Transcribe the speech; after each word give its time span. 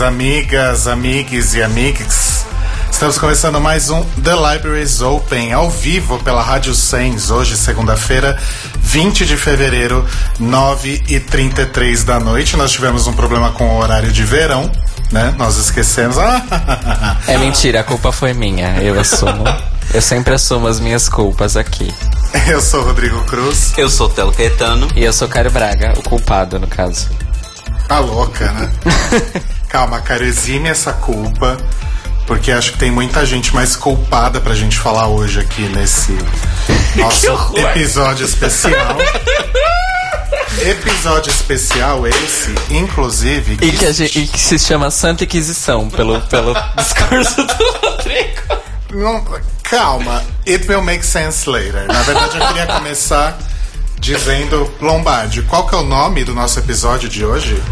amigas, 0.00 0.86
amigues 0.86 1.54
e 1.54 1.62
amigues. 1.62 2.46
Estamos 2.90 3.18
começando 3.18 3.60
mais 3.60 3.90
um 3.90 4.02
The 4.22 4.34
Libraries 4.34 5.00
Open 5.00 5.52
ao 5.52 5.70
vivo 5.70 6.18
pela 6.22 6.42
Rádio 6.42 6.74
Sens, 6.74 7.30
hoje, 7.30 7.56
segunda-feira, 7.56 8.38
20 8.80 9.26
de 9.26 9.36
fevereiro, 9.36 10.04
9h33 10.40 12.04
da 12.04 12.20
noite. 12.20 12.56
Nós 12.56 12.70
tivemos 12.70 13.06
um 13.06 13.12
problema 13.12 13.52
com 13.52 13.76
o 13.76 13.78
horário 13.78 14.10
de 14.12 14.22
verão, 14.24 14.70
né? 15.10 15.34
Nós 15.36 15.56
esquecemos. 15.56 16.16
é 17.26 17.38
mentira, 17.38 17.80
a 17.80 17.84
culpa 17.84 18.12
foi 18.12 18.32
minha. 18.32 18.80
Eu 18.82 18.98
assumo. 18.98 19.44
Eu 19.92 20.02
sempre 20.02 20.34
assumo 20.34 20.66
as 20.66 20.80
minhas 20.80 21.08
culpas 21.08 21.56
aqui. 21.56 21.92
Eu 22.46 22.60
sou 22.60 22.84
Rodrigo 22.84 23.24
Cruz. 23.24 23.72
Eu 23.76 23.88
sou 23.88 24.08
Telo 24.08 24.32
Caetano. 24.32 24.88
E 24.94 25.04
eu 25.04 25.12
sou 25.12 25.28
Caio 25.28 25.50
Braga, 25.50 25.94
o 25.96 26.02
culpado, 26.02 26.58
no 26.58 26.66
caso. 26.66 27.08
Tá 27.88 28.00
louca, 28.00 28.52
né? 28.52 28.70
Calma, 29.68 30.00
cara, 30.00 30.24
exime 30.24 30.68
essa 30.68 30.92
culpa, 30.94 31.56
porque 32.26 32.50
acho 32.50 32.72
que 32.72 32.78
tem 32.78 32.90
muita 32.90 33.26
gente 33.26 33.54
mais 33.54 33.76
culpada 33.76 34.40
pra 34.40 34.54
gente 34.54 34.78
falar 34.78 35.08
hoje 35.08 35.40
aqui 35.40 35.62
nesse 35.68 36.12
nosso 36.96 37.56
episódio 37.56 38.24
especial. 38.24 38.96
Episódio 40.66 41.30
especial 41.30 42.04
esse, 42.06 42.52
inclusive. 42.68 43.56
Que... 43.56 43.66
E, 43.66 43.72
que 43.72 43.92
gente, 43.92 44.18
e, 44.18 44.26
que 44.26 44.40
se 44.40 44.58
chama 44.58 44.90
Santa 44.90 45.22
Inquisição, 45.22 45.88
pelo, 45.88 46.20
pelo 46.22 46.52
discurso 46.76 47.44
do 47.44 47.86
Rodrigo. 47.86 48.42
Não, 48.92 49.24
calma, 49.62 50.24
it 50.46 50.68
will 50.68 50.82
make 50.82 51.06
sense 51.06 51.48
later. 51.48 51.86
Na 51.86 52.02
verdade, 52.02 52.38
eu 52.38 52.46
queria 52.48 52.66
começar 52.66 53.38
dizendo 54.00 54.72
Lombardi, 54.80 55.42
qual 55.42 55.66
que 55.68 55.74
é 55.74 55.78
o 55.78 55.84
nome 55.84 56.24
do 56.24 56.34
nosso 56.34 56.58
episódio 56.58 57.08
de 57.08 57.24
hoje? 57.24 57.62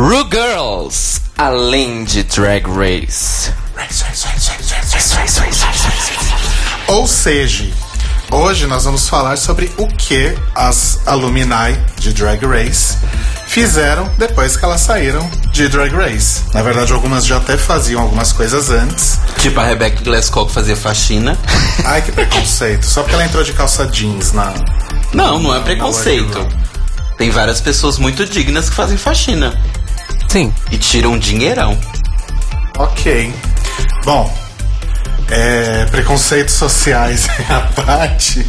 Ru 0.00 0.26
Girls, 0.30 1.20
além 1.36 2.04
de 2.04 2.22
Drag 2.22 2.64
Race. 2.66 3.52
Ou 6.88 7.06
seja, 7.06 7.70
hoje 8.30 8.66
nós 8.66 8.86
vamos 8.86 9.06
falar 9.10 9.36
sobre 9.36 9.70
o 9.76 9.86
que 9.86 10.34
as 10.54 11.06
alumni 11.06 11.78
de 11.98 12.14
Drag 12.14 12.42
Race 12.46 12.96
fizeram 13.46 14.10
depois 14.16 14.56
que 14.56 14.64
elas 14.64 14.80
saíram 14.80 15.30
de 15.52 15.68
Drag 15.68 15.94
Race. 15.94 16.44
Na 16.54 16.62
verdade, 16.62 16.94
algumas 16.94 17.26
já 17.26 17.36
até 17.36 17.58
faziam 17.58 18.00
algumas 18.00 18.32
coisas 18.32 18.70
antes. 18.70 19.20
Tipo 19.36 19.60
a 19.60 19.66
Rebecca 19.66 20.02
Glasscock 20.02 20.48
que 20.48 20.54
fazia 20.54 20.76
faxina. 20.76 21.38
Ai, 21.84 22.00
que 22.00 22.10
preconceito. 22.10 22.86
Só 22.86 23.02
porque 23.02 23.16
ela 23.16 23.26
entrou 23.26 23.44
de 23.44 23.52
calça 23.52 23.84
jeans 23.86 24.32
na. 24.32 24.54
Não, 25.12 25.38
não 25.38 25.54
é 25.54 25.60
preconceito. 25.60 26.48
Tem 27.18 27.28
várias 27.28 27.60
pessoas 27.60 27.98
muito 27.98 28.24
dignas 28.24 28.70
que 28.70 28.74
fazem 28.74 28.96
faxina. 28.96 29.60
Sim. 30.30 30.54
E 30.70 30.78
tiram 30.78 31.14
um 31.14 31.18
dinheirão. 31.18 31.76
Ok. 32.78 33.34
Bom, 34.04 34.32
é, 35.28 35.86
preconceitos 35.86 36.54
sociais 36.54 37.26
à 37.50 37.62
parte. 37.82 38.46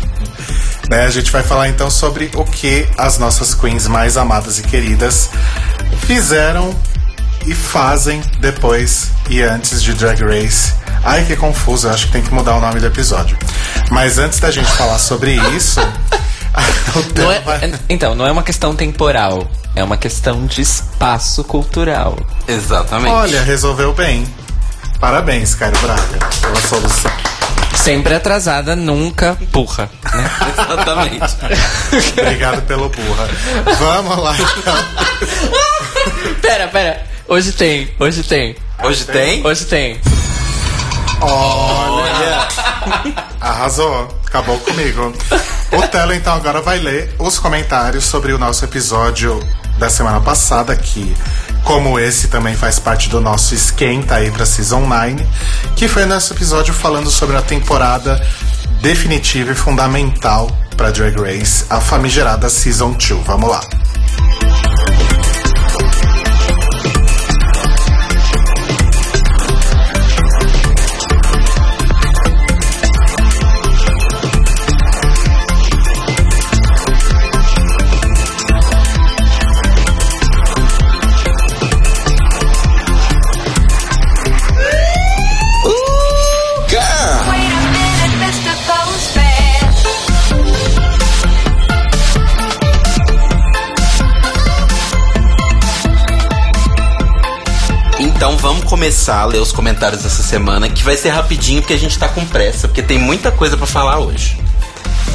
Né, 0.91 1.05
a 1.05 1.09
gente 1.09 1.31
vai 1.31 1.41
falar 1.41 1.69
então 1.69 1.89
sobre 1.89 2.29
o 2.35 2.43
que 2.43 2.87
as 2.95 3.17
nossas 3.17 3.55
queens 3.55 3.87
mais 3.87 4.15
amadas 4.15 4.59
e 4.59 4.61
queridas 4.61 5.31
fizeram 6.05 6.71
e 7.47 7.55
fazem 7.55 8.21
depois 8.39 9.09
e 9.27 9.41
antes 9.41 9.81
de 9.81 9.93
Drag 9.95 10.21
Race. 10.21 10.75
Ai, 11.03 11.25
que 11.25 11.35
confuso, 11.35 11.87
eu 11.87 11.93
acho 11.93 12.05
que 12.05 12.11
tem 12.11 12.21
que 12.21 12.31
mudar 12.31 12.57
o 12.57 12.61
nome 12.61 12.79
do 12.79 12.85
episódio. 12.85 13.35
Mas 13.89 14.19
antes 14.19 14.39
da 14.39 14.51
gente 14.51 14.71
falar 14.73 14.99
sobre 14.99 15.33
isso. 15.55 15.79
não 17.15 17.31
é. 17.31 17.41
Então, 17.89 18.15
não 18.15 18.25
é 18.27 18.31
uma 18.31 18.43
questão 18.43 18.75
temporal, 18.75 19.49
é 19.75 19.83
uma 19.83 19.97
questão 19.97 20.45
de 20.45 20.61
espaço 20.61 21.43
cultural. 21.43 22.17
Exatamente. 22.47 23.11
Olha, 23.13 23.41
resolveu 23.43 23.93
bem. 23.93 24.25
Parabéns, 24.99 25.55
Caio 25.55 25.73
Braga, 25.79 26.19
pela 26.41 26.61
solução. 26.61 27.11
Sempre 27.75 28.13
atrasada, 28.13 28.75
nunca 28.75 29.37
burra. 29.51 29.89
Né? 30.13 30.29
Exatamente. 30.53 31.35
Obrigado 32.19 32.61
pelo 32.63 32.89
burra. 32.89 33.27
Vamos 33.79 34.17
lá, 34.17 34.35
então. 34.37 34.75
pera, 36.41 36.67
pera. 36.67 37.05
Hoje 37.27 37.51
tem, 37.53 37.89
hoje 37.99 38.23
tem. 38.23 38.55
Hoje 38.83 39.05
tem? 39.05 39.45
Hoje 39.45 39.65
tem. 39.65 39.99
Olha! 41.21 42.47
Arrasou. 43.41 44.07
Acabou 44.25 44.59
comigo. 44.59 45.13
O 45.71 45.87
Telo, 45.87 46.13
então, 46.13 46.33
agora 46.33 46.61
vai 46.61 46.79
ler 46.79 47.13
os 47.17 47.39
comentários 47.39 48.05
sobre 48.05 48.31
o 48.31 48.37
nosso 48.37 48.63
episódio 48.63 49.39
da 49.79 49.89
semana 49.89 50.21
passada, 50.21 50.75
que, 50.75 51.15
como 51.63 51.99
esse 51.99 52.27
também 52.27 52.55
faz 52.55 52.77
parte 52.77 53.09
do 53.09 53.19
nosso 53.19 53.55
esquenta 53.55 54.15
aí 54.15 54.29
pra 54.29 54.45
Season 54.45 54.81
9, 54.81 55.25
que 55.75 55.87
foi 55.87 56.05
nosso 56.05 56.33
episódio 56.33 56.73
falando 56.73 57.09
sobre 57.09 57.35
a 57.35 57.41
temporada 57.41 58.23
definitiva 58.79 59.51
e 59.51 59.55
fundamental 59.55 60.49
para 60.77 60.91
Drag 60.91 61.15
Race, 61.19 61.65
a 61.69 61.81
famigerada 61.81 62.47
Season 62.49 62.91
2. 62.91 63.25
Vamos 63.25 63.49
lá. 63.49 63.61
Começar 98.81 99.19
a 99.19 99.25
ler 99.25 99.39
os 99.39 99.51
comentários 99.51 100.01
dessa 100.01 100.23
semana, 100.23 100.67
que 100.67 100.83
vai 100.83 100.97
ser 100.97 101.09
rapidinho 101.09 101.61
porque 101.61 101.75
a 101.75 101.77
gente 101.77 101.99
tá 101.99 102.07
com 102.07 102.25
pressa, 102.25 102.67
porque 102.67 102.81
tem 102.81 102.97
muita 102.97 103.31
coisa 103.31 103.55
para 103.55 103.67
falar 103.67 103.99
hoje. 103.99 104.39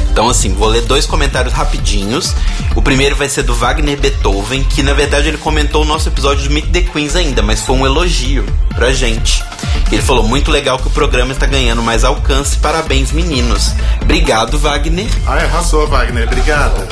Então, 0.09 0.29
assim, 0.29 0.53
vou 0.53 0.69
ler 0.69 0.83
dois 0.83 1.05
comentários 1.05 1.53
rapidinhos. 1.53 2.33
O 2.77 2.81
primeiro 2.81 3.17
vai 3.17 3.27
ser 3.27 3.43
do 3.43 3.53
Wagner 3.53 3.99
Beethoven, 3.99 4.63
que 4.63 4.81
na 4.81 4.93
verdade 4.93 5.27
ele 5.27 5.37
comentou 5.37 5.81
o 5.81 5.85
nosso 5.85 6.07
episódio 6.07 6.43
de 6.43 6.49
Meet 6.49 6.71
the 6.71 6.81
Queens 6.83 7.13
ainda, 7.13 7.41
mas 7.41 7.59
foi 7.59 7.75
um 7.75 7.85
elogio 7.85 8.45
pra 8.73 8.93
gente. 8.93 9.43
Ele 9.91 10.01
falou: 10.01 10.23
muito 10.23 10.49
legal 10.49 10.79
que 10.79 10.87
o 10.87 10.91
programa 10.91 11.33
está 11.33 11.45
ganhando 11.45 11.83
mais 11.83 12.05
alcance. 12.05 12.55
Parabéns, 12.59 13.11
meninos. 13.11 13.73
Obrigado, 14.01 14.57
Wagner. 14.57 15.09
Ai, 15.25 15.43
arrasou, 15.43 15.85
Wagner. 15.87 16.25
Obrigada. 16.25 16.87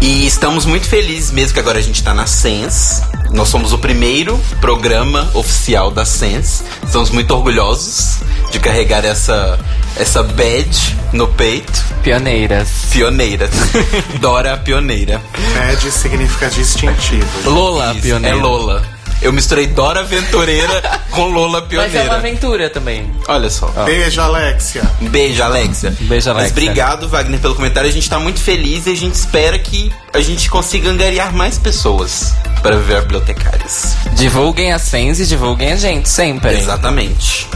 E 0.00 0.26
estamos 0.26 0.64
muito 0.64 0.88
felizes 0.88 1.30
mesmo 1.30 1.54
que 1.54 1.60
agora 1.60 1.78
a 1.78 1.82
gente 1.82 2.02
tá 2.02 2.14
na 2.14 2.26
Sense. 2.26 3.02
Nós 3.30 3.48
somos 3.48 3.72
o 3.72 3.78
primeiro 3.78 4.38
programa 4.60 5.30
oficial 5.34 5.90
da 5.90 6.04
Sense. 6.04 6.64
Estamos 6.84 7.10
muito 7.10 7.30
orgulhosos 7.32 8.18
de 8.50 8.58
carregar 8.58 9.04
essa 9.04 9.58
essa 9.96 10.22
badge 10.22 10.96
no 11.12 11.28
peito. 11.28 11.84
Pioneiras. 12.02 12.68
Pioneiras. 12.90 13.50
Dora 14.20 14.54
a 14.54 14.56
pioneira. 14.56 15.20
Badge 15.54 15.90
significa 15.90 16.48
distintivo. 16.48 17.50
Lola 17.50 17.92
Isso, 17.92 18.02
pioneira. 18.02 18.36
É 18.36 18.40
Lola. 18.40 18.82
Eu 19.22 19.32
misturei 19.32 19.66
Dora 19.66 20.00
Aventureira 20.00 20.82
com 21.10 21.26
Lola 21.26 21.62
Pioneira. 21.62 21.92
Mas 21.92 22.06
é 22.06 22.08
uma 22.08 22.18
aventura 22.18 22.70
também. 22.70 23.10
Olha 23.28 23.50
só. 23.50 23.66
Beijo, 23.84 24.20
Alexia. 24.20 24.82
Beijo, 25.00 25.42
Alexia. 25.42 25.94
Beijo, 26.00 26.30
Alexia. 26.30 26.34
Mas 26.34 26.50
obrigado, 26.52 27.08
Wagner, 27.08 27.38
pelo 27.40 27.54
comentário. 27.54 27.88
A 27.88 27.92
gente 27.92 28.08
tá 28.08 28.18
muito 28.18 28.40
feliz 28.40 28.86
e 28.86 28.90
a 28.90 28.96
gente 28.96 29.14
espera 29.14 29.58
que 29.58 29.92
a 30.12 30.20
gente 30.20 30.48
consiga 30.48 30.90
angariar 30.90 31.32
mais 31.34 31.58
pessoas 31.58 32.34
para 32.62 32.76
viver 32.76 33.02
bibliotecárias. 33.02 33.94
Divulguem 34.14 34.72
a 34.72 34.78
Sense 34.78 35.22
e 35.22 35.26
divulguem 35.26 35.72
a 35.72 35.76
gente, 35.76 36.08
sempre. 36.08 36.56
Exatamente. 36.56 37.46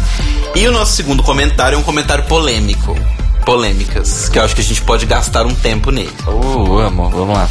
E 0.54 0.66
o 0.68 0.72
nosso 0.72 0.92
segundo 0.92 1.22
comentário 1.22 1.76
é 1.76 1.78
um 1.78 1.82
comentário 1.82 2.24
polêmico. 2.24 2.96
Polêmicas, 3.44 4.28
que 4.28 4.38
eu 4.38 4.42
acho 4.44 4.54
que 4.54 4.60
a 4.60 4.64
gente 4.64 4.82
pode 4.82 5.06
gastar 5.06 5.46
um 5.46 5.54
tempo 5.54 5.90
nele. 5.90 6.12
Uh, 6.26 6.78
amo, 6.78 7.10
vamos 7.10 7.36
lá. 7.36 7.48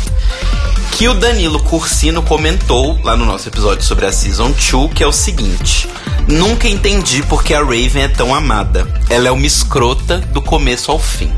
Que 0.91 1.07
o 1.07 1.13
Danilo 1.13 1.59
Cursino 1.63 2.21
comentou 2.21 2.99
lá 3.03 3.15
no 3.15 3.25
nosso 3.25 3.47
episódio 3.49 3.83
sobre 3.83 4.05
a 4.05 4.11
Season 4.11 4.51
2, 4.51 4.93
que 4.93 5.03
é 5.03 5.07
o 5.07 5.11
seguinte: 5.11 5.87
Nunca 6.27 6.67
entendi 6.67 7.23
porque 7.23 7.53
a 7.53 7.59
Raven 7.59 8.03
é 8.03 8.07
tão 8.07 8.33
amada. 8.33 8.87
Ela 9.09 9.27
é 9.27 9.31
uma 9.31 9.45
escrota 9.45 10.17
do 10.19 10.41
começo 10.41 10.91
ao 10.91 10.99
fim. 10.99 11.31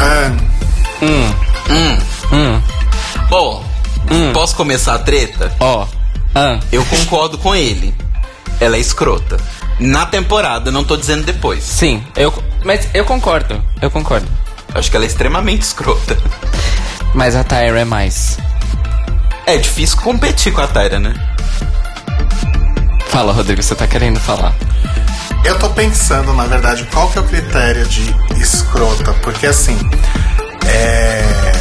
Ah, 0.00 0.32
Hum, 1.02 1.32
Hum. 1.70 1.98
hum, 2.32 2.62
Bom, 3.30 3.64
posso 4.32 4.54
começar 4.56 4.94
a 4.94 4.98
treta? 4.98 5.52
ó. 5.60 5.86
Ah, 6.34 6.58
Eu 6.70 6.84
concordo 6.84 7.38
com 7.38 7.54
ele. 7.54 7.94
Ela 8.60 8.76
é 8.76 8.80
escrota. 8.80 9.38
Na 9.80 10.04
temporada, 10.04 10.70
não 10.70 10.84
tô 10.84 10.96
dizendo 10.96 11.24
depois. 11.24 11.64
sim, 11.64 12.04
eu. 12.14 12.32
Mas 12.62 12.86
eu 12.92 13.04
concordo, 13.04 13.60
eu 13.80 13.90
concordo. 13.90 14.28
Acho 14.74 14.90
que 14.90 14.96
ela 14.96 15.06
é 15.06 15.08
extremamente 15.08 15.62
escrota. 15.62 16.16
Mas 17.14 17.34
a 17.34 17.42
Tyra 17.42 17.80
é 17.80 17.84
mais. 17.84 18.38
É 19.46 19.56
difícil 19.56 19.98
competir 19.98 20.52
com 20.52 20.60
a 20.60 20.66
Tyra, 20.66 21.00
né? 21.00 21.14
Fala, 23.08 23.32
Rodrigo, 23.32 23.62
você 23.62 23.74
tá 23.74 23.86
querendo 23.86 24.20
falar. 24.20 24.54
eu 25.44 25.58
tô 25.58 25.70
pensando, 25.70 26.32
na 26.34 26.44
verdade, 26.44 26.86
qual 26.92 27.08
que 27.10 27.18
é 27.18 27.20
o 27.22 27.24
critério 27.24 27.84
de 27.88 28.14
escrota, 28.40 29.12
porque 29.14 29.46
assim, 29.46 29.76
é... 30.66 31.52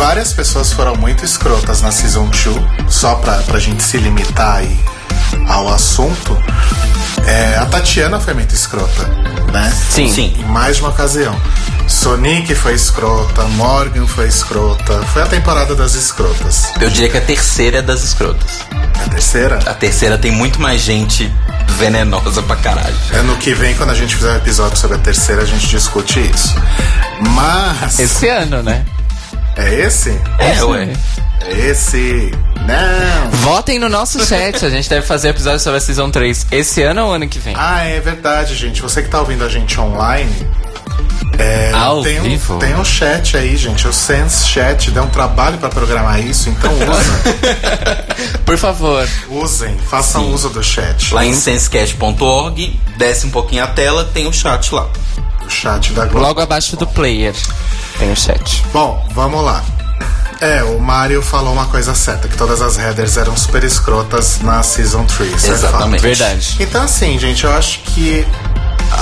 várias 0.00 0.32
pessoas 0.32 0.72
foram 0.72 0.96
muito 0.96 1.26
escrotas 1.26 1.82
na 1.82 1.92
Season 1.92 2.26
2, 2.30 2.90
só 2.90 3.16
pra, 3.16 3.34
pra 3.42 3.58
gente 3.58 3.82
se 3.82 3.98
limitar 3.98 4.56
aí 4.56 4.80
ao 5.46 5.68
assunto. 5.68 6.42
É, 7.26 7.58
a 7.58 7.66
Tatiana 7.66 8.18
foi 8.18 8.32
muito 8.32 8.54
escrota, 8.54 9.06
né? 9.52 9.70
Sim. 9.90 10.10
Sim. 10.10 10.34
Em 10.38 10.44
mais 10.44 10.76
de 10.76 10.82
uma 10.82 10.88
ocasião. 10.88 11.38
Sonic 11.86 12.54
foi 12.54 12.72
escrota, 12.72 13.42
Morgan 13.48 14.06
foi 14.06 14.26
escrota. 14.26 15.02
Foi 15.12 15.20
a 15.20 15.26
temporada 15.26 15.74
das 15.74 15.92
escrotas. 15.92 16.72
Eu 16.80 16.88
diria 16.88 17.10
que 17.10 17.18
a 17.18 17.20
terceira 17.20 17.80
é 17.80 17.82
das 17.82 18.02
escrotas. 18.02 18.60
A 19.04 19.10
terceira? 19.10 19.58
A 19.66 19.74
terceira 19.74 20.16
tem 20.16 20.32
muito 20.32 20.62
mais 20.62 20.80
gente 20.80 21.30
venenosa 21.76 22.42
pra 22.42 22.56
caralho. 22.56 22.96
Ano 23.12 23.36
que 23.36 23.52
vem, 23.52 23.74
quando 23.74 23.90
a 23.90 23.94
gente 23.94 24.16
fizer 24.16 24.32
um 24.32 24.36
episódio 24.36 24.78
sobre 24.78 24.96
a 24.96 25.00
terceira, 25.00 25.42
a 25.42 25.46
gente 25.46 25.66
discute 25.66 26.20
isso. 26.20 26.54
Mas. 27.20 27.98
Esse 27.98 28.26
ano, 28.30 28.62
né? 28.62 28.82
É 29.56 29.74
esse? 29.74 30.10
É, 30.38 30.52
Esse 30.52 30.64
ué. 30.64 30.88
É 31.46 31.58
esse? 31.70 32.30
Não! 32.66 33.30
Votem 33.38 33.78
no 33.78 33.88
nosso 33.88 34.20
chat, 34.24 34.64
a 34.64 34.70
gente 34.70 34.88
deve 34.88 35.04
fazer 35.06 35.30
episódio 35.30 35.60
sobre 35.60 35.78
a 35.78 35.80
Season 35.80 36.10
3 36.10 36.46
esse 36.52 36.82
ano 36.82 37.06
ou 37.06 37.12
ano 37.12 37.28
que 37.28 37.38
vem? 37.38 37.54
Ah, 37.56 37.82
é 37.84 37.98
verdade, 38.00 38.54
gente. 38.54 38.80
Você 38.82 39.02
que 39.02 39.08
tá 39.08 39.20
ouvindo 39.20 39.44
a 39.44 39.48
gente 39.48 39.78
online. 39.80 40.30
É, 41.38 41.72
Ao 41.74 42.02
tem, 42.02 42.20
vivo? 42.20 42.54
um, 42.54 42.58
tem 42.58 42.74
um 42.76 42.84
chat 42.84 43.36
aí, 43.36 43.56
gente. 43.56 43.86
O 43.88 43.92
Sense 43.92 44.46
Chat 44.46 44.90
deu 44.90 45.04
um 45.04 45.08
trabalho 45.10 45.58
pra 45.58 45.68
programar 45.68 46.20
isso, 46.20 46.48
então 46.50 46.70
usem. 46.72 48.40
Por 48.44 48.58
favor. 48.58 49.08
usem, 49.28 49.76
façam 49.78 50.24
Sim. 50.24 50.34
uso 50.34 50.50
do 50.50 50.62
chat. 50.62 51.14
Lá 51.14 51.24
em 51.24 51.34
sensecast.org, 51.34 52.78
desce 52.96 53.26
um 53.26 53.30
pouquinho 53.30 53.64
a 53.64 53.66
tela, 53.66 54.04
tem 54.12 54.26
o 54.26 54.32
chat 54.32 54.74
lá. 54.74 54.86
O 55.46 55.50
chat 55.50 55.92
da 55.92 56.04
Globo. 56.06 56.26
Logo 56.26 56.40
abaixo 56.40 56.76
do 56.76 56.86
player 56.86 57.34
tem 57.98 58.12
o 58.12 58.16
chat. 58.16 58.64
Bom, 58.72 59.04
vamos 59.12 59.42
lá. 59.44 59.64
É, 60.40 60.62
o 60.62 60.78
Mario 60.80 61.20
falou 61.20 61.52
uma 61.52 61.66
coisa 61.66 61.94
certa, 61.94 62.26
que 62.26 62.34
todas 62.36 62.62
as 62.62 62.76
headers 62.78 63.16
eram 63.18 63.36
super 63.36 63.62
escrotas 63.62 64.40
na 64.40 64.62
Season 64.62 65.04
3. 65.04 65.34
isso 65.34 65.46
é 65.46 65.50
Exatamente. 65.50 66.00
fato. 66.00 66.02
Verdade. 66.02 66.56
Então, 66.60 66.82
assim, 66.82 67.18
gente, 67.18 67.44
eu 67.44 67.52
acho 67.52 67.80
que. 67.80 68.26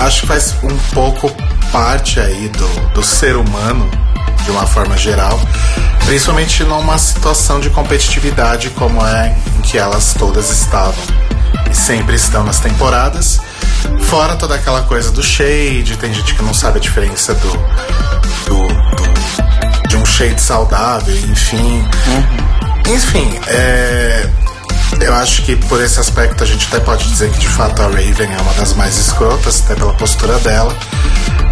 Acho 0.01 0.21
que 0.23 0.27
faz 0.27 0.55
um 0.63 0.77
pouco 0.95 1.31
parte 1.73 2.21
aí 2.21 2.49
do, 2.49 2.69
do 2.91 3.03
ser 3.03 3.37
humano, 3.37 3.91
de 4.45 4.51
uma 4.51 4.67
forma 4.67 4.97
geral, 4.97 5.39
principalmente 6.07 6.63
numa 6.65 6.97
situação 6.99 7.61
de 7.61 7.69
competitividade 7.71 8.71
como 8.71 9.05
é 9.05 9.35
em 9.57 9.61
que 9.63 9.77
elas 9.77 10.15
todas 10.15 10.51
estavam 10.51 11.03
e 11.71 11.75
sempre 11.75 12.15
estão 12.17 12.45
nas 12.45 12.59
temporadas. 12.61 13.41
Fora 14.03 14.37
toda 14.37 14.55
aquela 14.55 14.83
coisa 14.83 15.11
do 15.11 15.23
shade, 15.23 15.97
tem 15.99 16.13
gente 16.15 16.35
que 16.35 16.43
não 16.43 16.55
sabe 16.55 16.79
a 16.79 16.81
diferença 16.81 17.35
do, 17.35 17.51
do, 18.47 18.69
do- 18.69 19.89
de 19.89 19.97
um 19.97 20.05
shade 20.07 20.41
saudável, 20.41 21.15
enfim. 21.31 21.85
Enfim, 22.89 23.39
é, 23.49 24.29
eu 25.05 25.15
acho 25.15 25.43
que 25.43 25.57
por 25.57 25.83
esse 25.83 25.99
aspecto 26.01 26.43
a 26.43 26.47
gente 26.47 26.67
até 26.67 26.81
pode 26.81 27.09
dizer 27.09 27.31
que 27.31 27.39
de 27.39 27.49
fato 27.49 27.83
a 27.83 27.87
Raven 27.87 28.33
é 28.33 28.41
uma 28.43 28.53
das 28.55 28.75
mais 28.75 28.97
escrotas, 28.99 29.63
até 29.65 29.75
pela 29.75 29.93
postura 29.95 30.39
dela. 30.41 30.75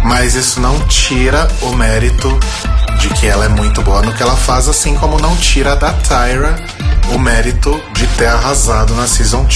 Mas 0.03 0.35
isso 0.35 0.59
não 0.59 0.79
tira 0.87 1.47
o 1.61 1.73
mérito 1.73 2.39
de 2.99 3.09
que 3.09 3.27
ela 3.27 3.45
é 3.45 3.49
muito 3.49 3.81
boa 3.81 4.01
no 4.01 4.13
que 4.13 4.23
ela 4.23 4.35
faz, 4.35 4.67
assim 4.67 4.95
como 4.95 5.19
não 5.19 5.35
tira 5.37 5.75
da 5.75 5.91
Tyra 5.93 6.55
o 7.13 7.19
mérito 7.19 7.79
de 7.93 8.05
ter 8.07 8.25
arrasado 8.27 8.93
na 8.95 9.07
Season 9.07 9.43
2 9.43 9.53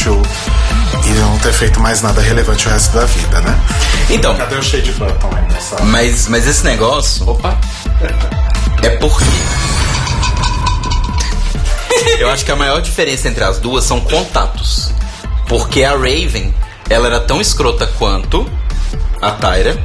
e 1.05 1.09
não 1.19 1.37
ter 1.39 1.51
feito 1.51 1.79
mais 1.79 2.01
nada 2.01 2.21
relevante 2.21 2.67
o 2.67 2.71
resto 2.71 2.97
da 2.97 3.05
vida, 3.05 3.41
né? 3.41 3.59
Então, 4.09 4.35
Cadê 4.35 4.55
o 4.55 4.63
Shade 4.63 4.91
Button 4.93 5.29
aí 5.35 5.53
nessa? 5.53 5.81
mas, 5.83 6.27
mas 6.27 6.47
esse 6.47 6.63
negócio 6.63 7.27
Opa. 7.29 7.57
é 8.83 8.89
porque. 8.97 9.25
Eu 12.19 12.29
acho 12.29 12.45
que 12.45 12.51
a 12.51 12.55
maior 12.55 12.81
diferença 12.81 13.27
entre 13.27 13.43
as 13.43 13.59
duas 13.59 13.83
são 13.83 13.99
contatos. 13.99 14.91
Porque 15.47 15.83
a 15.83 15.91
Raven, 15.91 16.53
ela 16.89 17.07
era 17.07 17.19
tão 17.19 17.41
escrota 17.41 17.87
quanto 17.97 18.49
a 19.21 19.31
Tyra. 19.31 19.77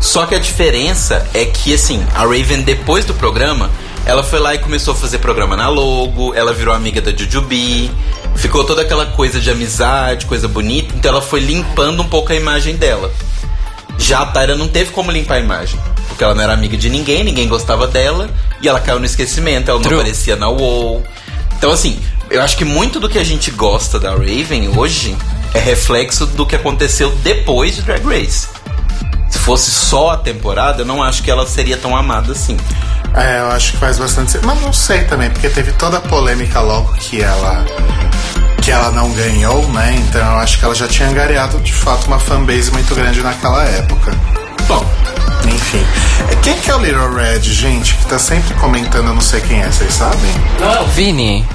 Só 0.00 0.26
que 0.26 0.34
a 0.34 0.38
diferença 0.38 1.26
é 1.32 1.44
que, 1.46 1.72
assim, 1.72 2.04
a 2.14 2.20
Raven, 2.20 2.62
depois 2.62 3.04
do 3.04 3.14
programa, 3.14 3.70
ela 4.04 4.22
foi 4.22 4.38
lá 4.38 4.54
e 4.54 4.58
começou 4.58 4.92
a 4.92 4.96
fazer 4.96 5.18
programa 5.18 5.56
na 5.56 5.68
Logo, 5.68 6.34
ela 6.34 6.52
virou 6.52 6.74
amiga 6.74 7.00
da 7.00 7.10
Jujubee, 7.10 7.90
ficou 8.36 8.64
toda 8.64 8.82
aquela 8.82 9.06
coisa 9.06 9.40
de 9.40 9.50
amizade, 9.50 10.26
coisa 10.26 10.46
bonita, 10.46 10.94
então 10.94 11.10
ela 11.10 11.22
foi 11.22 11.40
limpando 11.40 12.02
um 12.02 12.08
pouco 12.08 12.30
a 12.32 12.36
imagem 12.36 12.76
dela. 12.76 13.10
Já 13.96 14.20
a 14.20 14.26
Tyra 14.26 14.56
não 14.56 14.68
teve 14.68 14.90
como 14.90 15.10
limpar 15.10 15.36
a 15.36 15.40
imagem. 15.40 15.80
Porque 16.08 16.22
ela 16.22 16.34
não 16.34 16.42
era 16.42 16.52
amiga 16.52 16.76
de 16.76 16.88
ninguém, 16.90 17.24
ninguém 17.24 17.48
gostava 17.48 17.86
dela. 17.86 18.28
E 18.60 18.68
ela 18.68 18.80
caiu 18.80 18.98
no 18.98 19.04
esquecimento, 19.04 19.70
ela 19.70 19.78
não 19.78 19.88
True. 19.88 20.00
aparecia 20.00 20.36
na 20.36 20.48
UOL. 20.48 21.02
Então, 21.56 21.70
assim, 21.70 22.00
eu 22.30 22.42
acho 22.42 22.56
que 22.56 22.64
muito 22.64 22.98
do 22.98 23.08
que 23.08 23.18
a 23.18 23.24
gente 23.24 23.50
gosta 23.50 23.98
da 23.98 24.10
Raven 24.10 24.72
hoje 24.76 25.16
é 25.52 25.58
reflexo 25.58 26.26
do 26.26 26.44
que 26.44 26.56
aconteceu 26.56 27.10
depois 27.22 27.76
de 27.76 27.82
Drag 27.82 28.04
Race. 28.04 28.48
Se 29.30 29.38
fosse 29.38 29.70
só 29.70 30.10
a 30.10 30.16
temporada, 30.16 30.82
eu 30.82 30.86
não 30.86 31.02
acho 31.02 31.22
que 31.22 31.30
ela 31.30 31.46
seria 31.46 31.76
tão 31.76 31.96
amada 31.96 32.32
assim. 32.32 32.56
É, 33.14 33.40
eu 33.40 33.50
acho 33.52 33.72
que 33.72 33.78
faz 33.78 33.98
bastante 33.98 34.32
sentido. 34.32 34.46
Mas 34.46 34.60
não 34.60 34.72
sei 34.72 35.04
também, 35.04 35.30
porque 35.30 35.48
teve 35.48 35.72
toda 35.72 35.98
a 35.98 36.00
polêmica 36.00 36.60
logo 36.60 36.92
que 36.94 37.22
ela 37.22 37.64
que 38.60 38.70
ela 38.70 38.90
não 38.90 39.12
ganhou, 39.12 39.62
né? 39.72 39.94
Então 40.08 40.22
eu 40.22 40.38
acho 40.38 40.58
que 40.58 40.64
ela 40.64 40.74
já 40.74 40.88
tinha 40.88 41.08
angariado 41.08 41.60
de 41.60 41.72
fato 41.72 42.06
uma 42.06 42.18
fanbase 42.18 42.70
muito 42.70 42.94
grande 42.94 43.22
naquela 43.22 43.62
época. 43.64 44.12
Bom, 44.66 44.84
enfim. 45.48 45.84
É, 46.30 46.36
Quem 46.36 46.58
que 46.58 46.70
é 46.70 46.74
o 46.74 46.78
Little 46.78 47.12
Red, 47.14 47.40
gente? 47.42 47.94
Que 47.96 48.06
tá 48.06 48.18
sempre 48.18 48.54
comentando, 48.54 49.08
eu 49.08 49.14
não 49.14 49.20
sei 49.20 49.40
quem 49.40 49.60
é, 49.62 49.66
vocês 49.70 49.92
sabem? 49.94 50.30
Não 50.60 50.72
é 50.74 50.80
o 50.80 50.86
Vini? 50.86 51.46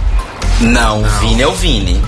Não, 0.61 1.01
o 1.01 1.05
Vini 1.19 1.41
é 1.41 1.47
o 1.47 1.53
Vini. 1.55 2.01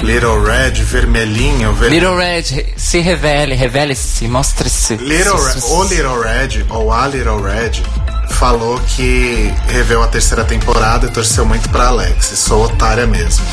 Little 0.00 0.42
Red, 0.44 0.72
vermelhinho, 0.82 1.72
ver... 1.72 1.90
Little 1.90 2.16
Red, 2.18 2.66
se 2.76 3.00
revele, 3.00 3.54
revele-se, 3.54 4.28
mostre-se. 4.28 4.96
Little 4.96 5.38
Se- 5.38 5.54
Red, 5.60 5.72
o 5.74 5.82
Little 5.84 6.20
Red, 6.20 6.66
ou 6.68 6.92
a 6.92 7.06
Little 7.06 7.40
Red, 7.42 7.82
falou 8.30 8.78
que 8.80 9.52
reveu 9.68 10.02
a 10.02 10.06
terceira 10.08 10.44
temporada 10.44 11.06
e 11.06 11.10
torceu 11.10 11.44
muito 11.44 11.68
pra 11.68 11.88
Alex. 11.88 12.26
Sou 12.38 12.64
otária 12.64 13.06
mesmo. 13.06 13.44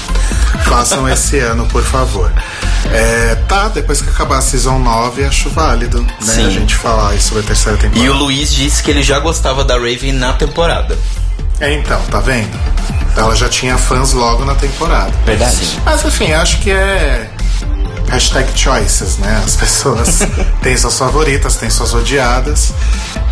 Façam 0.66 1.08
esse 1.08 1.40
ano, 1.40 1.66
por 1.68 1.84
favor. 1.84 2.32
É, 2.92 3.36
tá, 3.48 3.70
depois 3.70 4.02
que 4.02 4.10
acabar 4.10 4.38
a 4.38 4.42
Season 4.42 4.78
9, 4.80 5.26
acho 5.26 5.50
válido, 5.50 6.02
né? 6.02 6.08
Sim. 6.20 6.48
A 6.48 6.50
gente 6.50 6.76
falar 6.76 7.18
sobre 7.20 7.44
a 7.44 7.48
terceira 7.48 7.78
temporada. 7.78 8.06
E 8.06 8.10
o 8.10 8.14
Luiz 8.14 8.54
disse 8.54 8.84
que 8.84 8.92
ele 8.92 9.04
já 9.04 9.20
gostava 9.20 9.64
da 9.64 9.76
Raven 9.76 10.14
na 10.14 10.34
temporada. 10.34 10.98
É, 11.60 11.74
então, 11.74 12.02
tá 12.12 12.20
vendo? 12.20 12.58
Ela 13.16 13.36
já 13.36 13.48
tinha 13.48 13.78
fãs 13.78 14.12
logo 14.14 14.44
na 14.44 14.56
temporada. 14.56 15.12
Verdade. 15.26 15.80
Mas 15.86 16.04
enfim, 16.04 16.34
acho 16.34 16.60
que 16.60 16.72
é. 16.72 17.30
Hashtag 18.10 18.52
choices, 18.58 19.18
né? 19.18 19.42
As 19.44 19.56
pessoas 19.56 20.20
têm 20.62 20.78
suas 20.78 20.98
favoritas, 20.98 21.56
têm 21.56 21.70
suas 21.70 21.94
odiadas. 21.94 22.72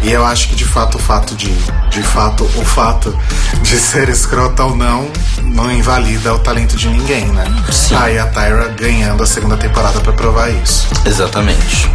E 0.01 0.11
eu 0.11 0.25
acho 0.25 0.47
que 0.49 0.55
de 0.55 0.65
fato 0.65 0.95
o 0.97 0.99
fato 0.99 1.35
de. 1.35 1.51
De 1.89 2.01
fato, 2.01 2.43
o 2.55 2.65
fato 2.65 3.15
de 3.61 3.77
ser 3.77 4.07
escrota 4.09 4.63
ou 4.63 4.75
não 4.75 5.07
não 5.43 5.69
invalida 5.71 6.33
o 6.33 6.39
talento 6.39 6.75
de 6.77 6.87
ninguém, 6.87 7.25
né? 7.27 7.43
Sim. 7.69 7.93
Aí 7.95 8.17
a 8.17 8.25
Tyra 8.27 8.69
ganhando 8.69 9.21
a 9.21 9.25
segunda 9.27 9.57
temporada 9.57 9.99
pra 9.99 10.13
provar 10.13 10.49
isso. 10.49 10.87
Exatamente. 11.05 11.89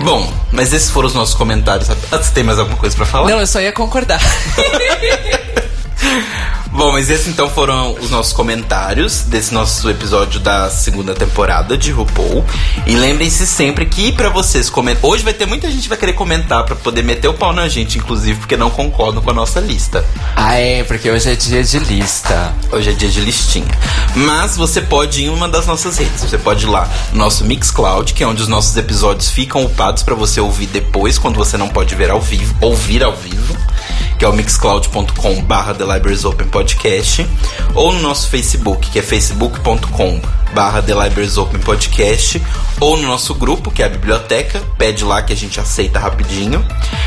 Bom, 0.00 0.30
mas 0.50 0.72
esses 0.72 0.90
foram 0.90 1.06
os 1.06 1.14
nossos 1.14 1.34
comentários. 1.36 1.88
Ah, 1.88 1.94
Você 2.18 2.32
tem 2.32 2.42
mais 2.42 2.58
alguma 2.58 2.76
coisa 2.76 2.96
pra 2.96 3.06
falar? 3.06 3.28
Não, 3.30 3.38
eu 3.38 3.46
só 3.46 3.60
ia 3.60 3.72
concordar. 3.72 4.20
Bom, 6.76 6.92
mas 6.92 7.08
esses 7.08 7.28
então 7.28 7.48
foram 7.48 7.96
os 8.02 8.10
nossos 8.10 8.34
comentários 8.34 9.22
desse 9.22 9.54
nosso 9.54 9.88
episódio 9.88 10.38
da 10.38 10.68
segunda 10.68 11.14
temporada 11.14 11.74
de 11.74 11.90
RuPaul. 11.90 12.44
E 12.86 12.94
lembrem-se 12.94 13.46
sempre 13.46 13.86
que 13.86 14.12
para 14.12 14.28
vocês 14.28 14.68
comentar. 14.68 15.02
Hoje 15.10 15.24
vai 15.24 15.32
ter 15.32 15.46
muita 15.46 15.70
gente 15.70 15.84
que 15.84 15.88
vai 15.88 15.96
querer 15.96 16.12
comentar 16.12 16.64
para 16.64 16.76
poder 16.76 17.02
meter 17.02 17.28
o 17.28 17.32
pau 17.34 17.50
na 17.54 17.66
gente, 17.66 17.96
inclusive, 17.96 18.40
porque 18.40 18.58
não 18.58 18.68
concordam 18.68 19.22
com 19.22 19.30
a 19.30 19.32
nossa 19.32 19.58
lista. 19.58 20.04
Ah, 20.36 20.56
é, 20.56 20.84
porque 20.84 21.10
hoje 21.10 21.30
é 21.30 21.34
dia 21.34 21.64
de 21.64 21.78
lista. 21.78 22.54
Hoje 22.70 22.90
é 22.90 22.92
dia 22.92 23.08
de 23.08 23.20
listinha. 23.22 23.74
Mas 24.14 24.54
você 24.54 24.82
pode 24.82 25.22
ir 25.22 25.24
em 25.24 25.28
uma 25.30 25.48
das 25.48 25.66
nossas 25.66 25.96
redes. 25.96 26.20
Você 26.20 26.36
pode 26.36 26.66
ir 26.66 26.68
lá 26.68 26.86
no 27.10 27.20
nosso 27.20 27.42
Mixcloud, 27.46 28.12
que 28.12 28.22
é 28.22 28.26
onde 28.26 28.42
os 28.42 28.48
nossos 28.48 28.76
episódios 28.76 29.30
ficam 29.30 29.64
upados 29.64 30.02
para 30.02 30.14
você 30.14 30.42
ouvir 30.42 30.66
depois, 30.66 31.16
quando 31.16 31.36
você 31.36 31.56
não 31.56 31.70
pode 31.70 31.94
ver 31.94 32.10
ao 32.10 32.20
vivo, 32.20 32.54
ouvir 32.60 33.02
ao 33.02 33.16
vivo 33.16 33.56
que 34.18 34.24
é 34.24 34.28
o 34.28 34.32
mixcloud.com 34.32 35.42
barra 35.42 35.74
The 35.74 35.84
Libraries 35.84 36.24
Open 36.24 36.46
Podcast, 36.48 37.26
ou 37.74 37.92
no 37.92 38.00
nosso 38.00 38.28
Facebook, 38.28 38.90
que 38.90 38.98
é 38.98 39.02
facebook.com 39.02 40.20
barra 40.54 40.80
The 40.82 40.94
Libraries 40.94 41.36
Open 41.36 41.60
Podcast, 41.60 42.42
ou 42.80 42.96
no 42.96 43.06
nosso 43.08 43.34
grupo, 43.34 43.70
que 43.70 43.82
é 43.82 43.86
a 43.86 43.88
biblioteca, 43.88 44.62
pede 44.78 45.04
lá 45.04 45.20
que 45.22 45.32
a 45.32 45.36
gente 45.36 45.60
aceita 45.60 45.98
rapidinho. 45.98 46.64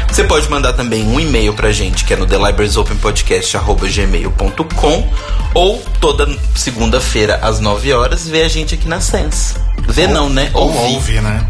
Você 0.08 0.24
pode 0.24 0.50
mandar 0.50 0.74
também 0.74 1.04
um 1.08 1.20
e-mail 1.20 1.54
pra 1.54 1.72
gente, 1.72 2.06
que 2.06 2.14
é 2.14 2.18
no 2.18 2.28
The 2.28 2.38
Libraries 2.38 2.78
Open 2.78 2.98
Podcast, 2.98 3.56
arroba 3.58 3.88
gmail.com, 3.88 5.14
ou 5.54 5.82
toda 6.00 6.28
segunda-feira 6.56 7.40
às 7.42 7.60
9 7.60 7.92
horas, 7.94 8.28
vê 8.28 8.44
a 8.44 8.48
gente 8.48 8.76
aqui 8.76 8.88
na 8.88 9.02
Sense. 9.02 9.56
Vê 9.88 10.06
Ou- 10.06 10.12
não, 10.14 10.30
né? 10.30 10.52
Ou 10.54 10.68
Ouvir. 10.72 10.94
ouve, 10.96 11.22
né? 11.22 11.44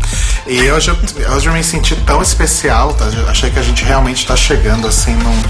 E 0.47 0.71
hoje 0.71 0.89
eu, 0.91 0.97
hoje 1.35 1.47
eu 1.49 1.53
me 1.53 1.63
senti 1.63 1.95
tão 1.97 2.21
especial, 2.21 2.93
tá? 2.93 3.05
Achei 3.27 3.49
que 3.51 3.59
a 3.59 3.61
gente 3.61 3.83
realmente 3.83 4.25
tá 4.25 4.35
chegando 4.35 4.87
assim 4.87 5.13
num, 5.13 5.41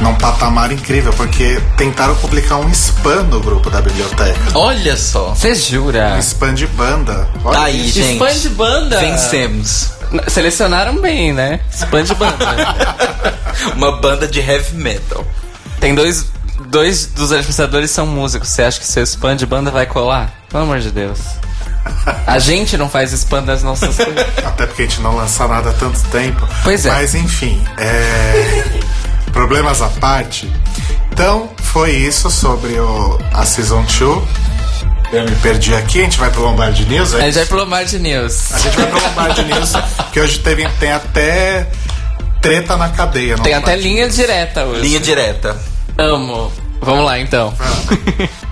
num 0.00 0.14
patamar 0.16 0.70
incrível, 0.72 1.12
porque 1.14 1.60
tentaram 1.76 2.14
publicar 2.16 2.56
um 2.56 2.68
spam 2.70 3.22
no 3.24 3.40
grupo 3.40 3.70
da 3.70 3.80
biblioteca. 3.80 4.38
Olha 4.54 4.96
só. 4.96 5.30
Você 5.34 5.54
jura? 5.54 6.14
Um 6.16 6.18
spam 6.18 6.54
de 6.54 6.66
banda. 6.66 7.26
Olha 7.44 7.58
Tá 7.58 7.64
aí, 7.64 7.88
isso. 7.88 7.98
gente. 8.00 8.12
Spam 8.14 8.38
de 8.38 8.48
banda. 8.50 9.00
Vencemos. 9.00 9.90
Selecionaram 10.28 11.00
bem, 11.00 11.32
né? 11.32 11.60
Spam 11.72 12.02
de 12.04 12.14
banda. 12.14 12.36
Uma 13.74 14.00
banda 14.00 14.26
de 14.28 14.40
heavy 14.40 14.74
metal. 14.76 15.24
Tem 15.80 15.94
dois, 15.94 16.26
dois 16.68 17.06
dos 17.06 17.32
administradores 17.32 17.90
são 17.90 18.06
músicos. 18.06 18.48
Você 18.50 18.62
acha 18.62 18.78
que 18.78 18.86
seu 18.86 19.02
spam 19.02 19.34
de 19.34 19.46
banda 19.46 19.70
vai 19.70 19.86
colar? 19.86 20.32
Pelo 20.48 20.62
amor 20.64 20.78
de 20.78 20.90
Deus. 20.90 21.18
A 22.26 22.38
gente 22.38 22.76
não 22.76 22.88
faz 22.88 23.12
spam 23.12 23.42
das 23.44 23.62
nossas 23.62 23.94
coisas. 23.96 24.26
Até 24.44 24.66
porque 24.66 24.82
a 24.82 24.86
gente 24.86 25.00
não 25.00 25.16
lança 25.16 25.46
nada 25.48 25.70
há 25.70 25.72
tanto 25.72 26.00
tempo. 26.08 26.46
Pois 26.62 26.84
é. 26.86 26.90
Mas 26.90 27.14
enfim, 27.14 27.62
é... 27.78 28.64
problemas 29.36 29.82
à 29.82 29.88
parte. 29.88 30.50
Então, 31.12 31.50
foi 31.58 31.90
isso 31.92 32.30
sobre 32.30 32.72
o, 32.80 33.18
a 33.34 33.44
Season 33.44 33.82
2. 33.82 33.98
Eu 35.12 35.24
me 35.24 35.36
perdi 35.36 35.74
aqui, 35.74 36.00
a 36.00 36.04
gente 36.04 36.18
vai 36.18 36.30
pro 36.30 36.40
Lombardi 36.42 36.86
News, 36.86 37.14
A 37.14 37.18
é 37.18 37.24
gente 37.26 37.34
vai 37.34 37.46
pro 37.46 37.58
Lombardi 37.58 37.98
News. 37.98 38.52
A 38.54 38.58
gente 38.58 38.76
vai 38.76 38.86
pro 38.86 39.00
Lombardi 39.00 39.42
News, 39.44 39.72
que 40.10 40.20
hoje 40.20 40.38
teve, 40.38 40.66
tem 40.80 40.90
até 40.90 41.68
treta 42.40 42.78
na 42.78 42.88
cadeia. 42.88 43.36
Tem 43.36 43.52
até 43.52 43.72
Lombardi 43.72 43.82
linha 43.82 44.04
News. 44.06 44.16
direta 44.16 44.64
hoje. 44.64 44.80
Linha 44.80 45.00
direta. 45.00 45.56
Amo. 45.98 46.50
Vamos 46.80 47.04
lá 47.04 47.18
então. 47.18 47.54
Pois 47.56 48.30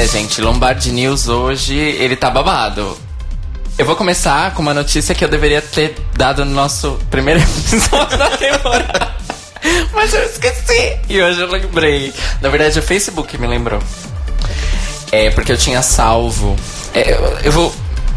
é, 0.00 0.06
gente, 0.06 0.40
Lombardi 0.40 0.92
News 0.92 1.28
hoje, 1.28 1.76
ele 1.76 2.16
tá 2.16 2.30
babado. 2.30 2.96
Eu 3.76 3.84
vou 3.84 3.94
começar 3.94 4.54
com 4.54 4.62
uma 4.62 4.72
notícia 4.72 5.14
que 5.14 5.22
eu 5.22 5.28
deveria 5.28 5.60
ter 5.60 5.94
dado 6.16 6.42
no 6.42 6.52
nosso 6.52 6.98
primeiro 7.10 7.38
episódio 7.68 8.16
da 8.16 8.30
temporada. 8.30 9.14
Mas 9.92 10.14
eu 10.14 10.24
esqueci. 10.24 10.96
E 11.06 11.20
hoje 11.20 11.40
eu 11.40 11.50
lembrei. 11.50 12.14
Na 12.40 12.48
verdade, 12.48 12.78
o 12.78 12.82
Facebook 12.82 13.36
me 13.36 13.46
lembrou. 13.46 13.78
É, 15.12 15.28
porque 15.32 15.52
eu 15.52 15.58
tinha 15.58 15.82
salvo. 15.82 16.56
É, 16.94 17.12
eu, 17.12 17.38
eu 17.44 17.52
vou 17.52 17.74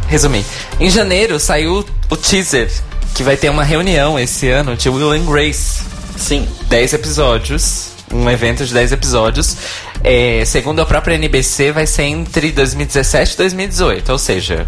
resumir. 0.08 0.46
Em 0.80 0.90
janeiro 0.90 1.38
saiu 1.38 1.86
o 2.10 2.16
teaser 2.16 2.72
que 3.14 3.24
vai 3.24 3.36
ter 3.36 3.50
uma 3.50 3.66
reunião 3.66 4.18
esse 4.18 4.48
ano 4.48 4.78
de 4.78 4.88
Will 4.88 5.12
and 5.12 5.26
Grace. 5.26 5.84
Sim. 6.16 6.48
10 6.70 6.94
episódios. 6.94 7.90
Um 8.10 8.30
evento 8.30 8.66
de 8.66 8.74
10 8.74 8.94
episódios. 8.94 9.58
É, 10.04 10.44
segundo 10.46 10.82
a 10.82 10.86
própria 10.86 11.16
NBC, 11.16 11.72
vai 11.72 11.88
ser 11.88 12.04
entre 12.04 12.52
2017 12.52 13.34
e 13.34 13.38
2018. 13.38 14.12
Ou 14.12 14.18
seja, 14.18 14.66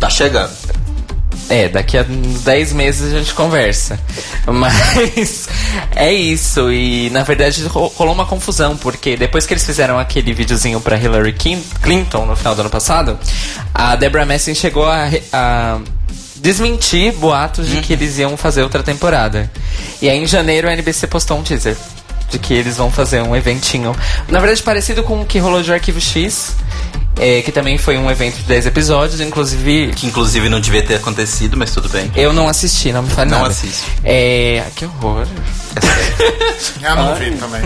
Tá 0.00 0.08
chegando. 0.08 0.50
é, 1.50 1.68
daqui 1.68 1.98
a 1.98 2.02
uns 2.08 2.42
10 2.42 2.72
meses 2.72 3.12
a 3.12 3.18
gente 3.18 3.34
conversa. 3.34 3.98
Mas 4.46 5.48
é 5.94 6.12
isso. 6.12 6.70
E 6.72 7.10
na 7.10 7.22
verdade 7.24 7.62
ro- 7.66 7.92
rolou 7.96 8.14
uma 8.14 8.24
confusão, 8.26 8.76
porque 8.76 9.16
depois 9.16 9.44
que 9.46 9.52
eles 9.52 9.64
fizeram 9.66 9.98
aquele 9.98 10.32
videozinho 10.32 10.80
pra 10.80 10.96
Hillary 10.96 11.34
Clinton 11.82 12.24
no 12.26 12.34
final 12.36 12.54
do 12.54 12.60
ano 12.62 12.70
passado, 12.70 13.18
a 13.74 13.96
Deborah 13.96 14.24
Messing 14.24 14.54
chegou 14.54 14.86
a, 14.86 15.08
a 15.32 15.78
desmentir 16.36 17.12
boatos 17.14 17.68
de 17.68 17.80
que 17.82 17.92
eles 17.92 18.16
iam 18.18 18.36
fazer 18.36 18.62
outra 18.62 18.82
temporada. 18.82 19.50
E 20.00 20.08
aí 20.08 20.16
em 20.18 20.26
janeiro 20.26 20.68
a 20.68 20.72
NBC 20.72 21.06
postou 21.08 21.36
um 21.38 21.42
teaser. 21.42 21.76
De 22.30 22.38
que 22.38 22.52
eles 22.54 22.76
vão 22.76 22.90
fazer 22.90 23.22
um 23.22 23.34
eventinho. 23.34 23.94
Na 24.28 24.38
verdade, 24.38 24.62
parecido 24.62 25.02
com 25.02 25.22
o 25.22 25.24
que 25.26 25.38
rolou 25.38 25.62
de 25.62 25.72
Arquivo 25.72 26.00
X. 26.00 26.54
é, 27.18 27.42
que 27.42 27.50
também 27.50 27.76
foi 27.78 27.96
um 27.98 28.10
evento 28.10 28.36
de 28.36 28.42
10 28.44 28.66
episódios, 28.66 29.20
inclusive 29.20 29.92
Que 29.96 30.06
inclusive 30.06 30.48
não 30.48 30.60
devia 30.60 30.82
ter 30.84 30.94
acontecido, 30.96 31.56
mas 31.56 31.70
tudo 31.72 31.88
bem. 31.88 32.10
eu 32.14 32.32
não 32.32 32.46
assisti, 32.48 32.92
não 32.92 33.02
me 33.02 33.10
fale 33.10 33.30
Não 33.30 33.38
nada. 33.38 33.50
assiste. 33.50 33.82
É. 34.04 34.62
Que 34.76 34.84
horror. 34.84 35.26
Ah, 36.84 36.94
não 36.94 37.14
vi 37.14 37.30
também. 37.32 37.62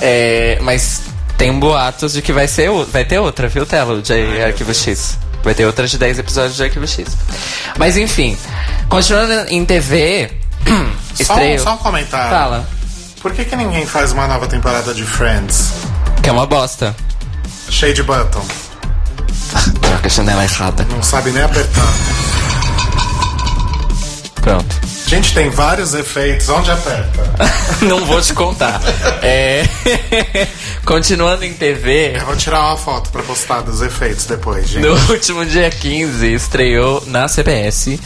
É, 0.00 0.58
mas 0.62 1.02
tem 1.36 1.52
boatos 1.58 2.12
de 2.12 2.22
que 2.22 2.32
vai, 2.32 2.46
ser, 2.48 2.70
vai 2.90 3.04
ter 3.04 3.18
outra, 3.18 3.48
viu, 3.48 3.66
Telo? 3.66 4.00
De 4.02 4.12
Arquivo 4.42 4.72
X. 4.74 5.18
Vai 5.42 5.54
ter 5.54 5.66
outra 5.66 5.86
de 5.86 5.98
10 5.98 6.18
episódios 6.20 6.56
de 6.56 6.62
Arquivo 6.62 6.86
X. 6.86 7.16
Mas 7.78 7.96
enfim, 7.96 8.36
continuando 8.88 9.48
em 9.50 9.64
TV. 9.64 10.30
Só, 11.14 11.22
estreio. 11.34 11.60
só 11.62 11.74
um 11.74 11.76
comentário. 11.76 12.30
Fala. 12.30 12.68
Por 13.24 13.32
que, 13.32 13.42
que 13.42 13.56
ninguém 13.56 13.86
faz 13.86 14.12
uma 14.12 14.26
nova 14.26 14.46
temporada 14.46 14.92
de 14.92 15.02
Friends? 15.02 15.72
Que 16.22 16.28
é 16.28 16.32
uma 16.32 16.44
bosta. 16.46 16.94
Shade 17.70 18.02
Button. 18.02 18.44
Troca 19.80 20.06
a 20.06 20.08
janela 20.10 20.44
errada. 20.44 20.84
Não 20.90 21.02
sabe 21.02 21.30
nem 21.30 21.42
apertar. 21.42 21.88
Pronto. 24.42 24.76
Gente, 25.06 25.32
tem 25.32 25.48
vários 25.48 25.94
efeitos. 25.94 26.50
Onde 26.50 26.70
aperta? 26.70 27.22
não 27.80 28.04
vou 28.04 28.20
te 28.20 28.34
contar. 28.34 28.78
É... 29.22 29.62
Continuando 30.84 31.44
em 31.44 31.54
TV. 31.54 32.14
Eu 32.14 32.26
vou 32.26 32.36
tirar 32.36 32.60
uma 32.66 32.76
foto 32.76 33.10
pra 33.10 33.22
postar 33.22 33.62
dos 33.62 33.80
efeitos 33.80 34.26
depois, 34.26 34.68
gente. 34.68 34.82
No 34.82 34.94
último 35.10 35.44
dia 35.46 35.70
15, 35.70 36.34
estreou 36.34 37.02
na 37.06 37.26
CBS 37.26 37.98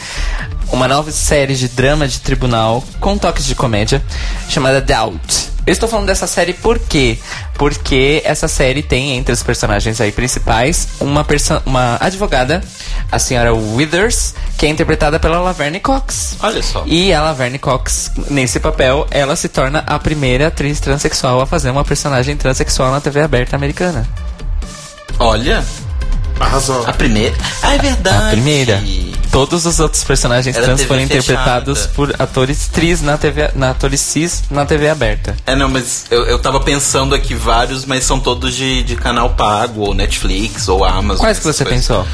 uma 0.71 0.87
nova 0.87 1.11
série 1.11 1.55
de 1.55 1.67
drama 1.67 2.07
de 2.07 2.19
tribunal 2.19 2.83
com 2.99 3.17
toques 3.17 3.45
de 3.45 3.53
comédia 3.53 4.01
chamada 4.49 4.79
Doubt. 4.79 5.49
Eu 5.69 5.73
estou 5.73 5.87
falando 5.87 6.07
dessa 6.07 6.25
série 6.25 6.51
por 6.51 6.79
quê? 6.79 7.19
Porque 7.53 8.23
essa 8.25 8.47
série 8.47 8.81
tem 8.81 9.15
entre 9.15 9.31
os 9.31 9.43
personagens 9.43 10.01
aí 10.01 10.11
principais 10.11 10.87
uma, 10.99 11.23
uma 11.63 11.95
advogada, 12.01 12.63
a 13.11 13.19
senhora 13.19 13.53
Withers, 13.53 14.33
que 14.57 14.65
é 14.65 14.69
interpretada 14.69 15.19
pela 15.19 15.39
Laverne 15.39 15.79
Cox. 15.79 16.37
Olha 16.41 16.63
só. 16.63 16.83
E 16.87 17.13
a 17.13 17.21
Laverne 17.21 17.59
Cox, 17.59 18.11
nesse 18.31 18.59
papel, 18.59 19.05
ela 19.11 19.35
se 19.35 19.47
torna 19.47 19.83
a 19.85 19.99
primeira 19.99 20.47
atriz 20.47 20.79
transexual 20.79 21.39
a 21.39 21.45
fazer 21.45 21.69
uma 21.69 21.85
personagem 21.85 22.35
transexual 22.35 22.89
na 22.89 22.99
TV 22.99 23.21
aberta 23.21 23.55
americana. 23.55 24.09
Olha, 25.19 25.63
Arrasou. 26.39 26.85
a 26.87 26.93
primeira. 26.93 27.35
Ah, 27.61 27.75
é 27.75 27.77
verdade. 27.77 28.25
A 28.27 28.29
primeira. 28.31 28.83
Todos 29.31 29.65
os 29.67 29.79
outros 29.79 30.03
personagens 30.03 30.55
Era 30.55 30.65
trans 30.65 30.77
TV 30.79 30.87
foram 30.87 31.01
fechada. 31.07 31.21
interpretados 31.23 31.85
por 31.87 32.15
atores 32.17 32.67
tris 32.67 33.01
na 33.01 33.15
TV, 33.17 33.51
na 33.53 33.69
atores 33.71 34.01
cis 34.01 34.43
na 34.49 34.65
TV 34.65 34.89
aberta. 34.89 35.35
É, 35.45 35.55
não, 35.55 35.69
mas 35.69 36.05
eu, 36.09 36.23
eu 36.25 36.39
tava 36.39 36.59
pensando 36.61 37.13
aqui 37.13 37.35
vários, 37.35 37.85
mas 37.85 38.03
são 38.05 38.19
todos 38.19 38.55
de, 38.55 38.81
de 38.81 38.95
canal 38.95 39.29
pago, 39.31 39.81
ou 39.81 39.93
Netflix, 39.93 40.67
ou 40.67 40.83
Amazon. 40.83 41.21
Quais 41.21 41.37
que 41.37 41.43
você 41.45 41.63
coisas. 41.63 41.87
pensou? 41.87 42.07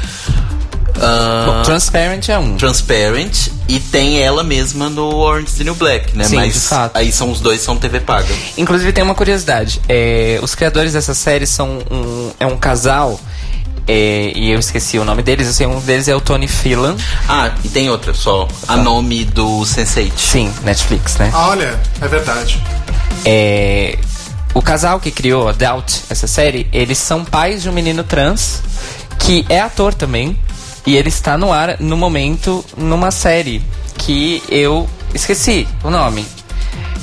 Ah, 0.98 1.44
Bom, 1.46 1.62
Transparent 1.62 2.28
é 2.30 2.38
um. 2.38 2.56
Transparent 2.56 3.48
e 3.68 3.78
tem 3.78 4.18
ela 4.22 4.42
mesma 4.42 4.88
no 4.88 5.14
Orange 5.14 5.48
is 5.48 5.54
the 5.58 5.64
New 5.64 5.74
Black, 5.74 6.16
né? 6.16 6.24
Sim, 6.24 6.36
Mas 6.36 6.54
de 6.54 6.60
fato. 6.60 6.96
aí 6.96 7.12
são 7.12 7.30
os 7.30 7.38
dois 7.40 7.60
são 7.60 7.76
TV 7.76 8.00
paga. 8.00 8.32
Inclusive 8.56 8.92
tem 8.92 9.04
uma 9.04 9.14
curiosidade. 9.14 9.80
é, 9.88 10.38
os 10.42 10.54
criadores 10.54 10.94
dessa 10.94 11.12
série 11.14 11.46
são 11.46 11.78
um- 11.90 12.30
é 12.40 12.46
um 12.46 12.56
casal. 12.56 13.20
É, 13.86 14.32
e 14.34 14.50
eu 14.50 14.58
esqueci 14.58 14.98
o 14.98 15.04
nome 15.04 15.22
deles. 15.22 15.46
Eu 15.46 15.52
sei, 15.52 15.66
um 15.66 15.80
deles 15.80 16.08
é 16.08 16.14
o 16.14 16.20
Tony 16.20 16.48
Phelan. 16.48 16.96
Ah, 17.28 17.52
e 17.64 17.68
tem 17.68 17.88
outra 17.88 18.12
só. 18.12 18.48
A 18.66 18.76
nome 18.76 19.24
do 19.24 19.60
Sense8. 19.60 20.12
Sim, 20.16 20.52
Netflix, 20.62 21.16
né? 21.16 21.30
Ah, 21.32 21.48
Olha, 21.48 21.78
é 22.00 22.08
verdade. 22.08 22.60
É, 23.24 23.98
o 24.54 24.62
casal 24.62 24.98
que 24.98 25.10
criou 25.10 25.48
a 25.48 25.52
Doubt, 25.52 26.02
essa 26.10 26.26
série, 26.26 26.66
eles 26.72 26.98
são 26.98 27.24
pais 27.24 27.62
de 27.62 27.68
um 27.68 27.72
menino 27.72 28.02
trans 28.02 28.62
que 29.18 29.44
é 29.48 29.60
ator 29.60 29.94
também. 29.94 30.38
E 30.86 30.96
ele 30.96 31.08
está 31.08 31.36
no 31.36 31.52
ar 31.52 31.80
no 31.80 31.96
momento 31.96 32.64
numa 32.76 33.10
série 33.10 33.60
que 33.98 34.40
eu 34.48 34.88
esqueci 35.12 35.66
o 35.82 35.90
nome. 35.90 36.24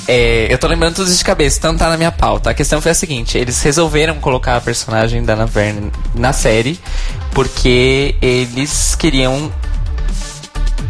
É, 0.06 0.52
eu 0.52 0.58
tô 0.58 0.66
lembrando 0.66 0.96
tudo 0.96 1.14
de 1.14 1.24
cabeça, 1.24 1.58
então 1.58 1.76
tá 1.76 1.88
na 1.88 1.96
minha 1.96 2.12
pauta. 2.12 2.50
A 2.50 2.54
questão 2.54 2.80
foi 2.80 2.90
a 2.90 2.94
seguinte: 2.94 3.38
eles 3.38 3.62
resolveram 3.62 4.16
colocar 4.16 4.56
a 4.56 4.60
personagem 4.60 5.24
da 5.24 5.34
Anna 5.34 5.46
Verne 5.46 5.90
na 6.14 6.32
série 6.32 6.78
porque 7.32 8.14
eles 8.20 8.94
queriam 8.94 9.50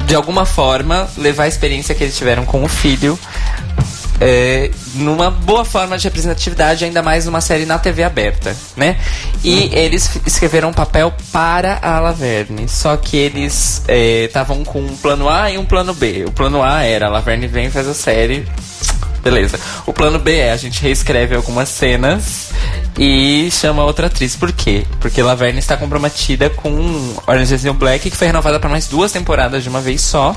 de 0.07 0.15
alguma 0.15 0.45
forma, 0.45 1.09
levar 1.17 1.45
a 1.45 1.49
experiência 1.49 1.95
que 1.95 2.05
eles 2.05 2.17
tiveram 2.17 2.45
com 2.45 2.63
o 2.63 2.69
filho 2.69 3.19
é, 4.27 4.71
numa 4.95 5.31
boa 5.31 5.67
forma 5.67 5.99
de 5.99 6.05
representatividade, 6.05 6.83
ainda 6.83 7.03
mais 7.03 7.27
numa 7.27 7.43
série 7.43 7.67
na 7.67 7.79
TV 7.79 8.03
aberta, 8.03 8.57
né? 8.75 8.97
E 9.45 9.69
eles 9.75 10.07
f- 10.07 10.21
escreveram 10.25 10.71
um 10.71 10.73
papel 10.73 11.13
para 11.31 11.79
a 11.83 12.01
Laverne, 12.01 12.67
só 12.67 12.97
que 12.97 13.19
eles 13.19 13.83
estavam 13.87 14.65
com 14.65 14.81
um 14.81 14.97
plano 14.97 15.29
A 15.29 15.51
e 15.51 15.59
um 15.59 15.67
plano 15.67 15.93
B. 15.93 16.25
O 16.27 16.33
plano 16.33 16.63
A 16.63 16.83
era 16.85 17.07
a 17.07 17.11
Laverne 17.11 17.47
vem 17.47 17.67
e 17.67 17.71
faz 17.71 17.87
a 17.87 17.93
série, 17.93 18.49
beleza. 19.23 19.61
O 19.85 19.93
plano 19.93 20.19
B 20.19 20.39
é 20.39 20.53
a 20.53 20.57
gente 20.57 20.81
reescreve 20.81 21.35
algumas 21.35 21.69
cenas 21.69 22.49
e 22.99 23.51
chama 23.51 23.85
outra 23.85 24.07
atriz. 24.07 24.35
Por 24.37 24.53
quê? 24.53 24.87
Porque 25.01 25.21
Laverne 25.23 25.59
está 25.59 25.77
comprometida 25.77 26.49
com 26.49 27.15
Orange 27.27 27.55
is 27.55 27.61
the 27.61 27.69
New 27.69 27.75
Black, 27.75 28.11
que 28.11 28.17
foi 28.17 28.27
renovada 28.29 28.59
para 28.59 28.71
mais 28.71 28.87
duas 28.89 29.13
temporadas 29.13 29.63
de 29.63 29.69
uma 29.69 29.83
vez 29.83 30.01
só. 30.01 30.35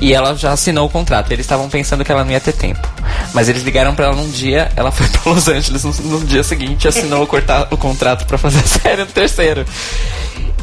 E 0.00 0.14
ela 0.14 0.34
já 0.36 0.52
assinou 0.52 0.86
o 0.86 0.90
contrato. 0.90 1.32
Eles 1.32 1.44
estavam 1.44 1.68
pensando 1.68 2.04
que 2.04 2.12
ela 2.12 2.24
não 2.24 2.30
ia 2.32 2.40
ter 2.40 2.52
tempo. 2.52 2.86
Mas 3.34 3.48
eles 3.48 3.62
ligaram 3.62 3.94
pra 3.94 4.06
ela 4.06 4.14
num 4.16 4.30
dia, 4.30 4.70
ela 4.76 4.90
foi 4.92 5.06
pra 5.10 5.32
Los 5.32 5.48
Angeles 5.48 5.82
no, 5.84 5.92
no 6.18 6.24
dia 6.26 6.42
seguinte 6.44 6.84
e 6.84 6.88
assinou 6.88 7.22
o, 7.22 7.26
corta- 7.26 7.66
o 7.70 7.76
contrato 7.76 8.24
pra 8.26 8.38
fazer 8.38 8.58
a 8.60 8.62
série 8.66 9.00
no 9.02 9.06
terceiro. 9.06 9.64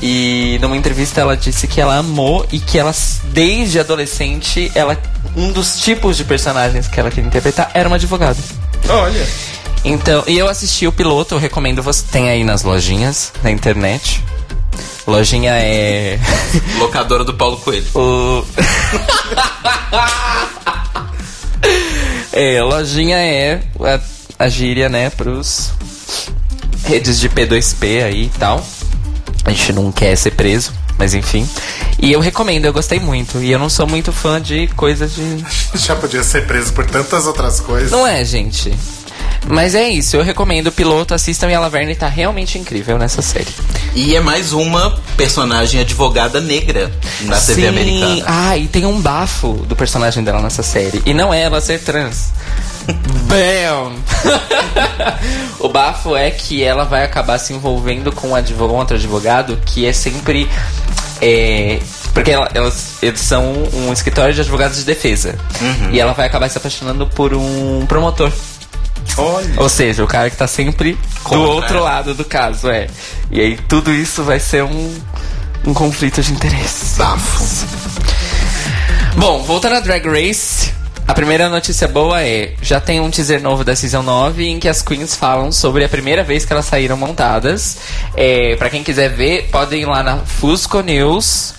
E 0.02 0.58
numa 0.62 0.76
entrevista 0.76 1.22
ela 1.22 1.36
disse 1.38 1.68
que 1.68 1.80
ela 1.80 1.98
amou 1.98 2.46
e 2.52 2.60
que 2.60 2.78
ela, 2.78 2.94
desde 3.32 3.80
adolescente, 3.80 4.72
ela 4.76 4.98
um 5.36 5.52
dos 5.52 5.80
tipos 5.80 6.16
de 6.18 6.24
personagens 6.24 6.88
que 6.88 7.00
ela 7.00 7.10
queria 7.10 7.28
interpretar 7.28 7.72
era 7.74 7.88
uma 7.88 7.96
advogada. 7.96 8.38
Olha. 8.90 9.26
Então, 9.84 10.24
e 10.28 10.38
eu 10.38 10.50
assisti 10.50 10.88
o 10.88 10.92
piloto, 10.92 11.36
eu 11.36 11.40
recomendo 11.40 11.82
você. 11.84 12.04
Tem 12.12 12.30
aí 12.30 12.44
nas 12.44 12.64
lojinhas, 12.64 13.32
na 13.44 13.52
internet. 13.52 14.24
Lojinha 15.08 15.54
é. 15.54 16.20
Locadora 16.80 17.24
do 17.24 17.34
Paulo 17.34 17.58
Coelho. 17.58 17.86
o. 17.94 18.46
é, 22.34 22.62
lojinha 22.62 23.18
é 23.18 23.62
a, 23.80 24.00
a 24.46 24.50
gíria, 24.50 24.90
né, 24.90 25.10
pros 25.10 25.72
redes 26.86 27.20
de 27.20 27.30
P2P 27.30 28.04
aí 28.04 28.24
e 28.26 28.32
tal. 28.38 28.66
A 29.44 29.52
gente 29.52 29.74
não 29.74 29.92
quer 29.92 30.16
ser 30.16 30.32
preso, 30.32 30.74
mas 30.98 31.14
enfim. 31.14 31.48
E 32.00 32.12
eu 32.12 32.20
recomendo, 32.20 32.66
eu 32.66 32.74
gostei 32.74 33.00
muito. 33.00 33.40
E 33.40 33.52
eu 33.52 33.60
não 33.60 33.70
sou 33.70 33.88
muito 33.88 34.12
fã 34.12 34.42
de 34.42 34.68
coisas 34.76 35.14
de 35.16 35.46
Já 35.78 35.96
podia 35.96 36.24
ser 36.24 36.46
preso 36.46 36.74
por 36.74 36.86
tantas 36.86 37.26
outras 37.28 37.60
coisas. 37.60 37.92
Não 37.92 38.06
é, 38.08 38.24
gente. 38.24 38.74
Mas 39.48 39.76
é 39.76 39.88
isso, 39.88 40.16
eu 40.18 40.24
recomendo 40.24 40.68
o 40.68 40.72
piloto, 40.72 41.14
assistam 41.14 41.50
e 41.50 41.54
a 41.54 41.60
Laverne 41.60 41.96
tá 41.96 42.08
realmente 42.08 42.58
incrível 42.58 42.98
nessa 42.98 43.22
série. 43.22 43.48
E 43.94 44.16
é 44.16 44.20
mais 44.20 44.54
uma 44.54 45.00
personagem 45.16 45.80
advogada 45.82 46.42
negra 46.42 46.92
na 47.22 47.38
TV 47.40 47.62
Sim. 47.62 47.68
americana. 47.68 48.24
Ah, 48.26 48.58
e 48.58 48.68
tem 48.68 48.86
um 48.86 49.00
bafo 49.00 49.54
do 49.68 49.76
personagem 49.76 50.24
dela 50.24 50.42
nessa 50.42 50.64
série. 50.64 51.02
E 51.06 51.14
não 51.14 51.34
é 51.34 51.42
ela 51.44 51.62
ser 51.62 51.80
trans. 51.80 52.32
Bam! 53.28 53.94
o 55.60 55.70
bafo 55.70 56.16
é 56.16 56.32
que 56.32 56.64
ela 56.64 56.84
vai 56.86 57.04
acabar 57.04 57.38
se 57.38 57.54
envolvendo 57.54 58.12
com 58.12 58.30
um 58.30 58.36
advogado, 58.36 58.76
outro 58.78 58.96
advogado 58.98 59.60
que 59.66 59.86
é 59.86 59.94
sempre. 59.94 60.50
é, 61.22 61.80
porque 62.14 62.32
ela- 62.32 62.50
elas, 62.54 62.96
eles 63.02 63.20
são 63.22 63.54
um 63.74 63.92
escritório 63.94 64.34
de 64.34 64.42
advogados 64.42 64.78
de 64.78 64.84
defesa. 64.84 65.36
E 65.92 66.00
ela 66.00 66.14
vai 66.14 66.26
acabar 66.28 66.50
se 66.50 66.58
apaixonando 66.58 67.08
por 67.08 67.34
um 67.34 67.86
promotor. 67.88 68.32
Olha. 69.18 69.54
Ou 69.58 69.70
seja, 69.70 70.04
o 70.04 70.08
cara 70.08 70.30
que 70.30 70.36
tá 70.36 70.48
sempre 70.48 70.98
Contra 71.24 71.40
do 71.40 71.52
outro 71.52 71.80
lado 71.84 72.14
do 72.14 72.26
caso, 72.26 72.70
é. 72.70 72.88
E 73.32 73.40
aí 73.40 73.58
tudo 73.68 73.92
isso 73.94 74.24
vai 74.24 74.40
ser 74.40 74.64
um, 74.64 74.94
um 75.66 75.74
conflito 75.74 76.22
de 76.22 76.32
interesses. 76.32 76.98
Bafo. 76.98 77.66
Bom, 79.18 79.44
voltando 79.44 79.76
a 79.76 79.80
Drag 79.80 80.06
Race, 80.08 80.74
a 81.08 81.14
primeira 81.14 81.48
notícia 81.50 81.88
boa 81.88 82.22
é: 82.22 82.54
já 82.62 82.80
tem 82.80 83.00
um 83.00 83.10
teaser 83.10 83.42
novo 83.42 83.64
da 83.64 83.76
Season 83.76 84.02
9 84.02 84.48
em 84.48 84.60
que 84.60 84.68
as 84.68 84.82
queens 84.82 85.16
falam 85.16 85.52
sobre 85.52 85.84
a 85.84 85.90
primeira 85.90 86.24
vez 86.24 86.46
que 86.46 86.52
elas 86.52 86.66
saíram 86.66 86.98
montadas. 86.98 87.78
É, 88.16 88.56
para 88.56 88.70
quem 88.70 88.84
quiser 88.84 89.10
ver, 89.10 89.50
podem 89.52 89.84
ir 89.84 89.86
lá 89.86 90.02
na 90.02 90.18
Fusco 90.18 90.82
News, 90.82 91.54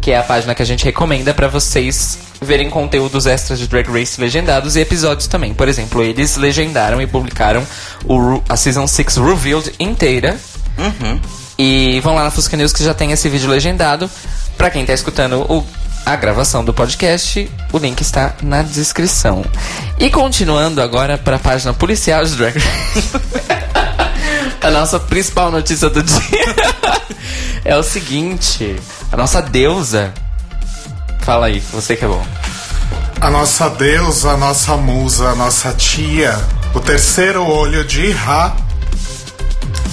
que 0.00 0.12
é 0.12 0.18
a 0.18 0.22
página 0.22 0.54
que 0.54 0.62
a 0.62 0.66
gente 0.66 0.84
recomenda 0.84 1.34
pra 1.34 1.48
vocês 1.48 2.18
verem 2.44 2.70
conteúdos 2.70 3.26
extras 3.26 3.58
de 3.58 3.66
Drag 3.66 3.88
Race 3.90 4.20
legendados 4.20 4.76
e 4.76 4.80
episódios 4.80 5.26
também. 5.26 5.52
Por 5.54 5.68
exemplo, 5.68 6.02
eles 6.02 6.36
legendaram 6.36 7.00
e 7.00 7.06
publicaram 7.06 7.66
o, 8.04 8.42
a 8.48 8.56
Season 8.56 8.86
6 8.86 9.16
Revealed 9.16 9.72
inteira. 9.80 10.36
E 11.58 12.00
vão 12.02 12.14
lá 12.14 12.24
na 12.24 12.30
Fusca 12.30 12.56
News 12.56 12.72
que 12.72 12.82
já 12.84 12.92
tem 12.94 13.12
esse 13.12 13.28
vídeo 13.28 13.48
legendado. 13.48 14.10
Pra 14.56 14.70
quem 14.70 14.84
tá 14.84 14.92
escutando 14.92 15.40
o- 15.50 15.64
a 16.06 16.16
gravação 16.16 16.62
do 16.64 16.74
podcast, 16.74 17.50
o 17.72 17.78
link 17.78 18.00
está 18.02 18.34
na 18.42 18.62
descrição. 18.62 19.44
E 19.98 20.10
continuando 20.10 20.82
agora 20.82 21.16
pra 21.16 21.38
página 21.38 21.72
policial 21.72 22.24
de 22.24 22.36
Drag 22.36 22.54
Race. 22.58 23.10
a 24.60 24.70
nossa 24.70 24.98
principal 25.00 25.50
notícia 25.50 25.88
do 25.88 26.02
dia 26.02 26.20
é 27.64 27.76
o 27.76 27.82
seguinte: 27.82 28.76
a 29.10 29.16
nossa 29.16 29.40
deusa. 29.40 30.12
Fala 31.24 31.46
aí, 31.46 31.60
você 31.60 31.96
que 31.96 32.04
é 32.04 32.08
bom. 32.08 32.24
A 33.20 33.30
nossa 33.30 33.70
deusa, 33.70 34.32
a 34.32 34.36
nossa 34.36 34.76
musa, 34.76 35.30
a 35.30 35.34
nossa 35.34 35.72
tia, 35.72 36.38
o 36.74 36.80
terceiro 36.80 37.46
olho 37.46 37.84
de 37.84 38.10
Ra, 38.10 38.54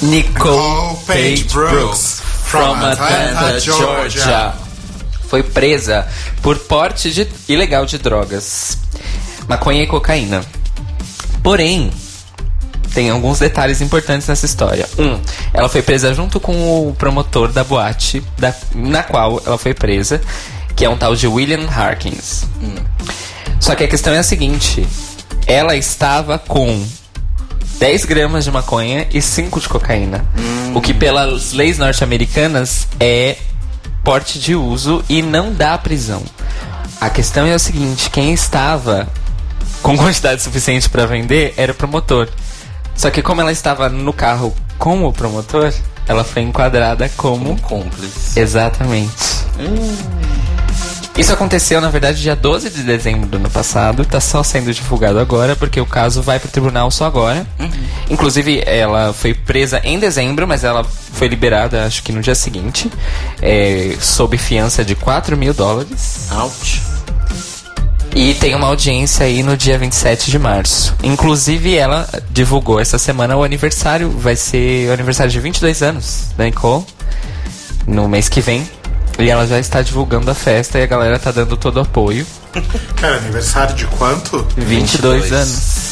Nicole 0.02 0.58
Nicole 0.58 0.98
Page 1.06 1.44
Brooks, 1.46 2.22
from 2.46 2.60
Atlanta, 2.76 3.60
Georgia. 3.60 4.54
Foi 5.30 5.44
presa 5.44 6.06
por 6.42 6.58
porte 6.58 7.12
de- 7.14 7.28
ilegal 7.48 7.86
de 7.86 7.98
drogas, 7.98 8.78
maconha 9.48 9.84
e 9.84 9.88
cocaína. 9.88 10.44
Porém, 11.42 11.90
tem 12.94 13.10
alguns 13.10 13.40
detalhes 13.40 13.80
importantes 13.80 14.28
nessa 14.28 14.46
história. 14.46 14.86
Um, 15.00 15.22
ela 15.54 15.70
foi 15.70 15.82
presa 15.82 16.14
junto 16.14 16.38
com 16.42 16.90
o 16.90 16.94
promotor 16.96 17.50
da 17.54 17.64
boate 17.64 18.22
da- 18.38 18.54
na 18.76 19.04
qual 19.04 19.42
ela 19.46 19.58
foi 19.58 19.74
presa, 19.74 20.20
que 20.82 20.86
é 20.86 20.90
um 20.90 20.98
tal 20.98 21.16
de 21.16 21.28
William 21.28 21.70
Harkins. 21.70 22.48
Só 23.60 23.76
que 23.76 23.84
a 23.84 23.88
questão 23.88 24.16
é 24.16 24.18
a 24.18 24.24
seguinte: 24.24 24.84
ela 25.46 25.76
estava 25.76 26.40
com 26.40 26.84
10 27.78 28.06
gramas 28.06 28.46
de 28.46 28.50
maconha 28.50 29.06
e 29.14 29.22
5 29.22 29.60
de 29.60 29.70
cocaína. 29.70 30.26
O 30.74 30.82
que, 30.82 30.92
pelas 30.92 31.54
leis 31.54 31.78
norte-americanas, 31.78 32.88
é 33.00 33.38
porte 34.04 34.40
de 34.40 34.56
uso 34.56 35.04
e 35.08 35.22
não 35.22 35.54
dá 35.54 35.78
prisão. 35.78 36.24
A 37.00 37.12
questão 37.12 37.46
é 37.46 37.54
o 37.54 37.60
seguinte: 37.60 38.10
quem 38.10 38.34
estava 38.34 39.08
com 39.84 39.96
quantidade 39.96 40.42
suficiente 40.42 40.90
para 40.90 41.06
vender 41.06 41.54
era 41.58 41.74
o 41.74 41.76
promotor. 41.76 42.28
Só 42.96 43.12
que, 43.12 43.22
como 43.22 43.40
ela 43.40 43.52
estava 43.52 43.88
no 43.88 44.14
carro 44.14 44.52
com 44.80 45.06
o 45.06 45.14
promotor, 45.14 45.72
ela 46.08 46.24
foi 46.24 46.42
enquadrada 46.42 47.08
como. 47.16 47.52
Um 47.52 47.58
cúmplice. 47.58 48.40
Exatamente. 48.40 49.12
Isso 51.18 51.34
aconteceu, 51.34 51.82
na 51.82 51.90
verdade, 51.90 52.22
dia 52.22 52.36
12 52.36 52.70
de 52.70 52.84
dezembro 52.84 53.28
do 53.28 53.38
ano 53.38 53.50
passado. 53.50 54.06
Tá 54.06 54.20
só 54.20 54.42
sendo 54.44 54.74
divulgado 54.74 55.20
agora, 55.20 55.56
porque 55.56 55.80
o 55.80 55.86
caso 55.86 56.22
vai 56.22 56.40
pro 56.40 56.50
tribunal 56.50 56.90
só 56.90 57.06
agora. 57.06 57.46
Inclusive, 58.10 58.64
ela 58.66 59.14
foi 59.14 59.34
presa 59.34 59.82
em 59.84 60.00
dezembro, 60.00 60.48
mas 60.48 60.64
ela 60.64 60.84
foi 60.84 61.28
liberada, 61.28 61.86
acho 61.86 62.02
que 62.02 62.12
no 62.12 62.22
dia 62.22 62.34
seguinte, 62.34 62.90
é, 63.42 63.96
sob 64.00 64.38
fiança 64.38 64.84
de 64.84 64.96
4 64.96 65.36
mil 65.36 65.54
dólares. 65.54 66.28
Out. 66.32 66.82
E 68.14 68.34
tem 68.34 68.56
uma 68.56 68.68
audiência 68.68 69.26
aí 69.26 69.42
no 69.42 69.56
dia 69.56 69.78
27 69.78 70.30
de 70.30 70.38
março. 70.38 70.94
Inclusive, 71.02 71.76
ela 71.76 72.08
divulgou 72.30 72.80
essa 72.80 72.98
semana 72.98 73.38
o 73.38 73.44
aniversário. 73.44 74.10
Vai 74.10 74.36
ser 74.36 74.90
o 74.90 74.94
aniversário 74.94 75.32
de 75.32 75.40
22 75.40 75.82
anos 75.82 76.28
da 76.36 76.44
Nicole. 76.44 76.84
No 77.88 78.10
mês 78.10 78.28
que 78.28 78.42
vem. 78.42 78.68
E 79.22 79.30
ela 79.30 79.46
já 79.48 79.60
está 79.60 79.82
divulgando 79.82 80.30
a 80.32 80.36
festa 80.36 80.80
e 80.80 80.84
a 80.84 80.88
galera 80.88 81.20
tá 81.20 81.32
dando 81.32 81.56
todo 81.56 81.78
o 81.78 81.82
apoio. 81.82 82.26
Cara, 83.00 83.18
aniversário 83.18 83.76
de 83.76 83.86
quanto? 83.88 84.46
22, 84.58 85.24
22. 85.24 85.32
anos. 85.32 85.92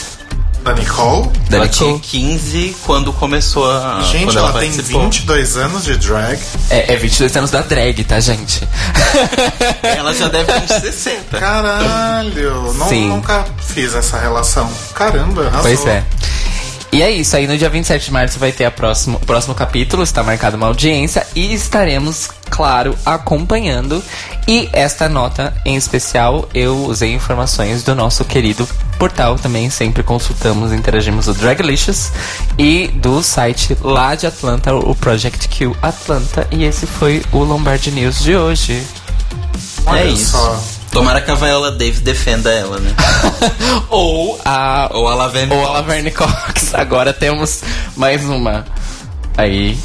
Da 0.64 0.74
Nicole? 0.74 1.30
Da 1.50 1.58
ela 1.58 1.66
Nicole. 1.68 2.00
tinha 2.00 2.00
15 2.00 2.76
quando 2.86 3.14
começou 3.14 3.72
a. 3.72 4.02
Gente, 4.02 4.38
ela, 4.38 4.50
ela, 4.50 4.60
tem 4.60 4.70
participou. 4.72 5.04
22 5.04 5.58
anos 5.58 5.86
de 5.86 5.96
drag. 5.98 6.40
É, 6.70 6.94
é 6.94 6.96
22 6.98 7.38
anos 7.38 7.52
da 7.52 7.62
drag, 7.62 8.04
tá, 8.04 8.20
gente? 8.20 8.68
Ela 9.82 10.14
já 10.14 10.28
deve 10.28 10.52
ter 10.52 10.62
uns 10.62 10.82
60. 10.84 11.40
Caralho! 11.40 12.74
Não, 12.74 12.90
Sim. 12.90 13.08
nunca 13.08 13.46
fiz 13.60 13.96
essa 13.96 14.20
relação. 14.20 14.70
Caramba, 14.94 15.48
arrasou. 15.48 15.62
Pois 15.64 15.86
é. 15.88 16.04
E 16.92 17.04
é 17.04 17.12
isso, 17.12 17.36
aí 17.36 17.46
no 17.46 17.56
dia 17.56 17.70
27 17.70 18.06
de 18.06 18.12
março 18.12 18.40
vai 18.40 18.52
ter 18.52 18.66
a 18.66 18.72
próximo, 18.72 19.18
o 19.22 19.26
próximo 19.26 19.54
capítulo, 19.54 20.02
está 20.02 20.24
marcada 20.24 20.58
uma 20.58 20.66
audiência 20.66 21.26
e 21.36 21.54
estaremos, 21.54 22.30
claro, 22.50 22.96
acompanhando. 23.06 24.04
E 24.48 24.70
esta 24.74 25.08
nota 25.08 25.54
em 25.64 25.76
especial, 25.76 26.50
eu 26.54 26.86
usei 26.86 27.14
informações 27.14 27.84
do 27.84 27.94
nosso 27.96 28.26
querido 28.26 28.68
portal 28.98 29.36
também, 29.38 29.70
sempre 29.70 30.04
consultamos, 30.04 30.74
interagimos 30.74 31.28
o 31.28 31.34
Draglicious 31.34 32.12
e 32.58 32.88
do 32.88 33.24
site 33.24 33.78
lá 33.82 34.16
de 34.16 34.28
Atlanta, 34.28 34.74
o 34.76 34.94
Project 34.96 35.48
Q 35.48 35.76
Atlanta. 35.82 36.48
E 36.52 36.64
esse 36.64 36.86
foi 36.86 37.24
o 37.32 37.44
Lombard 37.44 37.90
News 37.92 38.22
de 38.22 38.36
hoje. 38.36 38.86
Olha 39.86 40.00
é 40.00 40.08
isso. 40.08 40.32
só. 40.32 40.62
Tomara 40.92 41.22
que 41.22 41.30
a 41.30 41.36
Viola 41.36 41.72
Davis 41.72 42.00
defenda 42.00 42.52
ela, 42.52 42.80
né? 42.80 42.92
Ou 43.90 44.40
a 44.44 44.90
Ou 44.92 45.08
a 45.08 45.14
Laverne 45.14 45.54
ou 45.54 45.62
a 45.62 45.66
Cox. 45.66 45.74
Laverne 45.74 46.12
Cox. 46.12 46.74
Agora 46.74 47.14
temos 47.14 47.62
mais 47.96 48.26
uma 48.26 48.66
aí 49.38 49.78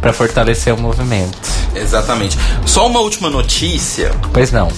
pra 0.00 0.12
fortalecer 0.12 0.72
o 0.74 0.78
movimento. 0.78 1.36
Exatamente. 1.74 2.38
Só 2.64 2.86
uma 2.86 3.00
última 3.00 3.28
notícia. 3.30 4.10
Pois 4.32 4.50
não. 4.52 4.68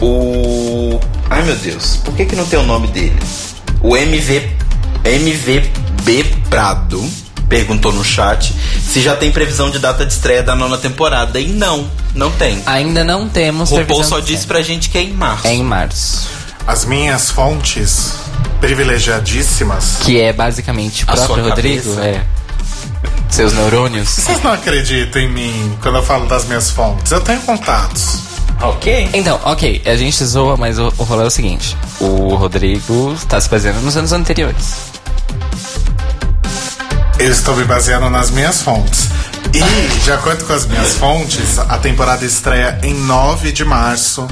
O. 0.00 1.00
Ai 1.30 1.42
meu 1.42 1.56
Deus, 1.56 1.96
por 2.04 2.14
que, 2.14 2.24
que 2.24 2.36
não 2.36 2.46
tem 2.46 2.58
o 2.58 2.62
nome 2.64 2.86
dele? 2.88 3.16
O 3.82 3.96
MV. 3.96 4.50
MVB 5.04 6.24
Prado 6.50 7.02
perguntou 7.48 7.92
no 7.92 8.04
chat 8.04 8.54
se 8.82 9.00
já 9.00 9.16
tem 9.16 9.32
previsão 9.32 9.70
de 9.70 9.78
data 9.78 10.04
de 10.04 10.12
estreia 10.12 10.42
da 10.42 10.54
nona 10.54 10.76
temporada. 10.76 11.40
E 11.40 11.48
não, 11.48 11.88
não 12.14 12.30
tem. 12.32 12.62
Ainda 12.66 13.02
não 13.04 13.28
temos 13.28 13.70
O 13.70 13.76
RuPaul 13.76 13.86
previsão 13.86 14.18
só 14.18 14.20
disse 14.24 14.46
pra 14.46 14.60
gente 14.62 14.90
que 14.90 14.98
é 14.98 15.02
em 15.02 15.12
março. 15.12 15.46
É 15.46 15.54
em 15.54 15.62
março. 15.62 16.28
As 16.66 16.84
minhas 16.84 17.30
fontes 17.30 18.12
privilegiadíssimas. 18.60 19.98
Que 20.00 20.20
é 20.20 20.32
basicamente 20.32 21.04
o 21.04 21.10
A 21.10 21.14
próprio 21.14 21.34
sua 21.36 21.48
Rodrigo. 21.50 21.94
cabeça. 21.94 22.04
É. 22.06 22.24
Seus 23.30 23.52
neurônios. 23.52 24.08
Vocês 24.08 24.42
não 24.42 24.52
acreditam 24.52 25.22
em 25.22 25.28
mim 25.28 25.78
quando 25.80 25.96
eu 25.96 26.02
falo 26.02 26.26
das 26.26 26.44
minhas 26.46 26.70
fontes? 26.70 27.12
Eu 27.12 27.20
tenho 27.20 27.40
contatos. 27.42 28.20
Ok. 28.60 29.10
Então, 29.12 29.40
ok, 29.44 29.82
a 29.86 29.94
gente 29.94 30.24
zoa, 30.24 30.56
mas 30.56 30.78
o, 30.78 30.92
o 30.98 31.04
rolê 31.04 31.22
é 31.22 31.26
o 31.26 31.30
seguinte: 31.30 31.76
o 32.00 32.34
Rodrigo 32.34 33.16
tá 33.28 33.40
se 33.40 33.48
baseando 33.48 33.80
nos 33.80 33.96
anos 33.96 34.12
anteriores. 34.12 34.76
Eu 37.18 37.30
estou 37.30 37.56
me 37.56 37.64
baseando 37.64 38.08
nas 38.10 38.30
minhas 38.30 38.62
fontes. 38.62 39.08
E, 39.52 39.98
de 40.04 40.12
acordo 40.12 40.44
com 40.44 40.52
as 40.52 40.66
minhas 40.66 40.94
fontes, 40.94 41.58
a 41.58 41.78
temporada 41.78 42.24
estreia 42.24 42.78
em 42.82 42.94
9 42.94 43.50
de 43.50 43.64
março, 43.64 44.26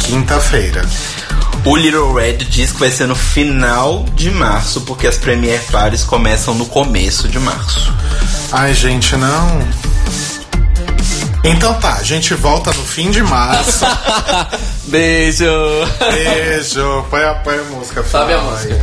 quinta-feira. 0.00 0.82
O 1.64 1.76
Little 1.76 2.12
Red 2.12 2.36
diz 2.38 2.72
que 2.72 2.80
vai 2.80 2.90
ser 2.90 3.06
no 3.06 3.14
final 3.16 4.04
de 4.14 4.30
março, 4.30 4.82
porque 4.82 5.06
as 5.06 5.16
Premiere 5.16 5.62
Parties 5.70 6.04
começam 6.04 6.54
no 6.54 6.66
começo 6.66 7.26
de 7.26 7.38
março. 7.38 7.92
Ai, 8.52 8.74
gente, 8.74 9.16
não. 9.16 9.60
Então 11.42 11.74
tá, 11.74 11.94
a 11.94 12.02
gente 12.02 12.34
volta 12.34 12.70
no 12.72 12.84
fim 12.84 13.10
de 13.10 13.22
março. 13.22 13.84
Beijo! 14.88 15.44
Beijo. 16.12 17.04
Põe 17.10 17.22
a, 17.24 17.34
põe 17.36 17.58
a 17.58 17.62
música. 17.64 18.04
Sobe 18.04 18.32
a 18.34 18.40
música. 18.42 18.74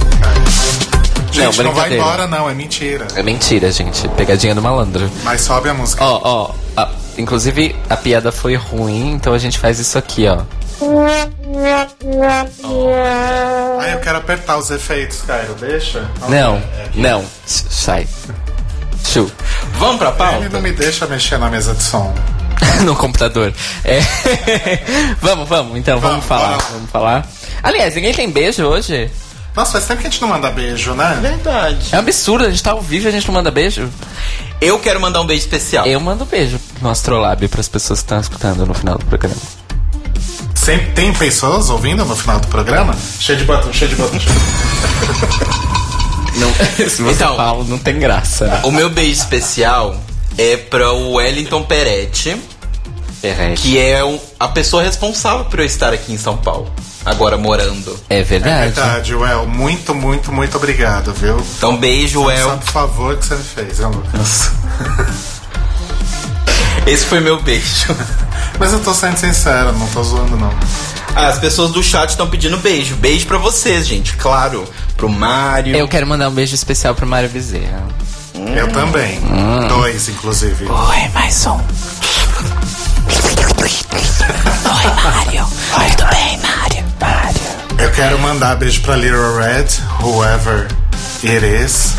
Gente, 1.32 1.58
Não, 1.60 1.66
não, 1.66 1.74
vai 1.74 1.94
embora 1.94 2.28
não, 2.28 2.50
é 2.50 2.54
mentira. 2.54 3.08
É 3.16 3.24
mentira, 3.24 3.72
gente. 3.72 4.08
Pegadinha 4.10 4.54
do 4.56 4.62
malandro. 4.62 5.10
Mas 5.24 5.42
sobe 5.42 5.70
a 5.70 5.74
música. 5.74 6.04
Ó, 6.04 6.20
ó. 6.24 6.52
a- 6.76 6.90
inclusive, 7.18 7.76
a 7.90 7.96
piada 7.96 8.32
foi 8.32 8.56
ruim, 8.56 9.12
então 9.14 9.34
a 9.34 9.38
gente 9.38 9.58
faz 9.58 9.80
isso 9.80 9.98
aqui, 9.98 10.28
ó. 10.28 10.40
Ai, 13.80 13.94
eu 13.94 14.00
quero 14.00 14.18
apertar 14.18 14.58
os 14.58 14.70
efeitos, 14.72 15.22
Cairo. 15.22 15.54
Deixa? 15.56 16.08
Não, 16.28 16.56
É 16.58 16.90
não. 16.96 17.26
Sai. 17.46 18.08
Chu. 19.06 19.32
Vamos 19.74 19.98
pra 19.98 20.10
Ele 20.10 20.18
pauta? 20.18 20.50
não 20.50 20.62
me 20.62 20.72
deixa 20.72 21.06
mexer 21.08 21.38
na 21.38 21.50
mesa 21.50 21.74
de 21.74 21.84
som. 21.84 22.14
no 22.84 22.96
computador. 22.96 23.54
É. 23.84 24.00
vamos, 25.22 25.48
vamos, 25.50 25.78
então, 25.78 26.00
vamos, 26.00 26.26
Vamos, 26.26 26.26
falar. 26.28 26.58
lá. 26.58 26.64
Vamos 26.72 26.90
falar. 26.90 27.28
Aliás, 27.64 27.96
ninguém 27.96 28.14
tem 28.14 28.30
beijo 28.30 28.64
hoje? 28.64 29.10
Nossa, 29.56 29.74
faz 29.74 29.86
tempo 29.86 30.02
que 30.02 30.08
a 30.08 30.10
gente 30.10 30.22
não 30.22 30.30
manda 30.30 30.50
beijo, 30.50 30.94
né? 30.94 31.18
Verdade. 31.22 31.88
É 31.92 31.96
um 31.98 32.00
absurdo, 32.00 32.46
a 32.46 32.50
gente 32.50 32.64
tá 32.64 32.72
ao 32.72 32.82
vivo 32.82 33.06
e 33.06 33.10
a 33.10 33.12
gente 33.12 33.28
não 33.28 33.34
manda 33.34 33.52
beijo. 33.52 33.90
Eu 34.62 34.80
quero 34.80 35.00
mandar 35.02 35.20
um 35.22 35.26
beijo 35.26 35.42
especial. 35.44 35.86
Eu 35.86 36.00
mando 36.00 36.24
beijo 36.26 36.60
no 36.82 36.90
Astrolab 36.90 37.46
pras 37.50 37.68
pessoas 37.68 38.00
que 38.00 38.06
estão 38.06 38.20
escutando 38.20 38.66
no 38.66 38.74
final 38.74 38.98
do 38.98 39.06
programa. 39.06 39.36
Sempre 40.62 40.92
tem 40.92 41.12
pessoas 41.14 41.70
ouvindo 41.72 42.06
no 42.06 42.16
final 42.16 42.40
do 42.40 42.48
programa? 42.48 42.96
Cheio 43.20 43.40
de 43.40 43.46
botão, 43.46 43.74
cheio 43.74 43.90
de 43.90 43.96
botão. 43.96 44.20
cheio 44.20 44.36
de- 44.36 45.62
Não, 46.40 46.54
se 46.90 47.02
você 47.02 47.12
Então. 47.24 47.36
fala, 47.36 47.64
não 47.64 47.78
tem 47.80 47.98
graça. 48.00 48.62
O 48.64 48.72
meu 48.72 48.90
beijo 48.90 49.20
especial 49.20 49.96
é 50.38 50.56
pra 50.58 50.92
o 50.92 51.14
Wellington 51.14 51.64
Peretti, 51.64 52.38
Perrete. 53.22 53.62
que 53.62 53.80
é 53.80 54.04
um- 54.06 54.20
a 54.40 54.48
pessoa 54.48 54.84
responsável 54.84 55.46
por 55.46 55.60
eu 55.60 55.66
estar 55.66 55.92
aqui 55.94 56.14
em 56.14 56.18
São 56.18 56.38
Paulo, 56.38 56.72
agora 57.04 57.38
morando. 57.38 58.00
É 58.10 58.20
É 58.20 58.24
verdade. 58.24 58.72
verdade, 58.74 59.16
Well. 59.16 59.46
Muito, 59.48 59.94
muito, 59.96 60.32
muito 60.32 60.56
obrigado, 60.58 61.12
viu? 61.14 61.38
Então, 61.58 61.76
beijo, 61.76 62.22
Só 62.24 62.32
El. 62.32 62.50
por 62.60 62.72
favor 62.72 63.18
que 63.18 63.26
você 63.26 63.36
me 63.36 63.44
fez, 63.44 63.80
hein, 63.80 63.88
Lucas? 63.88 64.52
Esse 66.88 67.06
foi 67.06 67.20
meu 67.20 67.42
beijo. 67.42 67.88
Mas 68.60 68.74
eu 68.74 68.80
tô 68.80 68.94
sendo 68.94 69.18
sincero, 69.18 69.74
não 69.74 69.88
tô 69.88 70.04
zoando, 70.04 70.38
não. 70.38 70.54
Ah, 71.16 71.28
as 71.28 71.40
pessoas 71.40 71.72
do 71.72 71.84
chat 71.84 72.10
estão 72.10 72.30
pedindo 72.30 72.58
beijo. 72.58 72.96
Beijo 72.96 73.26
pra 73.26 73.38
vocês, 73.38 73.88
gente. 73.88 74.16
Claro. 74.16 74.68
Pro 74.96 75.10
Mário. 75.10 75.76
Eu 75.76 75.88
quero 75.88 76.06
mandar 76.08 76.30
um 76.30 76.34
beijo 76.34 76.56
especial 76.56 76.94
pro 76.96 77.06
Mário 77.08 77.30
Bezerra. 77.30 77.84
Eu 78.56 78.68
também. 78.70 79.20
Dois, 79.68 80.10
inclusive. 80.10 80.66
Oi, 80.66 81.10
mais 81.14 81.46
um. 81.46 81.60
Oi, 83.58 84.94
Mário. 85.04 85.48
Muito 85.78 86.06
bem, 86.06 86.40
Mário. 86.40 86.86
Mário. 87.00 87.42
Eu 87.78 87.92
quero 87.92 88.20
mandar 88.20 88.56
beijo 88.56 88.82
pra 88.82 88.96
Little 88.96 89.38
Red, 89.38 89.68
whoever 90.02 90.68
it 91.24 91.46
is. 91.46 91.94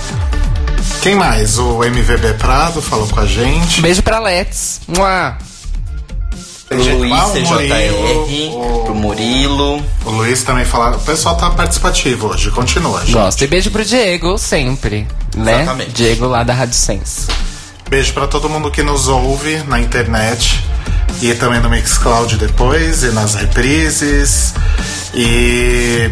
Quem 1.03 1.15
mais? 1.17 1.59
O 1.59 1.83
MVB 1.85 2.35
Prado 2.39 2.81
falou 2.81 3.09
com 3.09 3.21
a 3.21 3.27
gente. 3.27 3.81
Beijo 3.81 4.03
pra 4.03 4.21
Let's. 4.21 4.81
Mua. 4.87 5.37
Pro 6.73 6.99
Luiz 6.99 7.23
o 7.23 7.33
CJR. 7.33 7.93
Murilo, 7.93 8.85
Pro 8.85 8.95
Murilo. 8.95 9.85
O 10.05 10.11
Luiz 10.11 10.43
também 10.43 10.65
falou. 10.65 10.97
O 10.97 11.01
pessoal 11.01 11.37
tá 11.37 11.51
participativo 11.51 12.29
hoje. 12.29 12.51
Continua, 12.51 13.01
gente. 13.01 13.13
Gosto. 13.13 13.43
E 13.45 13.47
beijo 13.47 13.71
pro 13.71 13.85
Diego, 13.85 14.37
sempre. 14.39 15.07
Né? 15.37 15.63
Exatamente. 15.63 15.91
Diego 15.93 16.27
lá 16.27 16.43
da 16.43 16.53
Rádio 16.55 16.75
Sense. 16.75 17.29
Beijo 17.89 18.13
pra 18.13 18.27
todo 18.27 18.49
mundo 18.49 18.71
que 18.71 18.83
nos 18.83 19.09
ouve 19.09 19.59
na 19.69 19.79
internet 19.81 20.59
e 21.21 21.35
também 21.35 21.61
no 21.61 21.69
Mixcloud 21.69 22.37
depois 22.37 23.03
e 23.03 23.09
nas 23.11 23.35
reprises. 23.35 24.55
E. 25.15 26.11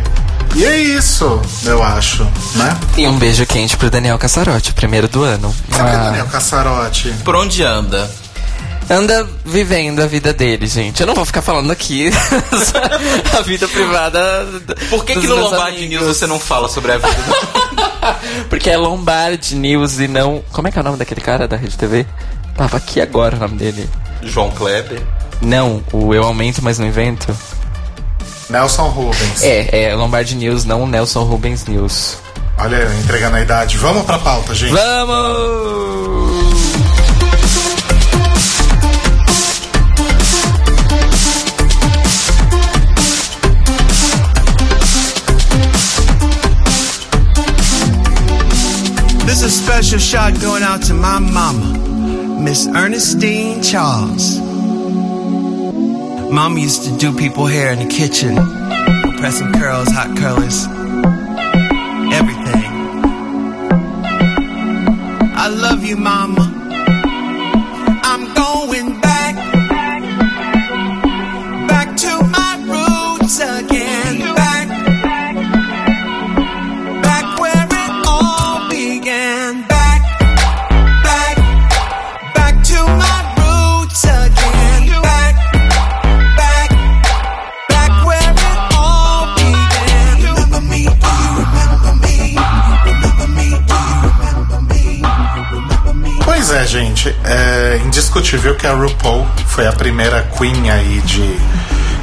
E 0.56 0.64
é 0.64 0.76
isso, 0.78 1.40
eu 1.64 1.80
acho, 1.80 2.24
né? 2.56 2.76
E 2.98 3.06
um 3.06 3.16
beijo 3.16 3.46
quente 3.46 3.76
pro 3.76 3.88
Daniel 3.88 4.18
Cassarotti, 4.18 4.72
primeiro 4.72 5.06
do 5.06 5.22
ano. 5.22 5.54
Cadê 5.70 5.90
Ah, 5.94 6.04
Daniel 6.06 6.26
Cassarotti? 6.26 7.08
Por 7.24 7.36
onde 7.36 7.62
anda? 7.62 8.10
Anda 8.90 9.26
vivendo 9.44 10.00
a 10.00 10.06
vida 10.06 10.34
dele, 10.34 10.66
gente. 10.66 11.00
Eu 11.00 11.06
não 11.06 11.14
vou 11.14 11.24
ficar 11.24 11.40
falando 11.40 11.70
aqui 11.70 12.10
a 13.38 13.40
vida 13.42 13.68
privada. 13.68 14.20
Por 14.90 15.04
que, 15.04 15.14
dos 15.14 15.22
que 15.22 15.28
no 15.28 15.36
meus 15.36 15.52
Lombardi 15.52 15.76
amigos. 15.78 16.00
News 16.02 16.16
você 16.16 16.26
não 16.26 16.40
fala 16.40 16.68
sobre 16.68 16.92
a 16.92 16.98
vida 16.98 17.08
do... 17.08 18.46
Porque 18.50 18.68
é 18.68 18.76
Lombard 18.76 19.54
News 19.54 20.00
e 20.00 20.08
não. 20.08 20.42
Como 20.50 20.66
é 20.66 20.72
que 20.72 20.78
é 20.78 20.80
o 20.80 20.84
nome 20.84 20.98
daquele 20.98 21.20
cara 21.20 21.46
da 21.46 21.56
Rede 21.56 21.78
TV? 21.78 22.04
Tava 22.56 22.76
aqui 22.76 23.00
agora 23.00 23.36
o 23.36 23.38
nome 23.38 23.56
dele. 23.56 23.88
João 24.22 24.50
Kleber? 24.50 25.00
Não, 25.40 25.82
o 25.92 26.12
Eu 26.12 26.24
Aumento, 26.24 26.60
mas 26.62 26.78
não 26.78 26.86
invento. 26.86 27.34
Nelson 28.50 28.88
Rubens. 28.88 29.42
É, 29.42 29.84
é 29.84 29.94
Lombard 29.94 30.34
News, 30.34 30.64
não 30.64 30.86
Nelson 30.86 31.22
Rubens 31.22 31.64
News. 31.66 32.18
Olha, 32.58 32.90
entregando 32.98 33.36
a 33.36 33.40
idade. 33.40 33.78
Vamos 33.78 34.04
pra 34.04 34.18
pauta, 34.18 34.54
gente. 34.54 34.72
Vamos! 34.72 36.29
A 49.42 49.48
special 49.48 49.98
shot 49.98 50.38
going 50.40 50.62
out 50.62 50.82
to 50.82 50.94
my 50.94 51.18
mama, 51.18 52.38
Miss 52.40 52.68
Ernestine 52.68 53.62
Charles. 53.62 54.38
Mama 56.30 56.60
used 56.60 56.84
to 56.84 56.96
do 56.98 57.16
people 57.16 57.46
hair 57.46 57.72
in 57.72 57.78
the 57.78 57.88
kitchen, 57.88 58.36
pressing 59.16 59.50
curls, 59.54 59.88
hot 59.90 60.14
curlers, 60.18 60.66
everything. 62.12 62.70
I 65.34 65.48
love 65.48 65.84
you, 65.84 65.96
mama. 65.96 66.49
Gente, 96.90 97.16
é 97.24 97.80
indiscutível 97.84 98.56
que 98.56 98.66
a 98.66 98.72
RuPaul 98.74 99.24
foi 99.46 99.66
a 99.66 99.72
primeira 99.72 100.22
queen 100.36 100.70
aí 100.70 101.00
de, 101.04 101.36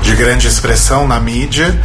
de 0.02 0.16
grande 0.16 0.48
expressão 0.48 1.06
na 1.08 1.20
mídia 1.20 1.78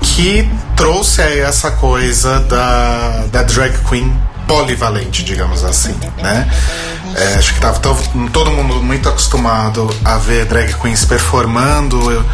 que 0.00 0.48
trouxe 0.76 1.20
aí 1.20 1.40
essa 1.40 1.72
coisa 1.72 2.38
da, 2.40 3.24
da 3.32 3.42
drag 3.42 3.76
queen 3.88 4.14
polivalente, 4.46 5.24
digamos 5.24 5.64
assim, 5.64 5.94
né? 6.22 6.48
É, 7.16 7.34
acho 7.38 7.54
que 7.54 7.60
tava 7.60 7.78
to- 7.80 7.96
todo 8.32 8.50
mundo 8.50 8.82
muito 8.82 9.08
acostumado 9.08 9.88
a 10.04 10.16
ver 10.18 10.44
drag 10.46 10.74
queens 10.74 11.04
performando 11.04 12.24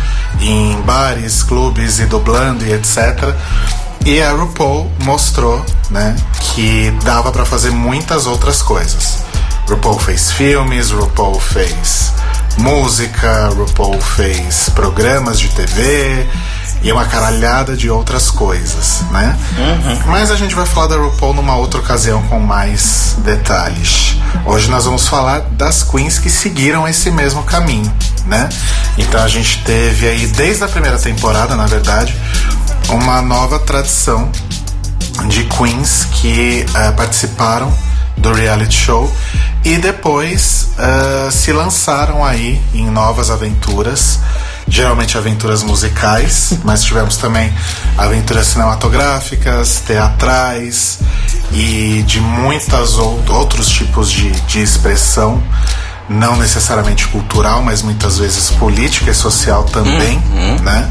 em 0.40 0.80
bares, 0.82 1.42
clubes 1.42 1.98
e 1.98 2.06
dublando 2.06 2.64
e 2.66 2.72
etc. 2.72 3.34
E 4.04 4.20
a 4.22 4.32
RuPaul 4.32 4.90
mostrou, 5.00 5.64
né, 5.90 6.16
que 6.54 6.90
dava 7.04 7.30
pra 7.30 7.44
fazer 7.44 7.70
muitas 7.70 8.26
outras 8.26 8.60
coisas. 8.62 9.18
RuPaul 9.70 10.00
fez 10.00 10.32
filmes, 10.32 10.90
RuPaul 10.90 11.38
fez 11.38 12.12
música, 12.58 13.50
RuPaul 13.50 14.00
fez 14.00 14.68
programas 14.70 15.38
de 15.38 15.48
TV 15.48 16.26
e 16.82 16.90
uma 16.90 17.04
caralhada 17.04 17.76
de 17.76 17.88
outras 17.88 18.32
coisas, 18.32 19.02
né? 19.12 19.38
Mas 20.06 20.32
a 20.32 20.34
gente 20.34 20.56
vai 20.56 20.66
falar 20.66 20.88
da 20.88 20.96
RuPaul 20.96 21.34
numa 21.34 21.54
outra 21.54 21.78
ocasião 21.78 22.20
com 22.24 22.40
mais 22.40 23.14
detalhes. 23.18 24.16
Hoje 24.44 24.68
nós 24.68 24.86
vamos 24.86 25.06
falar 25.06 25.38
das 25.52 25.84
queens 25.84 26.18
que 26.18 26.28
seguiram 26.28 26.88
esse 26.88 27.08
mesmo 27.12 27.44
caminho, 27.44 27.92
né? 28.26 28.48
Então 28.98 29.22
a 29.22 29.28
gente 29.28 29.62
teve 29.62 30.08
aí 30.08 30.26
desde 30.26 30.64
a 30.64 30.68
primeira 30.68 30.98
temporada, 30.98 31.54
na 31.54 31.66
verdade, 31.66 32.12
uma 32.88 33.22
nova 33.22 33.60
tradição 33.60 34.28
de 35.28 35.44
queens 35.44 36.08
que 36.10 36.66
eh, 36.74 36.90
participaram 36.90 37.72
do 38.16 38.32
reality 38.32 38.74
show 38.74 39.10
e 39.64 39.76
depois 39.78 40.70
eh, 40.78 41.28
se 41.30 41.52
lançaram 41.52 42.24
aí 42.24 42.60
em 42.74 42.88
novas 42.90 43.30
aventuras, 43.30 44.18
geralmente 44.66 45.18
aventuras 45.18 45.62
musicais, 45.62 46.54
mas 46.64 46.82
tivemos 46.82 47.16
também 47.18 47.52
aventuras 47.98 48.46
cinematográficas, 48.46 49.80
teatrais 49.86 50.98
e 51.52 52.02
de 52.06 52.20
muitas 52.20 52.96
ou- 52.96 53.22
outros 53.30 53.68
tipos 53.68 54.10
de, 54.10 54.30
de 54.42 54.62
expressão, 54.62 55.42
não 56.10 56.36
necessariamente 56.36 57.06
cultural, 57.06 57.62
mas 57.62 57.82
muitas 57.82 58.18
vezes 58.18 58.50
política 58.50 59.12
e 59.12 59.14
social 59.14 59.62
também, 59.64 60.20
né? 60.62 60.90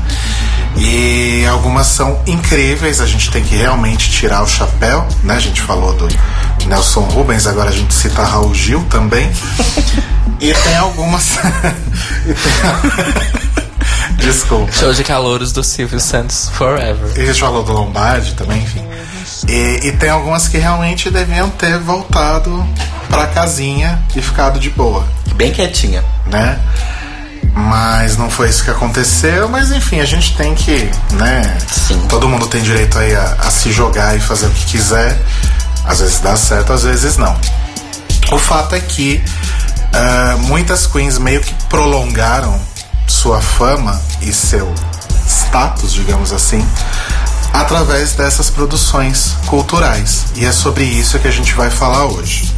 E 0.77 1.45
algumas 1.45 1.87
são 1.87 2.17
incríveis, 2.25 3.01
a 3.01 3.05
gente 3.05 3.29
tem 3.29 3.43
que 3.43 3.53
realmente 3.55 4.09
tirar 4.09 4.41
o 4.41 4.47
chapéu, 4.47 5.05
né? 5.23 5.35
A 5.35 5.39
gente 5.39 5.61
falou 5.61 5.93
do 5.93 6.07
Nelson 6.67 7.01
Rubens, 7.01 7.45
agora 7.47 7.69
a 7.69 7.73
gente 7.73 7.93
cita 7.93 8.23
Raul 8.23 8.55
Gil 8.55 8.81
também. 8.89 9.29
e 10.39 10.53
tem 10.53 10.77
algumas. 10.77 11.35
e 12.25 12.33
tem- 12.33 13.39
Desculpa. 14.19 14.71
Show 14.71 14.93
de 14.93 15.03
calouros 15.03 15.51
do 15.51 15.63
Silvio 15.63 15.99
Santos 15.99 16.49
Forever. 16.53 17.11
E 17.17 17.21
a 17.21 17.25
gente 17.25 17.39
falou 17.39 17.63
do 17.63 17.71
Lombardi 17.73 18.33
também, 18.35 18.61
enfim. 18.61 18.85
E, 19.47 19.87
e 19.87 19.91
tem 19.93 20.09
algumas 20.09 20.47
que 20.47 20.57
realmente 20.57 21.09
deviam 21.09 21.49
ter 21.49 21.77
voltado 21.79 22.65
pra 23.09 23.27
casinha 23.27 24.01
e 24.15 24.21
ficado 24.21 24.59
de 24.59 24.69
boa 24.69 25.07
Bem 25.35 25.51
quietinha. 25.51 26.03
né? 26.27 26.59
Mas 27.53 28.15
não 28.15 28.29
foi 28.29 28.49
isso 28.49 28.63
que 28.63 28.69
aconteceu, 28.71 29.49
mas 29.49 29.71
enfim, 29.71 29.99
a 29.99 30.05
gente 30.05 30.35
tem 30.35 30.53
que, 30.55 30.89
né? 31.13 31.57
Sim. 31.71 31.99
Todo 32.07 32.27
mundo 32.27 32.47
tem 32.47 32.61
direito 32.61 32.97
aí 32.97 33.15
a, 33.15 33.37
a 33.39 33.51
se 33.51 33.71
jogar 33.71 34.15
e 34.15 34.19
fazer 34.19 34.45
o 34.47 34.51
que 34.51 34.65
quiser. 34.65 35.17
Às 35.85 35.99
vezes 35.99 36.19
dá 36.19 36.35
certo, 36.35 36.71
às 36.71 36.83
vezes 36.83 37.17
não. 37.17 37.35
O 38.31 38.37
fato 38.37 38.75
é 38.75 38.79
que 38.79 39.21
ah, 39.93 40.37
muitas 40.41 40.85
queens 40.85 41.17
meio 41.17 41.41
que 41.41 41.53
prolongaram 41.67 42.59
sua 43.07 43.41
fama 43.41 43.99
e 44.21 44.31
seu 44.31 44.73
status, 45.27 45.93
digamos 45.93 46.31
assim, 46.31 46.65
através 47.53 48.13
dessas 48.13 48.49
produções 48.49 49.35
culturais. 49.47 50.27
E 50.35 50.45
é 50.45 50.51
sobre 50.51 50.83
isso 50.83 51.19
que 51.19 51.27
a 51.27 51.31
gente 51.31 51.53
vai 51.53 51.69
falar 51.69 52.05
hoje. 52.05 52.51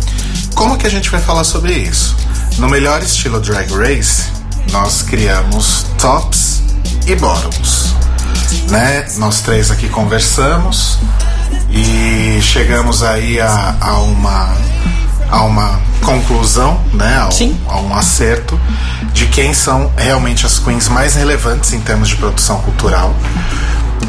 Como 0.56 0.78
que 0.78 0.86
a 0.86 0.90
gente 0.90 1.10
vai 1.10 1.22
falar 1.22 1.44
sobre 1.44 1.74
isso? 1.74 2.16
No 2.58 2.70
melhor 2.70 3.02
estilo 3.02 3.40
Drag 3.40 3.72
Race, 3.74 4.24
nós 4.72 5.02
criamos 5.02 5.86
tops 5.98 6.62
e 7.08 7.16
bottoms. 7.16 7.96
Né? 8.70 9.08
Nós 9.18 9.42
três 9.42 9.72
aqui 9.72 9.90
conversamos 9.90 11.00
e 11.70 12.40
chegamos 12.42 13.02
aí 13.04 13.40
a, 13.40 13.76
a 13.80 14.00
uma 14.00 14.56
a 15.30 15.44
uma 15.44 15.80
conclusão, 16.02 16.80
né, 16.94 17.20
a 17.20 17.28
um, 17.28 17.32
Sim. 17.32 17.62
a 17.70 17.80
um 17.80 17.96
acerto 17.96 18.60
de 19.14 19.28
quem 19.28 19.54
são 19.54 19.90
realmente 19.96 20.46
as 20.46 20.60
queens 20.60 20.90
mais 20.90 21.16
relevantes 21.16 21.72
em 21.72 21.80
termos 21.80 22.10
de 22.10 22.18
produção 22.18 22.60
cultural 22.60 23.16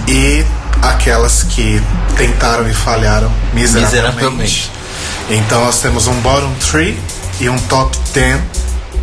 e 0.08 0.44
aquelas 0.80 1.42
que 1.44 1.82
tentaram 2.16 2.68
e 2.68 2.74
falharam 2.74 3.30
miseravelmente. 3.52 3.96
Miseravelmente. 4.12 4.70
Então 5.30 5.64
nós 5.64 5.80
temos 5.80 6.06
um 6.06 6.14
bottom 6.20 6.52
3 6.70 6.96
e 7.40 7.48
um 7.48 7.58
top 7.60 7.96
10, 8.12 8.40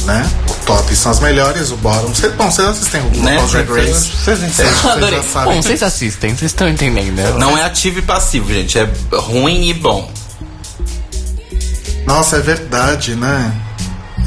né? 0.05 0.29
O 0.49 0.53
top 0.65 0.95
são 0.95 1.11
as 1.11 1.19
melhores, 1.19 1.71
o 1.71 1.77
bottom. 1.77 2.13
Cê, 2.13 2.29
bom, 2.29 2.49
vocês 2.49 2.67
assistem 2.67 3.01
o 3.01 3.21
Né? 3.23 3.37
Drag 3.51 3.69
Race? 3.71 4.11
Vocês 4.11 4.43
entendem. 4.43 5.21
Bom, 5.45 5.61
vocês 5.61 5.83
assistem, 5.83 6.35
vocês 6.35 6.51
estão 6.51 6.67
entendendo. 6.67 7.37
Não 7.37 7.57
é 7.57 7.63
ativo 7.63 7.99
e 7.99 8.01
passivo, 8.01 8.51
gente. 8.53 8.77
É 8.77 8.87
ruim 9.13 9.69
e 9.69 9.73
bom. 9.73 10.09
Nossa, 12.05 12.37
é 12.37 12.41
verdade, 12.41 13.15
né? 13.15 13.51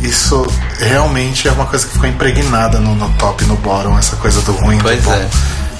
Isso 0.00 0.44
realmente 0.78 1.46
é 1.46 1.52
uma 1.52 1.66
coisa 1.66 1.86
que 1.86 1.92
ficou 1.92 2.08
impregnada 2.08 2.78
no, 2.80 2.94
no 2.94 3.08
top 3.18 3.44
e 3.44 3.46
no 3.46 3.56
bottom, 3.56 3.96
essa 3.98 4.16
coisa 4.16 4.40
do 4.42 4.52
ruim 4.52 4.74
e 4.76 4.78
do 4.78 4.82
Pois 4.84 5.04
bom. 5.04 5.12
é. 5.12 5.28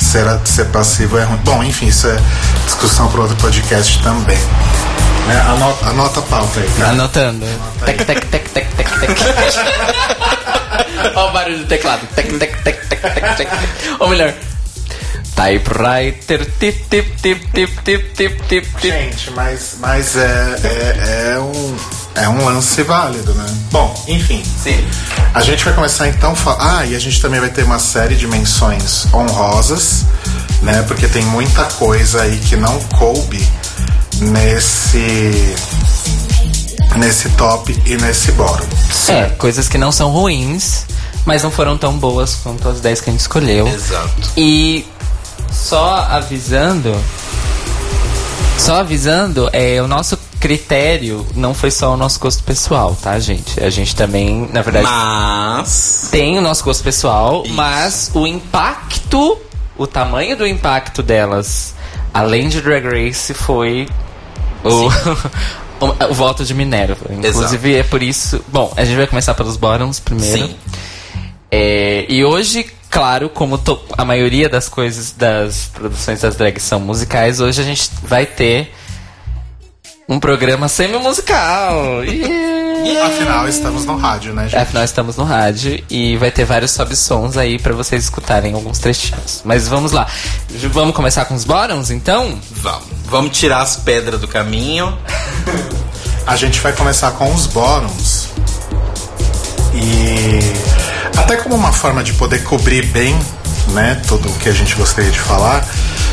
Ser, 0.02 0.26
a- 0.26 0.40
ser 0.44 0.64
passivo 0.66 1.16
é 1.18 1.22
ruim. 1.24 1.38
Bom, 1.44 1.62
enfim, 1.62 1.86
isso 1.86 2.08
é 2.08 2.16
discussão 2.66 3.08
para 3.08 3.20
outro 3.22 3.36
podcast 3.36 4.02
também. 4.02 4.36
É, 5.30 5.40
anota, 5.52 5.86
anota 5.86 6.18
a 6.18 6.22
pauta 6.22 6.60
aí, 6.60 6.68
cara. 6.76 6.90
Anotando. 6.90 7.46
Tec, 7.84 8.04
tec, 8.04 8.24
tec, 8.26 8.48
tec, 8.50 8.68
tec, 8.76 8.90
tec. 9.00 9.10
Olha 11.14 11.28
o 11.28 11.32
barulho 11.32 11.58
do 11.58 11.64
teclado. 11.66 12.06
Tec, 12.14 12.38
tec, 12.38 12.62
tec, 12.62 12.88
tec, 12.88 13.00
tec, 13.00 13.36
tec. 13.36 13.48
Ou 14.00 14.08
melhor. 14.08 14.32
Typewriter. 15.36 16.44
Tip, 16.58 16.84
tip, 16.90 17.16
tip, 17.22 17.40
tip, 17.52 17.70
tip, 17.84 18.12
tip, 18.14 18.42
tip, 18.48 18.66
tip. 18.78 18.82
Gente, 18.82 19.30
mas, 19.30 19.76
mas 19.80 20.16
é, 20.16 20.56
é, 20.64 21.32
é, 21.34 21.38
um, 21.38 21.76
é 22.14 22.28
um 22.28 22.44
lance 22.44 22.82
válido, 22.82 23.32
né? 23.34 23.46
Bom, 23.70 23.94
enfim. 24.06 24.42
Sim. 24.62 24.84
A 25.34 25.40
gente 25.40 25.64
vai 25.64 25.74
começar 25.74 26.08
então 26.08 26.32
a 26.32 26.36
falar. 26.36 26.78
Ah, 26.78 26.86
e 26.86 26.94
a 26.94 26.98
gente 26.98 27.20
também 27.20 27.40
vai 27.40 27.50
ter 27.50 27.64
uma 27.64 27.78
série 27.78 28.14
de 28.14 28.26
menções 28.26 29.06
honrosas, 29.12 30.04
né? 30.60 30.82
Porque 30.82 31.08
tem 31.08 31.24
muita 31.24 31.64
coisa 31.64 32.22
aí 32.22 32.38
que 32.38 32.56
não 32.56 32.78
coube 32.98 33.46
nesse. 34.20 35.56
nesse 36.96 37.28
top 37.30 37.80
e 37.86 37.96
nesse 37.96 38.32
bottom. 38.32 38.66
É, 39.08 39.30
coisas 39.30 39.68
que 39.68 39.78
não 39.78 39.90
são 39.90 40.10
ruins, 40.10 40.84
mas 41.24 41.42
não 41.42 41.50
foram 41.50 41.76
tão 41.76 41.96
boas 41.96 42.34
quanto 42.42 42.68
as 42.68 42.80
10 42.80 43.00
que 43.00 43.10
a 43.10 43.12
gente 43.12 43.20
escolheu. 43.20 43.66
Exato. 43.66 44.30
E 44.36 44.86
só 45.50 46.06
avisando, 46.10 46.94
só 48.58 48.76
avisando, 48.76 49.48
é 49.52 49.80
o 49.82 49.88
nosso 49.88 50.16
critério 50.42 51.24
não 51.36 51.54
foi 51.54 51.70
só 51.70 51.94
o 51.94 51.96
nosso 51.96 52.18
gosto 52.18 52.42
pessoal, 52.42 52.96
tá, 53.00 53.16
gente? 53.20 53.62
A 53.62 53.70
gente 53.70 53.94
também, 53.94 54.48
na 54.52 54.60
verdade, 54.60 54.86
Mas. 54.86 56.08
tem 56.10 56.36
o 56.36 56.42
nosso 56.42 56.64
gosto 56.64 56.82
pessoal, 56.82 57.44
Isso. 57.44 57.54
mas 57.54 58.10
o 58.12 58.26
impacto, 58.26 59.38
o 59.78 59.86
tamanho 59.86 60.36
do 60.36 60.44
impacto 60.44 61.00
delas, 61.00 61.76
além 62.12 62.48
de 62.48 62.60
Drag 62.60 62.84
Race, 62.84 63.32
foi 63.32 63.88
o, 64.64 64.88
o, 65.84 66.10
o 66.10 66.14
voto 66.14 66.44
de 66.44 66.54
Minerva. 66.54 67.06
Inclusive 67.08 67.76
é 67.76 67.82
por 67.84 68.02
isso. 68.02 68.44
Bom, 68.48 68.72
a 68.76 68.84
gente 68.84 68.96
vai 68.96 69.06
começar 69.06 69.34
pelos 69.34 69.56
bottoms 69.56 70.00
primeiro. 70.00 70.48
Sim. 70.48 70.56
É, 71.52 72.04
e 72.08 72.24
hoje, 72.24 72.66
claro, 72.92 73.30
como 73.30 73.58
a 73.96 74.04
maioria 74.04 74.50
das 74.50 74.68
coisas 74.68 75.12
das 75.12 75.70
produções 75.72 76.20
das 76.20 76.36
drags 76.36 76.62
são 76.62 76.78
musicais, 76.78 77.40
hoje 77.40 77.62
a 77.62 77.64
gente 77.64 77.90
vai 78.02 78.26
ter 78.26 78.70
um 80.06 80.20
programa 80.20 80.68
semi-musical. 80.68 82.04
Yeah. 82.04 83.06
Afinal, 83.06 83.48
estamos 83.48 83.86
no 83.86 83.96
rádio, 83.96 84.34
né, 84.34 84.44
gente? 84.44 84.56
Afinal, 84.56 84.84
estamos 84.84 85.16
no 85.16 85.24
rádio 85.24 85.82
e 85.88 86.16
vai 86.18 86.30
ter 86.30 86.44
vários 86.44 86.72
sobe-sons 86.72 87.38
aí 87.38 87.58
pra 87.58 87.72
vocês 87.72 88.04
escutarem 88.04 88.52
alguns 88.52 88.78
trechinhos. 88.78 89.40
Mas 89.44 89.66
vamos 89.66 89.92
lá. 89.92 90.06
Vamos 90.70 90.94
começar 90.94 91.24
com 91.24 91.34
os 91.34 91.44
bottoms, 91.44 91.90
então? 91.90 92.38
Vamos. 92.50 92.88
Vamos 93.06 93.38
tirar 93.38 93.62
as 93.62 93.76
pedras 93.76 94.20
do 94.20 94.28
caminho. 94.28 94.98
A 96.26 96.36
gente 96.36 96.60
vai 96.60 96.72
começar 96.72 97.12
com 97.12 97.32
os 97.32 97.46
bottoms. 97.46 98.28
E 99.74 100.38
até 101.16 101.36
como 101.36 101.54
uma 101.54 101.72
forma 101.72 102.02
de 102.02 102.12
poder 102.14 102.42
cobrir 102.44 102.86
bem, 102.86 103.18
né, 103.68 104.00
tudo 104.06 104.28
o 104.28 104.32
que 104.34 104.48
a 104.48 104.52
gente 104.52 104.74
gostaria 104.74 105.10
de 105.10 105.20
falar, 105.20 105.66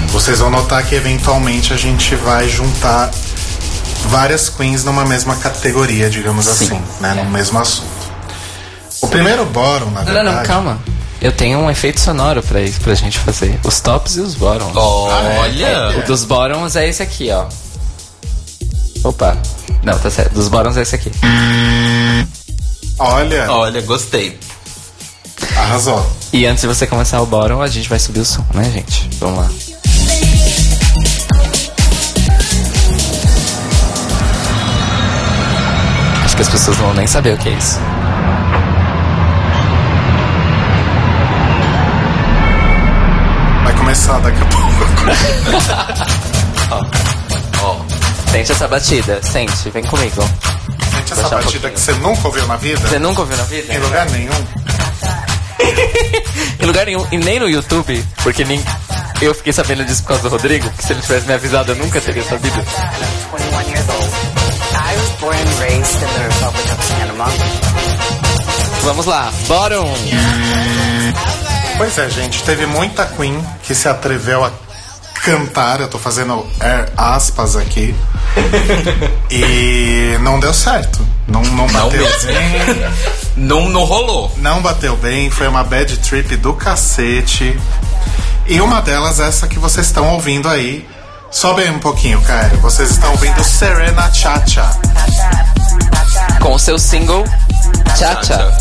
vocês 0.08 0.40
vão 0.40 0.50
notar 0.50 0.86
que 0.86 0.96
eventualmente 0.96 1.74
a 1.74 1.78
gente 1.78 2.16
vai 2.16 2.48
juntar 2.48 3.12
várias 4.06 4.50
queens 4.50 4.84
numa 4.84 5.06
mesma 5.06 5.36
categoria, 5.36 6.10
digamos 6.10 6.48
assim, 6.48 6.82
né, 7.00 7.14
no 7.14 7.26
mesmo 7.26 7.60
assunto. 7.60 7.88
O 9.02 9.08
primeiro 9.08 9.46
bottom, 9.46 9.92
na 9.92 10.04
verdade. 10.04 10.26
não, 10.26 10.36
não, 10.36 10.44
calma. 10.44 10.80
Eu 11.22 11.34
tenho 11.34 11.60
um 11.60 11.70
efeito 11.70 12.00
sonoro 12.00 12.42
pra 12.42 12.62
isso, 12.62 12.80
pra 12.80 12.94
gente 12.96 13.20
fazer. 13.20 13.60
Os 13.64 13.80
tops 13.82 14.16
e 14.16 14.22
os 14.22 14.36
bottoms. 14.36 14.74
Olha! 14.76 15.98
O 16.00 16.06
dos 16.06 16.24
bottoms 16.24 16.76
é 16.78 16.88
esse 16.88 17.04
aqui, 17.04 17.30
ó. 17.30 17.46
Opa. 19.04 19.38
Não, 19.84 19.98
tá 20.00 20.10
certo. 20.10 20.34
Dos 20.34 20.48
bottoms 20.48 20.78
é 20.78 20.82
esse 20.82 20.96
aqui. 20.96 21.12
Olha, 23.00 23.50
Olha, 23.52 23.82
gostei. 23.82 24.38
arrasou. 25.58 26.06
E 26.34 26.46
antes 26.46 26.62
de 26.62 26.68
você 26.68 26.86
começar 26.86 27.22
o 27.22 27.26
bottom, 27.26 27.62
a 27.62 27.68
gente 27.68 27.88
vai 27.90 27.98
subir 28.00 28.20
o 28.20 28.26
som, 28.26 28.46
né, 28.54 28.70
gente? 28.72 29.10
Vamos 29.20 29.40
lá. 29.40 29.50
Acho 36.26 36.36
que 36.36 36.42
as 36.42 36.50
pessoas 36.50 36.78
não 36.78 36.86
vão 36.88 36.94
nem 36.96 37.08
saber 37.08 37.34
o 37.34 37.38
que 37.38 37.50
é 37.50 37.54
isso. 37.54 37.80
Vai 43.64 43.74
começar 43.76 44.20
daqui 44.20 44.42
a 44.42 44.46
pouco. 44.46 44.70
Sente 48.32 48.52
essa 48.52 48.68
batida, 48.68 49.20
sente, 49.24 49.70
vem 49.72 49.84
comigo. 49.84 50.24
Essa 51.06 51.16
Baixar 51.16 51.28
um 51.40 51.42
batida 51.42 51.60
pouquinho. 51.70 51.74
que 51.74 51.80
você 51.82 51.94
nunca 51.94 52.28
ouviu 52.28 52.48
na 52.48 52.56
vida, 52.58 52.88
Você 52.88 53.00
nunca 53.00 53.22
ouviu 53.22 53.38
na 53.38 53.44
vida? 53.44 53.74
em 53.74 53.78
lugar 53.80 54.10
nenhum. 54.10 54.46
Em 56.62 56.66
lugar 56.66 56.86
nenhum, 56.86 57.06
e 57.12 57.18
nem 57.18 57.40
no 57.40 57.48
YouTube, 57.50 58.06
porque 58.22 58.44
nem 58.44 58.62
eu 59.22 59.34
fiquei 59.34 59.54
sabendo 59.54 59.84
disso 59.86 60.02
por 60.04 60.10
causa 60.10 60.24
do 60.24 60.30
Rodrigo, 60.30 60.70
que 60.72 60.84
se 60.84 60.92
ele 60.94 61.02
tivesse 61.02 61.26
me 61.26 61.34
avisado 61.34 61.72
eu 61.72 61.76
nunca 61.78 62.00
teria 62.02 62.24
sabido. 62.24 62.56
21 62.56 63.70
years 63.70 63.90
old. 63.90 64.10
I 64.74 64.96
was 64.96 65.10
born 65.22 65.38
and 65.38 65.60
raised 65.62 65.96
in 65.96 66.08
the 66.08 66.28
Republic 66.28 66.72
of 66.72 66.94
Panama. 67.00 67.26
Vamos 68.84 69.06
lá, 69.06 69.32
bottom! 69.48 69.94
Pois 71.78 71.98
é, 71.98 72.10
gente, 72.10 72.44
teve 72.44 72.66
muita 72.66 73.06
Queen 73.06 73.42
que 73.64 73.74
se 73.74 73.88
atreveu 73.88 74.44
a 74.44 74.52
cantar, 75.24 75.82
eu 75.82 75.88
tô 75.88 75.98
fazendo 76.00 76.46
air 76.60 76.90
aspas 76.98 77.56
aqui. 77.56 77.96
e 79.30 80.18
não 80.22 80.40
deu 80.40 80.54
certo. 80.54 81.06
Não, 81.28 81.42
não 81.42 81.68
bateu 81.68 82.02
mesmo. 82.02 82.28
bem. 82.28 82.92
Não, 83.36 83.70
não 83.70 83.84
rolou. 83.84 84.32
Não 84.38 84.62
bateu 84.62 84.98
bem, 84.98 85.30
foi 85.30 85.48
uma 85.48 85.64
bad 85.64 85.96
trip 85.98 86.36
do 86.38 86.54
cacete. 86.54 87.60
E 88.48 88.60
uma 88.60 88.82
delas, 88.82 89.20
essa 89.20 89.48
que 89.48 89.60
vocês 89.60 89.86
estão 89.88 90.08
ouvindo 90.14 90.50
aí. 90.50 90.88
Sobe 91.32 91.62
aí 91.62 91.70
um 91.70 91.80
pouquinho, 91.80 92.20
cara. 92.22 92.50
Vocês 92.58 92.90
estão 92.90 93.12
ouvindo 93.12 93.44
Serena 93.44 94.12
Chacha. 94.12 94.66
Com 96.42 96.58
seu 96.58 96.80
single 96.80 97.24
Cha-Cha. 97.96 98.58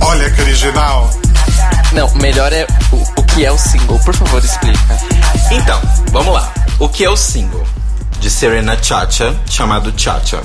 Olha 0.00 0.30
que 0.30 0.40
original. 0.40 1.10
Não, 1.92 2.12
melhor 2.14 2.52
é 2.52 2.66
o, 2.92 2.96
o 2.96 3.22
que 3.38 3.44
é 3.44 3.52
o 3.52 3.56
single, 3.56 4.00
por 4.00 4.12
favor, 4.16 4.44
explica. 4.44 4.98
Então, 5.52 5.80
vamos 6.10 6.34
lá. 6.34 6.52
O 6.80 6.88
que 6.88 7.04
é 7.04 7.08
o 7.08 7.16
single 7.16 7.64
de 8.18 8.28
Serena 8.28 8.76
Chacha, 8.82 9.32
chamado 9.48 9.94
Chacha? 9.96 10.42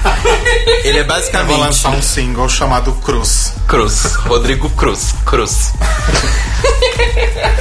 Ele 0.82 0.96
é 0.96 1.00
Eu 1.02 1.06
vou 1.06 1.14
basicamente 1.14 1.60
lançar 1.60 1.90
um 1.90 2.00
single 2.00 2.48
chamado 2.48 2.90
Cruz. 3.04 3.52
Cruz, 3.68 4.14
Rodrigo 4.14 4.70
Cruz, 4.70 5.14
Cruz. 5.26 5.74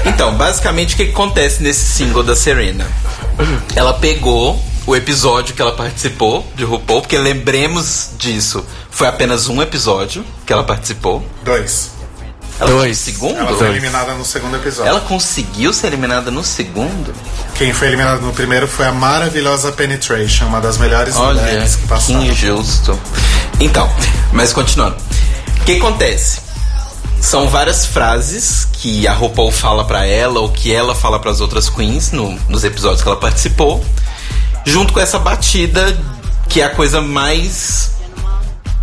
Então, 0.05 0.33
basicamente 0.35 0.93
o 0.93 0.97
que 0.97 1.05
que 1.07 1.11
acontece 1.11 1.61
nesse 1.61 1.85
single 1.85 2.23
da 2.23 2.35
Serena? 2.35 2.87
Ela 3.75 3.95
pegou 3.95 4.63
o 4.85 4.95
episódio 4.95 5.53
que 5.53 5.61
ela 5.61 5.73
participou 5.73 6.47
de 6.55 6.63
RuPaul, 6.63 7.01
porque 7.01 7.17
lembremos 7.17 8.11
disso, 8.17 8.65
foi 8.89 9.07
apenas 9.07 9.49
um 9.49 9.61
episódio 9.61 10.23
que 10.45 10.53
ela 10.53 10.63
participou. 10.63 11.27
Dois. 11.43 11.95
Ela 12.59 12.69
Dois. 12.69 12.79
foi 12.79 12.89
no 12.89 12.95
segundo? 12.95 13.37
Ela 13.39 13.57
foi 13.57 13.67
eliminada 13.67 14.13
no 14.13 14.23
segundo 14.25 14.55
episódio. 14.55 14.89
Ela 14.89 15.01
conseguiu 15.01 15.73
ser 15.73 15.87
eliminada 15.87 16.31
no 16.31 16.43
segundo? 16.43 17.13
Quem 17.55 17.73
foi 17.73 17.87
eliminado 17.89 18.21
no 18.21 18.31
primeiro 18.33 18.67
foi 18.67 18.85
a 18.87 18.91
maravilhosa 18.91 19.71
Penetration, 19.73 20.45
uma 20.47 20.61
das 20.61 20.77
melhores 20.77 21.15
Olha, 21.17 21.41
mulheres 21.41 21.75
que 21.75 21.81
que 21.81 21.87
passaram. 21.87 22.23
injusto. 22.25 22.97
Então, 23.59 23.89
mas 24.31 24.53
continuando. 24.53 24.95
O 25.61 25.65
que 25.65 25.77
acontece? 25.77 26.39
São 27.19 27.49
várias 27.49 27.85
frases 27.85 28.67
que 28.71 29.07
a 29.07 29.13
RuPaul 29.13 29.51
fala 29.51 29.83
pra 29.85 30.05
ela 30.05 30.39
ou 30.39 30.49
que 30.49 30.73
ela 30.73 30.93
fala 30.93 31.19
pras 31.19 31.41
outras 31.41 31.67
queens 31.69 32.11
no- 32.11 32.37
nos 32.47 32.63
episódios 32.63 33.01
que 33.01 33.07
ela 33.07 33.17
participou, 33.17 33.83
junto 34.65 34.93
com 34.93 34.99
essa 34.99 35.17
batida 35.17 35.97
que 36.47 36.61
é 36.61 36.65
a 36.65 36.69
coisa 36.69 37.01
mais 37.01 37.91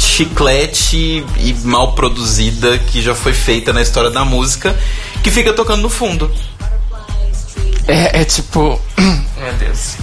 chiclete 0.05 1.25
e 1.39 1.55
mal 1.65 1.95
produzida 1.95 2.79
que 2.79 3.01
já 3.01 3.15
foi 3.15 3.33
feita 3.33 3.73
na 3.73 3.83
história 3.83 4.11
da 4.11 4.25
música, 4.25 4.77
que 5.23 5.31
fica 5.31 5.53
tocando 5.53 5.83
no 5.83 5.89
fundo. 5.89 6.31
É, 7.87 8.21
é 8.21 8.25
tipo. 8.25 8.81
Meu 8.97 9.53
Deus. 9.59 9.97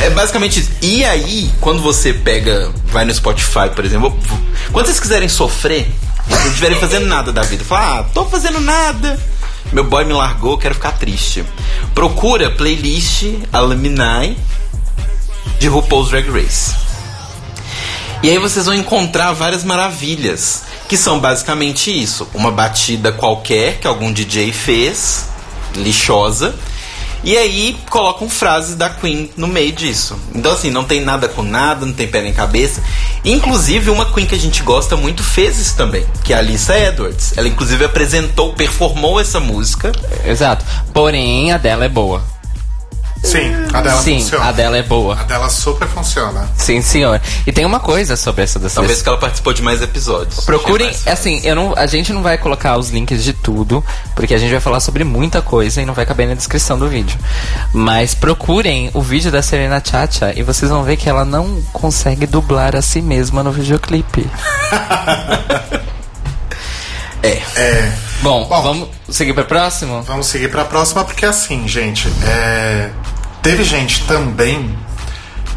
É 0.00 0.10
basicamente 0.10 0.60
isso. 0.60 0.70
E 0.82 1.04
aí, 1.04 1.50
quando 1.60 1.80
você 1.82 2.12
pega, 2.12 2.72
vai 2.86 3.04
no 3.04 3.14
Spotify, 3.14 3.70
por 3.74 3.84
exemplo, 3.84 4.16
quando 4.72 4.86
vocês 4.86 5.00
quiserem 5.00 5.28
sofrer, 5.28 5.90
não 6.28 6.46
estiverem 6.48 6.78
fazendo 6.78 7.06
nada 7.06 7.32
da 7.32 7.42
vida, 7.42 7.64
fala, 7.64 8.00
ah, 8.00 8.02
tô 8.02 8.24
fazendo 8.26 8.60
nada. 8.60 9.18
Meu 9.72 9.84
boy 9.84 10.04
me 10.04 10.12
largou, 10.12 10.58
quero 10.58 10.74
ficar 10.74 10.92
triste. 10.92 11.44
Procura 11.94 12.50
playlist 12.50 13.24
Alumni 13.52 14.36
de 15.58 15.68
RuPaul's 15.68 16.10
Drag 16.10 16.28
Race. 16.30 16.74
E 18.24 18.30
aí 18.30 18.38
vocês 18.38 18.64
vão 18.64 18.74
encontrar 18.74 19.34
várias 19.34 19.62
maravilhas, 19.62 20.62
que 20.88 20.96
são 20.96 21.20
basicamente 21.20 21.90
isso: 21.90 22.26
uma 22.32 22.50
batida 22.50 23.12
qualquer 23.12 23.78
que 23.78 23.86
algum 23.86 24.10
DJ 24.10 24.50
fez, 24.50 25.26
lixosa, 25.76 26.54
e 27.22 27.36
aí 27.36 27.76
colocam 27.90 28.26
frases 28.26 28.76
da 28.76 28.88
Queen 28.88 29.28
no 29.36 29.46
meio 29.46 29.72
disso. 29.72 30.18
Então, 30.34 30.52
assim, 30.52 30.70
não 30.70 30.84
tem 30.84 31.02
nada 31.02 31.28
com 31.28 31.42
nada, 31.42 31.84
não 31.84 31.92
tem 31.92 32.08
pé 32.08 32.22
nem 32.22 32.32
cabeça. 32.32 32.82
Inclusive, 33.22 33.90
uma 33.90 34.10
Queen 34.10 34.26
que 34.26 34.34
a 34.34 34.38
gente 34.38 34.62
gosta 34.62 34.96
muito 34.96 35.22
fez 35.22 35.58
isso 35.58 35.76
também, 35.76 36.06
que 36.24 36.32
é 36.32 36.36
a 36.36 36.38
Alissa 36.38 36.78
Edwards. 36.78 37.34
Ela, 37.36 37.48
inclusive, 37.48 37.84
apresentou, 37.84 38.54
performou 38.54 39.20
essa 39.20 39.38
música. 39.38 39.92
Exato. 40.24 40.64
Porém, 40.94 41.52
a 41.52 41.58
dela 41.58 41.84
é 41.84 41.90
boa. 41.90 42.33
Sim, 43.24 43.50
a 43.72 43.80
dela 43.80 44.02
Sim, 44.02 44.20
funciona. 44.20 44.44
a 44.44 44.52
dela 44.52 44.76
é 44.76 44.82
boa. 44.82 45.18
A 45.18 45.22
dela 45.24 45.48
super 45.48 45.88
funciona. 45.88 46.48
Sim, 46.56 46.82
senhor. 46.82 47.20
E 47.46 47.52
tem 47.52 47.64
uma 47.64 47.80
coisa 47.80 48.16
sobre 48.16 48.42
essa 48.44 48.58
da 48.58 48.68
Talvez 48.68 49.00
que 49.00 49.08
ela 49.08 49.18
participou 49.18 49.52
de 49.54 49.62
mais 49.62 49.80
episódios. 49.80 50.44
Procurem, 50.44 50.86
mais 50.88 51.06
assim, 51.06 51.40
eu 51.42 51.54
não, 51.56 51.74
a 51.74 51.86
gente 51.86 52.12
não 52.12 52.22
vai 52.22 52.36
colocar 52.36 52.76
os 52.76 52.90
links 52.90 53.24
de 53.24 53.32
tudo, 53.32 53.82
porque 54.14 54.34
a 54.34 54.38
gente 54.38 54.50
vai 54.50 54.60
falar 54.60 54.78
sobre 54.80 55.04
muita 55.04 55.40
coisa 55.40 55.80
e 55.80 55.86
não 55.86 55.94
vai 55.94 56.04
caber 56.04 56.28
na 56.28 56.34
descrição 56.34 56.78
do 56.78 56.86
vídeo. 56.86 57.18
Mas 57.72 58.14
procurem 58.14 58.90
o 58.92 59.00
vídeo 59.00 59.32
da 59.32 59.42
Serena 59.42 59.82
Chacha 59.84 60.32
e 60.36 60.42
vocês 60.42 60.70
vão 60.70 60.84
ver 60.84 60.96
que 60.98 61.08
ela 61.08 61.24
não 61.24 61.62
consegue 61.72 62.26
dublar 62.26 62.76
a 62.76 62.82
si 62.82 63.00
mesma 63.00 63.42
no 63.42 63.50
videoclipe. 63.50 64.28
É. 67.56 67.92
Bom, 68.20 68.46
Bom. 68.46 68.62
vamos 68.62 68.88
seguir 69.08 69.32
para 69.32 69.44
próximo? 69.44 70.02
Vamos 70.02 70.26
seguir 70.26 70.50
pra 70.50 70.64
próxima, 70.64 71.04
porque 71.04 71.24
assim, 71.24 71.68
gente, 71.68 72.08
é, 72.26 72.90
teve 73.44 73.62
gente 73.62 74.02
também 74.04 74.74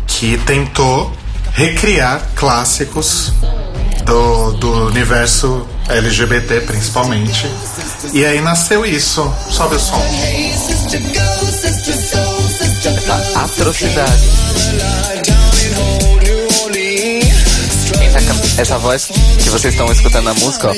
que 0.05 0.37
tentou 0.39 1.11
recriar 1.53 2.21
clássicos 2.35 3.31
do, 4.03 4.51
do 4.53 4.87
universo 4.87 5.65
LGBT, 5.87 6.61
principalmente. 6.61 7.49
E 8.11 8.25
aí 8.25 8.41
nasceu 8.41 8.85
isso. 8.85 9.33
Sobe 9.49 9.75
o 9.75 9.79
som. 9.79 10.01
Essa 12.83 13.39
atrocidade. 13.39 14.23
Essa 18.57 18.77
voz 18.79 19.05
que 19.05 19.49
vocês 19.49 19.73
estão 19.73 19.89
escutando 19.91 20.25
na 20.25 20.33
música, 20.33 20.69
ó, 20.69 20.73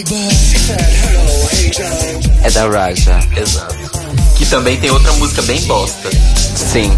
é 2.44 2.52
da 2.52 2.68
Raja. 2.70 3.20
Exato. 3.36 4.19
Que 4.40 4.46
também 4.46 4.78
tem 4.78 4.90
outra 4.90 5.12
música 5.14 5.42
bem 5.42 5.62
bosta. 5.64 6.10
Sim. 6.56 6.98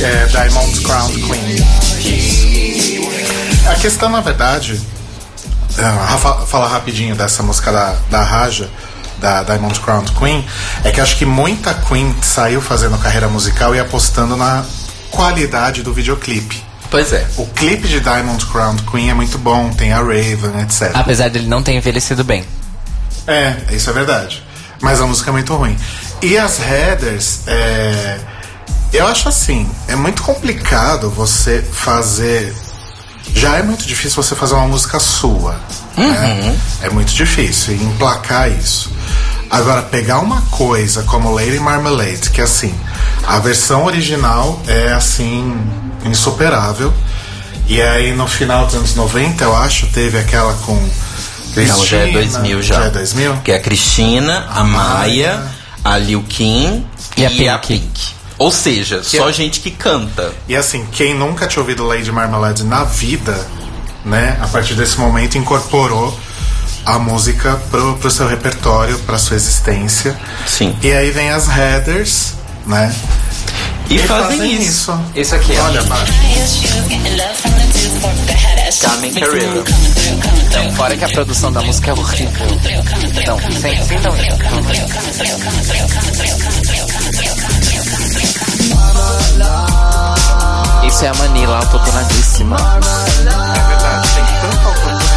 É, 0.00 0.26
Diamond 0.26 0.80
Crown 0.82 1.08
Queen. 1.08 1.56
A 3.68 3.74
questão, 3.74 4.08
na 4.08 4.20
verdade, 4.20 4.80
é, 5.76 5.82
Rafa, 5.82 6.46
falar 6.46 6.68
rapidinho 6.68 7.16
dessa 7.16 7.42
música 7.42 7.72
da, 7.72 7.96
da 8.08 8.22
Raja, 8.22 8.70
da 9.18 9.42
Diamond 9.42 9.80
Crown 9.80 10.04
Queen, 10.04 10.46
é 10.84 10.92
que 10.92 11.00
acho 11.00 11.16
que 11.16 11.26
muita 11.26 11.74
Queen 11.74 12.14
saiu 12.22 12.60
fazendo 12.60 12.96
carreira 12.98 13.26
musical 13.26 13.74
e 13.74 13.80
apostando 13.80 14.36
na 14.36 14.64
qualidade 15.10 15.82
do 15.82 15.92
videoclipe. 15.92 16.62
Pois 16.92 17.12
é. 17.12 17.26
O 17.36 17.44
clipe 17.44 17.88
de 17.88 17.98
Diamond 17.98 18.46
Crown 18.46 18.76
Queen 18.90 19.10
é 19.10 19.14
muito 19.14 19.36
bom, 19.36 19.70
tem 19.70 19.92
a 19.92 19.98
Raven, 19.98 20.62
etc. 20.62 20.92
Apesar 20.94 21.28
dele 21.28 21.48
não 21.48 21.60
ter 21.60 21.72
envelhecido 21.72 22.22
bem. 22.22 22.44
É, 23.26 23.56
isso 23.72 23.90
é 23.90 23.92
verdade. 23.92 24.46
Mas 24.80 25.00
a 25.00 25.06
música 25.06 25.30
é 25.30 25.32
muito 25.32 25.54
ruim. 25.54 25.76
E 26.22 26.36
as 26.36 26.58
headers, 26.58 27.40
é, 27.46 28.18
eu 28.92 29.06
acho 29.06 29.28
assim, 29.28 29.68
é 29.86 29.96
muito 29.96 30.22
complicado 30.22 31.10
você 31.10 31.62
fazer. 31.72 32.54
Já 33.34 33.56
é 33.56 33.62
muito 33.62 33.86
difícil 33.86 34.22
você 34.22 34.34
fazer 34.34 34.54
uma 34.54 34.66
música 34.66 34.98
sua. 34.98 35.60
Né? 35.96 36.56
É 36.82 36.90
muito 36.90 37.12
difícil 37.12 37.74
e 37.74 37.82
emplacar 37.82 38.50
isso. 38.50 38.90
Agora, 39.50 39.82
pegar 39.82 40.18
uma 40.20 40.42
coisa 40.42 41.02
como 41.04 41.32
Lady 41.32 41.58
Marmalade, 41.58 42.30
que 42.30 42.40
assim, 42.40 42.74
a 43.26 43.38
versão 43.38 43.84
original 43.84 44.60
é 44.66 44.92
assim, 44.92 45.56
insuperável. 46.04 46.92
E 47.66 47.80
aí 47.82 48.14
no 48.14 48.26
final 48.26 48.66
dos 48.66 48.74
anos 48.74 48.94
90, 48.94 49.44
eu 49.44 49.56
acho, 49.56 49.86
teve 49.88 50.18
aquela 50.18 50.54
com. 50.54 50.88
Não, 51.56 51.86
já 51.86 51.98
é 51.98 52.12
Cristina, 52.12 52.38
2000 52.38 52.62
já. 52.62 52.74
Já 52.74 52.84
é 52.84 52.90
2000? 52.90 53.36
Que 53.38 53.52
é 53.52 53.56
a 53.56 53.60
Cristina, 53.60 54.46
a 54.50 54.64
Maia, 54.64 55.42
a 55.84 55.98
Liu 55.98 56.22
Kim 56.22 56.86
E 57.16 57.22
e, 57.22 57.48
a 57.48 57.54
a 57.54 57.58
Pink. 57.58 57.80
Pink. 57.80 58.18
Ou 58.38 58.52
seja, 58.52 59.02
só 59.02 59.32
gente 59.32 59.60
que 59.60 59.70
canta. 59.70 60.32
E 60.48 60.54
assim, 60.54 60.86
quem 60.92 61.12
nunca 61.12 61.46
tinha 61.48 61.60
ouvido 61.60 61.84
Lady 61.84 62.12
Marmalade 62.12 62.62
na 62.62 62.84
vida, 62.84 63.36
né, 64.04 64.38
a 64.40 64.46
partir 64.46 64.74
desse 64.74 64.98
momento 64.98 65.36
incorporou 65.36 66.16
a 66.86 66.98
música 66.98 67.60
pro, 67.70 67.96
pro 67.96 68.10
seu 68.10 68.28
repertório, 68.28 68.96
pra 69.00 69.18
sua 69.18 69.36
existência. 69.36 70.16
Sim. 70.46 70.74
E 70.80 70.92
aí 70.92 71.10
vem 71.10 71.30
as 71.30 71.48
headers, 71.48 72.34
né? 72.64 72.94
E, 73.90 73.98
fazem, 74.00 74.54
isso. 74.54 74.92
isso. 74.92 75.00
Isso 75.14 75.34
aqui, 75.34 75.56
ó. 75.58 75.64
Olha, 75.64 75.82
Mari. 75.84 76.12
Carmen 78.80 79.12
Carreira. 79.12 79.64
Então, 80.46 80.72
fora 80.72 80.96
que 80.96 81.04
a 81.04 81.08
produção 81.08 81.52
da 81.52 81.62
música 81.62 81.90
é 81.90 81.94
horrível. 81.94 82.46
Então, 83.20 83.38
sem, 83.60 83.82
sem 83.84 84.00
dar 84.00 84.12
Isso 90.86 91.04
é 91.04 91.08
a 91.08 91.14
Manila 91.14 91.56
autotonadíssima. 91.56 92.56
É 92.56 92.80
verdade, 93.68 94.08
tem 94.14 94.24
tanta 94.40 94.68
autotune 94.68 95.08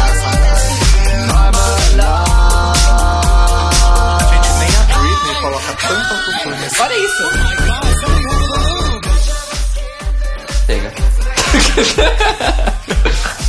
gente 4.28 4.50
nem 4.58 4.68
a 4.68 4.82
Britney 4.98 5.34
coloca 5.40 5.72
tanta 5.76 6.14
autotune 6.14 6.68
Olha 6.80 6.96
isso! 6.98 7.61
Chega. 10.66 10.92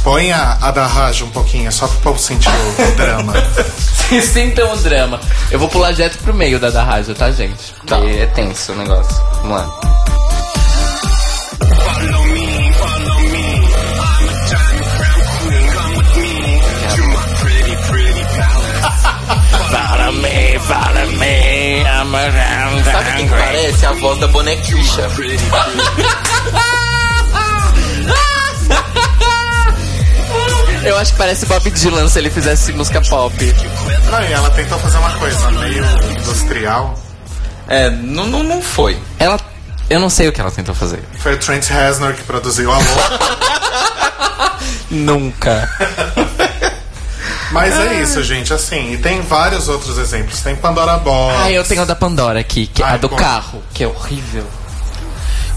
Põe 0.04 0.32
a, 0.32 0.58
a 0.62 0.72
da 0.72 0.86
Raja 0.86 1.24
um 1.24 1.30
pouquinho, 1.30 1.72
só 1.72 1.88
pro 1.88 1.98
povo 2.00 2.20
sentir 2.20 2.50
o, 2.50 2.96
drama. 2.96 3.34
Sintam 4.22 4.74
o 4.74 4.78
drama. 4.78 5.20
Eu 5.50 5.60
vou 5.60 5.70
pular 5.70 5.94
direto 5.94 6.18
pro 6.20 6.34
meio 6.34 6.60
da 6.60 6.70
da 6.70 6.84
rádio, 6.84 7.16
tá, 7.16 7.32
gente? 7.32 7.74
Porque 7.80 7.94
é 7.94 8.26
tenso 8.28 8.74
o 8.74 8.76
negócio. 8.76 9.16
Vamos 9.42 9.58
lá. 9.58 9.80
Follow 19.72 20.12
me, 20.12 20.60
follow 20.60 21.12
me, 21.18 21.84
I'm 21.84 22.14
around 22.14 22.84
Sabe 22.84 23.10
o 23.10 23.16
que, 23.16 23.24
que 23.24 23.30
parece? 23.30 23.86
A 23.86 23.92
voz 23.94 24.20
da 24.20 24.28
bonequicha. 24.28 25.10
Eu 30.84 30.98
acho 30.98 31.12
que 31.14 31.18
parece 31.18 31.46
Bob 31.46 31.70
Dylan 31.72 32.08
se 32.08 32.20
ele 32.20 32.30
fizesse 32.30 32.72
música 32.74 33.02
pop. 33.02 33.34
Não, 34.12 34.22
e 34.22 34.34
ela 34.34 34.50
tentou 34.52 34.78
fazer 34.80 34.98
uma 34.98 35.12
coisa 35.18 35.52
meio 35.52 35.84
industrial. 36.12 36.98
É, 37.68 37.90
não, 37.90 38.26
não, 38.26 38.44
não 38.44 38.62
foi. 38.62 38.98
Ela. 39.18 39.40
Eu 39.90 40.00
não 40.00 40.10
sei 40.10 40.28
o 40.28 40.34
que 40.34 40.42
ela 40.42 40.52
tentou 40.52 40.74
fazer. 40.76 41.04
Foi 41.20 41.34
o 41.34 41.38
Trent 41.38 41.68
Reznor 41.68 42.14
que 42.14 42.24
produziu 42.24 42.72
a 42.72 42.78
louca. 42.78 44.58
Nunca. 44.90 45.70
Mas 47.52 47.78
é 47.80 48.02
isso, 48.02 48.22
gente, 48.24 48.52
assim, 48.54 48.94
e 48.94 48.98
tem 48.98 49.22
vários 49.22 49.68
outros 49.70 49.98
exemplos. 49.98 50.42
Tem 50.42 50.56
Pandora 50.56 50.98
Box. 50.98 51.38
Ah, 51.44 51.52
eu 51.52 51.64
tenho 51.64 51.82
a 51.84 51.86
da 51.86 51.96
Pandora 51.96 52.40
aqui, 52.40 52.66
que 52.68 52.82
é 52.82 52.86
a 52.86 52.90
Ai, 52.92 53.00
do 53.00 53.08
conta. 53.10 53.22
carro, 53.24 53.64
que 53.74 53.84
é 53.84 53.88
horrível. 53.88 54.46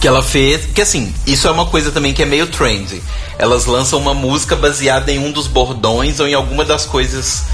Que 0.01 0.07
ela 0.09 0.23
fez. 0.23 0.67
Que 0.67 0.83
assim, 0.83 1.15
isso 1.27 1.49
é 1.49 1.51
uma 1.51 1.67
coisa 1.67 1.91
também 1.91 2.13
que 2.13 2.23
é 2.23 2.27
meio 2.27 2.47
trendy. 2.47 3.03
Elas 3.39 3.67
lançam 3.67 3.99
uma 3.99 4.15
música 4.15 4.57
baseada 4.57 5.11
em 5.13 5.19
um 5.19 5.31
dos 5.33 5.47
bordões 5.47 6.21
ou 6.21 6.27
em 6.29 6.35
alguma 6.35 6.65
das 6.65 6.85
coisas 6.87 7.45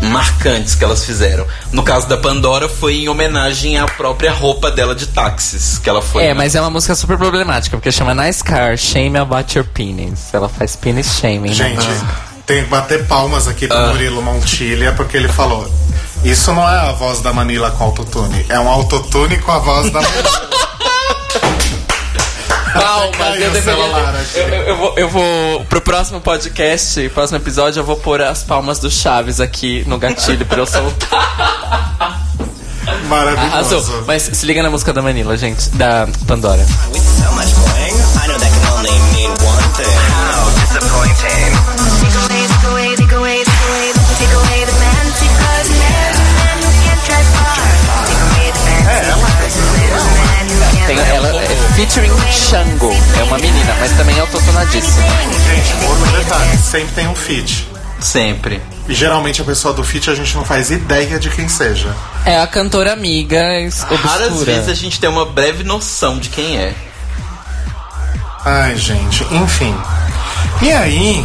marcantes 0.00 0.74
que 0.74 0.84
elas 0.84 1.04
fizeram. 1.04 1.46
No 1.72 1.82
caso 1.82 2.08
da 2.08 2.16
Pandora, 2.16 2.68
foi 2.68 2.96
em 2.96 3.08
homenagem 3.08 3.78
à 3.78 3.86
própria 3.86 4.32
roupa 4.32 4.70
dela 4.70 4.94
de 4.94 5.06
táxis 5.06 5.78
que 5.78 5.88
ela 5.88 6.00
foi. 6.00 6.24
É, 6.24 6.34
mas 6.34 6.54
é 6.54 6.60
uma 6.60 6.70
música 6.70 6.94
super 6.94 7.16
problemática, 7.18 7.76
porque 7.76 7.90
chama 7.90 8.14
Nice 8.14 8.42
Car, 8.42 8.76
Shame 8.76 9.18
About 9.18 9.56
Your 9.56 9.66
Penis. 9.66 10.32
Ela 10.32 10.48
faz 10.48 10.76
penis 10.76 11.18
shaming. 11.18 11.48
né? 11.48 11.54
Gente, 11.54 11.86
tem 12.46 12.62
que 12.62 12.70
bater 12.70 13.06
palmas 13.06 13.48
aqui 13.48 13.66
pro 13.66 13.76
Murilo 13.88 14.22
Montilha, 14.22 14.92
porque 14.92 15.16
ele 15.16 15.28
falou: 15.28 15.68
Isso 16.24 16.52
não 16.52 16.68
é 16.68 16.78
a 16.88 16.92
voz 16.92 17.20
da 17.20 17.32
Manila 17.32 17.70
com 17.72 17.84
autotune, 17.84 18.46
é 18.48 18.58
um 18.58 18.68
autotune 18.68 19.38
com 19.38 19.52
a 19.52 19.58
voz 19.58 19.90
da 19.90 20.00
Manila. 20.00 20.48
Palmas, 22.80 23.40
eu 23.40 23.50
deveria 23.50 23.82
eu, 24.34 24.48
eu, 24.48 24.62
eu 24.64 24.76
vou, 24.76 24.94
eu 24.96 25.08
vou. 25.08 25.64
Pro 25.64 25.80
próximo 25.80 26.20
podcast, 26.20 27.08
próximo 27.10 27.38
episódio, 27.38 27.80
eu 27.80 27.84
vou 27.84 27.96
pôr 27.96 28.22
as 28.22 28.42
palmas 28.42 28.78
do 28.78 28.90
Chaves 28.90 29.40
aqui 29.40 29.84
no 29.86 29.98
gatilho 29.98 30.46
pra 30.46 30.58
eu 30.58 30.66
soltar. 30.66 32.28
Maravilhoso. 33.08 33.76
Arrasou. 33.76 34.04
Mas 34.06 34.22
se 34.22 34.46
liga 34.46 34.62
na 34.62 34.70
música 34.70 34.92
da 34.92 35.02
Manila, 35.02 35.36
gente. 35.36 35.68
Da 35.70 36.08
Pandora. 36.26 36.64
With 36.92 37.00
so 37.00 37.32
much 37.32 37.48
I 37.48 38.26
know 38.26 38.38
that 38.38 38.50
can 38.52 38.72
only 38.76 38.90
mean 39.12 39.30
one 39.30 39.68
thing. 39.74 39.88
How 39.88 40.50
disappointing. 40.60 41.57
Featuring 51.88 52.12
Xango. 52.30 52.92
É 53.18 53.22
uma 53.24 53.38
menina, 53.38 53.74
mas 53.80 53.92
também 53.96 54.16
é 54.16 54.20
autotonadíssima. 54.20 55.02
Gente, 55.46 55.86
outro 55.86 56.12
detalhe: 56.18 56.56
sempre 56.58 56.94
tem 56.94 57.08
um 57.08 57.14
feat. 57.14 57.66
Sempre. 58.00 58.60
E 58.88 58.94
geralmente 58.94 59.40
a 59.42 59.44
pessoa 59.44 59.74
do 59.74 59.82
feat 59.82 60.08
a 60.08 60.14
gente 60.14 60.36
não 60.36 60.44
faz 60.44 60.70
ideia 60.70 61.18
de 61.18 61.30
quem 61.30 61.48
seja. 61.48 61.94
É 62.24 62.38
a 62.38 62.46
cantora 62.46 62.92
amiga 62.92 63.58
es- 63.60 63.82
Raras 63.82 64.28
obscura. 64.28 64.52
vezes 64.52 64.68
a 64.68 64.74
gente 64.74 65.00
tem 65.00 65.08
uma 65.10 65.26
breve 65.26 65.64
noção 65.64 66.18
de 66.18 66.28
quem 66.28 66.56
é. 66.58 66.74
Ai, 68.44 68.76
gente, 68.76 69.26
enfim. 69.32 69.74
E 70.62 70.70
aí, 70.72 71.24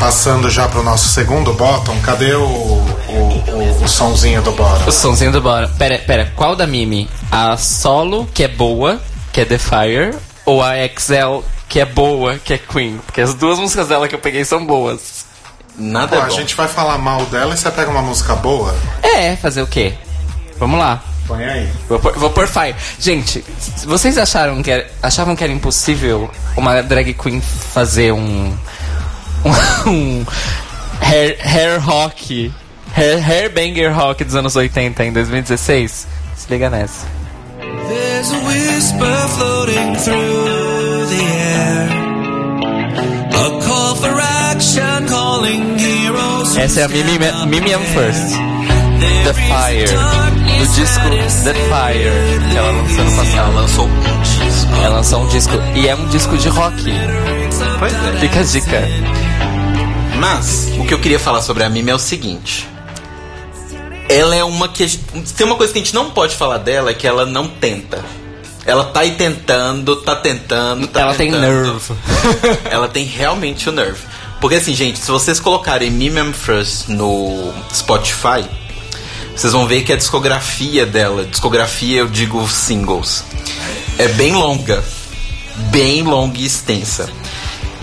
passando 0.00 0.50
já 0.50 0.66
pro 0.66 0.82
nosso 0.82 1.08
segundo 1.10 1.52
bottom, 1.52 1.96
cadê 2.00 2.32
o, 2.34 2.42
o, 2.42 3.44
o, 3.48 3.84
o 3.84 3.88
sonzinho 3.88 4.40
do 4.42 4.52
bottom? 4.52 4.88
O 4.88 4.92
somzinho 4.92 5.30
do 5.30 5.40
Bora. 5.42 5.68
Pera, 5.78 5.98
pera, 5.98 6.32
qual 6.34 6.56
da 6.56 6.66
Mimi? 6.66 7.08
A 7.30 7.56
solo, 7.56 8.26
que 8.34 8.42
é 8.42 8.48
boa, 8.48 9.00
que 9.34 9.40
é 9.40 9.44
The 9.44 9.58
Fire, 9.58 10.16
ou 10.46 10.62
a 10.62 10.74
XL, 10.96 11.44
que 11.68 11.80
é 11.80 11.84
boa, 11.84 12.38
que 12.38 12.54
é 12.54 12.58
Queen? 12.58 13.00
Porque 13.04 13.20
as 13.20 13.34
duas 13.34 13.58
músicas 13.58 13.88
dela 13.88 14.06
que 14.06 14.14
eu 14.14 14.18
peguei 14.20 14.44
são 14.44 14.64
boas. 14.64 15.26
Nada 15.76 16.06
Pô, 16.06 16.14
é 16.14 16.20
a 16.20 16.26
bom. 16.26 16.30
gente 16.30 16.54
vai 16.54 16.68
falar 16.68 16.98
mal 16.98 17.26
dela 17.26 17.52
e 17.52 17.58
você 17.58 17.68
pega 17.68 17.90
uma 17.90 18.00
música 18.00 18.36
boa? 18.36 18.72
É, 19.02 19.34
fazer 19.34 19.60
o 19.60 19.66
quê? 19.66 19.94
Vamos 20.56 20.78
lá. 20.78 21.02
Põe 21.26 21.44
aí. 21.44 21.68
Vou 21.88 21.98
pôr, 21.98 22.16
vou 22.16 22.30
pôr 22.30 22.46
Fire. 22.46 22.76
Gente, 23.00 23.44
vocês 23.84 24.16
acharam 24.16 24.62
que 24.62 24.70
era, 24.70 24.88
achavam 25.02 25.34
que 25.34 25.42
era 25.42 25.52
impossível 25.52 26.30
uma 26.56 26.80
drag 26.80 27.12
queen 27.14 27.40
fazer 27.40 28.12
um. 28.12 28.56
um, 29.44 29.90
um 29.90 30.26
hair, 31.00 31.36
hair 31.42 31.80
rock. 31.80 32.52
Hair, 32.96 33.28
hair 33.28 33.52
banger 33.52 33.92
rock 33.92 34.22
dos 34.22 34.36
anos 34.36 34.54
80 34.54 35.04
em 35.04 35.12
2016? 35.12 36.06
Se 36.36 36.46
liga 36.48 36.70
nessa. 36.70 37.23
There's 37.88 38.32
a 38.32 38.40
whisper 38.46 39.16
floating 39.36 39.94
through 39.96 41.06
the 41.12 41.22
air. 41.22 41.88
A 43.32 43.60
call 43.66 43.94
for 43.96 44.20
action 44.20 45.06
calling 45.08 45.78
heroes. 45.78 46.56
Essa 46.56 46.80
é 46.80 46.84
a 46.84 46.88
Mimi, 46.88 47.18
Mimi 47.46 47.70
I'm 47.72 47.84
First. 47.94 48.34
The 49.24 49.34
Fire. 49.34 49.86
Do 50.58 50.66
disco 50.74 51.10
The 51.44 51.54
Fire, 51.54 52.50
que 52.50 52.56
ela 52.56 52.70
lançou 52.70 53.04
no 53.04 53.10
Ela 53.10 53.16
passado. 53.16 53.54
lançou 53.54 53.86
um 53.86 54.00
disco. 54.22 54.72
Ela 54.82 54.96
lançou 54.96 55.22
um 55.24 55.28
disco. 55.28 55.52
E 55.74 55.88
é 55.88 55.94
um 55.94 56.06
disco 56.08 56.36
de 56.38 56.48
rock. 56.48 56.76
Pois 57.78 57.92
é. 57.92 58.18
Fica 58.20 58.40
a 58.40 58.42
dica. 58.42 58.82
Mas, 60.18 60.68
o 60.78 60.84
que 60.86 60.94
eu 60.94 60.98
queria 61.00 61.18
falar 61.18 61.42
sobre 61.42 61.64
a 61.64 61.68
Mimi 61.68 61.90
é 61.90 61.94
o 61.94 61.98
seguinte. 61.98 62.66
Ela 64.08 64.34
é 64.36 64.44
uma 64.44 64.68
que. 64.68 64.86
Tem 65.36 65.46
uma 65.46 65.56
coisa 65.56 65.72
que 65.72 65.78
a 65.78 65.82
gente 65.82 65.94
não 65.94 66.10
pode 66.10 66.36
falar 66.36 66.58
dela, 66.58 66.90
é 66.90 66.94
que 66.94 67.06
ela 67.06 67.24
não 67.24 67.48
tenta. 67.48 68.04
Ela 68.66 68.84
tá 68.84 69.00
aí 69.00 69.12
tentando, 69.12 69.96
tá 69.96 70.16
tentando, 70.16 70.86
tá 70.86 71.00
Ela 71.00 71.14
tem 71.14 71.30
tentando. 71.30 71.64
nerve. 71.64 71.94
ela 72.70 72.88
tem 72.88 73.04
realmente 73.04 73.68
o 73.68 73.72
nerve. 73.72 74.00
Porque 74.40 74.56
assim, 74.56 74.74
gente, 74.74 74.98
se 74.98 75.10
vocês 75.10 75.38
colocarem 75.38 75.90
Mimi 75.90 76.18
I'm 76.18 76.32
First 76.32 76.88
no 76.88 77.52
Spotify, 77.72 78.44
vocês 79.36 79.52
vão 79.52 79.66
ver 79.66 79.82
que 79.82 79.92
a 79.92 79.96
discografia 79.96 80.86
dela, 80.86 81.24
discografia 81.24 82.00
eu 82.00 82.08
digo 82.08 82.46
singles, 82.48 83.24
é 83.98 84.08
bem 84.08 84.32
longa. 84.34 84.82
Bem 85.70 86.02
longa 86.02 86.38
e 86.38 86.46
extensa. 86.46 87.08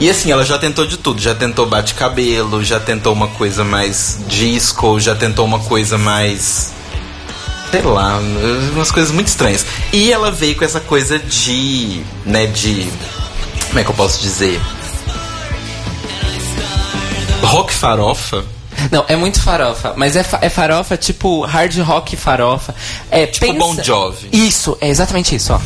E 0.02 0.10
assim, 0.10 0.32
ela 0.32 0.44
já 0.44 0.58
tentou 0.58 0.86
de 0.88 0.98
tudo. 0.98 1.22
Já 1.22 1.34
tentou 1.36 1.66
bate-cabelo, 1.68 2.64
já 2.64 2.80
tentou 2.80 3.14
uma 3.14 3.28
coisa 3.28 3.64
mais 3.64 4.18
disco, 4.28 5.00
já 5.00 5.16
tentou 5.16 5.46
uma 5.46 5.60
coisa 5.60 5.98
mais. 5.98 6.74
Sei 7.70 7.82
lá, 7.84 8.18
umas 8.74 8.92
coisas 8.92 9.12
muito 9.14 9.28
estranhas. 9.28 9.64
E 9.94 10.12
ela 10.12 10.32
veio 10.32 10.56
com 10.56 10.66
essa 10.66 10.80
coisa 10.80 11.20
de. 11.20 12.02
né, 12.26 12.48
de. 12.48 12.92
Como 13.68 13.80
é 13.80 13.84
que 13.84 13.90
eu 13.92 13.96
posso 13.96 14.20
dizer? 14.22 14.60
Rock 17.44 17.72
farofa. 17.74 18.44
Não, 18.92 19.06
é 19.08 19.16
muito 19.16 19.40
farofa, 19.40 19.94
mas 19.96 20.16
é, 20.16 20.24
fa- 20.24 20.40
é 20.42 20.50
farofa 20.50 20.98
tipo 20.98 21.42
hard 21.46 21.78
rock 21.82 22.16
farofa. 22.18 22.74
É 23.12 23.28
Tipo 23.28 23.54
Bon 23.54 23.76
Jovi. 23.84 24.30
Isso, 24.32 24.76
é 24.82 24.90
exatamente 24.90 25.36
isso, 25.36 25.54
ó. 25.54 25.60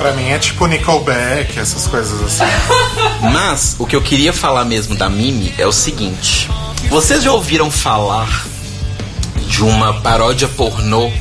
Pra 0.00 0.12
mim 0.12 0.30
é 0.30 0.38
tipo 0.38 0.66
Nickelback, 0.66 1.58
essas 1.58 1.86
coisas 1.86 2.22
assim. 2.22 2.50
Mas 3.30 3.76
o 3.78 3.84
que 3.84 3.94
eu 3.94 4.00
queria 4.00 4.32
falar 4.32 4.64
mesmo 4.64 4.94
da 4.94 5.10
Mimi 5.10 5.52
é 5.58 5.66
o 5.66 5.72
seguinte: 5.72 6.48
vocês 6.88 7.22
já 7.22 7.30
ouviram 7.30 7.70
falar 7.70 8.46
de 9.46 9.62
uma 9.62 10.00
paródia 10.00 10.48
pornô 10.48 11.12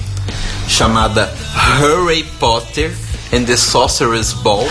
chamada 0.65 1.30
Harry 1.53 2.23
Potter 2.39 2.95
and 3.34 3.43
the 3.43 3.57
Sorcerer's 3.57 4.32
Ball? 4.32 4.65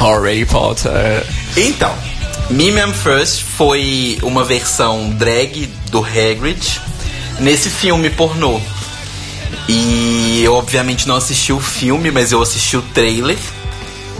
Harry 0.00 0.44
Potter. 0.46 1.24
Então, 1.56 1.94
Mimi 2.50 2.80
I'm 2.80 2.92
First 2.92 3.44
foi 3.56 4.18
uma 4.24 4.42
versão 4.42 5.10
drag 5.10 5.66
do 5.92 6.00
Hagrid 6.00 6.80
nesse 7.38 7.70
filme 7.70 8.10
pornô. 8.10 8.60
E 9.68 10.42
eu 10.42 10.54
obviamente 10.54 11.06
não 11.06 11.16
assisti 11.16 11.52
o 11.52 11.60
filme, 11.60 12.10
mas 12.10 12.32
eu 12.32 12.40
assisti 12.40 12.76
o 12.76 12.82
trailer. 12.82 13.38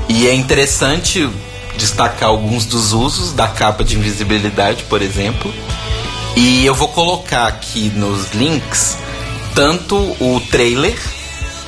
E 0.09 0.29
é 0.29 0.35
interessante 0.35 1.29
destacar 1.77 2.29
alguns 2.29 2.67
dos 2.67 2.93
usos 2.93 3.33
da 3.33 3.49
capa 3.49 3.83
de 3.83 3.97
invisibilidade, 3.97 4.85
por 4.85 5.01
exemplo. 5.01 5.53
E 6.37 6.65
eu 6.67 6.75
vou 6.75 6.89
colocar 6.89 7.47
aqui 7.47 7.91
nos 7.91 8.33
links 8.33 8.97
tanto 9.55 9.97
o 9.97 10.41
trailer 10.51 10.97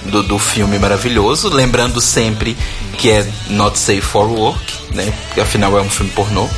do, 0.07 0.23
do 0.23 0.39
filme 0.39 0.79
maravilhoso, 0.79 1.49
lembrando 1.49 2.01
sempre 2.01 2.57
que 2.99 3.11
é 3.11 3.27
Not 3.49 3.79
Safe 3.79 4.01
for 4.01 4.29
Work, 4.29 4.95
né? 4.95 5.13
Porque 5.27 5.41
afinal 5.41 5.77
é 5.79 5.81
um 5.81 5.91
filme 5.91 6.13
pornô. 6.13 6.49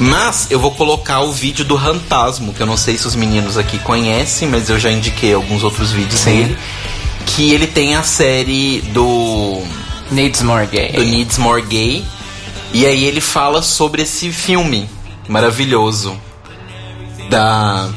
Mas 0.00 0.46
eu 0.50 0.60
vou 0.60 0.70
colocar 0.72 1.20
o 1.20 1.32
vídeo 1.32 1.64
do 1.64 1.74
Rantasmo, 1.74 2.54
que 2.54 2.60
eu 2.60 2.66
não 2.66 2.76
sei 2.76 2.96
se 2.96 3.06
os 3.06 3.16
meninos 3.16 3.58
aqui 3.58 3.78
conhecem, 3.78 4.48
mas 4.48 4.70
eu 4.70 4.78
já 4.78 4.90
indiquei 4.90 5.34
alguns 5.34 5.64
outros 5.64 5.90
vídeos 5.90 6.20
Sim. 6.20 6.42
dele. 6.42 6.58
Que 7.26 7.52
ele 7.52 7.66
tem 7.66 7.96
a 7.96 8.02
série 8.02 8.80
do 8.92 9.62
Needs 10.10 10.42
More 10.42 10.66
Gay. 10.66 10.92
do 10.92 11.04
Needs 11.04 11.38
More 11.38 11.62
Gay. 11.62 12.04
E 12.72 12.86
aí 12.86 13.04
ele 13.04 13.20
fala 13.20 13.62
sobre 13.62 14.02
esse 14.02 14.30
filme 14.30 14.88
maravilhoso. 15.28 16.18
Da. 17.28 17.88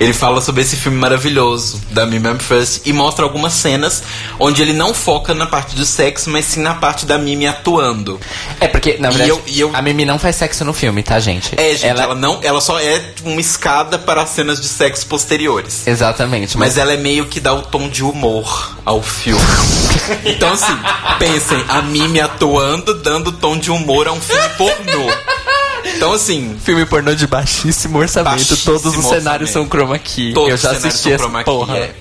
Ele 0.00 0.12
fala 0.12 0.40
sobre 0.40 0.62
esse 0.62 0.76
filme 0.76 0.98
maravilhoso 0.98 1.80
da 1.90 2.04
Mimi 2.06 2.28
I'm 2.28 2.38
First 2.38 2.82
e 2.86 2.92
mostra 2.92 3.24
algumas 3.24 3.52
cenas 3.54 4.02
onde 4.38 4.60
ele 4.62 4.72
não 4.72 4.92
foca 4.92 5.32
na 5.34 5.46
parte 5.46 5.74
do 5.74 5.84
sexo, 5.84 6.28
mas 6.30 6.44
sim 6.44 6.60
na 6.60 6.74
parte 6.74 7.06
da 7.06 7.16
Mimi 7.18 7.46
atuando. 7.46 8.20
É 8.60 8.68
porque, 8.68 8.96
na 8.98 9.08
E 9.08 9.10
verdade, 9.12 9.30
eu- 9.30 9.42
e 9.46 9.60
eu- 9.60 9.70
a 9.74 9.80
Mimi 9.82 10.04
não 10.04 10.18
faz 10.18 10.36
sexo 10.36 10.64
no 10.64 10.72
filme, 10.72 11.02
tá, 11.02 11.18
gente? 11.20 11.54
É, 11.56 11.70
gente, 11.72 11.86
ela, 11.86 12.02
ela... 12.02 12.14
não, 12.14 12.40
ela 12.42 12.60
só 12.60 12.78
é 12.80 13.00
uma 13.24 13.40
escada 13.40 13.98
para 13.98 14.22
as 14.22 14.30
cenas 14.30 14.60
de 14.60 14.66
sexo 14.68 15.06
posteriores. 15.06 15.86
Exatamente, 15.86 16.56
Mas 16.58 16.64
mas, 16.74 16.78
ela 16.78 16.92
é 16.92 16.96
meio 16.96 17.26
que 17.26 17.38
dá 17.40 17.52
o 17.54 17.62
tom 17.62 17.88
de 17.88 18.02
humor 18.02 18.76
ao 18.84 19.02
filme. 19.02 19.40
então, 20.24 20.52
assim, 20.52 20.76
pensem, 21.18 21.62
a 21.68 21.82
Mimi 21.82 22.20
atuando, 22.20 22.94
dando 22.94 23.30
tom 23.32 23.56
de 23.58 23.70
humor 23.70 24.08
a 24.08 24.12
um 24.12 24.20
filme 24.20 24.48
pornô. 24.56 25.10
Então, 25.84 26.12
assim, 26.12 26.56
filme 26.64 26.84
pornô 26.86 27.14
de 27.14 27.26
baixíssimo 27.26 27.98
orçamento, 27.98 28.30
Baixíssimo 28.32 28.58
todos 28.64 28.86
os 28.96 29.04
cenários 29.04 29.50
orçamento. 29.50 29.52
são 29.52 29.66
chroma 29.68 29.98
key. 29.98 30.32
todos 30.32 30.50
Eu 30.50 30.56
já 30.56 30.70
assisti 30.72 31.12
essa 31.12 31.28
porra. 31.44 31.76
é. 31.78 31.94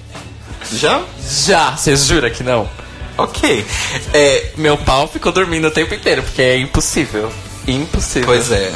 Já? 0.73 1.01
Já, 1.45 1.71
vocês 1.75 2.05
juram 2.05 2.29
que 2.29 2.43
não? 2.43 2.69
Ok. 3.17 3.65
É, 4.13 4.51
Meu 4.57 4.77
pau 4.77 5.07
ficou 5.07 5.31
dormindo 5.31 5.67
o 5.67 5.71
tempo 5.71 5.93
inteiro, 5.93 6.23
porque 6.23 6.41
é 6.41 6.57
impossível. 6.57 7.31
Impossível. 7.67 8.25
pois 8.27 8.51
é. 8.51 8.71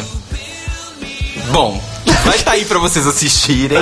Bom, 1.52 1.82
vai 2.26 2.36
estar 2.36 2.52
aí 2.52 2.66
pra 2.66 2.78
vocês 2.78 3.08
assistirem. 3.08 3.78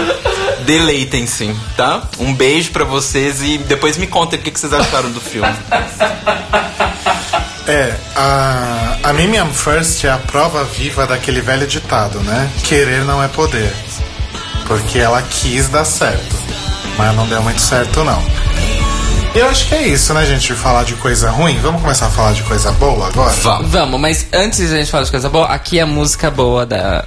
Deleitem-se, 0.66 1.54
tá? 1.76 2.08
Um 2.20 2.34
beijo 2.34 2.72
pra 2.72 2.84
vocês 2.84 3.42
e 3.42 3.58
depois 3.58 3.98
me 3.98 4.08
contem 4.08 4.40
o 4.40 4.42
que 4.42 4.52
que 4.52 4.60
vocês 4.60 4.72
acharam 4.74 5.12
do 5.12 5.20
filme. 5.20 5.50
É, 7.68 7.96
a, 8.16 8.98
a 9.04 9.14
Mimi 9.14 9.38
I'm 9.38 9.52
First 9.52 10.04
é 10.06 10.12
a 10.12 10.18
prova 10.18 10.64
viva 10.64 11.08
daquele 11.08 11.42
velho 11.42 11.66
ditado, 11.66 12.20
né? 12.20 12.50
Querer 12.64 13.04
não 13.04 13.24
é 13.24 13.28
poder. 13.28 13.74
Porque 14.68 15.00
ela 15.00 15.22
quis 15.24 15.68
dar 15.70 15.84
certo, 15.86 16.36
mas 16.98 17.16
não 17.16 17.28
deu 17.28 17.42
muito 17.42 17.62
certo 17.62 18.04
não. 18.04 18.22
E 19.34 19.40
eu 19.40 19.50
acho 19.50 19.68
que 19.68 19.76
é 19.76 19.88
isso, 19.88 20.14
né, 20.14 20.26
gente? 20.26 20.54
Falar 20.54 20.84
de 20.86 20.94
coisa 20.96 21.30
ruim. 21.30 21.58
Vamos 21.60 21.82
começar 21.82 22.06
a 22.08 22.10
falar 22.10 22.34
de 22.34 22.44
coisa 22.44 22.72
boa 22.74 23.08
agora? 23.08 23.34
Vamos. 23.34 23.70
Vamos, 23.72 24.00
mas 24.00 24.28
antes 24.32 24.70
da 24.70 24.78
gente 24.78 24.90
falar 24.92 25.04
de 25.04 25.12
coisa 25.12 25.28
boa, 25.30 25.48
aqui 25.48 25.78
é 25.80 25.82
a 25.82 25.86
música 25.88 26.30
boa 26.32 26.66
da. 26.66 27.04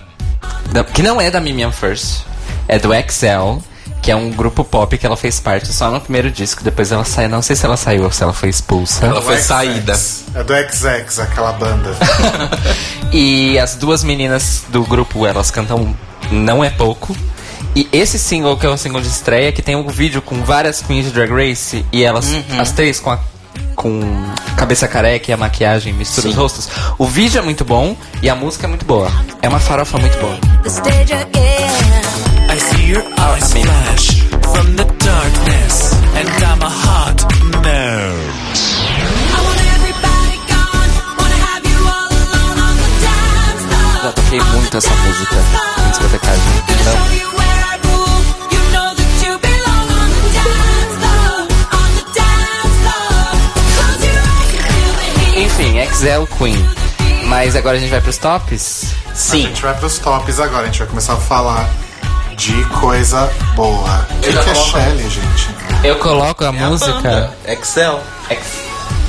da- 0.71 0.85
que 0.85 1.03
não 1.03 1.21
é 1.21 1.31
da 1.31 1.41
Mimiam 1.41 1.73
First. 1.73 2.23
É 2.67 2.79
do 2.79 2.93
Excel, 2.93 3.63
que 4.03 4.11
é 4.11 4.17
um 4.17 4.31
grupo 4.31 4.65
pop 4.65 4.97
que 4.97 5.05
ela 5.05 5.17
fez 5.17 5.41
parte 5.41 5.73
só 5.73 5.91
no 5.91 6.01
primeiro 6.01 6.31
disco. 6.31 6.63
Depois 6.63 6.91
ela 6.93 7.05
saiu. 7.05 7.29
Não 7.29 7.43
sei 7.43 7.57
se 7.57 7.65
ela 7.65 7.77
saiu 7.77 8.05
ou 8.05 8.13
se 8.13 8.23
ela 8.23 8.33
foi 8.33 8.49
expulsa. 8.49 9.07
Ela 9.07 9.23
foi 9.23 9.37
XX. 9.37 9.47
saída. 9.47 10.01
É 10.35 10.45
do 10.45 10.55
XX, 10.55 11.19
aquela 11.21 11.53
banda. 11.53 11.91
E 13.11 13.59
as 13.59 13.75
duas 13.75 14.05
meninas 14.05 14.65
do 14.69 14.83
grupo, 14.85 15.27
elas 15.27 15.51
cantam 15.51 15.97
Não 16.31 16.63
É 16.63 16.69
Pouco. 16.69 17.17
E 17.75 17.89
esse 17.93 18.19
single, 18.19 18.57
que 18.57 18.67
é 18.67 18.69
o 18.69 18.77
single 18.77 19.01
de 19.01 19.09
estreia, 19.09 19.51
que 19.51 19.63
tem 19.63 19.77
um 19.77 19.87
vídeo 19.89 20.21
com 20.21 20.43
várias 20.43 20.83
queens 20.83 21.07
de 21.07 21.13
Drag 21.13 21.31
Race, 21.31 21.85
e 21.93 22.03
elas, 22.03 22.27
as 22.59 22.71
três 22.73 23.01
com 23.01 23.11
a 23.11 23.19
com 23.75 24.01
cabeça 24.57 24.89
careca 24.89 25.31
e 25.31 25.35
a 25.35 25.37
maquiagem 25.37 25.93
mistura 25.93 26.23
Sim. 26.23 26.29
os 26.31 26.35
rostos. 26.35 26.69
O 26.99 27.07
vídeo 27.07 27.39
é 27.39 27.43
muito 27.43 27.65
bom 27.65 27.97
e 28.21 28.29
a 28.29 28.35
música 28.35 28.67
é 28.67 28.69
muito 28.69 28.85
boa. 28.85 29.11
É 29.41 29.49
uma 29.49 29.61
farofa 29.61 29.97
muito 29.99 30.19
boa. 30.19 30.37
Again. 32.91 33.13
I 33.19 33.39
see 33.41 33.61
your 33.61 33.65
eyes 33.65 33.65
flash 33.65 34.07
from 34.53 34.77
the 34.77 34.85
darkness, 34.85 35.93
and 36.17 36.29
I'm 36.45 36.63
a 36.63 36.71
hot 36.71 37.19
no. 37.63 37.99
I 39.31 39.39
want 39.45 39.61
everybody 39.77 40.37
gone. 40.49 40.91
Wanna 41.19 41.39
have 41.49 41.65
you 41.69 41.79
all 41.85 42.09
alone 42.09 42.59
on 42.59 42.75
the 42.77 42.91
dance 43.05 43.63
floor. 43.69 44.03
Já 44.03 44.13
toquei 44.13 44.41
muito 44.41 44.77
essa 44.77 44.91
música 44.91 45.37
em 45.37 45.91
discotecagem. 45.91 46.53
Então, 46.69 46.97
show 46.97 47.13
you 47.15 47.29
where 47.37 47.63
I 47.65 47.77
rule. 47.85 48.21
You 48.53 48.63
know 48.73 48.89
that 48.95 49.13
you 49.25 49.33
belong 49.39 49.87
on 49.93 50.09
the 50.09 50.23
dance 50.39 50.95
floor. 50.99 51.35
On 51.77 51.91
the 51.97 52.05
dance 52.17 52.77
floor. 52.83 53.37
Close 53.77 54.03
your 54.07 54.19
eyes 54.19 54.51
and 54.55 54.65
feel 54.73 54.93
the 54.95 55.09
heat. 55.21 55.45
enfim, 55.45 55.79
Excel 55.79 56.27
Queen. 56.39 56.65
Mas 57.27 57.55
agora 57.55 57.77
a 57.77 57.81
gente 57.81 57.91
vai 57.91 58.01
pros 58.01 58.17
tops. 58.17 58.95
A 59.11 59.15
Sim. 59.15 59.43
gente 59.43 59.61
vai 59.61 59.75
pros 59.75 59.99
tops 59.99 60.41
agora. 60.41 60.63
A 60.63 60.67
gente 60.67 60.79
vai 60.79 60.89
começar 60.89 61.13
a 61.13 61.17
falar 61.17 61.69
de 62.39 62.65
coisa 62.67 63.31
boa. 63.55 64.07
O 64.11 64.21
que, 64.21 64.33
já 64.33 64.43
que 64.45 64.51
é. 64.51 64.55
Shelly, 64.55 65.11
gente? 65.11 65.49
Eu 65.85 65.97
coloco 65.97 66.45
a 66.45 66.47
É 66.47 66.51
a 66.51 66.53
música. 66.53 66.93
banda. 66.93 67.37
Excel. 67.47 68.01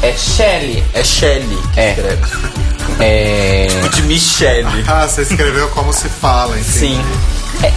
É 0.02 0.12
Shelly. 0.14 0.84
É 0.94 1.04
Shelly 1.04 1.58
que 1.74 1.80
É. 1.80 1.90
escreve. 1.92 2.60
É. 3.02 3.68
O 3.86 3.90
de 3.90 4.02
Michelle. 4.02 4.68
Ah, 4.88 5.08
você 5.08 5.22
escreveu 5.22 5.70
como 5.70 5.94
se 5.94 6.10
fala, 6.10 6.60
enfim. 6.60 6.96
Sim. 6.96 7.06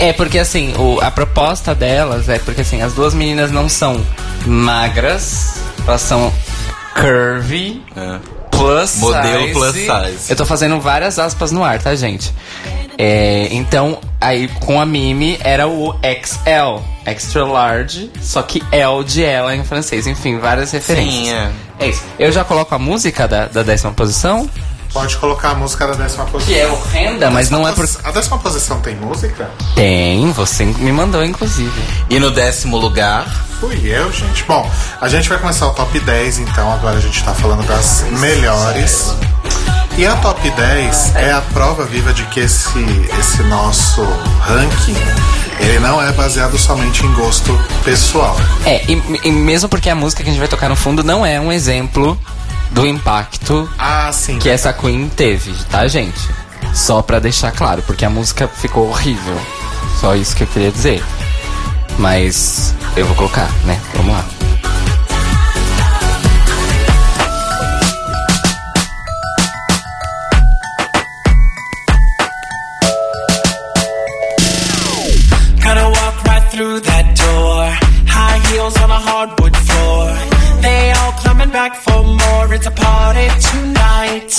É, 0.01 0.09
é 0.09 0.13
porque 0.13 0.37
assim, 0.39 0.75
o- 0.77 0.99
a 1.01 1.11
proposta 1.13 1.75
delas 1.77 2.29
é 2.29 2.39
porque 2.41 2.63
assim, 2.63 2.83
as 2.83 2.93
duas 2.95 3.15
meninas 3.15 3.53
não 3.53 3.69
são 3.69 4.05
magras, 4.47 5.57
elas 5.87 6.01
são 6.01 6.33
curvy, 6.95 7.85
É. 7.97 8.19
plus 8.63 8.97
Modelo 8.97 9.41
size. 9.47 9.53
plus 9.53 9.73
size. 9.75 10.31
Eu 10.31 10.37
tô 10.37 10.47
fazendo 10.47 10.81
várias 10.81 11.19
aspas 11.19 11.53
no 11.53 11.63
ar, 11.65 11.81
tá, 11.83 11.95
gente? 11.95 12.33
É, 12.99 13.49
então, 13.51 13.99
aí 14.21 14.49
com 14.61 14.81
a 14.81 14.87
Mimi 14.87 15.39
era 15.41 15.67
o 15.67 15.95
XL, 16.03 16.83
extra 17.07 17.45
large, 17.45 18.11
só 18.21 18.43
que 18.43 18.63
L 18.71 19.03
de 19.03 19.25
ela 19.25 19.55
em 19.57 19.65
francês. 19.65 20.07
Enfim, 20.07 20.39
várias 20.39 20.71
referências. 20.71 21.15
Sim, 21.15 21.33
é. 21.33 21.51
É 21.81 21.89
isso. 21.89 22.03
Eu 22.19 22.31
já 22.31 22.45
coloco 22.45 22.75
a 22.75 22.79
música 22.79 23.27
da, 23.27 23.47
da 23.47 23.63
décima 23.63 23.93
posição, 23.93 24.49
Pode 24.93 25.17
colocar 25.17 25.51
a 25.51 25.55
música 25.55 25.87
da 25.87 25.95
décima 25.95 26.27
posição. 26.27 26.55
que 26.55 26.61
é 26.61 26.67
horrenda, 26.67 27.31
mas 27.31 27.49
não 27.49 27.67
é 27.67 27.73
por. 27.73 27.89
A 28.05 28.11
décima 28.11 28.39
posição 28.39 28.81
tem 28.81 28.95
música? 28.95 29.51
Tem, 29.75 30.31
você 30.33 30.65
me 30.65 30.93
mandou, 30.93 31.25
inclusive. 31.25 31.73
E 32.11 32.19
no 32.19 32.31
décimo 32.31 32.77
lugar, 32.77 33.27
Fui 33.63 33.81
eu, 33.87 34.13
gente. 34.13 34.43
Bom, 34.43 34.69
a 35.01 35.09
gente 35.09 35.29
vai 35.29 35.39
começar 35.39 35.69
o 35.69 35.71
top 35.71 36.01
10, 36.01 36.41
então 36.41 36.73
agora 36.73 36.97
a 36.97 37.01
gente 37.01 37.23
tá 37.23 37.33
falando 37.33 37.65
das 37.65 38.05
melhores. 38.19 39.15
E 39.97 40.05
a 40.05 40.17
top 40.17 40.51
10 40.51 41.15
é 41.15 41.31
a 41.31 41.41
prova 41.41 41.85
viva 41.85 42.13
de 42.13 42.25
que 42.25 42.41
esse, 42.41 42.85
esse 43.21 43.43
nosso 43.45 44.03
ranking 44.41 44.97
ele 45.61 45.79
não 45.79 46.03
é 46.03 46.11
baseado 46.13 46.59
somente 46.59 47.07
em 47.07 47.13
gosto 47.13 47.57
pessoal. 47.85 48.37
É, 48.67 48.85
e, 48.91 49.01
e 49.25 49.31
mesmo 49.31 49.69
porque 49.69 49.89
a 49.89 49.95
música 49.95 50.25
que 50.25 50.29
a 50.29 50.33
gente 50.33 50.41
vai 50.41 50.49
tocar 50.49 50.69
no 50.69 50.75
fundo 50.75 51.05
não 51.05 51.25
é 51.25 51.41
um 51.41 51.53
exemplo 51.53 52.19
do 52.73 52.87
impacto 52.87 53.69
Ah, 53.79 54.11
que 54.41 54.49
essa 54.49 54.73
Queen 54.73 55.09
teve, 55.09 55.53
tá, 55.71 55.87
gente? 55.87 56.29
Só 56.75 57.03
pra 57.03 57.19
deixar 57.19 57.53
claro, 57.53 57.83
porque 57.83 58.05
a 58.05 58.11
música 58.11 58.49
ficou 58.49 58.89
horrível. 58.89 59.39
Só 60.01 60.15
isso 60.17 60.35
que 60.35 60.45
eu 60.45 60.49
queria 60.49 60.71
dizer. 60.71 61.05
Mas 61.99 62.75
eu 62.97 63.07
vou 63.07 63.15
colocar, 63.15 63.51
né? 63.65 63.81
Vamos 63.95 64.13
lá. 64.15 64.25
It's 82.55 82.67
a 82.67 82.71
party 82.71 83.29
tonight. 83.51 84.31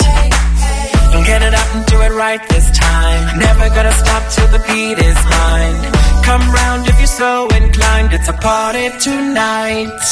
Don't 1.12 1.26
get 1.26 1.42
it 1.42 1.52
up 1.52 1.74
and 1.74 1.84
do 1.86 2.00
it 2.00 2.12
right 2.12 2.40
this 2.48 2.70
time. 2.70 3.38
Never 3.40 3.68
gonna 3.74 3.92
stop 3.92 4.22
till 4.30 4.46
the 4.54 4.62
beat 4.68 4.98
is 4.98 5.18
mine. 5.36 5.78
Come 6.22 6.44
round 6.52 6.86
if 6.86 6.96
you're 6.98 7.06
so 7.08 7.48
inclined. 7.48 8.12
It's 8.12 8.28
a 8.28 8.32
party 8.34 8.88
tonight. 9.00 10.02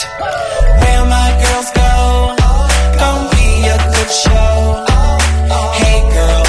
Where 0.82 1.04
my 1.16 1.28
girls 1.42 1.70
go, 1.70 2.34
gonna 2.98 3.30
be 3.38 3.48
a 3.70 3.78
good 3.94 4.10
show. 4.24 4.84
Hey 5.78 5.98
girl, 6.16 6.44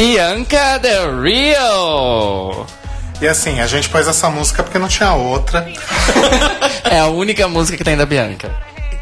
Bianca 0.00 0.78
Del 0.78 1.20
Rio! 1.20 2.66
e 3.20 3.28
assim, 3.28 3.60
a 3.60 3.66
gente 3.66 3.86
pôs 3.90 4.08
essa 4.08 4.30
música 4.30 4.62
porque 4.62 4.78
não 4.78 4.88
tinha 4.88 5.12
outra, 5.12 5.70
É 6.90 7.00
a 7.00 7.08
única 7.08 7.46
música 7.46 7.76
que 7.76 7.84
tem 7.84 7.98
da 7.98 8.06
Bianca. 8.06 8.50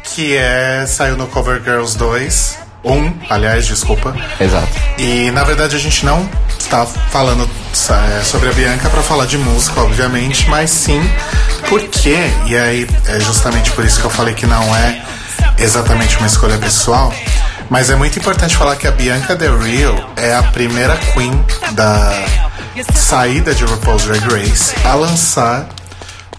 que 0.03 0.35
é 0.35 0.85
saiu 0.85 1.15
no 1.15 1.25
Cover 1.27 1.63
Girls 1.63 1.97
2, 1.97 2.59
1, 2.83 3.13
aliás, 3.29 3.65
desculpa. 3.65 4.13
Exato. 4.41 4.67
E 4.97 5.31
na 5.31 5.45
verdade 5.45 5.73
a 5.73 5.79
gente 5.79 6.05
não 6.05 6.29
está 6.59 6.85
falando 6.85 7.49
é, 8.19 8.23
sobre 8.25 8.49
a 8.49 8.51
Bianca 8.51 8.89
para 8.89 9.01
falar 9.01 9.25
de 9.25 9.37
música, 9.37 9.79
obviamente, 9.79 10.49
mas 10.49 10.69
sim 10.69 11.01
porque, 11.69 12.17
e 12.45 12.57
aí 12.57 12.85
é 13.07 13.21
justamente 13.21 13.71
por 13.71 13.85
isso 13.85 14.01
que 14.01 14.05
eu 14.05 14.11
falei 14.11 14.33
que 14.33 14.45
não 14.45 14.75
é 14.75 15.01
exatamente 15.57 16.17
uma 16.17 16.27
escolha 16.27 16.57
pessoal, 16.57 17.13
mas 17.69 17.89
é 17.89 17.95
muito 17.95 18.17
importante 18.17 18.57
falar 18.57 18.75
que 18.75 18.87
a 18.87 18.91
Bianca 18.91 19.35
Del 19.35 19.59
Rio 19.59 19.95
é 20.15 20.33
a 20.33 20.43
primeira 20.43 20.97
queen 21.13 21.31
da 21.73 22.11
saída 22.93 23.53
de 23.53 23.63
RuPaul's 23.63 24.03
Drag 24.03 24.21
Race 24.21 24.73
a 24.85 24.95
lançar 24.95 25.69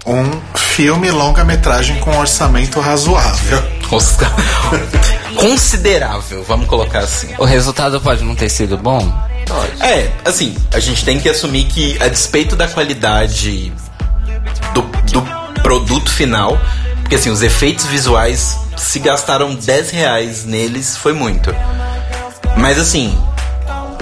um 0.07 0.29
filme 0.57 1.11
longa-metragem 1.11 1.99
com 2.01 2.17
orçamento 2.19 2.81
razoável. 2.81 3.63
Considerável, 5.37 6.45
vamos 6.47 6.67
colocar 6.67 7.01
assim. 7.01 7.35
O 7.39 7.45
resultado 7.45 8.01
pode 8.01 8.25
não 8.25 8.35
ter 8.35 8.49
sido 8.49 8.77
bom? 8.77 9.01
Pode. 9.47 9.83
É, 9.83 10.11
assim, 10.25 10.57
a 10.73 10.81
gente 10.81 11.05
tem 11.05 11.19
que 11.19 11.29
assumir 11.29 11.65
que, 11.65 12.01
a 12.03 12.09
despeito 12.09 12.57
da 12.57 12.69
qualidade 12.69 13.73
do, 14.75 14.83
do 14.83 15.61
produto 15.63 16.11
final, 16.11 16.59
porque 17.01 17.17
assim, 17.17 17.31
os 17.31 17.43
efeitos 17.43 17.87
visuais, 17.87 18.59
se 18.81 18.99
gastaram 18.99 19.55
10 19.55 19.91
reais 19.91 20.45
neles, 20.45 20.97
foi 20.97 21.13
muito. 21.13 21.55
Mas 22.57 22.79
assim, 22.79 23.17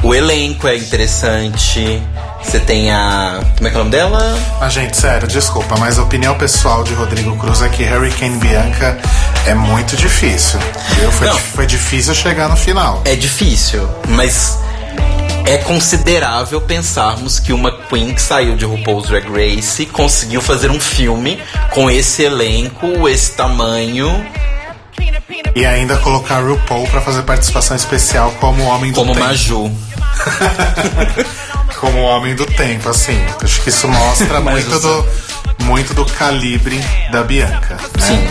o 0.02 0.14
elenco 0.14 0.66
é 0.68 0.76
interessante. 0.76 2.02
Você 2.42 2.60
tem 2.60 2.90
a. 2.90 3.40
Como 3.56 3.66
é 3.66 3.70
que 3.70 3.76
é 3.76 3.80
o 3.80 3.84
nome 3.84 3.90
dela? 3.90 4.38
Mas, 4.60 4.72
gente, 4.72 4.96
sério, 4.96 5.26
desculpa, 5.26 5.76
mas 5.78 5.98
a 5.98 6.02
opinião 6.02 6.38
pessoal 6.38 6.84
de 6.84 6.94
Rodrigo 6.94 7.36
Cruz 7.36 7.60
é 7.62 7.68
que 7.68 7.82
Hurricane 7.82 8.38
Bianca 8.38 8.96
é 9.46 9.54
muito 9.54 9.96
difícil. 9.96 10.58
Viu? 10.98 11.10
Foi, 11.10 11.26
Não. 11.26 11.36
foi 11.36 11.66
difícil 11.66 12.14
chegar 12.14 12.48
no 12.48 12.56
final. 12.56 13.02
É 13.04 13.16
difícil, 13.16 13.86
mas 14.08 14.56
é 15.46 15.58
considerável 15.58 16.60
pensarmos 16.60 17.38
que 17.40 17.52
uma 17.52 17.72
Queen 17.72 18.14
que 18.14 18.22
saiu 18.22 18.54
de 18.54 18.64
RuPaul's 18.64 19.08
Drag 19.08 19.26
Race 19.28 19.84
conseguiu 19.86 20.40
fazer 20.40 20.70
um 20.70 20.80
filme 20.80 21.40
com 21.70 21.90
esse 21.90 22.22
elenco, 22.22 23.08
esse 23.08 23.32
tamanho, 23.32 24.24
E 25.54 25.66
ainda 25.66 25.96
colocar 25.98 26.40
RuPaul 26.40 26.86
pra 26.88 27.00
fazer 27.00 27.22
participação 27.22 27.76
especial 27.76 28.30
como 28.40 28.62
Homem 28.64 28.92
do 28.92 29.00
como 29.00 29.12
Tempo. 29.12 29.26
Maju. 29.26 29.72
Como 31.78 32.00
Homem 32.00 32.34
do 32.34 32.44
Tempo, 32.44 32.88
assim. 32.88 33.16
Acho 33.40 33.62
que 33.62 33.68
isso 33.68 33.86
mostra 33.86 34.40
muito 34.40 34.80
do, 34.80 35.06
muito 35.64 35.94
do 35.94 36.04
calibre 36.04 36.80
da 37.10 37.22
Bianca. 37.22 37.76
Né? 37.98 38.06
Sim. 38.06 38.28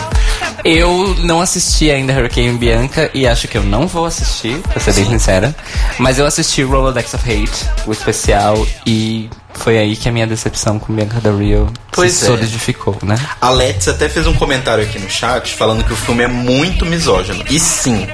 Eu 0.64 1.16
não 1.20 1.40
assisti 1.40 1.90
ainda 1.90 2.12
Hurricane 2.12 2.58
Bianca 2.58 3.10
e 3.14 3.26
acho 3.26 3.46
que 3.46 3.56
eu 3.56 3.62
não 3.62 3.86
vou 3.86 4.04
assistir, 4.04 4.58
pra 4.58 4.80
ser 4.80 4.92
bem 4.92 5.04
sincera. 5.06 5.54
Mas 5.98 6.18
eu 6.18 6.26
assisti 6.26 6.62
Rolodex 6.62 7.14
of 7.14 7.24
Hate, 7.24 7.64
o 7.86 7.92
especial, 7.92 8.66
e 8.84 9.30
foi 9.54 9.78
aí 9.78 9.96
que 9.96 10.08
a 10.08 10.12
minha 10.12 10.26
decepção 10.26 10.78
com 10.78 10.92
Bianca 10.92 11.20
Del 11.20 11.38
Rio 11.38 11.72
Pois 11.92 12.12
se 12.12 12.24
é. 12.24 12.28
solidificou, 12.28 12.96
né? 13.02 13.18
A 13.40 13.50
Let's 13.50 13.88
até 13.88 14.08
fez 14.08 14.26
um 14.26 14.34
comentário 14.34 14.84
aqui 14.84 14.98
no 14.98 15.08
chat 15.08 15.54
falando 15.54 15.84
que 15.84 15.92
o 15.92 15.96
filme 15.96 16.24
é 16.24 16.28
muito 16.28 16.84
misógino. 16.84 17.44
E 17.48 17.58
sim, 17.58 18.06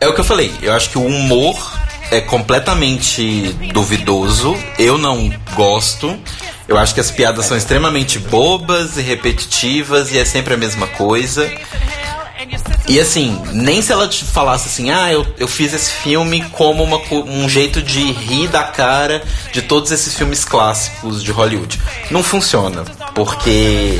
é 0.00 0.06
o 0.06 0.14
que 0.14 0.20
eu 0.20 0.24
falei. 0.24 0.52
Eu 0.62 0.72
acho 0.72 0.90
que 0.90 0.98
o 0.98 1.04
humor 1.04 1.56
é 2.10 2.20
completamente 2.20 3.52
duvidoso. 3.72 4.56
Eu 4.78 4.98
não 4.98 5.32
gosto. 5.54 6.18
Eu 6.68 6.76
acho 6.76 6.94
que 6.94 7.00
as 7.00 7.10
piadas 7.10 7.46
são 7.46 7.56
extremamente 7.56 8.18
bobas 8.18 8.96
e 8.96 9.02
repetitivas 9.02 10.12
e 10.12 10.18
é 10.18 10.24
sempre 10.24 10.54
a 10.54 10.56
mesma 10.56 10.86
coisa. 10.88 11.50
E 12.88 13.00
assim, 13.00 13.40
nem 13.52 13.82
se 13.82 13.92
ela 13.92 14.06
te 14.06 14.24
falasse 14.24 14.68
assim, 14.68 14.90
ah, 14.90 15.12
eu, 15.12 15.26
eu 15.38 15.48
fiz 15.48 15.72
esse 15.72 15.90
filme 15.90 16.42
como 16.52 16.84
uma 16.84 17.00
um 17.12 17.48
jeito 17.48 17.82
de 17.82 18.12
rir 18.12 18.48
da 18.48 18.62
cara 18.62 19.24
de 19.52 19.62
todos 19.62 19.90
esses 19.90 20.14
filmes 20.14 20.44
clássicos 20.44 21.22
de 21.22 21.32
Hollywood. 21.32 21.80
Não 22.10 22.22
funciona, 22.22 22.84
porque 23.14 23.98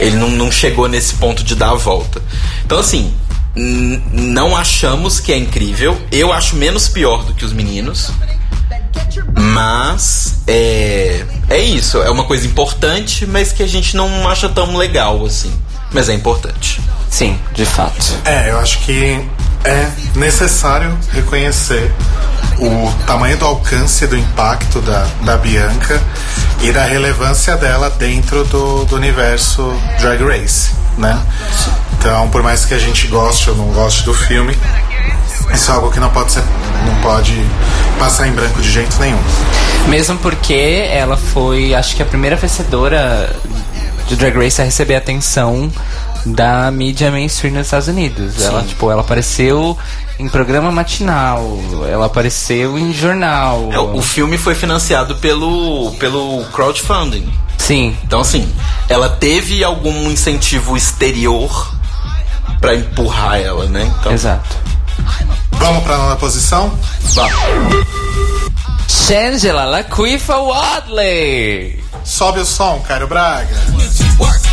ele 0.00 0.16
não, 0.16 0.30
não 0.30 0.50
chegou 0.50 0.88
nesse 0.88 1.14
ponto 1.14 1.44
de 1.44 1.54
dar 1.54 1.70
a 1.70 1.74
volta. 1.74 2.22
Então 2.64 2.78
assim, 2.78 3.14
não 3.54 4.56
achamos 4.56 5.20
que 5.20 5.32
é 5.32 5.36
incrível. 5.36 6.00
Eu 6.10 6.32
acho 6.32 6.56
menos 6.56 6.88
pior 6.88 7.22
do 7.24 7.34
que 7.34 7.44
os 7.44 7.52
meninos. 7.52 8.10
Mas 9.34 10.34
é, 10.46 11.24
é 11.48 11.58
isso, 11.58 12.02
é 12.02 12.10
uma 12.10 12.24
coisa 12.24 12.46
importante, 12.46 13.26
mas 13.26 13.52
que 13.52 13.62
a 13.62 13.68
gente 13.68 13.96
não 13.96 14.28
acha 14.28 14.48
tão 14.48 14.76
legal 14.76 15.24
assim. 15.24 15.52
Mas 15.92 16.08
é 16.08 16.14
importante. 16.14 16.80
Sim, 17.10 17.38
de 17.52 17.64
fato. 17.64 18.18
É, 18.24 18.50
eu 18.50 18.58
acho 18.58 18.78
que 18.80 19.24
é 19.64 19.88
necessário 20.14 20.96
reconhecer 21.12 21.92
o 22.58 22.92
tamanho 23.06 23.36
do 23.36 23.44
alcance 23.44 24.06
do 24.06 24.16
impacto 24.16 24.80
da, 24.80 25.06
da 25.22 25.36
Bianca 25.36 26.02
e 26.62 26.72
da 26.72 26.84
relevância 26.84 27.56
dela 27.56 27.90
dentro 27.90 28.44
do, 28.44 28.84
do 28.84 28.96
universo 28.96 29.74
Drag 30.00 30.22
Race, 30.22 30.70
né? 30.96 31.20
Então, 31.98 32.28
por 32.30 32.42
mais 32.42 32.64
que 32.64 32.74
a 32.74 32.78
gente 32.78 33.06
goste 33.08 33.50
ou 33.50 33.56
não 33.56 33.66
goste 33.72 34.04
do 34.04 34.14
filme, 34.14 34.56
isso 35.52 35.70
é 35.70 35.74
algo 35.74 35.90
que 35.90 36.00
não 36.00 36.10
pode 36.10 36.32
ser, 36.32 36.42
não 36.84 36.94
pode 37.02 37.34
passar 37.98 38.28
em 38.28 38.32
branco 38.32 38.60
de 38.60 38.70
jeito 38.70 38.98
nenhum. 39.00 39.18
Mesmo 39.88 40.18
porque 40.18 40.86
ela 40.90 41.16
foi, 41.16 41.74
acho 41.74 41.96
que 41.96 42.02
a 42.02 42.06
primeira 42.06 42.36
vencedora 42.36 43.34
de 44.08 44.16
Drag 44.16 44.36
Race 44.36 44.60
a 44.60 44.64
receber 44.64 44.96
atenção 44.96 45.70
da 46.24 46.70
mídia 46.70 47.10
mainstream 47.10 47.54
nos 47.54 47.66
Estados 47.66 47.88
Unidos. 47.88 48.42
Ela, 48.42 48.62
tipo, 48.62 48.90
ela 48.90 49.00
apareceu 49.00 49.78
em 50.18 50.28
programa 50.28 50.70
matinal, 50.72 51.58
ela 51.88 52.06
apareceu 52.06 52.78
em 52.78 52.92
jornal. 52.92 53.68
É, 53.72 53.78
o 53.78 54.02
filme 54.02 54.36
foi 54.36 54.54
financiado 54.54 55.16
pelo, 55.16 55.92
pelo 55.98 56.44
crowdfunding. 56.52 57.30
Sim. 57.58 57.96
Então, 58.04 58.20
assim, 58.20 58.48
ela 58.88 59.08
teve 59.08 59.62
algum 59.62 60.10
incentivo 60.10 60.76
exterior 60.76 61.74
pra 62.60 62.74
empurrar 62.74 63.40
ela, 63.40 63.66
né? 63.66 63.92
Então, 64.00 64.12
Exato. 64.12 64.56
Vamos 65.52 65.82
pra 65.84 65.96
nona 65.96 66.16
posição? 66.16 66.78
vá. 67.14 67.28
Shangela 68.88 69.64
Laquifa 69.64 70.36
Wadley. 70.36 71.84
Sobe 72.04 72.40
o 72.40 72.46
som, 72.46 72.80
Caio 72.86 73.06
Braga. 73.06 73.56
Work, 74.18 74.46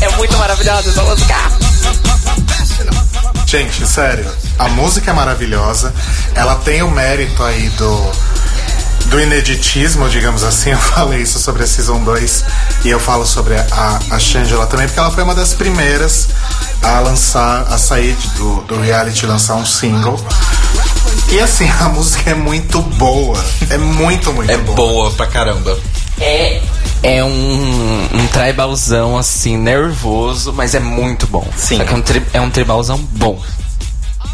É 0.00 0.16
muito 0.16 0.38
maravilhosa 0.38 0.90
essa 0.90 1.02
música. 1.02 1.34
Gente, 3.50 3.84
sério, 3.84 4.30
a 4.56 4.68
música 4.68 5.10
é 5.10 5.12
maravilhosa. 5.12 5.92
Ela 6.36 6.54
tem 6.54 6.84
o 6.84 6.88
mérito 6.88 7.42
aí 7.42 7.68
do, 7.70 8.12
do 9.06 9.20
ineditismo, 9.20 10.08
digamos 10.08 10.44
assim. 10.44 10.70
Eu 10.70 10.78
falei 10.78 11.22
isso 11.22 11.40
sobre 11.40 11.64
a 11.64 11.66
Season 11.66 11.98
2 12.04 12.44
e 12.84 12.90
eu 12.90 13.00
falo 13.00 13.26
sobre 13.26 13.56
a, 13.56 13.98
a 14.08 14.18
Shangela 14.20 14.68
também, 14.68 14.86
porque 14.86 15.00
ela 15.00 15.10
foi 15.10 15.24
uma 15.24 15.34
das 15.34 15.52
primeiras 15.52 16.28
a 16.80 17.00
lançar, 17.00 17.62
a 17.62 17.76
sair 17.76 18.16
do, 18.36 18.62
do 18.68 18.80
reality, 18.80 19.26
lançar 19.26 19.56
um 19.56 19.66
single. 19.66 20.24
E 21.32 21.38
assim, 21.40 21.68
a 21.80 21.88
música 21.88 22.30
é 22.30 22.34
muito 22.34 22.80
boa. 22.82 23.42
É 23.68 23.78
muito, 23.78 24.32
muito 24.32 24.50
É 24.50 24.56
boa. 24.58 24.76
boa 24.76 25.10
pra 25.12 25.26
caramba. 25.26 25.78
É, 26.20 26.60
é 27.02 27.24
um, 27.24 28.08
um 28.12 28.26
tribalzão 28.32 29.16
assim, 29.16 29.56
nervoso, 29.56 30.52
mas 30.52 30.74
é 30.74 30.80
muito 30.80 31.26
bom. 31.26 31.46
Sim. 31.56 31.78
Só 31.78 31.84
que 31.84 31.92
é 31.94 31.96
um, 31.96 32.02
tri- 32.02 32.26
é 32.34 32.40
um 32.40 32.50
tribalzão 32.50 32.98
bom. 32.98 33.40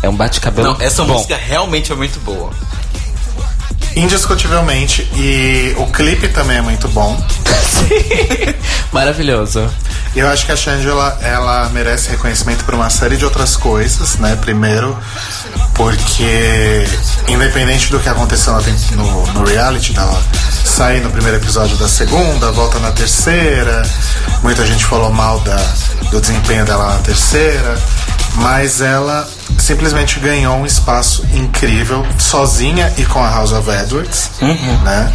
É 0.03 0.09
um 0.09 0.15
bate-cabelo 0.17 0.73
Não, 0.75 0.81
essa 0.85 1.05
bom. 1.05 1.15
música 1.15 1.37
realmente 1.37 1.93
é 1.93 1.95
muito 1.95 2.19
boa. 2.21 2.51
Indiscutivelmente. 3.97 5.09
E 5.15 5.75
o 5.79 5.87
clipe 5.87 6.29
também 6.29 6.59
é 6.59 6.63
muito 6.63 6.87
bom. 6.89 7.21
Maravilhoso. 8.93 9.69
E 10.15 10.19
Eu 10.19 10.29
acho 10.29 10.47
que 10.47 10.53
a 10.53 10.57
Shangela, 10.57 11.19
ela 11.23 11.69
merece 11.71 12.11
reconhecimento 12.11 12.65
por 12.65 12.75
uma 12.75 12.89
série 12.89 13.17
de 13.17 13.25
outras 13.25 13.57
coisas, 13.57 14.17
né? 14.17 14.37
Primeiro, 14.37 14.97
porque 15.75 16.87
independente 17.29 17.91
do 17.91 17.99
que 17.99 18.09
aconteceu 18.09 18.55
no, 18.93 19.27
no 19.33 19.45
reality 19.45 19.93
dela, 19.93 20.23
sair 20.65 21.01
no 21.01 21.11
primeiro 21.11 21.37
episódio 21.37 21.77
da 21.77 21.89
segunda, 21.89 22.51
volta 22.53 22.79
na 22.79 22.93
terceira, 22.93 23.83
muita 24.43 24.65
gente 24.67 24.85
falou 24.85 25.11
mal 25.11 25.41
da, 25.41 25.57
do 26.11 26.21
desempenho 26.21 26.65
dela 26.65 26.95
na 26.95 26.99
terceira, 27.01 27.79
mas 28.37 28.81
ela 28.81 29.29
simplesmente 29.59 30.19
ganhou 30.21 30.57
um 30.57 30.67
espaço 30.67 31.25
incrível, 31.35 32.05
sozinha 32.19 32.93
e 32.97 33.05
com 33.05 33.23
a 33.23 33.31
House 33.31 33.53
of 33.53 33.69
Edwards, 33.71 34.31
né? 34.83 35.13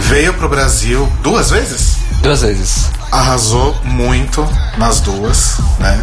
Veio 0.00 0.34
pro 0.34 0.48
Brasil 0.48 1.10
duas 1.22 1.50
vezes? 1.50 1.96
Duas 2.22 2.42
vezes. 2.42 2.86
arrasou 3.10 3.74
muito 3.84 4.46
nas 4.78 5.00
duas, 5.00 5.56
né? 5.78 5.98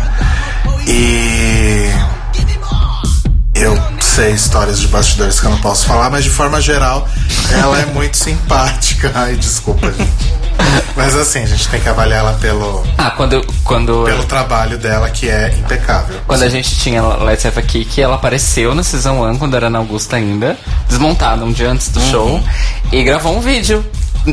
E 0.88 1.90
eu 3.54 3.78
sei 4.00 4.32
histórias 4.34 4.80
de 4.80 4.88
bastidores 4.88 5.40
que 5.40 5.46
eu 5.46 5.52
não 5.52 5.60
posso 5.60 5.86
falar, 5.86 6.10
mas 6.10 6.24
de 6.24 6.30
forma 6.30 6.60
geral, 6.62 7.08
ela 7.52 7.80
é 7.80 7.86
muito 7.86 8.18
simpática. 8.18 9.12
Ai, 9.14 9.36
desculpa, 9.36 9.92
gente. 9.92 10.47
Mas 10.96 11.16
assim, 11.16 11.44
a 11.44 11.46
gente 11.46 11.68
tem 11.70 11.80
que 11.80 11.88
avaliar 11.88 12.20
ela 12.20 12.34
pelo, 12.34 12.84
Ah, 12.98 13.12
quando, 13.12 13.46
quando, 13.64 14.04
pelo 14.04 14.24
trabalho 14.24 14.78
dela, 14.78 15.10
que 15.10 15.30
é 15.30 15.54
impecável. 15.58 16.20
quando 16.26 16.44
a 16.44 16.50
gente 16.50 16.76
tinha 16.76 17.02
Let's 17.02 17.46
Have 17.46 17.60
a 17.60 17.62
Kick, 17.62 18.02
ela 18.02 18.16
apareceu 18.16 18.74
no 18.74 18.84
Season 18.84 19.14
1, 19.32 19.38
quando 19.38 19.56
era 19.56 19.70
na 19.70 19.78
Augusta 19.78 20.16
ainda, 20.16 20.58
desmontada 20.90 21.46
um 21.46 21.52
dia 21.52 21.70
antes 21.70 21.90
do 21.90 22.02
show, 22.02 22.44
e 22.92 23.04
gravou 23.04 23.36
um 23.38 23.40
vídeo 23.40 23.86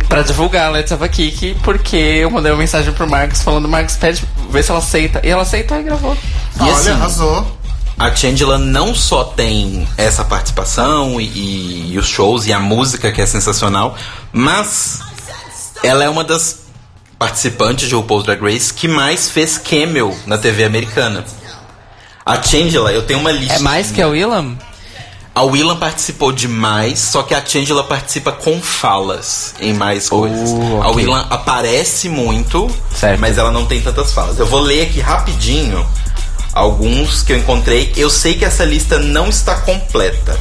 pra 0.08 0.22
divulgar 0.22 0.72
Let's 0.72 0.90
Have 0.90 1.04
a 1.04 1.08
Kick, 1.08 1.56
porque 1.62 1.96
eu 1.96 2.30
mandei 2.30 2.50
uma 2.50 2.58
mensagem 2.58 2.92
pro 2.92 3.08
Marcos 3.08 3.42
falando, 3.42 3.68
Marcos, 3.68 3.96
pede, 3.96 4.24
vê 4.50 4.62
se 4.62 4.70
ela 4.70 4.80
aceita. 4.80 5.20
E 5.22 5.28
ela 5.28 5.42
aceitou 5.42 5.78
e 5.78 5.82
gravou. 5.82 6.16
E 6.58 6.62
Olha, 6.62 6.72
assim, 6.72 6.90
arrasou. 6.90 7.46
A 7.96 8.12
Changela 8.14 8.58
não 8.58 8.92
só 8.92 9.22
tem 9.22 9.86
essa 9.96 10.24
participação 10.24 11.20
e, 11.20 11.92
e 11.92 11.98
os 11.98 12.08
shows 12.08 12.44
e 12.46 12.52
a 12.52 12.58
música 12.58 13.12
que 13.12 13.20
é 13.22 13.26
sensacional, 13.26 13.96
mas 14.32 15.00
ela 15.86 16.04
é 16.04 16.08
uma 16.08 16.24
das 16.24 16.60
participantes 17.18 17.88
de 17.88 17.94
RuPaul's 17.94 18.24
Drag 18.24 18.40
Race 18.42 18.72
que 18.72 18.88
mais 18.88 19.28
fez 19.30 19.58
cameo 19.58 20.16
na 20.26 20.36
TV 20.38 20.64
americana. 20.64 21.24
A 22.24 22.42
Changela, 22.42 22.92
eu 22.92 23.02
tenho 23.02 23.20
uma 23.20 23.30
lista. 23.30 23.54
É 23.54 23.58
mais 23.58 23.90
que 23.90 24.00
a 24.00 24.08
Willam? 24.08 24.56
A 25.34 25.42
Willam 25.42 25.76
participou 25.76 26.30
de 26.32 26.46
mais, 26.48 26.98
só 27.00 27.22
que 27.22 27.34
a 27.34 27.44
Changela 27.44 27.82
participa 27.84 28.32
com 28.32 28.60
falas 28.62 29.54
em 29.60 29.74
mais 29.74 30.08
coisas. 30.08 30.50
A 30.82 30.88
ok. 30.88 30.94
Willam 31.04 31.26
aparece 31.28 32.08
muito, 32.08 32.70
Certo. 32.94 33.20
mas 33.20 33.36
ela 33.36 33.50
não 33.50 33.66
tem 33.66 33.80
tantas 33.82 34.12
falas. 34.12 34.38
Eu 34.38 34.46
vou 34.46 34.60
ler 34.60 34.82
aqui 34.82 35.00
rapidinho 35.00 35.84
alguns 36.52 37.22
que 37.22 37.32
eu 37.32 37.36
encontrei. 37.38 37.92
Eu 37.96 38.08
sei 38.08 38.34
que 38.34 38.44
essa 38.44 38.64
lista 38.64 38.98
não 38.98 39.28
está 39.28 39.56
completa. 39.56 40.38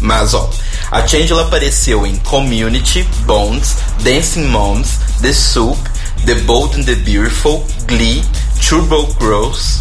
Mas 0.00 0.34
ó, 0.34 0.50
a 0.90 1.06
Changela 1.06 1.42
apareceu 1.42 2.06
em 2.06 2.16
Community, 2.16 3.02
Bones, 3.26 3.76
Dancing 4.00 4.44
Moms, 4.48 4.98
The 5.22 5.32
Soup, 5.32 5.78
The 6.26 6.34
Bold 6.36 6.78
and 6.80 6.84
the 6.84 6.94
Beautiful, 6.96 7.66
Glee, 7.86 8.24
Turbo 8.66 9.14
Girls, 9.20 9.80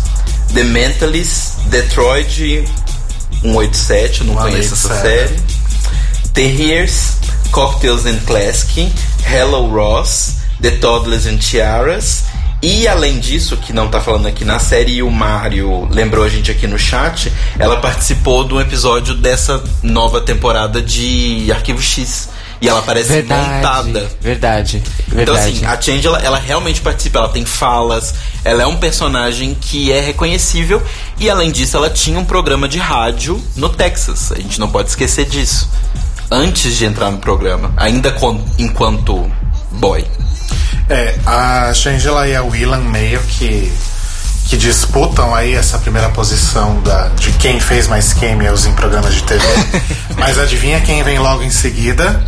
The 0.53 0.63
Mentalist, 0.63 1.57
Detroit 1.65 2.39
187, 3.41 4.21
eu 4.21 4.27
não 4.27 4.35
conheço 4.35 4.73
essa 4.73 4.87
187. 4.89 5.01
série. 5.01 5.63
Terriers, 6.33 7.17
Cocktails 7.51 8.05
and 8.05 8.19
Classic, 8.25 8.91
Hello 9.25 9.67
Ross, 9.69 10.35
The 10.61 10.71
Toddlers 10.71 11.25
and 11.27 11.37
Tiaras. 11.37 12.23
E 12.65 12.87
além 12.87 13.19
disso, 13.19 13.57
que 13.57 13.73
não 13.73 13.89
tá 13.89 13.99
falando 13.99 14.25
aqui 14.25 14.45
na 14.45 14.57
série, 14.57 14.93
e 14.93 15.03
o 15.03 15.11
Mário 15.11 15.85
lembrou 15.91 16.23
a 16.23 16.29
gente 16.29 16.49
aqui 16.49 16.65
no 16.65 16.79
chat, 16.79 17.29
ela 17.59 17.75
participou 17.81 18.45
de 18.47 18.53
um 18.53 18.61
episódio 18.61 19.13
dessa 19.15 19.61
nova 19.83 20.21
temporada 20.21 20.81
de 20.81 21.51
Arquivo 21.51 21.81
X. 21.81 22.29
E 22.61 22.69
ela 22.69 22.79
aparece 22.79 23.09
Verdade. 23.09 23.49
montada. 23.55 24.09
Verdade. 24.21 24.81
Então, 25.07 25.17
Verdade. 25.17 25.39
assim, 25.57 25.65
a 25.65 25.81
Change, 25.81 26.07
ela, 26.07 26.19
ela 26.19 26.39
realmente 26.39 26.79
participa, 26.79 27.19
ela 27.19 27.27
tem 27.27 27.43
falas, 27.43 28.15
ela 28.45 28.63
é 28.63 28.65
um 28.65 28.77
personagem 28.77 29.53
que 29.59 29.91
é 29.91 29.99
reconhecível 29.99 30.81
e, 31.19 31.29
além 31.29 31.51
disso, 31.51 31.75
ela 31.75 31.89
tinha 31.89 32.17
um 32.17 32.23
programa 32.23 32.65
de 32.69 32.77
rádio 32.79 33.43
no 33.57 33.67
Texas. 33.67 34.31
A 34.31 34.35
gente 34.35 34.57
não 34.61 34.69
pode 34.69 34.87
esquecer 34.87 35.25
disso. 35.25 35.69
Antes 36.31 36.77
de 36.77 36.85
entrar 36.85 37.11
no 37.11 37.17
programa, 37.17 37.73
ainda 37.75 38.09
con- 38.13 38.41
enquanto 38.57 39.29
boy. 39.71 40.05
É, 40.89 41.15
a 41.25 41.73
Shangela 41.73 42.27
e 42.27 42.35
a 42.35 42.43
Willan 42.43 42.81
meio 42.81 43.19
que, 43.21 43.71
que 44.47 44.57
disputam 44.57 45.33
aí 45.33 45.53
essa 45.55 45.77
primeira 45.79 46.09
posição 46.09 46.79
da, 46.81 47.07
de 47.15 47.31
quem 47.33 47.59
fez 47.59 47.87
mais 47.87 48.13
cameos 48.13 48.65
em 48.65 48.73
programas 48.73 49.13
de 49.15 49.23
TV. 49.23 49.43
Mas 50.17 50.37
adivinha 50.37 50.81
quem 50.81 51.01
vem 51.03 51.19
logo 51.19 51.41
em 51.43 51.49
seguida? 51.49 52.21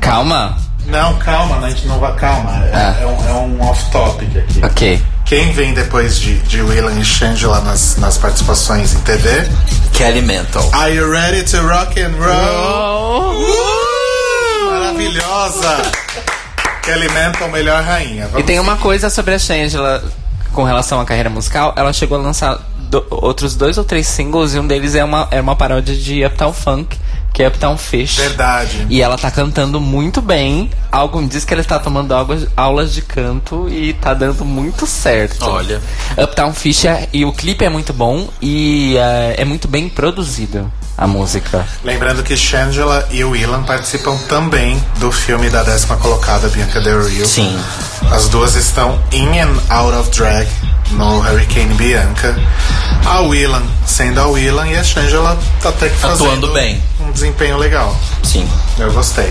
Calma. 0.00 0.56
Não, 0.86 1.14
calma, 1.18 1.64
a 1.66 1.70
gente 1.70 1.86
não 1.86 1.98
vai. 1.98 2.14
Calma, 2.16 2.62
é, 2.66 2.70
Ah. 2.74 2.96
é 3.00 3.06
um, 3.06 3.28
é 3.28 3.32
um 3.32 3.62
off-topic 3.62 4.36
aqui. 4.36 4.60
Ok. 4.62 5.02
Quem 5.24 5.50
vem 5.52 5.72
depois 5.72 6.20
de, 6.20 6.38
de 6.40 6.60
Willan 6.60 7.00
e 7.00 7.04
Shangela 7.04 7.62
nas, 7.62 7.96
nas 7.96 8.18
participações 8.18 8.92
em 8.92 9.00
TV? 9.00 9.48
Kelly 9.94 10.20
Mental. 10.20 10.68
Are 10.74 10.94
you 10.94 11.10
ready 11.10 11.42
to 11.44 11.62
rock 11.66 11.98
and 11.98 12.12
roll? 12.18 13.40
Uh! 13.40 14.70
Maravilhosa! 14.70 15.82
Kelly 16.84 17.08
Mental, 17.12 17.48
melhor 17.48 17.82
rainha. 17.82 18.24
E 18.24 18.28
Vamos 18.28 18.46
tem 18.46 18.58
uma 18.60 18.76
coisa 18.76 19.08
sobre 19.08 19.34
a 19.34 19.38
Shangela 19.38 20.02
com 20.52 20.62
relação 20.64 21.00
à 21.00 21.04
carreira 21.04 21.30
musical. 21.30 21.72
Ela 21.76 21.92
chegou 21.92 22.18
a 22.18 22.20
lançar 22.20 22.58
do- 22.90 23.04
outros 23.10 23.54
dois 23.54 23.78
ou 23.78 23.84
três 23.84 24.06
singles 24.06 24.54
e 24.54 24.58
um 24.58 24.66
deles 24.66 24.94
é 24.94 25.02
uma, 25.02 25.26
é 25.30 25.40
uma 25.40 25.56
paródia 25.56 25.94
de 25.96 26.24
Uptown 26.24 26.52
Funk, 26.52 26.96
que 27.32 27.42
é 27.42 27.48
Uptown 27.48 27.76
Fish. 27.78 28.16
Verdade. 28.16 28.86
E 28.90 29.00
ela 29.02 29.16
tá 29.16 29.30
cantando 29.30 29.80
muito 29.80 30.20
bem. 30.20 30.70
Algo 30.92 31.26
diz 31.26 31.44
que 31.44 31.54
ela 31.54 31.60
está 31.62 31.78
tomando 31.78 32.12
aulas, 32.12 32.46
aulas 32.56 32.92
de 32.92 33.00
canto 33.02 33.66
e 33.68 33.94
tá 33.94 34.12
dando 34.14 34.44
muito 34.44 34.86
certo. 34.86 35.44
Olha. 35.46 35.80
Uptown 36.22 36.52
Fish 36.52 36.84
é, 36.84 37.08
e 37.12 37.24
o 37.24 37.32
clipe 37.32 37.64
é 37.64 37.68
muito 37.70 37.92
bom 37.92 38.28
e 38.42 38.96
é, 38.98 39.36
é 39.38 39.44
muito 39.44 39.66
bem 39.66 39.88
produzido 39.88 40.70
a 40.96 41.06
música. 41.06 41.66
Lembrando 41.82 42.22
que 42.22 42.36
Shangela 42.36 43.06
e 43.10 43.24
Willan 43.24 43.62
participam 43.64 44.16
também 44.28 44.82
do 44.98 45.10
filme 45.10 45.50
da 45.50 45.62
décima 45.62 45.96
colocada, 45.96 46.48
Bianca 46.48 46.80
Del 46.80 47.04
Rio. 47.06 47.26
Sim. 47.26 47.58
As 48.10 48.28
duas 48.28 48.54
estão 48.54 48.98
in 49.12 49.38
and 49.40 49.56
out 49.70 49.94
of 49.96 50.10
drag 50.10 50.48
no 50.92 51.18
Hurricane 51.20 51.74
Bianca. 51.74 52.36
A 53.06 53.20
Willan 53.20 53.62
sendo 53.86 54.20
a 54.20 54.26
Willan 54.26 54.68
e 54.68 54.76
a 54.76 54.84
Shangela 54.84 55.36
tá 55.62 55.68
até 55.70 55.88
que 55.88 55.96
fazendo 55.96 56.26
Atuando 56.26 56.52
bem. 56.52 56.82
um 57.00 57.10
desempenho 57.10 57.56
legal. 57.58 57.94
Sim. 58.22 58.48
Eu 58.78 58.92
gostei. 58.92 59.30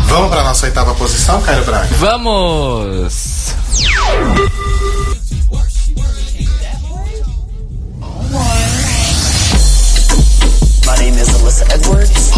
Vamos 0.00 0.30
pra 0.30 0.42
nossa 0.44 0.66
oitava 0.66 0.94
posição, 0.94 1.40
Caio 1.42 1.64
Braga? 1.64 1.88
Vamos! 1.98 3.54
My 10.86 10.94
name 10.96 11.14
is 11.14 11.28
Alyssa 11.28 11.66
Edwards. 11.74 12.30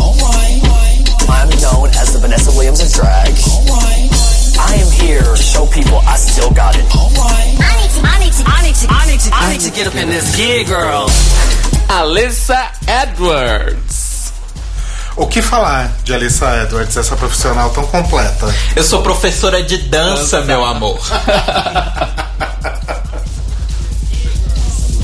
I'm 1.29 1.51
known 1.61 1.89
as 2.01 2.13
the 2.15 2.19
Vanessa 2.19 2.51
Williams 2.53 2.81
of 2.81 2.91
drag. 2.93 3.35
I 4.59 4.75
am 4.75 4.91
here 4.91 5.23
to 5.23 5.37
show 5.37 5.67
people 5.67 5.99
I 6.07 6.17
still 6.17 6.51
got 6.51 6.75
it. 6.75 6.85
I 6.91 6.97
need 7.79 7.91
to, 7.93 8.01
I 8.03 8.19
need 8.19 8.33
to, 8.33 8.45
I 8.49 8.63
need 8.65 8.75
to, 8.75 8.89
I 8.89 9.07
need 9.07 9.21
to, 9.21 9.31
I 9.35 9.53
need 9.53 9.61
to 9.61 9.71
get 9.71 9.87
up 9.87 9.95
in 9.97 10.09
this 10.09 10.35
gear, 10.35 10.65
girl. 10.65 11.11
Alyssa 11.89 12.73
Edwards. 12.87 14.33
O 15.17 15.27
que 15.27 15.43
falar 15.43 15.93
de 16.05 16.15
Alissa 16.15 16.63
Edwards, 16.63 16.97
essa 16.97 17.17
profissional 17.17 17.69
tão 17.71 17.87
completa? 17.87 18.55
Eu 18.75 18.85
sou 18.85 19.03
professora 19.03 19.63
de 19.63 19.77
dança, 19.77 20.41
meu 20.43 20.65
amor. 20.65 20.99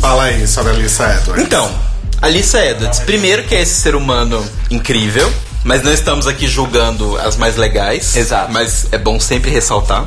Fala 0.01 0.25
aí 0.25 0.47
sobre 0.47 0.73
a 0.73 0.75
Alissa 0.77 1.05
Edwards. 1.19 1.45
Então, 1.45 1.94
Alissa 2.25 2.65
Edwards, 2.65 3.01
primeiro 3.01 3.45
que 3.45 3.55
é 3.55 3.61
esse 3.63 3.75
ser 3.75 3.95
humano 3.95 4.43
incrível, 4.71 5.31
mas 5.63 5.83
não 5.83 5.93
estamos 5.93 6.27
aqui 6.27 6.47
julgando 6.49 7.17
as 7.19 7.37
mais 7.37 7.57
legais. 7.57 8.17
Exato. 8.17 8.51
Mas 8.53 8.87
é 8.93 8.99
bom 8.99 9.21
sempre 9.21 9.51
ressaltar. 9.51 10.07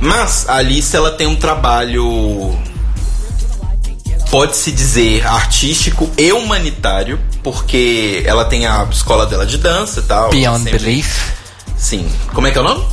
Mas 0.00 0.46
a 0.48 0.56
Alice, 0.56 0.94
ela 0.94 1.10
tem 1.12 1.26
um 1.26 1.36
trabalho 1.36 2.56
pode-se 4.30 4.72
dizer 4.72 5.26
artístico 5.26 6.10
e 6.16 6.32
humanitário, 6.32 7.18
porque 7.42 8.22
ela 8.26 8.44
tem 8.46 8.66
a 8.66 8.86
escola 8.90 9.26
dela 9.26 9.44
de 9.44 9.58
dança 9.58 10.00
e 10.00 10.02
tal. 10.04 10.30
Beyond 10.30 10.64
sempre- 10.64 10.78
Belief. 10.78 11.32
Sim. 11.76 12.10
Como 12.32 12.46
é 12.46 12.50
que 12.50 12.56
é 12.58 12.60
o 12.60 12.64
nome? 12.64 12.84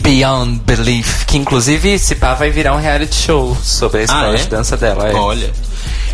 Beyond 0.00 0.60
Belief. 0.64 1.24
Que 1.26 1.36
inclusive 1.38 1.90
esse 1.90 2.14
pá 2.16 2.34
vai 2.34 2.50
virar 2.50 2.74
um 2.74 2.80
reality 2.80 3.14
show 3.14 3.56
sobre 3.62 4.00
a 4.00 4.04
escola 4.04 4.28
Ah, 4.30 4.34
é? 4.34 4.36
de 4.36 4.48
dança 4.48 4.76
dela. 4.76 5.08
É. 5.10 5.14
Olha. 5.14 5.52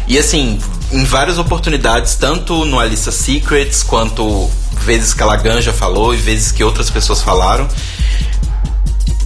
E 0.08 0.18
assim, 0.18 0.58
em 0.92 1.04
várias 1.04 1.38
oportunidades, 1.38 2.14
tanto 2.14 2.64
no 2.64 2.78
Alissa 2.78 3.10
Secrets, 3.10 3.82
quanto 3.82 4.50
vezes 4.82 5.12
que 5.12 5.22
a 5.22 5.26
Lagan 5.26 5.60
já 5.60 5.72
falou 5.72 6.14
e 6.14 6.16
vezes 6.16 6.52
que 6.52 6.62
outras 6.62 6.90
pessoas 6.90 7.22
falaram, 7.22 7.68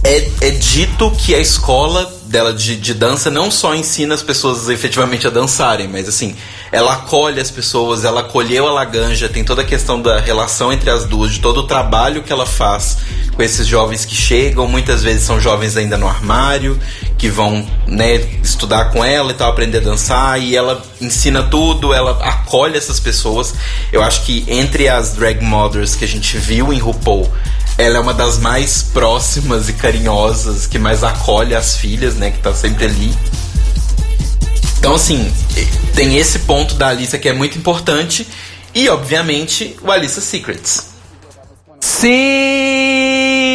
é, 0.03 0.29
é 0.41 0.49
dito 0.49 1.11
que 1.11 1.35
a 1.35 1.39
escola 1.39 2.11
dela 2.25 2.53
de, 2.53 2.75
de 2.77 2.93
dança 2.93 3.29
não 3.29 3.51
só 3.51 3.75
ensina 3.75 4.15
as 4.15 4.23
pessoas 4.23 4.69
efetivamente 4.69 5.27
a 5.27 5.29
dançarem, 5.29 5.87
mas 5.87 6.07
assim, 6.07 6.35
ela 6.71 6.93
acolhe 6.93 7.39
as 7.39 7.51
pessoas, 7.51 8.05
ela 8.05 8.21
acolheu 8.21 8.67
a 8.67 8.71
Laganja, 8.71 9.29
tem 9.29 9.43
toda 9.43 9.61
a 9.61 9.65
questão 9.65 10.01
da 10.01 10.19
relação 10.19 10.71
entre 10.71 10.89
as 10.89 11.05
duas, 11.05 11.33
de 11.33 11.39
todo 11.39 11.59
o 11.59 11.67
trabalho 11.67 12.23
que 12.23 12.31
ela 12.31 12.45
faz 12.45 12.97
com 13.35 13.43
esses 13.43 13.67
jovens 13.67 14.05
que 14.05 14.15
chegam, 14.15 14.67
muitas 14.67 15.03
vezes 15.03 15.23
são 15.23 15.39
jovens 15.39 15.75
ainda 15.77 15.97
no 15.97 16.07
armário, 16.07 16.79
que 17.21 17.29
vão 17.29 17.63
né, 17.85 18.15
estudar 18.43 18.85
com 18.85 19.05
ela 19.05 19.31
e 19.31 19.35
tal, 19.35 19.51
aprender 19.51 19.77
a 19.77 19.81
dançar, 19.81 20.41
e 20.41 20.55
ela 20.55 20.83
ensina 20.99 21.43
tudo, 21.43 21.93
ela 21.93 22.13
acolhe 22.19 22.75
essas 22.75 22.99
pessoas. 22.99 23.53
Eu 23.93 24.01
acho 24.01 24.23
que 24.23 24.43
entre 24.47 24.89
as 24.89 25.13
drag 25.13 25.39
mothers 25.39 25.93
que 25.93 26.03
a 26.03 26.07
gente 26.07 26.35
viu 26.39 26.73
em 26.73 26.79
RuPaul, 26.79 27.31
ela 27.77 27.97
é 27.97 27.99
uma 27.99 28.15
das 28.15 28.39
mais 28.39 28.81
próximas 28.81 29.69
e 29.69 29.73
carinhosas, 29.73 30.65
que 30.65 30.79
mais 30.79 31.03
acolhe 31.03 31.53
as 31.53 31.77
filhas, 31.77 32.15
né? 32.15 32.31
Que 32.31 32.39
tá 32.39 32.55
sempre 32.55 32.85
ali. 32.85 33.15
Então, 34.79 34.95
assim, 34.95 35.31
tem 35.93 36.17
esse 36.17 36.39
ponto 36.39 36.73
da 36.73 36.87
Alissa 36.87 37.19
que 37.19 37.29
é 37.29 37.33
muito 37.33 37.55
importante. 37.55 38.27
E, 38.73 38.89
obviamente, 38.89 39.77
o 39.83 39.91
Alissa 39.91 40.21
Secrets. 40.21 40.87
Sim! 41.79 43.50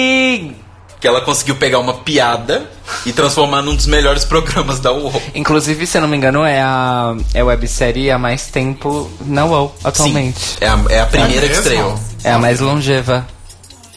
Que 1.00 1.06
ela 1.06 1.20
conseguiu 1.20 1.56
pegar 1.56 1.78
uma 1.78 1.94
piada 1.94 2.70
e 3.04 3.12
transformar 3.12 3.62
num 3.62 3.74
dos 3.76 3.86
melhores 3.86 4.24
programas 4.24 4.80
da 4.80 4.92
UOL. 4.92 5.20
Inclusive, 5.34 5.86
se 5.86 5.98
eu 5.98 6.02
não 6.02 6.08
me 6.08 6.16
engano, 6.16 6.42
é 6.44 6.60
a, 6.60 7.14
é 7.34 7.40
a 7.40 7.44
websérie 7.44 8.10
há 8.10 8.18
mais 8.18 8.46
tempo 8.46 9.10
na 9.26 9.44
UOL 9.44 9.74
atualmente. 9.84 10.38
Sim, 10.40 10.56
é 10.60 10.68
a, 10.68 10.80
é 10.90 11.00
a 11.00 11.06
primeira 11.06 11.42
que 11.42 11.48
mesmo? 11.48 11.62
estreou. 11.62 12.00
É 12.24 12.32
a 12.32 12.38
mais 12.38 12.60
longeva. 12.60 13.26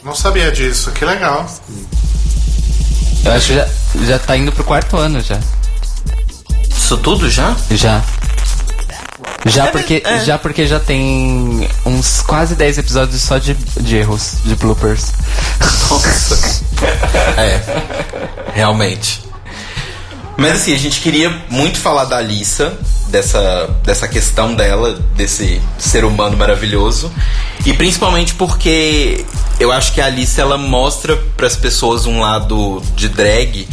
Não 0.04 0.14
sabia 0.14 0.50
disso, 0.52 0.90
que 0.92 1.04
legal. 1.04 1.46
Eu 3.24 3.32
acho 3.32 3.46
que 3.48 3.54
já, 3.54 3.68
já 4.06 4.18
tá 4.18 4.36
indo 4.36 4.52
pro 4.52 4.64
quarto 4.64 4.96
ano 4.96 5.20
já. 5.20 5.38
Isso 6.70 6.96
tudo 6.98 7.30
já? 7.30 7.54
Já. 7.70 8.02
Já 9.46 9.66
É, 9.66 9.70
porque, 9.70 10.02
é. 10.04 10.20
já 10.20 10.38
porque 10.38 10.66
já 10.66 10.78
tem 10.78 11.68
uns 11.86 12.20
quase 12.22 12.54
10 12.54 12.78
episódios 12.78 13.22
só 13.22 13.38
de, 13.38 13.54
de 13.54 13.96
erros, 13.96 14.36
de 14.44 14.54
bloopers. 14.54 15.12
Nossa. 15.90 16.62
é, 17.40 17.60
realmente. 18.52 19.22
Mas 20.36 20.54
assim, 20.54 20.74
a 20.74 20.78
gente 20.78 21.00
queria 21.00 21.30
muito 21.50 21.78
falar 21.78 22.06
da 22.06 22.16
Alissa, 22.16 22.78
dessa, 23.08 23.68
dessa 23.84 24.08
questão 24.08 24.54
dela, 24.54 24.98
desse 25.14 25.60
ser 25.78 26.04
humano 26.04 26.36
maravilhoso. 26.36 27.12
E 27.66 27.74
principalmente 27.74 28.34
porque 28.34 29.24
eu 29.58 29.70
acho 29.70 29.92
que 29.92 30.00
a 30.00 30.06
Alissa 30.06 30.40
ela 30.40 30.56
mostra 30.56 31.14
para 31.36 31.46
as 31.46 31.56
pessoas 31.56 32.06
um 32.06 32.20
lado 32.20 32.82
de 32.96 33.08
drag 33.10 33.68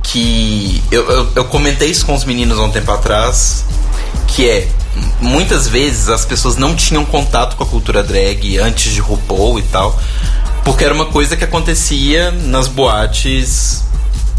que. 0.00 0.80
Eu, 0.90 1.10
eu, 1.10 1.32
eu 1.34 1.44
comentei 1.46 1.90
isso 1.90 2.06
com 2.06 2.14
os 2.14 2.24
meninos 2.24 2.58
há 2.58 2.62
um 2.62 2.70
tempo 2.70 2.92
atrás, 2.92 3.64
que 4.28 4.48
é. 4.48 4.68
Muitas 5.20 5.68
vezes 5.68 6.08
as 6.08 6.24
pessoas 6.24 6.56
não 6.56 6.74
tinham 6.74 7.04
contato 7.04 7.56
com 7.56 7.62
a 7.62 7.66
cultura 7.66 8.02
drag 8.02 8.58
antes 8.58 8.92
de 8.92 9.00
RuPaul 9.00 9.58
e 9.58 9.62
tal, 9.62 9.98
porque 10.64 10.84
era 10.84 10.94
uma 10.94 11.06
coisa 11.06 11.36
que 11.36 11.44
acontecia 11.44 12.30
nas 12.30 12.68
boates, 12.68 13.84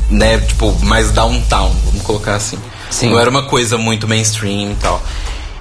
né, 0.09 0.39
tipo, 0.39 0.71
mais 0.83 1.11
downtown, 1.11 1.75
vamos 1.85 2.01
colocar 2.01 2.35
assim. 2.35 2.57
Sim. 2.89 3.09
Não 3.09 3.19
era 3.19 3.29
uma 3.29 3.43
coisa 3.43 3.77
muito 3.77 4.07
mainstream 4.07 4.71
e 4.71 4.75
tal. 4.75 5.01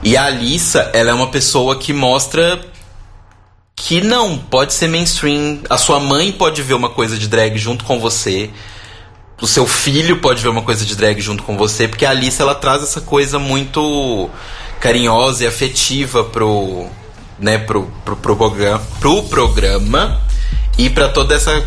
E 0.02 0.16
a 0.16 0.26
Alissa, 0.26 0.90
ela 0.92 1.10
é 1.10 1.14
uma 1.14 1.28
pessoa 1.28 1.76
que 1.76 1.92
mostra 1.92 2.60
que 3.74 4.00
não, 4.00 4.38
pode 4.38 4.72
ser 4.72 4.88
mainstream. 4.88 5.60
A 5.68 5.76
sua 5.76 6.00
mãe 6.00 6.32
pode 6.32 6.62
ver 6.62 6.74
uma 6.74 6.88
coisa 6.88 7.18
de 7.18 7.28
drag 7.28 7.58
junto 7.58 7.84
com 7.84 8.00
você. 8.00 8.50
O 9.40 9.46
seu 9.46 9.66
filho 9.66 10.18
pode 10.18 10.42
ver 10.42 10.48
uma 10.48 10.62
coisa 10.62 10.84
de 10.84 10.96
drag 10.96 11.20
junto 11.20 11.42
com 11.42 11.56
você, 11.56 11.86
porque 11.86 12.06
a 12.06 12.10
Alice 12.10 12.40
ela 12.40 12.54
traz 12.54 12.82
essa 12.82 13.02
coisa 13.02 13.38
muito 13.38 14.30
carinhosa 14.80 15.44
e 15.44 15.46
afetiva 15.46 16.24
pro, 16.24 16.86
né, 17.38 17.58
pro, 17.58 17.90
pro, 18.04 18.16
pro, 18.16 18.36
programa, 18.36 18.82
pro 19.00 19.22
programa 19.24 20.20
e 20.78 20.90
para 20.90 21.08
toda 21.08 21.34
essa 21.34 21.62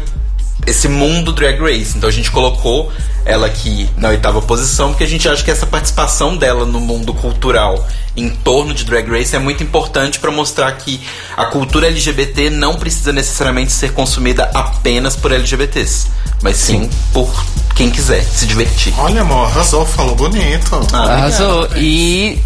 esse 0.67 0.87
mundo 0.87 1.31
Drag 1.31 1.59
Race. 1.59 1.97
Então 1.97 2.09
a 2.09 2.11
gente 2.11 2.29
colocou 2.31 2.91
ela 3.25 3.47
aqui 3.47 3.89
na 3.97 4.09
oitava 4.09 4.41
posição 4.41 4.89
porque 4.89 5.03
a 5.03 5.07
gente 5.07 5.27
acha 5.27 5.43
que 5.43 5.51
essa 5.51 5.65
participação 5.65 6.37
dela 6.37 6.65
no 6.65 6.79
mundo 6.79 7.13
cultural 7.13 7.87
em 8.15 8.29
torno 8.29 8.73
de 8.73 8.83
Drag 8.83 9.09
Race 9.09 9.35
é 9.35 9.39
muito 9.39 9.63
importante 9.63 10.19
para 10.19 10.31
mostrar 10.31 10.71
que 10.73 10.99
a 11.35 11.45
cultura 11.45 11.87
LGBT 11.87 12.49
não 12.49 12.75
precisa 12.75 13.13
necessariamente 13.13 13.71
ser 13.71 13.93
consumida 13.93 14.49
apenas 14.53 15.15
por 15.15 15.31
LGBTs, 15.31 16.07
mas 16.41 16.57
sim, 16.57 16.89
por 17.13 17.29
quem 17.75 17.89
quiser 17.89 18.23
se 18.23 18.45
divertir. 18.45 18.93
Olha, 18.97 19.21
amor, 19.21 19.45
arrasou, 19.45 19.85
falou 19.85 20.15
bonito. 20.15 20.87
Ah, 20.91 21.13
Arrasou. 21.13 21.69
E 21.77 22.41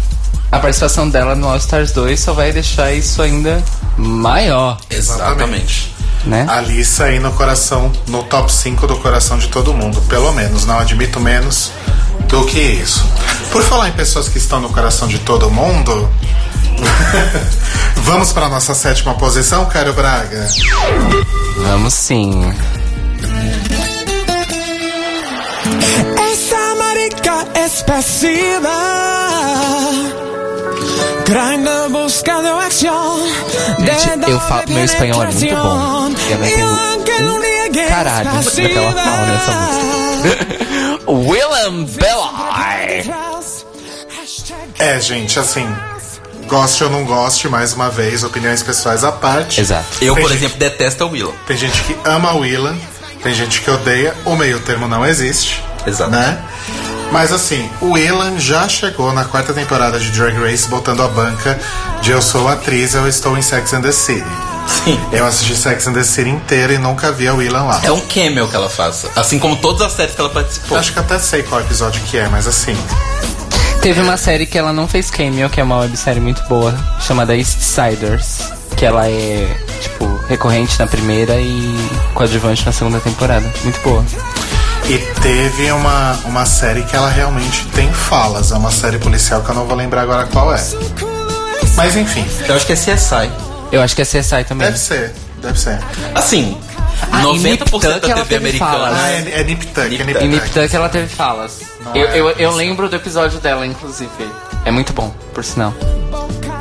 a 0.50 0.58
participação 0.58 1.08
dela 1.08 1.34
no 1.34 1.48
All 1.48 1.56
Stars 1.56 1.92
2 1.92 2.18
só 2.20 2.32
vai 2.32 2.52
deixar 2.52 2.92
isso 2.92 3.20
ainda 3.22 3.62
maior, 3.96 4.78
Exatamente. 4.90 5.94
né? 6.24 6.46
Alice 6.48 7.02
aí 7.02 7.18
no 7.18 7.32
coração, 7.32 7.90
no 8.06 8.22
top 8.24 8.52
5 8.52 8.86
do 8.86 8.96
coração 8.98 9.38
de 9.38 9.48
todo 9.48 9.72
mundo. 9.74 10.00
Pelo 10.02 10.32
menos, 10.32 10.64
não 10.64 10.78
admito 10.78 11.18
menos 11.20 11.72
do 12.28 12.44
que 12.46 12.60
isso. 12.60 13.04
Por 13.50 13.62
falar 13.62 13.88
em 13.88 13.92
pessoas 13.92 14.28
que 14.28 14.38
estão 14.38 14.60
no 14.60 14.68
coração 14.70 15.06
de 15.08 15.18
todo 15.18 15.50
mundo, 15.50 16.08
vamos 18.02 18.32
para 18.32 18.48
nossa 18.48 18.74
sétima 18.74 19.14
posição, 19.14 19.66
Caio 19.66 19.92
Braga. 19.92 20.48
Vamos 21.58 21.94
sim. 21.94 22.52
Esa 26.32 26.74
marica 26.76 27.46
es 27.64 27.82
Gente, 33.78 34.30
eu 34.30 34.40
falo- 34.40 34.62
meu 34.68 34.84
espanhol 34.84 35.22
é 35.22 35.26
muito 35.26 35.54
bom. 35.56 36.10
E 36.46 36.52
eu 36.60 36.66
não 36.66 36.94
entendo 36.94 37.34
um 37.36 37.88
caralho 37.88 38.30
do 38.42 38.50
que 38.50 38.60
ela 38.76 38.92
fala 38.92 39.26
nessa 39.26 39.52
música. 39.52 41.04
Willem 41.10 41.84
Belli. 41.86 43.10
É, 44.78 45.00
gente, 45.00 45.38
assim, 45.38 45.66
goste 46.46 46.84
ou 46.84 46.90
não 46.90 47.04
goste, 47.04 47.48
mais 47.48 47.72
uma 47.72 47.88
vez, 47.90 48.22
opiniões 48.24 48.62
pessoais 48.62 49.04
à 49.04 49.12
parte. 49.12 49.60
Exato. 49.60 49.86
Eu, 50.02 50.14
Tem 50.14 50.22
por 50.24 50.30
gente- 50.30 50.38
exemplo, 50.40 50.58
detesto 50.58 51.04
a 51.04 51.06
Willow. 51.06 51.34
Tem 51.46 51.56
gente 51.56 51.82
que 51.84 51.96
ama 52.04 52.30
a 52.30 52.34
Willan, 52.34 52.76
tem 53.22 53.32
gente 53.34 53.60
que 53.60 53.70
odeia, 53.70 54.14
o 54.24 54.34
meio 54.36 54.58
termo 54.60 54.86
não 54.88 55.04
existe. 55.06 55.62
Exato. 55.86 56.10
Né? 56.10 56.38
Mas 57.14 57.30
assim, 57.30 57.70
o 57.80 57.96
Elan 57.96 58.40
já 58.40 58.68
chegou 58.68 59.12
na 59.12 59.24
quarta 59.24 59.54
temporada 59.54 60.00
de 60.00 60.10
Drag 60.10 60.36
Race 60.36 60.66
botando 60.68 61.00
a 61.00 61.06
banca 61.06 61.56
de 62.02 62.10
Eu 62.10 62.20
Sou 62.20 62.48
Atriz, 62.48 62.92
Eu 62.92 63.06
Estou 63.06 63.38
em 63.38 63.40
Sex 63.40 63.72
and 63.72 63.82
the 63.82 63.92
City. 63.92 64.26
Sim. 64.66 65.00
Eu 65.12 65.24
assisti 65.24 65.54
Sex 65.54 65.86
and 65.86 65.92
the 65.92 66.02
City 66.02 66.30
inteira 66.30 66.72
e 66.72 66.78
nunca 66.78 67.12
vi 67.12 67.28
a 67.28 67.34
Willan 67.34 67.66
lá. 67.66 67.80
É 67.84 67.92
um 67.92 68.00
cameo 68.00 68.48
que 68.48 68.56
ela 68.56 68.68
faz. 68.68 69.06
Assim 69.14 69.38
como 69.38 69.54
todas 69.54 69.82
as 69.82 69.92
séries 69.92 70.12
que 70.16 70.20
ela 70.20 70.30
participou. 70.30 70.76
Acho 70.76 70.92
que 70.92 70.98
até 70.98 71.16
sei 71.20 71.44
qual 71.44 71.60
episódio 71.60 72.02
que 72.02 72.18
é, 72.18 72.26
mas 72.28 72.48
assim. 72.48 72.76
Teve 73.80 74.00
uma 74.00 74.16
série 74.16 74.44
que 74.44 74.58
ela 74.58 74.72
não 74.72 74.88
fez 74.88 75.08
cameo, 75.08 75.48
que 75.48 75.60
é 75.60 75.62
uma 75.62 75.78
websérie 75.78 76.20
muito 76.20 76.42
boa, 76.48 76.74
chamada 76.98 77.36
East 77.36 77.60
Siders. 77.60 78.40
Que 78.76 78.84
ela 78.84 79.08
é, 79.08 79.56
tipo, 79.80 80.04
recorrente 80.28 80.76
na 80.80 80.88
primeira 80.88 81.36
e 81.36 81.78
coadjuvante 82.12 82.66
na 82.66 82.72
segunda 82.72 82.98
temporada. 82.98 83.48
Muito 83.62 83.80
boa. 83.82 84.04
E 84.88 84.98
teve 85.22 85.70
uma, 85.72 86.12
uma 86.26 86.44
série 86.44 86.82
que 86.82 86.94
ela 86.94 87.08
realmente 87.08 87.64
tem 87.74 87.90
falas. 87.92 88.52
É 88.52 88.54
uma 88.56 88.70
série 88.70 88.98
policial 88.98 89.42
que 89.42 89.48
eu 89.50 89.54
não 89.54 89.64
vou 89.66 89.76
lembrar 89.76 90.02
agora 90.02 90.26
qual 90.26 90.52
é. 90.54 90.62
Mas 91.76 91.96
enfim, 91.96 92.24
Eu 92.46 92.54
acho 92.54 92.66
que 92.66 92.72
é 92.72 92.76
CSI. 92.76 93.30
Eu 93.72 93.82
acho 93.82 93.96
que 93.96 94.02
é 94.02 94.04
CSI 94.04 94.44
também. 94.46 94.66
deve 94.68 94.78
ser, 94.78 95.12
deve 95.42 95.58
ser. 95.58 95.78
Assim, 96.14 96.56
Ah, 97.10 97.22
Nip 97.22 97.64
90% 97.64 97.70
Tuck 97.70 97.82
da 97.86 98.00
TV 98.00 98.36
americana. 98.36 98.90
Ah, 98.94 99.10
é, 99.10 99.40
é 99.40 99.44
Nip 99.44 99.66
Tuck, 99.66 100.00
é 100.00 100.04
Nip 100.04 100.22
E 100.22 100.28
Nip 100.28 100.48
Tuck. 100.50 100.60
Tuck 100.60 100.76
ela 100.76 100.88
teve 100.88 101.08
falas. 101.08 101.60
Não 101.84 101.96
Eu, 101.96 102.06
é 102.08 102.18
eu, 102.20 102.30
eu 102.30 102.48
essa. 102.50 102.56
lembro 102.58 102.88
do 102.88 102.94
episódio 102.94 103.40
dela, 103.40 103.66
inclusive. 103.66 104.10
É 104.66 104.70
muito 104.70 104.92
bom, 104.92 105.12
por 105.32 105.42
sinal. 105.44 105.72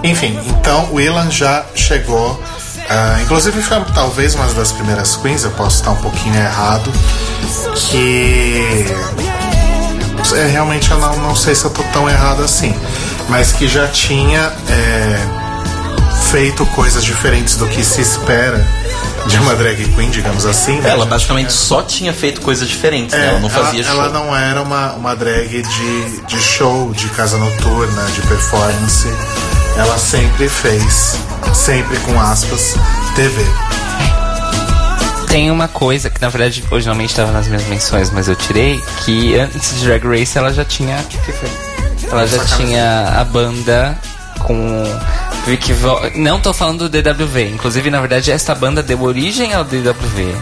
Enfim, 0.04 0.40
então 0.48 0.88
o 0.92 1.00
Ilan 1.00 1.30
já 1.30 1.66
chegou. 1.76 2.42
ah, 2.90 3.20
inclusive 3.22 3.62
foi 3.62 3.78
talvez 3.94 4.34
uma 4.34 4.48
das 4.54 4.72
primeiras 4.72 5.16
queens, 5.18 5.44
eu 5.44 5.52
posso 5.52 5.78
estar 5.78 5.92
um 5.92 5.98
pouquinho 5.98 6.36
errado. 6.36 6.92
Que. 7.90 8.86
É, 10.36 10.48
realmente 10.48 10.90
eu 10.90 10.98
não, 10.98 11.16
não 11.18 11.36
sei 11.36 11.54
se 11.54 11.66
eu 11.66 11.70
tô 11.72 11.84
tão 11.94 12.10
errado 12.10 12.42
assim. 12.44 12.74
Mas 13.30 13.52
que 13.52 13.68
já 13.68 13.88
tinha 13.88 14.52
é, 14.70 15.18
feito 16.32 16.66
coisas 16.68 17.04
diferentes 17.04 17.56
do 17.56 17.68
que 17.68 17.84
se 17.84 18.02
espera 18.02 18.66
de 19.28 19.38
uma 19.38 19.56
drag 19.56 19.86
queen, 19.96 20.10
digamos 20.10 20.46
assim. 20.46 20.80
né? 20.82 20.90
Ela 20.90 21.06
basicamente 21.06 21.54
só 21.54 21.82
tinha 21.82 22.12
feito 22.14 22.42
coisas 22.42 22.68
diferentes, 22.68 23.16
né? 23.16 23.26
É, 23.26 23.30
Ela 23.30 23.40
não 23.40 23.50
fazia 23.50 23.82
ela, 23.82 23.92
show. 23.92 24.04
ela 24.04 24.10
não 24.14 24.36
era 24.36 24.62
uma, 24.62 24.94
uma 24.94 25.16
drag 25.16 25.62
de, 25.62 26.22
de 26.28 26.42
show, 26.42 26.92
de 26.94 27.08
casa 27.10 27.38
noturna, 27.38 28.04
de 28.14 28.22
performance. 28.22 29.08
Ela 29.78 29.98
sempre 29.98 30.48
fez, 30.50 31.18
sempre 31.54 31.98
com 32.00 32.20
aspas, 32.20 32.76
TV. 33.16 33.44
Tem 35.34 35.50
uma 35.50 35.68
coisa 35.68 36.12
que 36.12 36.22
na 36.22 36.30
verdade 36.30 36.64
originalmente 36.70 37.10
estava 37.12 37.32
nas 37.32 37.48
minhas 37.48 37.66
menções, 37.66 38.12
mas 38.12 38.28
eu 38.28 38.36
tirei, 38.36 38.80
que 39.04 39.36
antes 39.36 39.80
de 39.80 39.86
Drag 39.88 40.06
Race 40.06 40.38
ela 40.38 40.54
já 40.54 40.64
tinha. 40.64 40.96
o 41.00 41.04
que 41.08 41.32
foi? 41.32 41.50
Ela 42.12 42.28
já 42.28 42.46
tinha 42.46 43.16
a 43.20 43.24
banda 43.24 43.98
com. 44.42 44.84
Vicky 45.48 45.74
Vo... 45.74 46.00
Não 46.14 46.40
tô 46.40 46.54
falando 46.54 46.88
do 46.88 47.02
DWV, 47.02 47.50
inclusive 47.50 47.90
na 47.90 48.00
verdade 48.00 48.32
esta 48.32 48.54
banda 48.54 48.84
deu 48.84 49.02
origem 49.02 49.56
ao 49.56 49.64
DWV. 49.64 50.36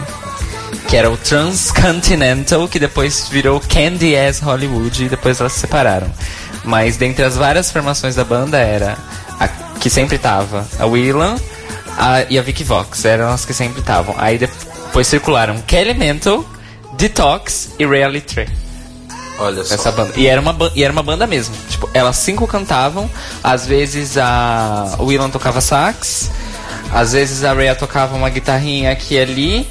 Que 0.88 0.96
era 0.98 1.10
o 1.10 1.16
Transcontinental, 1.16 2.68
que 2.68 2.78
depois 2.78 3.28
virou 3.30 3.60
Candy 3.60 4.14
Ass 4.14 4.40
Hollywood 4.40 5.06
e 5.06 5.08
depois 5.08 5.40
elas 5.40 5.54
se 5.54 5.60
separaram. 5.60 6.12
Mas 6.64 6.98
dentre 6.98 7.24
as 7.24 7.34
várias 7.34 7.70
formações 7.72 8.14
da 8.14 8.24
banda 8.24 8.58
era 8.58 8.98
a 9.40 9.48
que 9.48 9.88
sempre 9.88 10.18
tava 10.18 10.66
a 10.78 10.84
Willan 10.84 11.36
a- 11.96 12.24
e 12.28 12.38
a 12.38 12.42
Vicky 12.42 12.62
Vox, 12.62 13.06
eram 13.06 13.30
as 13.32 13.46
que 13.46 13.54
sempre 13.54 13.80
estavam. 13.80 14.14
Aí 14.18 14.38
depois 14.92 15.06
circularam 15.06 15.58
Kelly 15.62 15.94
Mental, 15.94 16.44
Detox 16.98 17.70
e 17.78 17.86
Reality 17.86 18.34
Tree. 18.34 18.48
Olha 19.38 19.64
só. 19.64 19.74
Essa 19.74 19.90
banda. 19.90 20.12
E 20.14 20.26
era, 20.26 20.38
uma, 20.38 20.54
e 20.74 20.84
era 20.84 20.92
uma 20.92 21.02
banda 21.02 21.26
mesmo. 21.26 21.54
Tipo, 21.70 21.88
elas 21.94 22.16
cinco 22.16 22.46
cantavam. 22.46 23.10
Às 23.42 23.66
vezes 23.66 24.18
a 24.18 24.96
o 24.98 25.06
Willan 25.06 25.30
tocava 25.30 25.62
sax. 25.62 26.30
Às 26.92 27.14
vezes 27.14 27.42
a 27.42 27.54
Rhea 27.54 27.74
tocava 27.74 28.14
uma 28.14 28.28
guitarrinha 28.28 28.92
aqui 28.92 29.14
e 29.14 29.18
ali. 29.18 29.68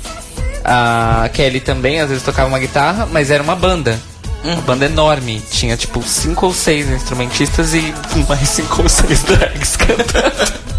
A 0.65 1.29
Kelly 1.31 1.59
também, 1.59 2.01
às 2.01 2.09
vezes 2.09 2.23
tocava 2.23 2.47
uma 2.49 2.57
guitarra. 2.57 3.05
Mas 3.05 3.29
era 3.29 3.43
uma 3.43 3.55
banda. 3.55 3.99
Uma 4.43 4.61
banda 4.63 4.85
enorme. 4.85 5.39
Tinha 5.51 5.77
tipo 5.77 6.01
cinco 6.01 6.47
ou 6.47 6.53
seis 6.53 6.89
instrumentistas 6.89 7.75
e 7.75 7.93
mais 8.27 8.49
cinco 8.49 8.81
ou 8.81 8.89
seis 8.89 9.21
drags 9.21 9.75
cantando. 9.77 10.70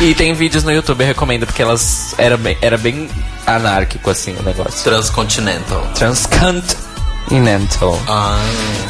E 0.00 0.14
tem 0.14 0.34
vídeos 0.34 0.64
no 0.64 0.72
YouTube, 0.72 1.00
eu 1.02 1.06
recomendo, 1.06 1.46
porque 1.46 1.62
elas 1.62 2.14
era 2.18 2.36
bem, 2.36 2.56
era 2.60 2.76
bem 2.78 3.08
anárquico 3.46 4.10
assim 4.10 4.34
o 4.38 4.42
negócio. 4.42 4.82
Transcontinental. 4.84 5.86
Transcontinental. 5.94 8.00
Ah, 8.08 8.38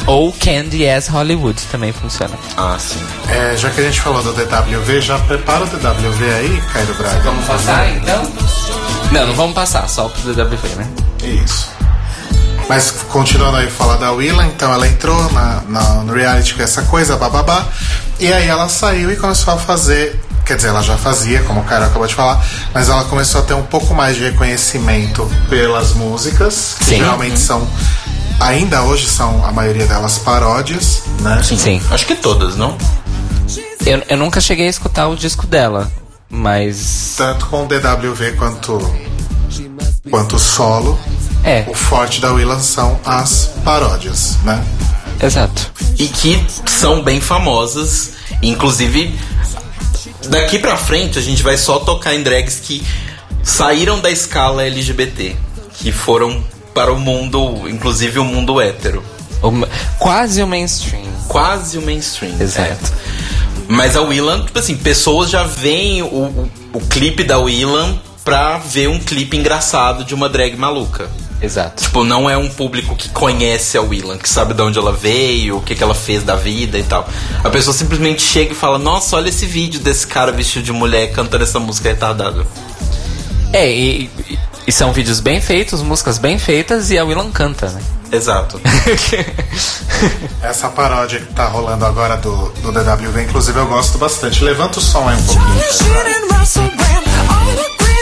Ou 0.07 0.31
Candy 0.33 0.87
as 0.89 1.07
Hollywood 1.07 1.61
também 1.71 1.91
funciona. 1.93 2.33
ah, 2.57 2.75
sim. 2.79 2.99
É, 3.29 3.55
já 3.57 3.69
que 3.69 3.81
a 3.81 3.83
gente 3.83 4.01
falou 4.01 4.21
do 4.23 4.33
DWV, 4.33 5.01
já 5.01 5.17
prepara 5.19 5.63
o 5.63 5.67
DWV 5.67 6.25
aí, 6.33 6.63
Cairo 6.73 6.93
Braga. 6.95 7.19
Vamos 7.21 7.45
passar 7.45 7.89
então? 7.95 8.23
Não, 9.11 9.27
não 9.27 9.35
vamos 9.35 9.53
passar, 9.55 9.87
só 9.87 10.09
pro 10.09 10.33
DWV, 10.33 10.67
né? 10.75 10.87
Isso. 11.23 11.69
Mas 12.67 12.89
continuando 13.09 13.57
aí 13.57 13.69
falar 13.69 13.97
da 13.97 14.11
Willa, 14.11 14.43
então 14.47 14.73
ela 14.73 14.87
entrou 14.87 15.31
na, 15.31 15.61
na- 15.69 16.03
no 16.03 16.11
reality 16.13 16.55
com 16.55 16.63
essa 16.63 16.81
coisa, 16.83 17.15
bababá. 17.15 17.63
E 18.19 18.31
aí 18.33 18.47
ela 18.47 18.67
saiu 18.67 19.11
e 19.11 19.15
começou 19.15 19.53
a 19.53 19.57
fazer. 19.57 20.19
Quer 20.45 20.57
dizer, 20.57 20.67
ela 20.67 20.83
já 20.83 20.95
fazia, 20.95 21.41
como 21.43 21.61
o 21.61 21.63
cara 21.63 21.87
acabou 21.87 22.05
de 22.07 22.13
falar, 22.13 22.45
mas 22.73 22.87
ela 22.87 23.03
começou 23.05 23.41
a 23.41 23.43
ter 23.43 23.55
um 23.55 23.63
pouco 23.63 23.93
mais 23.95 24.15
de 24.15 24.23
reconhecimento 24.25 25.29
pelas 25.49 25.93
músicas, 25.93 26.75
que 26.77 26.85
Sim. 26.85 26.97
geralmente 26.97 27.39
são. 27.39 27.67
Ainda 28.39 28.83
hoje 28.83 29.07
são 29.07 29.43
a 29.45 29.51
maioria 29.51 29.87
delas 29.87 30.17
paródias, 30.19 31.01
né? 31.21 31.41
Sim. 31.41 31.81
Acho 31.89 32.05
que 32.05 32.15
todas, 32.15 32.55
não? 32.55 32.77
Eu, 33.85 34.03
eu 34.07 34.17
nunca 34.17 34.39
cheguei 34.39 34.67
a 34.67 34.69
escutar 34.69 35.07
o 35.07 35.15
disco 35.15 35.47
dela, 35.47 35.91
mas. 36.29 37.15
Tanto 37.17 37.47
com 37.47 37.63
o 37.63 37.67
DWV 37.67 38.33
quanto, 38.33 38.77
quanto 40.09 40.37
solo. 40.37 40.99
É, 41.43 41.63
O 41.67 41.73
forte 41.75 42.19
da 42.21 42.31
Willa 42.31 42.59
são 42.59 42.99
as 43.05 43.51
paródias, 43.63 44.35
né? 44.43 44.63
exato. 45.21 45.71
E 45.97 46.07
que 46.07 46.45
são 46.65 47.01
bem 47.03 47.21
famosas. 47.21 48.11
Inclusive, 48.41 49.17
daqui 50.29 50.59
pra 50.59 50.77
frente 50.77 51.19
a 51.19 51.21
gente 51.21 51.43
vai 51.43 51.57
só 51.57 51.79
tocar 51.79 52.13
em 52.13 52.23
drags 52.23 52.59
que 52.59 52.85
saíram 53.43 53.99
da 53.99 54.09
escala 54.09 54.63
LGBT. 54.63 55.35
Que 55.77 55.91
foram 55.91 56.43
para 56.73 56.91
o 56.91 56.99
mundo, 56.99 57.69
inclusive 57.69 58.19
o 58.19 58.23
mundo 58.23 58.59
hétero. 58.61 59.03
O 59.41 59.51
quase 59.99 60.41
o 60.41 60.47
mainstream. 60.47 61.05
Quase 61.27 61.77
o 61.77 61.81
mainstream. 61.81 62.35
Exato. 62.39 62.69
é. 62.71 63.25
Mas 63.67 63.95
a 63.95 64.01
Willan, 64.01 64.43
tipo 64.45 64.59
assim, 64.59 64.75
pessoas 64.77 65.29
já 65.29 65.43
veem 65.43 66.01
o, 66.01 66.05
o, 66.05 66.51
o 66.73 66.79
clipe 66.81 67.23
da 67.23 67.39
Willan 67.39 67.99
pra 68.23 68.57
ver 68.57 68.89
um 68.89 68.99
clipe 68.99 69.37
engraçado 69.37 70.03
de 70.03 70.13
uma 70.13 70.29
drag 70.29 70.55
maluca. 70.55 71.09
Exato. 71.45 71.83
Tipo, 71.83 72.03
não 72.03 72.29
é 72.29 72.35
um 72.37 72.49
público 72.49 72.95
que 72.95 73.09
conhece 73.09 73.77
a 73.77 73.81
Willan, 73.81 74.17
que 74.17 74.27
sabe 74.27 74.53
de 74.53 74.61
onde 74.61 74.79
ela 74.79 74.91
veio, 74.91 75.57
o 75.57 75.61
que, 75.61 75.75
que 75.75 75.83
ela 75.83 75.93
fez 75.95 76.23
da 76.23 76.35
vida 76.35 76.77
e 76.77 76.83
tal. 76.83 77.07
A 77.43 77.49
pessoa 77.49 77.73
simplesmente 77.75 78.21
chega 78.21 78.51
e 78.51 78.55
fala: 78.55 78.77
Nossa, 78.77 79.15
olha 79.15 79.29
esse 79.29 79.45
vídeo 79.45 79.79
desse 79.79 80.07
cara 80.07 80.31
vestido 80.31 80.63
de 80.65 80.71
mulher 80.71 81.11
cantando 81.11 81.43
essa 81.43 81.59
música 81.59 81.89
retardada. 81.89 82.45
É, 83.53 83.71
e, 83.71 84.09
e- 84.29 84.39
e 84.67 84.71
são 84.71 84.91
vídeos 84.91 85.19
bem 85.19 85.39
feitos, 85.39 85.83
músicas 85.83 86.17
bem 86.17 86.39
feitas 86.39 86.89
e 86.89 86.97
a 86.97 87.05
Willan 87.05 87.29
canta, 87.31 87.69
né? 87.69 87.79
Exato. 88.11 88.59
Essa 90.41 90.69
paródia 90.69 91.19
que 91.19 91.33
tá 91.33 91.45
rolando 91.47 91.85
agora 91.85 92.17
do, 92.17 92.49
do 92.61 92.71
DWV, 92.71 93.23
inclusive 93.23 93.59
eu 93.59 93.67
gosto 93.67 93.97
bastante. 93.97 94.43
Levanta 94.43 94.79
o 94.79 94.81
som 94.81 95.07
aí 95.07 95.15
um 95.15 95.23
pouquinho. 95.23 95.59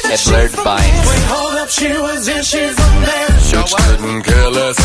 É 0.10 0.18
Blurred 0.26 0.56
By. 0.64 0.84
Bitch 3.52 3.76
couldn't 3.76 4.24
care 4.24 4.50
less. 4.52 4.78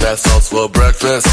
That 0.00 0.18
sauce 0.18 0.48
for 0.48 0.68
breakfast. 0.68 1.26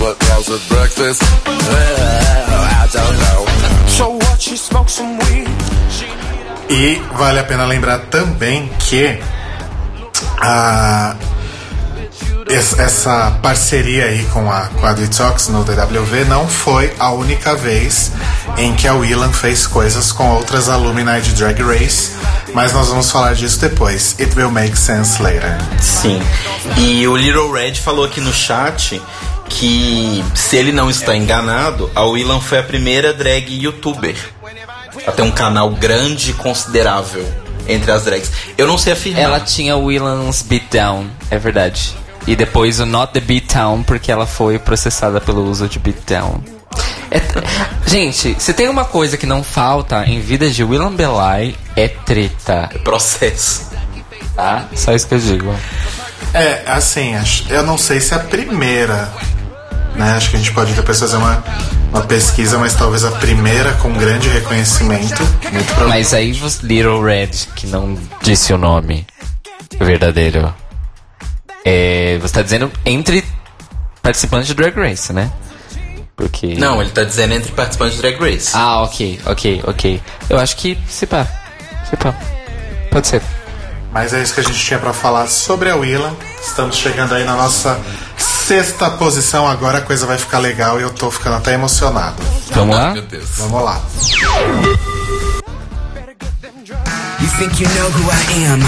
What 0.00 0.18
comes 0.20 0.48
with 0.48 0.68
breakfast? 0.68 1.22
Well, 1.46 2.62
I 2.62 2.88
don't 2.92 3.18
know. 3.18 3.46
So 3.88 4.10
what? 4.10 4.40
She 4.40 4.56
smoked 4.56 4.90
some 4.90 5.18
weed. 5.18 5.48
E 6.68 7.00
vale 7.16 7.40
a 7.40 7.44
pena 7.44 7.66
lembrar 7.66 7.98
também 8.10 8.68
que 8.78 9.18
a, 10.40 11.16
essa 12.48 13.38
parceria 13.42 14.04
aí 14.04 14.24
com 14.32 14.50
a, 14.50 14.66
com 14.66 14.86
a 14.86 14.92
Detox 14.92 15.48
no 15.48 15.64
DWV 15.64 16.24
não 16.26 16.46
foi 16.46 16.92
a 16.98 17.10
única 17.10 17.56
vez 17.56 18.12
em 18.56 18.74
que 18.74 18.86
a 18.86 18.94
Willan 18.94 19.32
fez 19.32 19.66
coisas 19.66 20.12
com 20.12 20.30
outras 20.30 20.68
alumni 20.68 21.20
de 21.20 21.32
Drag 21.34 21.60
Race, 21.60 22.12
mas 22.54 22.72
nós 22.72 22.88
vamos 22.88 23.10
falar 23.10 23.34
disso 23.34 23.60
depois. 23.60 24.14
It 24.20 24.36
will 24.38 24.50
make 24.50 24.78
sense 24.78 25.20
later. 25.20 25.58
Sim. 25.80 26.22
E 26.76 27.06
o 27.08 27.16
Little 27.16 27.50
Red 27.50 27.74
falou 27.74 28.04
aqui 28.04 28.20
no 28.20 28.32
chat 28.32 29.00
que, 29.48 30.24
se 30.34 30.56
ele 30.56 30.72
não 30.72 30.88
está 30.88 31.16
enganado, 31.16 31.90
a 31.94 32.04
Willan 32.04 32.40
foi 32.40 32.58
a 32.58 32.62
primeira 32.62 33.12
drag 33.12 33.52
youtuber 33.52 34.16
a 35.06 35.12
ter 35.12 35.22
um 35.22 35.30
canal 35.30 35.70
grande 35.70 36.30
e 36.30 36.34
considerável 36.34 37.26
entre 37.68 37.90
as 37.90 38.04
drags. 38.04 38.30
Eu 38.56 38.66
não 38.66 38.78
sei 38.78 38.92
afirmar. 38.92 39.22
Ela 39.22 39.40
tinha 39.40 39.76
o 39.76 39.86
Willan's 39.86 40.42
Beatdown, 40.42 41.08
é 41.30 41.38
verdade. 41.38 42.05
E 42.26 42.34
depois 42.34 42.80
o 42.80 42.86
Not 42.86 43.12
the 43.12 43.20
Beatdown, 43.20 43.82
porque 43.82 44.10
ela 44.10 44.26
foi 44.26 44.58
processada 44.58 45.20
pelo 45.20 45.48
uso 45.48 45.68
de 45.68 45.78
beatdown. 45.78 46.40
É 47.10 47.20
t- 47.20 47.40
gente, 47.86 48.34
se 48.38 48.52
tem 48.52 48.68
uma 48.68 48.84
coisa 48.84 49.16
que 49.16 49.26
não 49.26 49.42
falta 49.44 50.04
em 50.06 50.20
vida 50.20 50.50
de 50.50 50.64
William 50.64 50.92
Belay, 50.92 51.54
é 51.76 51.86
treta, 51.88 52.68
Processo. 52.82 53.70
tá? 54.34 54.66
Só 54.74 54.92
isso 54.92 55.06
que 55.06 55.14
eu 55.14 55.18
digo. 55.20 55.54
É, 56.34 56.62
assim, 56.66 57.14
acho- 57.14 57.44
eu 57.48 57.62
não 57.62 57.78
sei 57.78 58.00
se 58.00 58.12
é 58.12 58.16
a 58.16 58.20
primeira, 58.20 59.08
né? 59.94 60.12
Acho 60.14 60.30
que 60.30 60.36
a 60.36 60.38
gente 60.40 60.52
pode 60.52 60.72
depois 60.72 60.98
fazer 60.98 61.16
uma, 61.16 61.42
uma 61.90 62.02
pesquisa, 62.02 62.58
mas 62.58 62.74
talvez 62.74 63.04
a 63.04 63.12
primeira 63.12 63.72
com 63.74 63.92
grande 63.92 64.28
reconhecimento. 64.28 65.22
Muito 65.52 65.64
provável. 65.66 65.88
Mas 65.88 66.12
aí 66.12 66.32
Little 66.64 67.02
Red, 67.02 67.30
que 67.54 67.68
não 67.68 67.96
disse 68.20 68.52
o 68.52 68.58
nome 68.58 69.06
verdadeiro, 69.80 70.52
é, 71.68 72.16
você 72.22 72.32
tá 72.32 72.42
dizendo 72.42 72.70
entre 72.84 73.24
participantes 74.00 74.46
de 74.46 74.54
Drag 74.54 74.78
Race, 74.78 75.12
né? 75.12 75.32
Porque... 76.14 76.54
Não, 76.54 76.80
ele 76.80 76.90
tá 76.90 77.02
dizendo 77.02 77.34
entre 77.34 77.50
participantes 77.50 77.96
de 77.96 78.02
Drag 78.02 78.20
Race. 78.20 78.50
Ah, 78.54 78.84
ok, 78.84 79.20
ok, 79.26 79.64
ok. 79.66 80.02
Eu 80.30 80.38
acho 80.38 80.56
que, 80.56 80.78
se 80.88 81.08
pá, 81.08 81.26
se 81.90 81.96
pá, 81.96 82.14
pode 82.88 83.08
ser. 83.08 83.20
Mas 83.92 84.14
é 84.14 84.22
isso 84.22 84.32
que 84.32 84.40
a 84.40 84.44
gente 84.44 84.58
tinha 84.58 84.78
pra 84.78 84.92
falar 84.92 85.26
sobre 85.26 85.68
a 85.68 85.74
Willa. 85.74 86.16
Estamos 86.40 86.76
chegando 86.76 87.14
aí 87.14 87.24
na 87.24 87.34
nossa 87.34 87.80
sexta 88.16 88.88
posição. 88.90 89.48
Agora 89.48 89.78
a 89.78 89.80
coisa 89.80 90.06
vai 90.06 90.18
ficar 90.18 90.38
legal 90.38 90.78
e 90.78 90.84
eu 90.84 90.90
tô 90.90 91.10
ficando 91.10 91.36
até 91.36 91.54
emocionado. 91.54 92.22
Vamos 92.52 92.76
lá? 92.76 92.92
Meu 92.92 93.02
Deus. 93.02 93.28
Vamos 93.38 93.64
lá. 93.64 93.82
You 97.18 97.28
think 97.38 97.60
you 97.60 97.68
know 97.70 97.90
who 97.90 98.08
I 98.12 98.44
am. 98.52 98.60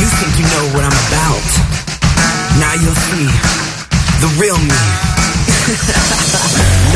You 0.00 0.08
think 0.08 0.40
you 0.40 0.48
know 0.48 0.64
what 0.74 0.84
I'm 0.84 0.96
about. 1.12 1.71
Now 2.72 2.80
you'll 2.80 2.94
see 2.94 3.28
the 4.24 4.32
real 4.40 4.56
me. 4.56 4.72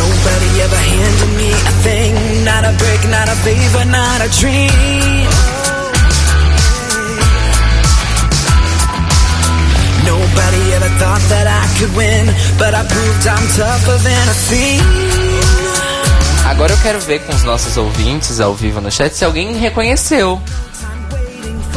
Nobody 0.00 0.50
ever 0.64 0.80
handed 0.88 1.32
me 1.36 1.52
a 1.52 1.72
thing. 1.84 2.14
Not 2.46 2.64
a 2.64 2.72
break, 2.80 3.04
not 3.10 3.28
a 3.28 3.36
favor, 3.44 3.84
not 3.84 4.24
a 4.24 4.28
dream. 4.40 4.72
Nobody 10.08 10.62
ever 10.72 10.88
thought 10.96 11.20
that 11.28 11.46
I 11.46 11.64
could 11.76 11.94
win. 11.94 12.24
But 12.56 12.72
I 12.72 12.80
proved 12.88 13.26
I'm 13.28 13.46
tougher 13.52 13.98
than 14.00 14.28
a 14.30 14.36
thief. 14.48 14.80
Agora 16.46 16.72
eu 16.72 16.78
quero 16.78 17.00
ver 17.00 17.20
com 17.26 17.34
os 17.34 17.42
nossos 17.42 17.76
ouvintes 17.76 18.40
ao 18.40 18.54
vivo 18.54 18.80
no 18.80 18.90
chat 18.90 19.14
se 19.14 19.26
alguém 19.26 19.58
reconheceu. 19.58 20.40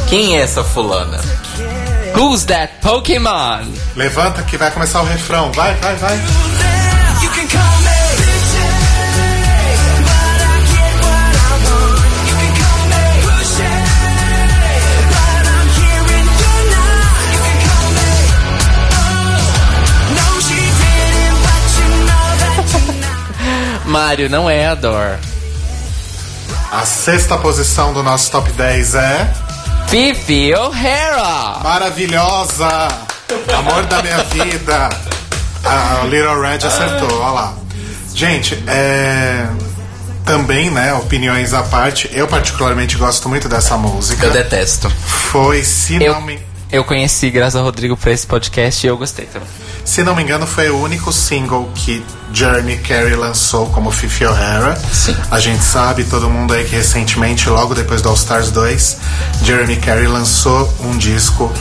Quem 0.08 0.38
é 0.38 0.42
essa 0.42 0.64
fulana? 0.64 1.20
Who's 2.20 2.44
that 2.48 2.74
Pokémon? 2.82 3.64
Levanta 3.96 4.44
que 4.44 4.58
vai 4.58 4.70
começar 4.72 5.02
o 5.02 5.06
refrão. 5.06 5.54
Vai, 5.54 5.74
vai, 5.76 5.96
vai. 5.96 6.20
Mário, 23.86 24.30
não 24.30 24.50
é 24.50 24.68
a 24.68 24.76
Dor. 24.76 25.18
A 26.70 26.86
sexta 26.86 27.38
posição 27.38 27.94
do 27.94 28.04
nosso 28.04 28.30
top 28.30 28.52
10 28.52 28.96
é. 28.96 29.49
Fifi 29.90 30.54
O'Hara! 30.54 31.62
Maravilhosa! 31.64 32.88
Amor 33.58 33.84
da 33.86 34.04
minha 34.04 34.24
vida! 34.26 34.88
A 35.66 36.06
Little 36.06 36.40
Red 36.40 36.58
acertou, 36.64 37.20
olha 37.20 37.32
lá. 37.32 37.54
Gente, 38.14 38.64
é. 38.68 39.48
Também, 40.24 40.70
né, 40.70 40.94
opiniões 40.94 41.56
à 41.56 41.64
parte, 41.64 42.08
eu 42.14 42.28
particularmente 42.28 42.98
gosto 42.98 43.28
muito 43.28 43.50
dessa 43.50 43.78
música. 43.78 44.28
Eu 44.28 44.32
detesto. 44.32 44.92
Foi, 44.92 45.64
se 45.64 45.96
Eu, 46.04 46.14
não 46.14 46.22
me. 46.22 46.40
Eu 46.72 46.84
conheci 46.84 47.30
graças 47.30 47.56
ao 47.56 47.64
Rodrigo 47.64 47.98
pra 47.98 48.12
esse 48.12 48.28
podcast 48.28 48.86
e 48.86 48.90
eu 48.90 48.98
gostei 48.98 49.26
também. 49.26 49.48
Se 49.84 50.04
não 50.04 50.16
me 50.16 50.22
engano, 50.22 50.46
foi 50.46 50.70
o 50.70 50.80
único 50.80 51.12
single 51.12 51.68
que 51.74 52.06
Jeremy 52.32 52.78
Carey 52.78 53.16
lançou 53.16 53.68
como 53.68 53.90
Fifi 53.90 54.26
O'Hara. 54.26 54.76
Sim. 54.94 55.16
A 55.32 55.40
gente 55.40 55.64
sabe, 55.64 56.04
todo 56.04 56.30
mundo 56.30 56.54
aí 56.54 56.64
que 56.64 56.76
recentemente, 56.76 57.50
logo 57.50 57.74
depois 57.74 58.02
do 58.02 58.10
All 58.10 58.16
Stars 58.16 58.52
2, 58.52 58.98
Jeremy 59.44 59.78
Carey 59.78 60.08
lançou 60.08 60.72
um 60.82 60.96
disco 60.98 61.52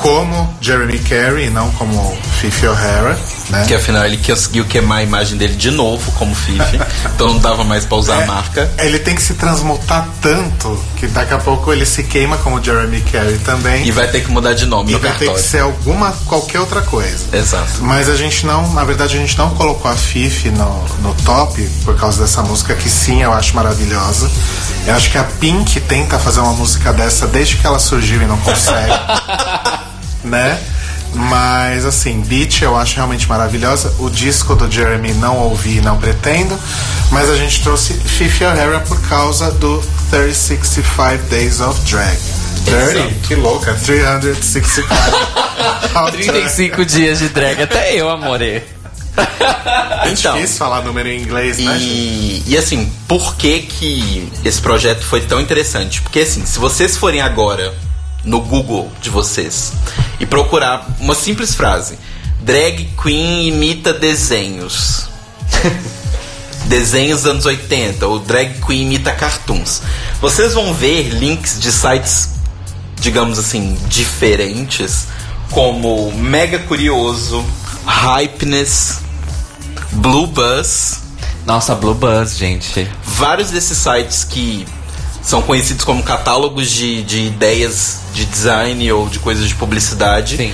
como 0.00 0.54
Jeremy 0.60 0.98
Carey, 0.98 1.46
e 1.46 1.50
não 1.50 1.70
como 1.72 2.16
Fifi 2.40 2.66
O'Hara, 2.66 3.18
né? 3.50 3.64
Que 3.66 3.74
afinal 3.74 4.04
ele 4.04 4.16
conseguiu 4.18 4.64
queimar 4.64 4.98
a 4.98 5.02
imagem 5.02 5.36
dele 5.36 5.54
de 5.54 5.70
novo 5.70 6.10
como 6.12 6.34
Fifi. 6.34 6.80
então 7.14 7.28
não 7.28 7.38
dava 7.38 7.64
mais 7.64 7.84
pra 7.84 7.96
usar 7.96 8.22
a 8.22 8.26
marca. 8.26 8.70
Ele 8.78 8.98
tem 8.98 9.14
que 9.14 9.22
se 9.22 9.34
transmutar 9.34 10.08
tanto 10.20 10.78
que 10.96 11.06
daqui 11.06 11.34
a 11.34 11.38
pouco 11.38 11.72
ele 11.72 11.84
se 11.86 12.02
queima 12.04 12.36
como 12.38 12.62
Jeremy 12.62 13.00
Carey 13.02 13.38
também. 13.38 13.86
E 13.86 13.90
vai 13.90 14.08
ter 14.08 14.22
que 14.22 14.30
mudar 14.30 14.54
de 14.54 14.66
nome 14.66 14.90
E 14.90 14.94
no 14.94 15.00
vai 15.00 15.10
ter 15.12 15.18
que 15.18 15.24
cartório. 15.26 15.44
ser 15.50 15.60
alguma, 15.60 16.12
qualquer 16.26 16.60
outra 16.60 16.82
coisa. 16.82 17.24
Exato. 17.32 17.82
Mas 17.82 18.08
a 18.08 18.16
gente 18.16 18.46
não, 18.46 18.72
na 18.72 18.84
verdade, 18.84 19.16
a 19.16 19.20
gente 19.20 19.36
não 19.36 19.50
colocou 19.50 19.90
a 19.90 19.94
Fifi 19.96 20.50
no, 20.50 20.84
no 21.02 21.14
top 21.24 21.62
por 21.84 21.96
causa 21.96 22.22
dessa 22.22 22.42
música, 22.42 22.74
que 22.74 22.88
sim, 22.88 23.22
eu 23.22 23.32
acho 23.32 23.54
maravilhosa. 23.54 24.30
Eu 24.86 24.94
acho 24.94 25.10
que 25.10 25.18
a 25.18 25.24
Pink 25.24 25.80
tenta 25.80 26.18
fazer 26.18 26.40
uma 26.40 26.52
música 26.52 26.92
dessa 26.92 27.26
desde 27.26 27.56
que 27.56 27.66
ela 27.66 27.78
surgiu 27.78 28.22
e 28.22 28.26
não 28.26 28.38
consegue. 28.38 28.92
né? 30.24 30.58
Mas 31.14 31.84
assim, 31.84 32.20
Beach 32.22 32.62
eu 32.62 32.76
acho 32.76 32.96
realmente 32.96 33.28
maravilhosa. 33.28 33.94
O 33.98 34.10
disco 34.10 34.54
do 34.54 34.70
Jeremy 34.70 35.12
não 35.14 35.38
ouvi 35.38 35.78
e 35.78 35.80
não 35.80 35.96
pretendo. 35.96 36.58
Mas 37.10 37.30
a 37.30 37.36
gente 37.36 37.62
trouxe 37.62 37.94
Fifi 37.94 38.44
O'Hara 38.44 38.80
por 38.80 39.00
causa 39.02 39.50
do 39.52 39.78
365 40.10 41.28
Days 41.30 41.60
of 41.60 41.80
Drag. 41.82 42.18
30? 42.64 42.80
Exato. 42.90 43.14
Que 43.28 43.34
louca, 43.34 43.74
365 43.74 44.88
of 46.02 46.12
drag. 46.12 46.26
35 46.26 46.84
dias 46.84 47.18
de 47.18 47.28
drag, 47.28 47.62
até 47.62 47.94
eu, 47.94 48.08
amore. 48.08 48.62
É 49.16 50.10
Então. 50.10 50.34
difícil 50.34 50.56
falar 50.58 50.82
número 50.82 51.08
em 51.08 51.20
inglês, 51.22 51.58
né, 51.58 51.72
gente? 51.78 51.84
E, 51.84 52.42
e 52.48 52.56
assim, 52.58 52.90
por 53.06 53.36
que 53.36 53.60
que 53.60 54.28
esse 54.44 54.60
projeto 54.60 55.02
foi 55.04 55.20
tão 55.20 55.40
interessante? 55.40 56.00
Porque 56.02 56.20
assim, 56.20 56.44
se 56.44 56.58
vocês 56.58 56.96
forem 56.96 57.20
agora 57.20 57.72
no 58.24 58.40
Google 58.40 58.90
de 59.00 59.10
vocês 59.10 59.72
e 60.18 60.26
procurar 60.26 60.86
uma 61.00 61.14
simples 61.14 61.54
frase: 61.54 61.98
drag 62.40 62.88
queen 63.00 63.48
imita 63.48 63.92
desenhos. 63.92 65.08
desenhos 66.66 67.22
dos 67.22 67.30
anos 67.30 67.46
80 67.46 68.06
ou 68.06 68.18
drag 68.18 68.60
queen 68.64 68.82
imita 68.82 69.12
cartoons. 69.12 69.82
Vocês 70.20 70.54
vão 70.54 70.72
ver 70.72 71.10
links 71.10 71.60
de 71.60 71.70
sites, 71.70 72.30
digamos 72.96 73.38
assim, 73.38 73.78
diferentes, 73.86 75.08
como 75.50 76.10
Mega 76.12 76.58
Curioso, 76.60 77.44
Hypeness, 77.86 79.00
Blue 79.92 80.26
Buzz, 80.26 81.02
Nossa, 81.44 81.74
Blue 81.74 81.94
Buzz, 81.94 82.36
gente. 82.36 82.90
vários 83.04 83.50
desses 83.50 83.76
sites 83.76 84.24
que 84.24 84.66
são 85.24 85.40
conhecidos 85.40 85.84
como 85.84 86.02
catálogos 86.02 86.70
de, 86.70 87.02
de 87.02 87.20
ideias 87.20 88.00
de 88.12 88.26
design 88.26 88.92
ou 88.92 89.08
de 89.08 89.18
coisas 89.18 89.48
de 89.48 89.54
publicidade 89.54 90.36
Sim. 90.36 90.52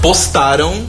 postaram 0.00 0.86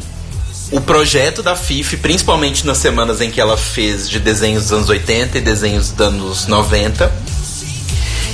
o 0.72 0.80
projeto 0.80 1.44
da 1.44 1.56
FIF, 1.56 1.98
principalmente 1.98 2.66
nas 2.66 2.78
semanas 2.78 3.20
em 3.20 3.30
que 3.30 3.42
ela 3.42 3.58
fez 3.58 4.10
de 4.10 4.20
desenhos 4.20 4.64
dos 4.64 4.72
anos 4.72 4.90
80 4.90 5.38
e 5.38 5.42
desenhos 5.42 5.90
dos 5.92 6.08
anos 6.08 6.48
90. 6.48 7.12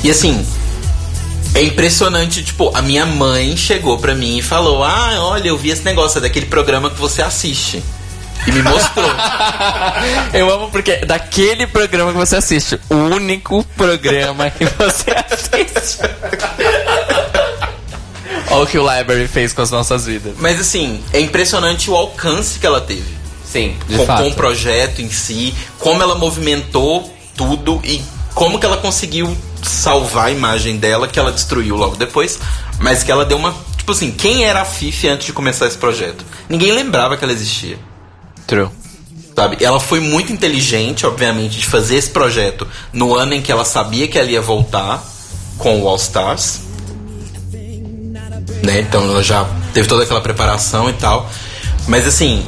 E 0.03 0.11
assim, 0.11 0.45
é 1.55 1.63
impressionante, 1.63 2.43
tipo, 2.43 2.71
a 2.75 2.81
minha 2.81 3.05
mãe 3.05 3.57
chegou 3.57 3.97
pra 3.97 4.13
mim 4.13 4.37
e 4.37 4.41
falou: 4.43 4.83
"Ah, 4.83 5.15
olha, 5.19 5.47
eu 5.47 5.57
vi 5.57 5.69
esse 5.69 5.83
negócio 5.83 6.19
é 6.19 6.21
daquele 6.21 6.45
programa 6.45 6.91
que 6.91 6.99
você 6.99 7.23
assiste". 7.23 7.81
E 8.47 8.51
me 8.51 8.61
mostrou. 8.63 9.09
Eu 10.33 10.51
amo 10.51 10.69
porque 10.71 10.91
é 10.91 11.05
daquele 11.05 11.67
programa 11.67 12.11
que 12.11 12.17
você 12.17 12.37
assiste, 12.37 12.79
o 12.89 12.95
único 12.95 13.63
programa 13.75 14.49
que 14.49 14.65
você 14.65 15.11
assiste. 15.11 15.99
Olha 18.49 18.63
o 18.63 18.67
que 18.67 18.79
o 18.79 18.81
Library 18.81 19.27
fez 19.27 19.51
com 19.51 19.61
as 19.61 19.69
nossas 19.69 20.05
vidas. 20.05 20.33
Mas 20.39 20.59
assim, 20.59 21.03
é 21.11 21.19
impressionante 21.19 21.91
o 21.91 21.95
alcance 21.95 22.57
que 22.57 22.65
ela 22.65 22.79
teve. 22.79 23.17
Sim, 23.45 23.75
de 23.87 23.97
com, 23.97 24.05
fato. 24.05 24.23
com 24.23 24.29
o 24.29 24.33
projeto 24.33 25.01
em 25.01 25.09
si, 25.09 25.53
como 25.79 26.01
ela 26.01 26.15
movimentou 26.15 27.13
tudo 27.35 27.81
e 27.83 28.01
como 28.33 28.59
que 28.59 28.65
ela 28.65 28.77
conseguiu 28.77 29.35
salvar 29.63 30.27
a 30.27 30.31
imagem 30.31 30.77
dela, 30.77 31.07
que 31.07 31.17
ela 31.19 31.31
destruiu 31.31 31.75
logo 31.75 31.95
depois, 31.95 32.39
mas 32.79 33.03
que 33.03 33.11
ela 33.11 33.25
deu 33.25 33.37
uma. 33.37 33.55
Tipo 33.77 33.91
assim, 33.91 34.11
quem 34.11 34.45
era 34.45 34.61
a 34.61 34.65
Fifi 34.65 35.07
antes 35.07 35.25
de 35.25 35.33
começar 35.33 35.67
esse 35.67 35.77
projeto? 35.77 36.25
Ninguém 36.49 36.71
lembrava 36.71 37.17
que 37.17 37.23
ela 37.23 37.33
existia. 37.33 37.77
True. 38.47 38.69
Sabe? 39.35 39.63
Ela 39.63 39.79
foi 39.79 39.99
muito 39.99 40.33
inteligente, 40.33 41.05
obviamente, 41.05 41.59
de 41.59 41.65
fazer 41.67 41.97
esse 41.97 42.09
projeto 42.09 42.67
no 42.91 43.13
ano 43.13 43.35
em 43.35 43.41
que 43.41 43.51
ela 43.51 43.65
sabia 43.65 44.07
que 44.07 44.17
ela 44.17 44.31
ia 44.31 44.41
voltar 44.41 45.03
com 45.59 45.83
o 45.83 45.87
All 45.87 45.97
Stars. 45.97 46.61
Né? 48.63 48.79
Então 48.79 49.03
ela 49.03 49.21
já 49.21 49.47
teve 49.73 49.87
toda 49.87 50.03
aquela 50.03 50.21
preparação 50.21 50.89
e 50.89 50.93
tal. 50.93 51.29
Mas 51.87 52.07
assim, 52.07 52.43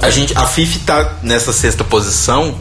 a 0.00 0.10
gente, 0.10 0.36
a 0.38 0.46
Fifi 0.46 0.78
tá 0.80 1.18
nessa 1.22 1.52
sexta 1.52 1.84
posição, 1.84 2.58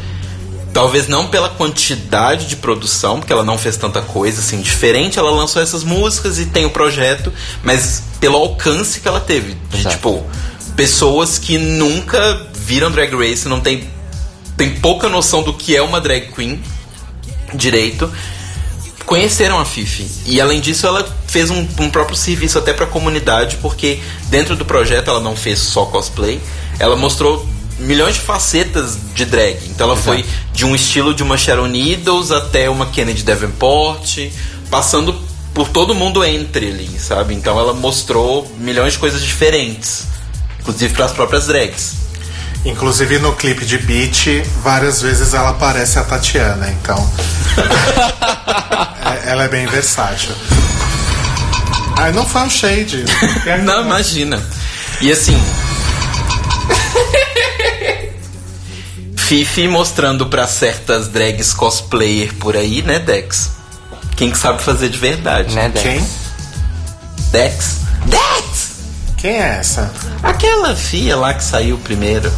talvez 0.73 1.07
não 1.07 1.27
pela 1.27 1.49
quantidade 1.49 2.47
de 2.47 2.57
produção, 2.57 3.19
porque 3.19 3.31
ela 3.31 3.43
não 3.43 3.57
fez 3.57 3.77
tanta 3.77 4.01
coisa 4.01 4.41
assim 4.41 4.59
diferente, 4.59 5.17
ela 5.17 5.31
lançou 5.31 5.61
essas 5.61 5.83
músicas 5.83 6.39
e 6.39 6.45
tem 6.45 6.65
o 6.65 6.69
projeto, 6.69 7.31
mas 7.63 8.03
pelo 8.19 8.35
alcance 8.35 8.99
que 8.99 9.07
ela 9.07 9.21
teve, 9.21 9.55
de 9.69 9.79
Exato. 9.79 9.95
tipo 9.95 10.25
pessoas 10.75 11.39
que 11.39 11.57
nunca 11.57 12.47
viram 12.65 12.91
Drag 12.91 13.13
Race, 13.15 13.47
não 13.47 13.61
tem 13.61 13.87
tem 14.57 14.71
pouca 14.75 15.09
noção 15.09 15.43
do 15.43 15.53
que 15.53 15.75
é 15.75 15.81
uma 15.81 15.99
drag 15.99 16.31
queen 16.33 16.61
direito 17.53 18.09
conheceram 19.05 19.59
a 19.59 19.65
Fifi. 19.65 20.09
E 20.25 20.41
além 20.41 20.59
disso, 20.59 20.87
ela 20.87 21.07
fez 21.27 21.49
um, 21.49 21.67
um 21.79 21.89
próprio 21.89 22.17
serviço 22.17 22.57
até 22.57 22.73
pra 22.73 22.85
comunidade, 22.85 23.57
porque 23.57 23.99
dentro 24.29 24.55
do 24.55 24.65
projeto 24.65 25.09
ela 25.09 25.19
não 25.19 25.35
fez 25.35 25.59
só 25.59 25.85
cosplay, 25.85 26.41
ela 26.79 26.95
mostrou 26.95 27.47
milhões 27.77 28.15
de 28.15 28.21
facetas 28.21 28.97
de 29.13 29.25
drag. 29.25 29.59
Então 29.67 29.87
ela 29.87 29.97
foi 29.97 30.25
de 30.53 30.65
um 30.65 30.73
estilo 30.73 31.13
de 31.13 31.23
uma 31.23 31.37
Sharon 31.37 31.67
Needles 31.67 32.31
até 32.31 32.69
uma 32.69 32.87
Kennedy 32.87 33.23
Davenport, 33.23 34.29
passando 34.69 35.15
por 35.53 35.69
todo 35.69 35.93
mundo 35.93 36.23
entre 36.23 36.67
ali, 36.67 36.89
sabe? 36.99 37.33
Então 37.33 37.59
ela 37.59 37.73
mostrou 37.73 38.49
milhões 38.57 38.93
de 38.93 38.99
coisas 38.99 39.21
diferentes, 39.21 40.07
inclusive 40.59 40.93
para 40.93 41.05
as 41.05 41.11
próprias 41.11 41.47
drags. 41.47 42.04
Inclusive 42.65 43.19
no 43.19 43.33
clipe 43.35 43.63
de 43.63 43.77
Beat, 43.77 44.43
várias 44.63 45.01
vezes 45.01 45.33
ela 45.33 45.53
parece 45.53 45.99
a 45.99 46.03
Tatiana, 46.03 46.69
então. 46.69 46.97
É, 49.05 49.29
ela 49.29 49.43
é 49.43 49.47
bem 49.47 49.67
versátil. 49.67 50.33
Ai, 51.95 52.11
não 52.11 52.25
foi 52.25 52.41
um 52.41 52.49
shade. 52.49 53.05
Não, 53.63 53.83
imagina. 53.83 54.43
E 54.99 55.11
assim. 55.11 55.39
Fifi 59.15 59.67
mostrando 59.67 60.25
pra 60.25 60.47
certas 60.47 61.07
drags 61.07 61.53
cosplayer 61.53 62.33
por 62.33 62.57
aí, 62.57 62.81
né, 62.81 62.97
Dex? 62.97 63.51
Quem 64.15 64.31
que 64.31 64.37
sabe 64.37 64.61
fazer 64.61 64.89
de 64.89 64.97
verdade? 64.97 65.53
Né, 65.53 65.69
Dex? 65.69 65.83
Quem? 65.83 66.07
Dex? 67.31 67.84
Quem 69.25 69.41
é 69.41 69.57
essa? 69.57 69.91
Aquela 70.21 70.75
fia 70.75 71.17
lá 71.17 71.33
que 71.33 71.43
saiu 71.43 71.79
primeiro. 71.79 72.31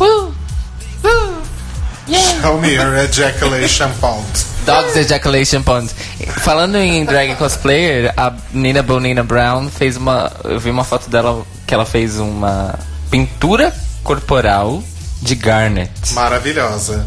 Show 2.41 2.57
me 2.61 2.76
your 2.76 2.95
ejaculation 2.95 3.89
pond. 3.99 4.26
Dogs 4.65 4.97
Ejaculation 4.97 5.61
Pond. 5.64 5.91
Falando 6.38 6.77
em 6.77 7.03
drag 7.03 7.35
cosplayer, 7.35 8.14
a 8.15 8.31
Nina 8.53 8.81
Bonina 8.81 9.22
Brown 9.22 9.68
fez 9.69 9.97
uma. 9.97 10.31
Eu 10.45 10.61
vi 10.61 10.69
uma 10.69 10.85
foto 10.85 11.09
dela 11.09 11.45
que 11.65 11.73
ela 11.73 11.85
fez 11.85 12.19
uma 12.19 12.80
pintura 13.11 13.76
corporal 14.01 14.81
de 15.22 15.35
Garnet. 15.35 16.14
Maravilhosa. 16.14 17.05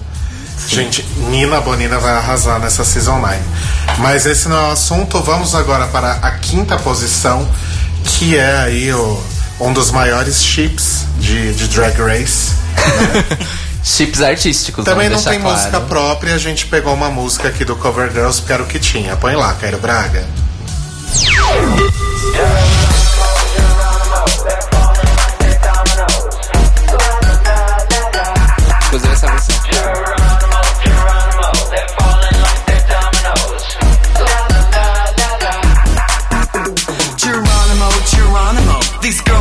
Gente, 0.69 1.03
Nina 1.31 1.59
Bonina 1.63 1.99
vai 1.99 2.13
arrasar 2.13 2.61
nessa 2.61 2.85
Season 2.85 3.19
9. 3.19 3.39
Mas 3.97 4.27
esse 4.27 4.47
não 4.47 4.59
é 4.59 4.69
o 4.69 4.73
assunto. 4.73 5.23
Vamos 5.23 5.55
agora 5.55 5.87
para 5.87 6.19
a 6.21 6.33
quinta 6.33 6.77
posição, 6.77 7.49
que 8.05 8.37
é 8.37 8.59
aí 8.59 8.93
o, 8.93 9.23
um 9.61 9.73
dos 9.73 9.91
maiores 9.91 10.43
chips 10.43 11.05
de, 11.19 11.55
de 11.55 11.69
Drag 11.69 11.97
Race. 12.01 12.53
Chips 13.83 14.21
artísticos, 14.21 14.85
Também 14.85 15.09
não 15.09 15.23
tem 15.23 15.41
claro. 15.41 15.57
música 15.57 15.81
própria, 15.81 16.35
a 16.35 16.39
gente 16.39 16.67
pegou 16.67 16.93
uma 16.93 17.09
música 17.11 17.49
aqui 17.49 17.65
do 17.65 17.75
Cover 17.75 18.13
Girls, 18.13 18.39
porque 18.41 18.53
era 18.53 18.63
o 18.63 18.67
que 18.67 18.79
tinha. 18.79 19.17
Põe 19.17 19.35
lá, 19.35 19.55
Cairo 19.55 19.79
Braga. 19.79 20.27
Inclusive 21.13 22.90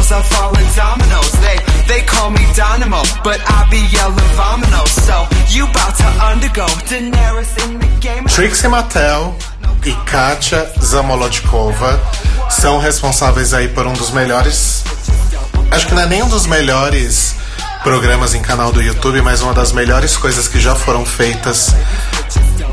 Dominoes. 0.09 1.31
They 1.39 1.57
they 1.87 2.01
call 2.01 2.31
me 2.31 2.41
Dynamo, 2.55 3.03
but 3.23 3.39
I 3.45 3.67
be 3.69 3.85
vomino. 4.35 4.87
So 5.05 5.27
you 5.49 5.65
about 5.65 5.95
to 5.97 6.07
undergo 6.25 6.65
Daenerys 6.89 7.53
in 7.63 7.79
the 7.79 7.87
game. 8.01 8.25
Trixie 8.25 8.67
Mattel 8.67 9.35
e 9.85 9.93
Katia 10.09 10.67
Zamolodkova 10.81 11.99
são 12.49 12.79
responsáveis 12.79 13.53
aí 13.53 13.67
por 13.67 13.85
um 13.85 13.93
dos 13.93 14.09
melhores. 14.09 14.83
Acho 15.69 15.85
que 15.85 15.93
não 15.93 16.01
é 16.01 16.07
nem 16.07 16.23
um 16.23 16.29
dos 16.29 16.47
melhores 16.47 17.35
programas 17.83 18.33
em 18.33 18.41
canal 18.41 18.71
do 18.71 18.81
YouTube, 18.81 19.21
mas 19.21 19.41
uma 19.41 19.53
das 19.53 19.71
melhores 19.71 20.17
coisas 20.17 20.47
que 20.47 20.59
já 20.59 20.73
foram 20.73 21.05
feitas. 21.05 21.75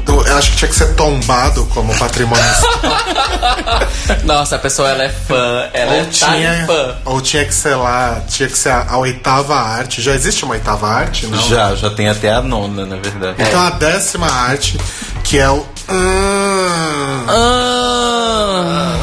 Do- 0.06 0.26
Eu 0.26 0.38
acho 0.38 0.52
que 0.52 0.56
tinha 0.56 0.68
que 0.68 0.74
ser 0.76 0.94
tombado 0.94 1.66
como 1.66 1.94
patrimônio 1.98 2.42
Nossa, 4.24 4.56
a 4.56 4.58
pessoa 4.58 4.88
ela 4.88 5.02
é 5.04 5.08
fã, 5.08 5.68
ela 5.72 5.92
ou 5.94 6.00
é 6.00 6.04
tinha, 6.04 6.60
tá 6.60 6.66
fã. 6.72 6.96
ou 7.04 7.20
tinha 7.20 7.44
que 7.44 7.52
ser 7.54 7.74
lá, 7.74 8.20
tinha 8.28 8.48
que 8.48 8.56
ser 8.58 8.70
a, 8.70 8.86
a 8.90 8.96
oitava 8.98 9.54
arte. 9.56 10.00
Já 10.00 10.12
existe 10.14 10.44
uma 10.44 10.54
oitava 10.54 10.88
arte, 10.88 11.26
não? 11.26 11.38
Já, 11.48 11.74
já 11.74 11.90
tem 11.90 12.08
até 12.08 12.32
a 12.32 12.40
nona, 12.40 12.86
na 12.86 12.96
verdade. 12.96 13.34
Então 13.42 13.60
a 13.66 13.70
décima 13.70 14.26
arte, 14.30 14.78
que 15.24 15.38
é 15.38 15.48
o. 15.50 15.66
Hum, 15.88 17.26
Ah, 17.28 18.96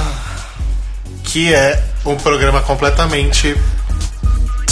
que 1.24 1.54
é 1.54 1.84
um 2.06 2.16
programa 2.16 2.62
completamente 2.62 3.56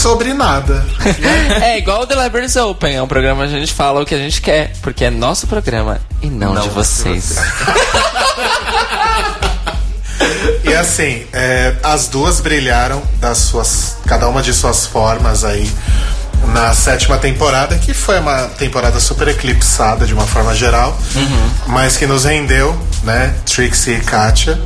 sobre 0.01 0.33
nada. 0.33 0.83
é 1.61 1.77
igual 1.77 2.01
o 2.01 2.07
The 2.07 2.15
Libraries 2.23 2.55
Open, 2.55 2.95
é 2.95 3.03
um 3.03 3.07
programa 3.07 3.47
que 3.47 3.55
a 3.55 3.59
gente 3.59 3.71
fala 3.71 4.01
o 4.01 4.05
que 4.05 4.15
a 4.15 4.17
gente 4.17 4.41
quer, 4.41 4.73
porque 4.81 5.05
é 5.05 5.11
nosso 5.11 5.45
programa 5.45 6.01
e 6.23 6.27
não, 6.27 6.55
Não 6.55 6.63
de 6.63 6.69
de 6.69 6.73
vocês. 6.73 7.35
E 10.63 10.73
assim, 10.73 11.25
é, 11.33 11.75
as 11.83 12.07
duas 12.07 12.39
brilharam 12.39 13.01
das 13.19 13.39
suas, 13.39 13.97
cada 14.05 14.27
uma 14.29 14.41
de 14.41 14.53
suas 14.53 14.85
formas 14.85 15.43
aí 15.43 15.69
na 16.53 16.73
sétima 16.73 17.17
temporada, 17.17 17.77
que 17.77 17.93
foi 17.93 18.19
uma 18.19 18.47
temporada 18.47 18.99
super 18.99 19.27
eclipsada 19.27 20.05
de 20.05 20.13
uma 20.13 20.25
forma 20.25 20.55
geral, 20.55 20.97
mas 21.67 21.97
que 21.97 22.05
nos 22.05 22.25
rendeu, 22.25 22.79
né, 23.03 23.33
Trixie 23.45 23.95
e 23.95 23.99
Katia. 23.99 24.61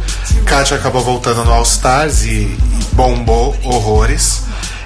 Katia 0.45 0.77
acabou 0.77 1.01
voltando 1.01 1.43
no 1.43 1.51
All 1.51 1.63
Stars 1.63 2.23
e, 2.23 2.29
e 2.29 2.57
bombou 2.93 3.55
horrores. 3.63 4.44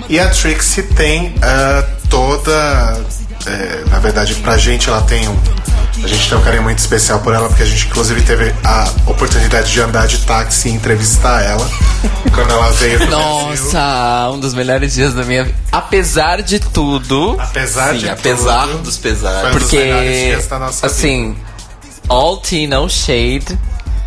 E 0.09 0.19
a 0.19 0.27
Trixie 0.29 0.83
tem 0.83 1.33
ah, 1.41 1.83
toda, 2.09 2.99
é, 3.45 3.83
na 3.89 3.99
verdade, 3.99 4.33
pra 4.35 4.57
gente 4.57 4.89
ela 4.89 5.01
tem 5.03 5.27
um 5.27 5.37
a 6.01 6.07
gente 6.07 6.29
tem 6.29 6.37
um 6.37 6.41
carinho 6.41 6.63
muito 6.63 6.79
especial 6.79 7.19
por 7.19 7.33
ela, 7.33 7.47
porque 7.49 7.63
a 7.63 7.65
gente 7.65 7.87
inclusive 7.87 8.21
teve 8.21 8.53
a 8.63 8.89
oportunidade 9.05 9.69
de 9.71 9.81
andar 9.81 10.07
de 10.07 10.19
táxi 10.19 10.69
e 10.69 10.71
entrevistar 10.71 11.43
ela 11.43 11.69
quando 12.33 12.51
ela 12.51 12.71
veio 12.71 12.99
Brasil. 12.99 13.17
Nossa, 13.17 14.29
um 14.33 14.39
dos 14.39 14.53
melhores 14.53 14.93
dias 14.93 15.13
da 15.13 15.23
minha 15.23 15.43
vida. 15.43 15.57
Apesar 15.71 16.41
de 16.41 16.59
tudo, 16.59 17.35
Apesar 17.37 17.93
Sim, 17.93 17.97
de 17.99 18.09
apesar 18.09 18.67
tudo, 18.67 18.83
dos 18.83 18.97
foi 18.97 19.11
pesares. 19.11 19.55
um 19.55 19.59
dos 19.59 19.71
melhores 19.71 20.07
porque 20.07 20.25
dias 20.25 20.47
da 20.47 20.59
nossa 20.59 20.85
assim, 20.85 21.37
all 22.07 22.37
tea 22.37 22.67
no 22.67 22.89
shade, 22.89 23.59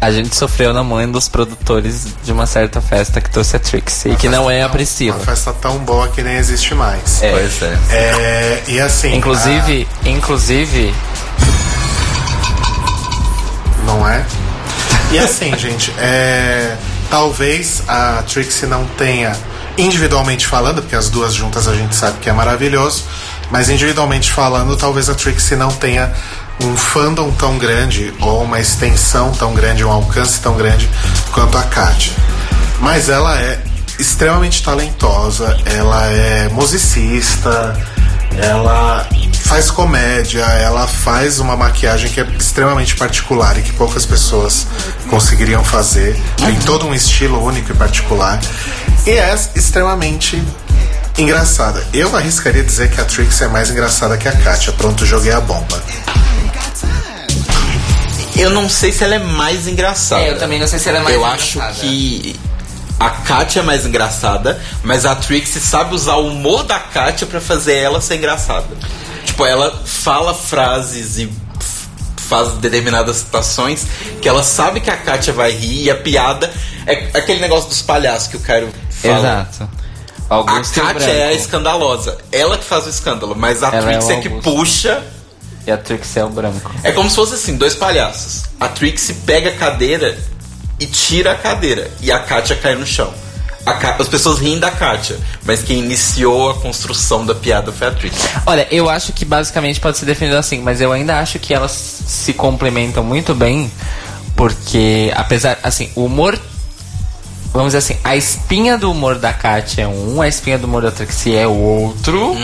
a 0.02 0.10
gente 0.10 0.34
sofreu 0.34 0.74
na 0.74 0.82
mão 0.82 1.08
dos 1.12 1.28
produtores 1.28 2.08
de 2.24 2.32
uma 2.32 2.44
certa 2.44 2.80
festa 2.80 3.20
que 3.20 3.30
trouxe 3.30 3.54
a 3.54 3.60
Trixie, 3.60 4.10
e 4.10 4.16
que 4.16 4.28
não 4.28 4.50
é 4.50 4.60
a 4.60 4.68
Priscila. 4.68 5.14
Uma 5.14 5.24
festa 5.24 5.52
tão 5.52 5.78
boa 5.78 6.08
que 6.08 6.22
nem 6.24 6.34
existe 6.38 6.74
mais. 6.74 7.20
Pois 7.20 7.62
é. 7.62 7.78
É, 7.88 8.62
e 8.66 8.80
assim. 8.80 9.14
Inclusive, 9.14 9.86
inclusive, 10.04 10.92
a- 13.80 13.86
não 13.86 14.08
é? 14.08 14.24
E 15.12 15.20
assim, 15.20 15.54
gente, 15.56 15.94
é, 15.96 16.76
talvez 17.08 17.84
a 17.86 18.22
Trixie 18.22 18.66
não 18.66 18.84
tenha, 18.98 19.36
individualmente 19.78 20.48
falando, 20.48 20.82
porque 20.82 20.96
as 20.96 21.08
duas 21.10 21.32
juntas 21.32 21.68
a 21.68 21.74
gente 21.76 21.94
sabe 21.94 22.18
que 22.18 22.28
é 22.28 22.32
maravilhoso, 22.32 23.04
mas 23.52 23.68
individualmente 23.70 24.32
falando, 24.32 24.76
talvez 24.76 25.08
a 25.08 25.14
Trixie 25.14 25.54
não 25.56 25.70
tenha 25.70 26.12
um 26.60 26.76
fandom 26.76 27.30
tão 27.32 27.58
grande, 27.58 28.12
ou 28.20 28.42
uma 28.42 28.60
extensão 28.60 29.32
tão 29.32 29.54
grande, 29.54 29.84
um 29.84 29.90
alcance 29.90 30.40
tão 30.40 30.56
grande 30.56 30.88
quanto 31.32 31.56
a 31.58 31.62
Katia. 31.62 32.12
Mas 32.80 33.08
ela 33.08 33.40
é 33.40 33.60
extremamente 33.98 34.62
talentosa, 34.62 35.56
ela 35.64 36.06
é 36.06 36.48
musicista, 36.48 37.76
ela 38.36 39.06
faz 39.44 39.70
comédia, 39.70 40.44
ela 40.44 40.86
faz 40.86 41.38
uma 41.38 41.56
maquiagem 41.56 42.10
que 42.10 42.20
é 42.20 42.26
extremamente 42.38 42.96
particular 42.96 43.58
e 43.58 43.62
que 43.62 43.72
poucas 43.72 44.06
pessoas 44.06 44.66
conseguiriam 45.10 45.62
fazer. 45.62 46.18
Tem 46.38 46.58
todo 46.60 46.86
um 46.86 46.94
estilo 46.94 47.44
único 47.44 47.70
e 47.70 47.74
particular. 47.74 48.40
E 49.06 49.10
é 49.10 49.34
extremamente 49.54 50.42
engraçada. 51.18 51.84
Eu 51.92 52.16
arriscaria 52.16 52.62
dizer 52.62 52.90
que 52.90 53.00
a 53.00 53.04
Trix 53.04 53.40
é 53.42 53.48
mais 53.48 53.70
engraçada 53.70 54.16
que 54.16 54.26
a 54.26 54.32
Katia. 54.32 54.72
Pronto, 54.72 55.04
joguei 55.04 55.32
a 55.32 55.40
bomba. 55.40 55.82
Eu 58.36 58.50
não 58.50 58.68
sei 58.68 58.92
se 58.92 59.04
ela 59.04 59.16
é 59.16 59.18
mais 59.18 59.66
engraçada. 59.68 60.22
É, 60.22 60.30
eu 60.30 60.38
também 60.38 60.59
não 60.59 60.66
sei 60.66 60.78
se 60.78 60.88
ela 60.88 60.98
é 60.98 61.02
mais 61.02 61.14
eu 61.14 61.20
engraçada. 61.20 61.70
acho 61.70 61.80
que 61.80 62.36
a 62.98 63.10
Katia 63.10 63.62
é 63.62 63.64
mais 63.64 63.84
engraçada, 63.84 64.62
mas 64.82 65.04
a 65.04 65.14
Trixie 65.14 65.60
sabe 65.60 65.94
usar 65.94 66.16
o 66.16 66.28
humor 66.28 66.62
da 66.62 66.78
Katia 66.78 67.26
pra 67.26 67.40
fazer 67.40 67.76
ela 67.76 68.00
ser 68.00 68.16
engraçada. 68.16 68.68
Tipo, 69.24 69.44
ela 69.44 69.82
fala 69.84 70.34
frases 70.34 71.18
e 71.18 71.30
faz 72.16 72.52
determinadas 72.54 73.16
situações 73.16 73.86
que 74.20 74.28
ela 74.28 74.42
sabe 74.42 74.80
que 74.80 74.90
a 74.90 74.96
Katia 74.96 75.32
vai 75.32 75.50
rir 75.52 75.84
e 75.84 75.90
a 75.90 75.96
piada 75.96 76.50
é 76.86 77.10
aquele 77.18 77.40
negócio 77.40 77.68
dos 77.68 77.82
palhaços 77.82 78.28
que 78.28 78.36
o 78.36 78.40
Cairo 78.40 78.72
fala. 78.88 79.18
Exato. 79.18 79.68
A 80.30 80.34
Augusto 80.36 80.80
o 80.80 80.82
Katia 80.82 81.12
é 81.12 81.24
a 81.28 81.32
escandalosa. 81.32 82.16
Ela 82.30 82.56
que 82.56 82.64
faz 82.64 82.86
o 82.86 82.88
escândalo, 82.88 83.34
mas 83.36 83.62
a 83.62 83.68
Ela 83.68 83.92
é 83.92 83.98
Trixie 83.98 84.14
o 84.14 84.18
é, 84.18 84.20
que 84.22 84.28
puxa. 84.28 85.02
E 85.66 85.70
a 85.70 85.76
Trixie 85.76 86.18
é 86.20 86.24
o 86.24 86.28
branco. 86.28 86.70
É 86.82 86.90
como 86.93 87.09
se 87.09 87.16
fosse 87.16 87.34
assim, 87.34 87.56
dois 87.56 87.74
palhaços. 87.74 88.44
A 88.59 88.68
Trixie 88.68 89.14
pega 89.26 89.51
a 89.51 89.55
cadeira 89.55 90.18
e 90.80 90.86
tira 90.86 91.32
a 91.32 91.34
cadeira. 91.36 91.90
E 92.01 92.10
a 92.10 92.18
Katia 92.18 92.56
cai 92.56 92.74
no 92.74 92.84
chão. 92.86 93.12
Ka- 93.64 93.97
As 94.01 94.09
pessoas 94.09 94.40
riem 94.40 94.59
da 94.59 94.72
Katia, 94.72 95.16
mas 95.44 95.62
quem 95.62 95.78
iniciou 95.78 96.51
a 96.51 96.55
construção 96.55 97.24
da 97.24 97.32
piada 97.32 97.70
foi 97.70 97.86
a 97.86 97.90
Trixie. 97.93 98.28
Olha, 98.44 98.66
eu 98.72 98.90
acho 98.90 99.12
que 99.12 99.24
basicamente 99.24 99.78
pode 99.78 99.98
ser 99.98 100.05
definido 100.05 100.36
assim, 100.36 100.59
mas 100.60 100.80
eu 100.80 100.90
ainda 100.90 101.20
acho 101.20 101.39
que 101.39 101.55
elas 101.55 101.70
se 101.70 102.32
complementam 102.32 103.05
muito 103.05 103.32
bem, 103.36 103.70
porque 104.34 105.12
apesar, 105.14 105.59
assim, 105.62 105.90
o 105.94 106.05
humor. 106.06 106.36
Vamos 107.52 107.68
dizer 107.74 107.78
assim, 107.78 107.97
a 108.02 108.16
espinha 108.16 108.78
do 108.78 108.90
humor 108.90 109.18
da 109.18 109.32
Katia 109.32 109.84
é 109.84 109.86
um, 109.86 110.22
a 110.22 110.26
espinha 110.26 110.59
do 110.59 110.66
humor 110.66 110.82
da 110.82 110.90
Trixie 110.90 111.36
é 111.36 111.47
o 111.47 111.52
outro. 111.55 112.34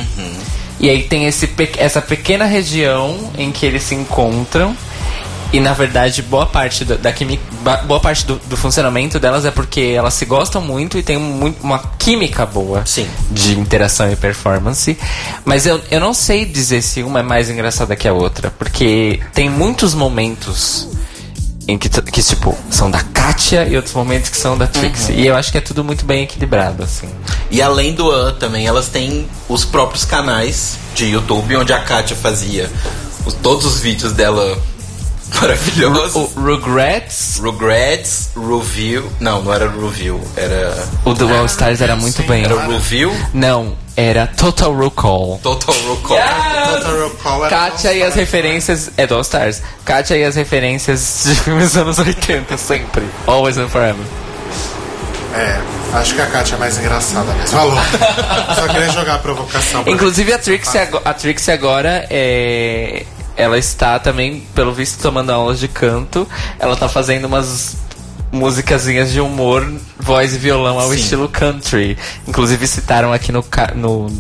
E 0.81 0.89
aí 0.89 1.03
tem 1.05 1.27
esse, 1.27 1.49
essa 1.77 2.01
pequena 2.01 2.45
região 2.45 3.31
em 3.37 3.51
que 3.51 3.67
eles 3.67 3.83
se 3.83 3.95
encontram. 3.95 4.77
E 5.51 5.61
na 5.61 5.73
verdade, 5.73 6.21
boa 6.21 6.45
parte 6.45 6.85
do, 6.85 6.99
da 6.99 7.11
quimi- 7.11 7.41
ba- 7.63 7.79
boa 7.79 7.99
parte 7.99 8.27
do, 8.27 8.37
do 8.45 8.55
funcionamento 8.55 9.19
delas 9.19 9.47
é 9.47 9.51
porque 9.51 9.81
elas 9.97 10.13
se 10.13 10.27
gostam 10.27 10.61
muito 10.61 10.99
e 10.99 11.03
tem 11.03 11.17
muito, 11.19 11.63
uma 11.65 11.79
química 11.99 12.45
boa 12.45 12.85
Sim. 12.85 13.09
de 13.31 13.59
interação 13.59 14.13
e 14.13 14.15
performance. 14.15 14.99
Mas 15.47 15.65
eu, 15.65 15.81
eu 15.91 16.01
não 16.01 16.13
sei 16.13 16.45
dizer 16.45 16.83
se 16.83 17.03
uma 17.03 17.21
é 17.21 17.23
mais 17.23 17.49
engraçada 17.49 17.97
que 17.97 18.07
a 18.07 18.13
outra, 18.13 18.51
porque 18.59 19.21
tem 19.33 19.49
muitos 19.49 19.95
momentos 19.95 20.87
em 21.69 21.77
que, 21.79 21.89
que 21.89 22.23
tipo, 22.23 22.57
são 22.71 22.91
da 22.91 23.01
Katia 23.03 23.69
e 23.69 23.77
outros 23.77 23.95
momentos 23.95 24.31
que 24.31 24.37
são 24.39 24.57
da 24.57 24.67
Trixie. 24.67 25.13
E 25.15 25.27
eu 25.27 25.37
acho 25.37 25.53
que 25.53 25.59
é 25.59 25.61
tudo 25.61 25.85
muito 25.85 26.05
bem 26.07 26.23
equilibrado, 26.25 26.83
assim. 26.83 27.09
E 27.51 27.61
além 27.61 27.93
do 27.95 28.11
An 28.11 28.33
também, 28.35 28.67
elas 28.67 28.89
têm 28.89 29.29
os 29.49 29.65
próprios 29.67 30.05
canais 30.05 30.79
de 30.95 31.05
YouTube, 31.07 31.57
onde 31.57 31.73
a 31.75 31.81
Katia 31.81 32.17
fazia 32.17 32.71
os- 33.27 33.35
todos 33.35 33.67
os 33.67 33.81
vídeos 33.81 34.13
dela 34.15 34.59
maravilhosos. 35.41 36.15
O 36.15 36.41
Rugrats, 36.41 37.41
Regrets, 37.43 38.31
Review. 38.37 39.11
Não, 39.21 39.43
não 39.43 39.53
era 39.53 39.69
Review, 39.71 40.21
era. 40.37 40.77
o 41.05 41.15
do 41.15 41.33
All 41.35 41.47
Stars 41.47 41.81
era 41.81 41.97
muito 41.97 42.23
bem. 42.25 42.45
Era 42.45 42.67
Review? 42.67 43.15
Não, 43.33 43.77
era 43.97 44.27
Total 44.27 44.77
Recall. 44.77 45.39
Total 45.43 45.75
Recall. 45.75 46.19
Total 46.75 47.09
Recall 47.09 47.45
era 47.47 47.57
Kátia 47.57 47.93
e 47.93 48.03
as 48.03 48.15
referências. 48.15 48.91
É 48.97 49.07
do 49.07 49.15
All 49.15 49.21
Stars. 49.23 49.63
Kátia 49.85 50.17
e 50.17 50.25
as 50.25 50.35
referências 50.37 51.23
de 51.25 51.35
filmes 51.35 51.65
dos 51.73 51.77
anos 51.77 51.99
80, 51.99 52.57
sempre. 52.57 53.05
Always 53.27 53.59
and 53.59 53.69
Forever. 53.69 54.05
É, 55.35 55.61
acho 55.93 56.15
que 56.15 56.21
a 56.23 56.27
Kátia 56.27 56.55
é 56.57 56.59
mais 56.59 56.79
engraçada 56.79 57.33
mesmo. 57.35 57.49
Falou. 57.59 57.77
Só 58.55 58.67
queria 58.67 58.91
jogar 58.91 59.17
a 59.17 59.19
provocação. 59.19 59.85
pra- 59.85 59.93
Inclusive 59.93 60.33
a 60.33 60.39
Trixie, 60.39 60.79
a 61.05 61.15
Trixie 61.15 61.53
agora 61.53 62.07
é. 62.11 63.05
Ela 63.39 63.57
está 63.57 64.01
também, 64.01 64.41
pelo 64.53 64.73
visto, 64.73 65.01
tomando 65.01 65.31
aulas 65.31 65.61
de 65.61 65.69
canto. 65.69 66.27
Ela 66.59 66.75
tá 66.75 66.89
fazendo 66.89 67.27
umas 67.27 67.77
musicazinhas 68.33 69.13
de 69.13 69.21
humor, 69.21 69.73
voz 69.97 70.35
e 70.35 70.39
violão 70.39 70.79
ao 70.79 70.91
Sim. 70.91 70.97
estilo 70.97 71.29
country. 71.29 71.97
Inclusive 72.27 72.67
citaram 72.67 73.13
aqui 73.13 73.31
no, 73.31 73.45
no, 73.77 74.11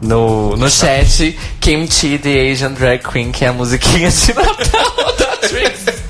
no, 0.00 0.56
no 0.56 0.68
chat 0.68 1.38
Kimchi 1.60 2.18
The 2.18 2.50
Asian 2.50 2.72
Drag 2.72 2.98
Queen, 2.98 3.30
que 3.30 3.44
é 3.44 3.48
a 3.48 3.52
musiquinha 3.52 4.10
de 4.10 4.34
Natal 4.34 5.14
da 5.16 5.36
Trixie. 5.36 6.02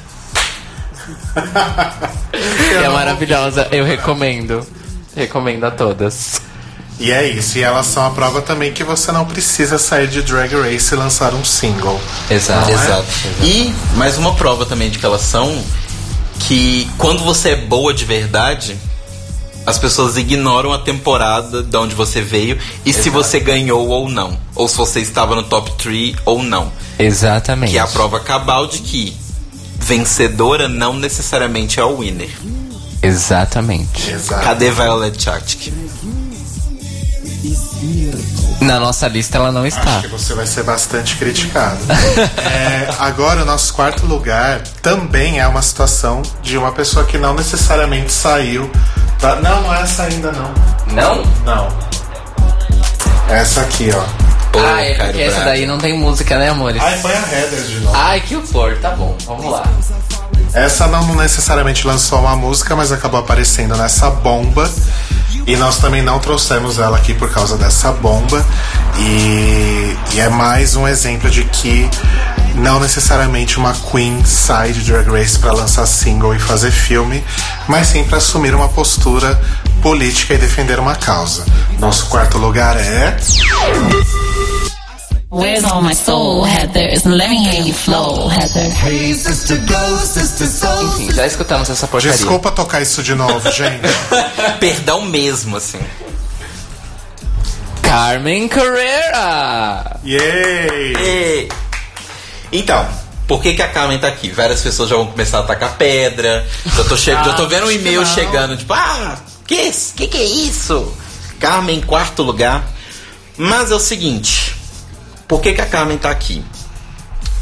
é 2.82 2.88
maravilhosa, 2.88 3.68
eu 3.70 3.84
recomendo. 3.84 4.66
Recomendo 5.14 5.64
a 5.64 5.70
todas. 5.70 6.40
E 7.02 7.10
é 7.10 7.28
isso. 7.28 7.58
E 7.58 7.62
elas 7.62 7.86
são 7.86 8.06
a 8.06 8.10
prova 8.10 8.40
também 8.40 8.72
que 8.72 8.84
você 8.84 9.10
não 9.10 9.24
precisa 9.24 9.76
sair 9.76 10.06
de 10.06 10.22
Drag 10.22 10.54
Race 10.54 10.94
e 10.94 10.96
lançar 10.96 11.34
um 11.34 11.44
single. 11.44 12.00
Exato. 12.30 12.70
Exato. 12.70 13.08
E 13.42 13.74
mais 13.96 14.16
uma 14.16 14.34
prova 14.34 14.64
também 14.64 14.88
de 14.88 15.00
que 15.00 15.04
elas 15.04 15.22
são 15.22 15.62
que 16.38 16.88
quando 16.98 17.24
você 17.24 17.50
é 17.50 17.56
boa 17.56 17.92
de 17.92 18.04
verdade, 18.04 18.78
as 19.66 19.78
pessoas 19.78 20.16
ignoram 20.16 20.72
a 20.72 20.78
temporada 20.78 21.60
de 21.60 21.76
onde 21.76 21.92
você 21.92 22.22
veio 22.22 22.56
e 22.86 22.92
se 22.92 23.10
você 23.10 23.40
ganhou 23.40 23.88
ou 23.88 24.08
não. 24.08 24.38
Ou 24.54 24.68
se 24.68 24.76
você 24.76 25.00
estava 25.00 25.34
no 25.34 25.42
top 25.42 25.72
3 25.72 26.14
ou 26.24 26.40
não. 26.40 26.72
Exatamente. 27.00 27.72
Que 27.72 27.78
é 27.78 27.80
a 27.80 27.86
prova 27.88 28.20
cabal 28.20 28.68
de 28.68 28.78
que 28.78 29.16
vencedora 29.76 30.68
não 30.68 30.94
necessariamente 30.94 31.80
é 31.80 31.84
o 31.84 31.98
winner. 31.98 32.30
Exatamente. 33.02 34.08
Exato. 34.08 34.44
Cadê 34.44 34.70
Violet 34.70 35.20
Chachki? 35.20 35.72
Na 38.60 38.78
nossa 38.78 39.08
lista 39.08 39.36
ela 39.38 39.50
não 39.50 39.66
está. 39.66 39.80
Acho 39.98 40.02
que 40.02 40.08
você 40.08 40.34
vai 40.34 40.46
ser 40.46 40.62
bastante 40.62 41.16
criticado. 41.16 41.78
É, 42.54 42.88
agora, 42.98 43.42
o 43.42 43.44
nosso 43.44 43.72
quarto 43.74 44.04
lugar 44.06 44.60
também 44.82 45.40
é 45.40 45.46
uma 45.46 45.62
situação 45.62 46.22
de 46.42 46.56
uma 46.58 46.70
pessoa 46.72 47.04
que 47.04 47.16
não 47.18 47.34
necessariamente 47.34 48.12
saiu. 48.12 48.70
da- 49.20 49.36
Não, 49.36 49.62
não 49.62 49.74
é 49.74 49.82
essa 49.82 50.04
ainda, 50.04 50.30
não. 50.32 50.52
Não? 50.92 51.22
Não. 51.44 51.68
Essa 53.28 53.62
aqui, 53.62 53.90
ó. 53.94 54.02
Pô, 54.52 54.58
ah, 54.60 54.82
é 54.82 54.94
porque 54.94 55.20
essa 55.22 55.36
Braga. 55.36 55.50
daí 55.50 55.66
não 55.66 55.78
tem 55.78 55.98
música, 55.98 56.36
né, 56.38 56.50
amores? 56.50 56.82
Ai, 56.82 56.98
põe 57.00 57.12
a 57.12 57.16
header 57.32 57.62
de 57.62 57.80
novo. 57.80 57.96
Ai, 57.96 58.20
que 58.20 58.36
horror. 58.36 58.76
Tá 58.82 58.90
bom, 58.90 59.16
vamos 59.26 59.50
lá. 59.50 59.64
Essa 60.52 60.86
não 60.86 61.14
necessariamente 61.16 61.86
lançou 61.86 62.20
uma 62.20 62.36
música, 62.36 62.76
mas 62.76 62.92
acabou 62.92 63.18
aparecendo 63.20 63.74
nessa 63.76 64.10
bomba. 64.10 64.70
E 65.46 65.56
nós 65.56 65.78
também 65.78 66.02
não 66.02 66.18
trouxemos 66.18 66.78
ela 66.78 66.96
aqui 66.96 67.14
por 67.14 67.30
causa 67.30 67.56
dessa 67.56 67.92
bomba. 67.92 68.44
E, 68.98 69.96
e 70.14 70.20
é 70.20 70.28
mais 70.28 70.76
um 70.76 70.86
exemplo 70.86 71.30
de 71.30 71.44
que 71.44 71.88
não 72.54 72.78
necessariamente 72.80 73.58
uma 73.58 73.72
Queen 73.74 74.24
sai 74.24 74.72
de 74.72 74.82
Drag 74.82 75.08
Race 75.08 75.38
para 75.38 75.52
lançar 75.52 75.86
single 75.86 76.34
e 76.34 76.38
fazer 76.38 76.70
filme, 76.70 77.24
mas 77.66 77.88
sim 77.88 78.04
para 78.04 78.18
assumir 78.18 78.54
uma 78.54 78.68
postura 78.68 79.40
política 79.80 80.34
e 80.34 80.38
defender 80.38 80.78
uma 80.78 80.94
causa. 80.94 81.44
Nosso 81.78 82.06
quarto 82.06 82.38
lugar 82.38 82.76
é. 82.76 83.16
Where's 85.32 85.64
all 85.64 85.80
my 85.80 85.94
soul, 85.94 86.44
Heathers? 86.44 87.06
Let 87.06 87.30
me 87.30 87.42
hear 87.42 87.62
you 87.64 87.72
flow, 87.72 88.28
Heather. 88.28 88.70
Enfim, 90.98 91.10
já 91.10 91.26
escutamos 91.26 91.70
essa 91.70 91.86
porcaria. 91.88 92.14
Desculpa 92.14 92.50
tocar 92.50 92.82
isso 92.82 93.02
de 93.02 93.14
novo, 93.14 93.40
gente. 93.50 93.80
Perdão 94.60 95.00
mesmo, 95.06 95.56
assim. 95.56 95.80
Carmen 97.80 98.46
Carrera! 98.46 99.96
Yay! 100.04 100.92
E- 100.98 101.48
Então, 102.52 102.86
por 103.26 103.40
que, 103.40 103.54
que 103.54 103.62
a 103.62 103.68
Carmen 103.68 103.98
tá 103.98 104.08
aqui? 104.08 104.28
Várias 104.30 104.60
pessoas 104.60 104.90
já 104.90 104.96
vão 104.96 105.06
começar 105.06 105.38
a 105.38 105.40
atacar 105.40 105.78
pedra. 105.78 106.46
Já 106.76 106.84
tô, 106.84 106.94
che 106.94 107.10
já 107.10 107.32
tô 107.32 107.46
vendo 107.48 107.68
um 107.68 107.70
e-mail 107.70 108.04
chegando, 108.04 108.54
tipo, 108.54 108.74
ah, 108.74 109.16
que, 109.46 109.70
que 109.96 110.06
que 110.08 110.18
é 110.18 110.24
isso? 110.24 110.92
Carmen 111.40 111.78
em 111.78 111.80
quarto 111.80 112.22
lugar. 112.22 112.62
Mas 113.38 113.70
é 113.70 113.74
o 113.74 113.80
seguinte, 113.80 114.54
por 115.32 115.40
que, 115.40 115.54
que 115.54 115.62
a 115.62 115.66
Carmen 115.66 115.96
tá 115.96 116.10
aqui? 116.10 116.44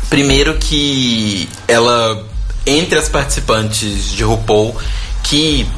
Primeiro 0.08 0.56
que 0.58 1.48
ela, 1.66 2.24
entre 2.64 2.96
as 2.96 3.08
participantes 3.08 4.12
de 4.12 4.22
RuPaul, 4.22 4.76
que 5.24 5.68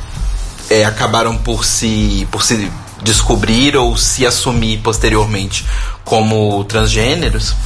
é, 0.68 0.84
acabaram 0.84 1.38
por 1.38 1.64
se, 1.64 2.28
por 2.30 2.42
se 2.42 2.70
descobrir 3.02 3.78
ou 3.78 3.96
se 3.96 4.26
assumir 4.26 4.80
posteriormente 4.80 5.64
como 6.04 6.62
transgêneros, 6.64 7.56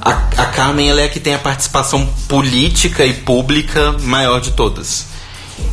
a, 0.00 0.12
a 0.12 0.46
Carmen 0.46 0.88
é 0.98 1.04
a 1.04 1.08
que 1.10 1.20
tem 1.20 1.34
a 1.34 1.38
participação 1.38 2.06
política 2.26 3.04
e 3.04 3.12
pública 3.12 3.92
maior 4.00 4.40
de 4.40 4.52
todas. 4.52 5.04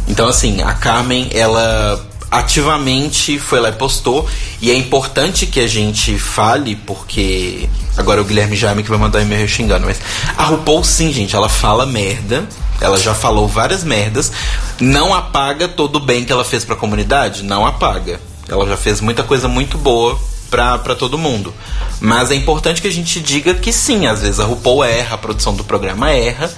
Então, 0.05 0.27
assim, 0.27 0.61
a 0.61 0.73
Carmen, 0.73 1.30
ela 1.31 2.05
ativamente 2.37 3.39
foi 3.39 3.59
lá 3.59 3.69
e 3.69 3.73
postou. 3.73 4.27
E 4.61 4.69
é 4.69 4.75
importante 4.75 5.45
que 5.45 5.59
a 5.59 5.67
gente 5.67 6.17
fale, 6.17 6.75
porque. 6.75 7.69
Agora 7.97 8.21
o 8.21 8.25
Guilherme 8.25 8.55
Jaime 8.55 8.83
que 8.83 8.89
vai 8.89 8.99
mandar 8.99 9.21
e-mail 9.21 9.47
xingando, 9.47 9.85
mas. 9.85 9.99
A 10.37 10.43
RuPaul, 10.43 10.83
sim, 10.83 11.11
gente, 11.11 11.35
ela 11.35 11.49
fala 11.49 11.85
merda. 11.85 12.47
Ela 12.81 12.97
já 12.97 13.13
falou 13.13 13.47
várias 13.47 13.83
merdas. 13.83 14.31
Não 14.79 15.13
apaga 15.13 15.67
todo 15.67 15.95
o 15.95 15.99
bem 15.99 16.25
que 16.25 16.31
ela 16.31 16.43
fez 16.43 16.65
pra 16.65 16.75
comunidade? 16.75 17.43
Não 17.43 17.65
apaga. 17.65 18.19
Ela 18.49 18.67
já 18.67 18.75
fez 18.75 18.99
muita 18.99 19.23
coisa 19.23 19.47
muito 19.47 19.77
boa 19.77 20.19
pra 20.49 20.95
todo 20.95 21.17
mundo. 21.17 21.53
Mas 21.99 22.31
é 22.31 22.35
importante 22.35 22.81
que 22.81 22.87
a 22.87 22.91
gente 22.91 23.19
diga 23.19 23.53
que 23.53 23.71
sim, 23.71 24.07
às 24.07 24.21
vezes 24.21 24.39
a 24.39 24.45
RuPaul 24.45 24.83
erra, 24.83 25.15
a 25.15 25.17
produção 25.17 25.55
do 25.55 25.63
programa 25.63 26.11
erra. 26.11 26.53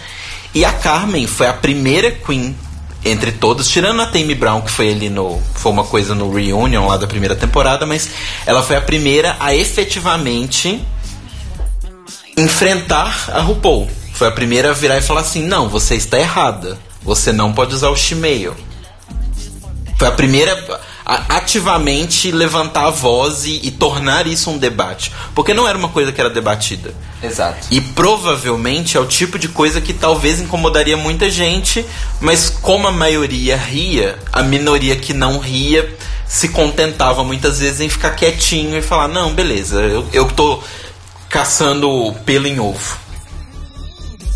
E 0.55 0.65
a 0.65 0.73
Carmen 0.73 1.27
foi 1.27 1.47
a 1.47 1.53
primeira 1.53 2.09
Queen 2.11 2.55
entre 3.09 3.31
todas, 3.31 3.67
tirando 3.69 4.01
a 4.01 4.05
Tammy 4.07 4.35
Brown, 4.35 4.61
que 4.61 4.71
foi 4.71 4.91
ali 4.91 5.09
no. 5.09 5.41
Foi 5.55 5.71
uma 5.71 5.84
coisa 5.84 6.13
no 6.13 6.34
reunion 6.34 6.88
lá 6.88 6.97
da 6.97 7.07
primeira 7.07 7.35
temporada, 7.35 7.85
mas 7.85 8.09
ela 8.45 8.61
foi 8.61 8.75
a 8.75 8.81
primeira 8.81 9.35
a 9.39 9.55
efetivamente 9.55 10.81
enfrentar 12.35 13.29
a 13.34 13.41
RuPaul. 13.41 13.89
Foi 14.13 14.27
a 14.27 14.31
primeira 14.31 14.71
a 14.71 14.73
virar 14.73 14.97
e 14.97 15.01
falar 15.01 15.21
assim: 15.21 15.43
não, 15.43 15.69
você 15.69 15.95
está 15.95 16.19
errada. 16.19 16.77
Você 17.03 17.31
não 17.31 17.53
pode 17.53 17.73
usar 17.73 17.89
o 17.89 17.95
Shimeio. 17.95 18.55
Foi 19.97 20.07
a 20.07 20.11
primeira 20.11 20.81
ativamente 21.07 22.31
levantar 22.31 22.88
a 22.88 22.89
voz 22.89 23.45
e, 23.45 23.61
e 23.63 23.71
tornar 23.71 24.27
isso 24.27 24.51
um 24.51 24.57
debate. 24.57 25.11
Porque 25.34 25.53
não 25.53 25.65
era 25.65 25.77
uma 25.77 25.88
coisa 25.88 26.11
que 26.11 26.19
era 26.19 26.29
debatida. 26.29 26.93
Exato. 27.23 27.67
E 27.71 27.79
provavelmente 27.79 28.97
é 28.97 28.99
o 28.99 29.05
tipo 29.05 29.39
de 29.39 29.47
coisa 29.47 29.79
que 29.79 29.93
talvez 29.93 30.41
incomodaria 30.41 30.97
muita 30.97 31.29
gente, 31.29 31.85
mas 32.19 32.49
como 32.49 32.88
a 32.88 32.91
maioria 32.91 33.55
ria, 33.55 34.19
a 34.34 34.43
minoria 34.43 34.97
que 34.97 35.13
não 35.13 35.39
ria 35.39 35.95
se 36.27 36.49
contentava 36.49 37.23
muitas 37.23 37.59
vezes 37.59 37.79
em 37.79 37.88
ficar 37.88 38.11
quietinho 38.11 38.77
e 38.77 38.81
falar: 38.81 39.07
não, 39.07 39.34
beleza, 39.34 39.79
eu, 39.79 40.05
eu 40.11 40.25
tô 40.27 40.61
caçando 41.29 42.13
pelo 42.25 42.47
em 42.47 42.59
ovo. 42.59 43.07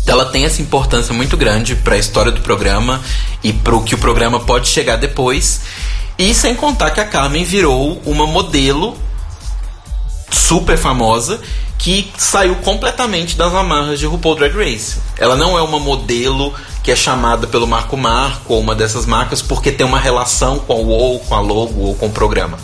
Ela 0.06 0.24
tem 0.26 0.44
essa 0.44 0.60
importância 0.60 1.14
muito 1.14 1.36
grande 1.36 1.76
para 1.76 1.94
a 1.94 1.98
história 1.98 2.32
do 2.32 2.40
programa 2.40 3.00
e 3.42 3.52
para 3.52 3.76
o 3.76 3.84
que 3.84 3.94
o 3.94 3.98
programa 3.98 4.40
pode 4.40 4.68
chegar 4.68 4.96
depois. 4.96 5.60
E 6.18 6.34
sem 6.34 6.54
contar 6.54 6.90
que 6.90 7.00
a 7.00 7.04
Carmen 7.04 7.44
virou 7.44 8.00
uma 8.04 8.26
modelo 8.26 8.96
super 10.30 10.76
famosa 10.76 11.40
que 11.78 12.12
saiu 12.16 12.54
completamente 12.56 13.36
das 13.36 13.52
amarras 13.52 13.98
de 13.98 14.06
RuPaul 14.06 14.36
Drag 14.36 14.54
Race. 14.54 14.98
Ela 15.18 15.34
não 15.34 15.58
é 15.58 15.62
uma 15.62 15.80
modelo 15.80 16.54
que 16.82 16.92
é 16.92 16.96
chamada 16.96 17.46
pelo 17.46 17.66
Marco 17.66 17.96
Marco 17.96 18.54
ou 18.54 18.60
uma 18.60 18.74
dessas 18.74 19.04
marcas 19.04 19.42
porque 19.42 19.72
tem 19.72 19.84
uma 19.84 19.98
relação 19.98 20.60
com 20.60 20.72
a 20.72 20.76
UOL, 20.76 21.18
com 21.20 21.34
a 21.34 21.40
logo 21.40 21.80
ou 21.80 21.94
com 21.96 22.06
o 22.06 22.10
programa. 22.10 22.56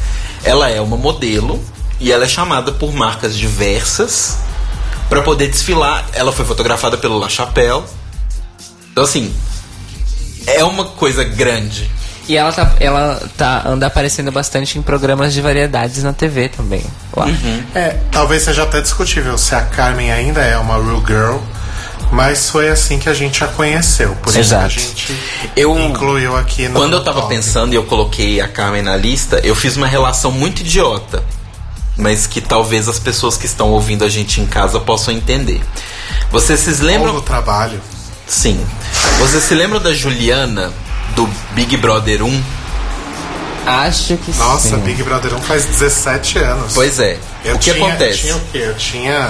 Ela 0.44 0.70
é 0.70 0.80
uma 0.80 0.96
modelo 0.96 1.60
e 1.98 2.12
ela 2.12 2.24
é 2.24 2.28
chamada 2.28 2.70
por 2.70 2.92
marcas 2.92 3.36
diversas 3.36 4.38
para 5.08 5.20
poder 5.22 5.48
desfilar. 5.48 6.06
Ela 6.12 6.30
foi 6.30 6.44
fotografada 6.44 6.96
pelo 6.96 7.18
La 7.18 7.28
Chapelle. 7.28 7.82
Então 8.92 9.02
assim, 9.02 9.34
é 10.46 10.62
uma 10.62 10.84
coisa 10.84 11.24
grande. 11.24 11.90
E 12.28 12.36
ela 12.36 12.52
tá, 12.52 12.74
ela 12.78 13.22
tá, 13.38 13.62
anda 13.66 13.86
aparecendo 13.86 14.30
bastante 14.30 14.78
em 14.78 14.82
programas 14.82 15.32
de 15.32 15.40
variedades 15.40 16.02
na 16.02 16.12
TV 16.12 16.50
também. 16.50 16.84
Lá. 17.16 17.26
É, 17.74 17.96
talvez 18.12 18.42
seja 18.42 18.64
até 18.64 18.82
discutível 18.82 19.38
se 19.38 19.54
a 19.54 19.62
Carmen 19.62 20.12
ainda 20.12 20.42
é 20.42 20.58
uma 20.58 20.74
real 20.74 21.02
girl, 21.06 21.38
mas 22.12 22.50
foi 22.50 22.68
assim 22.68 22.98
que 22.98 23.08
a 23.08 23.14
gente 23.14 23.42
a 23.42 23.48
conheceu. 23.48 24.14
Por 24.16 24.28
isso 24.28 24.40
Exato. 24.40 24.68
que 24.74 24.80
a 24.80 24.82
gente 24.82 25.16
Eu 25.56 25.78
incluiu 25.80 26.36
aqui 26.36 26.68
no 26.68 26.74
Quando 26.78 26.92
eu 26.92 27.02
tava 27.02 27.22
top. 27.22 27.34
pensando 27.34 27.72
e 27.72 27.76
eu 27.76 27.84
coloquei 27.84 28.42
a 28.42 28.48
Carmen 28.48 28.82
na 28.82 28.94
lista, 28.94 29.40
eu 29.42 29.54
fiz 29.54 29.76
uma 29.76 29.86
relação 29.86 30.30
muito 30.30 30.60
idiota. 30.60 31.22
Mas 31.96 32.26
que 32.26 32.42
talvez 32.42 32.88
as 32.88 32.98
pessoas 32.98 33.36
que 33.38 33.46
estão 33.46 33.70
ouvindo 33.70 34.04
a 34.04 34.08
gente 34.08 34.40
em 34.40 34.46
casa 34.46 34.78
possam 34.78 35.12
entender. 35.14 35.60
Vocês 36.30 36.60
se 36.60 36.70
lembram. 36.82 37.14
Novo 37.14 37.22
trabalho. 37.24 37.80
Sim. 38.26 38.60
Vocês 39.18 39.42
se 39.42 39.54
lembram 39.54 39.80
da 39.80 39.92
Juliana 39.94 40.70
do 41.18 41.28
Big 41.52 41.76
Brother 41.78 42.22
1? 42.22 42.42
Acho 43.66 44.16
que 44.18 44.30
Nossa, 44.38 44.68
sim. 44.68 44.76
Big 44.82 45.02
Brother 45.02 45.34
1 45.34 45.40
faz 45.40 45.64
17 45.64 46.38
anos. 46.38 46.72
Pois 46.74 47.00
é. 47.00 47.18
Eu 47.44 47.56
o 47.56 47.58
que 47.58 47.72
tinha, 47.72 47.86
acontece? 47.88 48.18
Tinha 48.20 48.36
o 48.36 48.40
quê? 48.52 48.58
Eu 48.62 48.74
tinha 48.76 49.28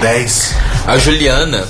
10. 0.00 0.54
A 0.84 0.98
Juliana, 0.98 1.64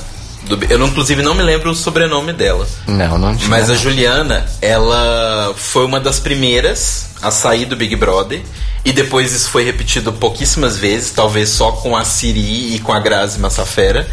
do- 0.44 0.58
eu 0.70 0.78
não- 0.78 0.86
inclusive 0.88 1.22
não 1.22 1.34
me 1.34 1.42
lembro 1.42 1.70
o 1.70 1.74
sobrenome 1.74 2.32
dela. 2.32 2.66
Não, 2.86 3.18
não 3.18 3.36
tinha. 3.36 3.50
Mas 3.50 3.68
a 3.68 3.74
Juliana, 3.74 4.46
ela 4.62 5.52
foi 5.54 5.84
uma 5.84 6.00
das 6.00 6.18
primeiras 6.18 7.08
a 7.20 7.30
sair 7.30 7.66
do 7.66 7.76
Big 7.76 7.94
Brother. 7.94 8.40
E 8.86 8.92
depois 8.92 9.34
isso 9.34 9.50
foi 9.50 9.64
repetido 9.64 10.14
pouquíssimas 10.14 10.78
vezes, 10.78 11.10
talvez 11.10 11.50
só 11.50 11.72
com 11.72 11.94
a 11.94 12.06
Siri 12.06 12.74
e 12.74 12.78
com 12.78 12.92
a 12.94 12.98
Grazi 13.00 13.38
Massafera. 13.38 14.08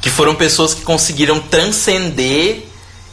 Que 0.00 0.10
foram 0.10 0.34
pessoas 0.34 0.74
que 0.74 0.80
conseguiram 0.82 1.38
transcender 1.38 2.66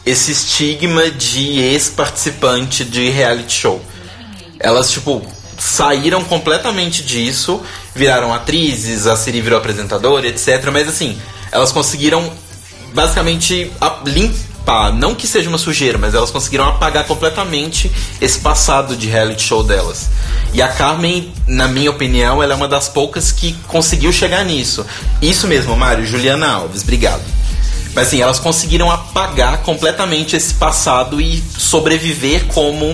esse 0.07 0.31
estigma 0.31 1.11
de 1.11 1.59
ex-participante 1.59 2.85
de 2.85 3.09
reality 3.09 3.53
show. 3.53 3.81
Elas, 4.57 4.89
tipo, 4.89 5.21
saíram 5.59 6.23
completamente 6.23 7.03
disso, 7.03 7.61
viraram 7.93 8.33
atrizes, 8.33 9.05
a 9.05 9.17
Siri 9.17 9.41
virou 9.41 9.59
apresentadora, 9.59 10.25
etc. 10.25 10.69
Mas 10.71 10.87
assim, 10.87 11.17
elas 11.51 11.73
conseguiram 11.73 12.31
basicamente 12.93 13.69
limpar, 14.05 14.93
não 14.93 15.13
que 15.13 15.27
seja 15.27 15.49
uma 15.49 15.57
sujeira, 15.57 15.97
mas 15.97 16.15
elas 16.15 16.31
conseguiram 16.31 16.69
apagar 16.69 17.05
completamente 17.05 17.91
esse 18.21 18.39
passado 18.39 18.95
de 18.95 19.07
reality 19.07 19.43
show 19.43 19.61
delas. 19.61 20.09
E 20.53 20.61
a 20.61 20.69
Carmen, 20.69 21.33
na 21.45 21.67
minha 21.67 21.91
opinião, 21.91 22.41
ela 22.41 22.53
é 22.53 22.55
uma 22.55 22.67
das 22.67 22.87
poucas 22.87 23.29
que 23.33 23.53
conseguiu 23.67 24.13
chegar 24.13 24.45
nisso. 24.45 24.85
Isso 25.21 25.47
mesmo, 25.47 25.75
Mário, 25.75 26.05
Juliana 26.05 26.47
Alves, 26.47 26.81
obrigado. 26.81 27.36
Mas 27.97 28.07
assim, 28.09 28.21
elas 28.21 28.37
conseguiram 28.39 28.91
apagar 28.91 29.57
completamente 29.59 30.35
esse 30.35 30.53
passado 30.53 31.19
e 31.19 31.43
sobreviver 31.57 32.45
como 32.45 32.85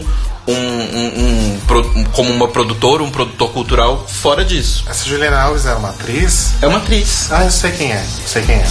um, 0.47 0.53
um- 0.53 1.13
um 1.17 1.59
um- 1.95 2.03
como 2.13 2.31
uma 2.31 2.47
produtora, 2.47 3.03
um 3.03 3.11
produtor 3.11 3.49
cultural 3.51 4.05
fora 4.07 4.45
disso. 4.45 4.85
Essa 4.87 5.03
Juliana 5.05 5.41
Alves 5.41 5.65
é 5.65 5.73
uma 5.73 5.89
atriz? 5.89 6.51
É 6.61 6.67
uma 6.67 6.77
atriz. 6.77 7.27
Ah, 7.31 7.43
eu 7.43 7.51
sei 7.51 7.71
quem 7.71 7.91
é. 7.91 8.05
Sei 8.25 8.43
quem 8.43 8.55
é. 8.55 8.65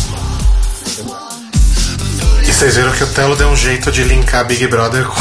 E 2.47 2.53
vocês 2.53 2.77
viram 2.77 2.93
que 2.93 3.05
o 3.05 3.07
Telo 3.09 3.37
deu 3.37 3.49
um 3.49 3.57
jeito 3.57 3.93
de 3.93 4.03
linkar 4.05 4.45
Big 4.47 4.67
Brother 4.69 5.05
com 5.05 5.21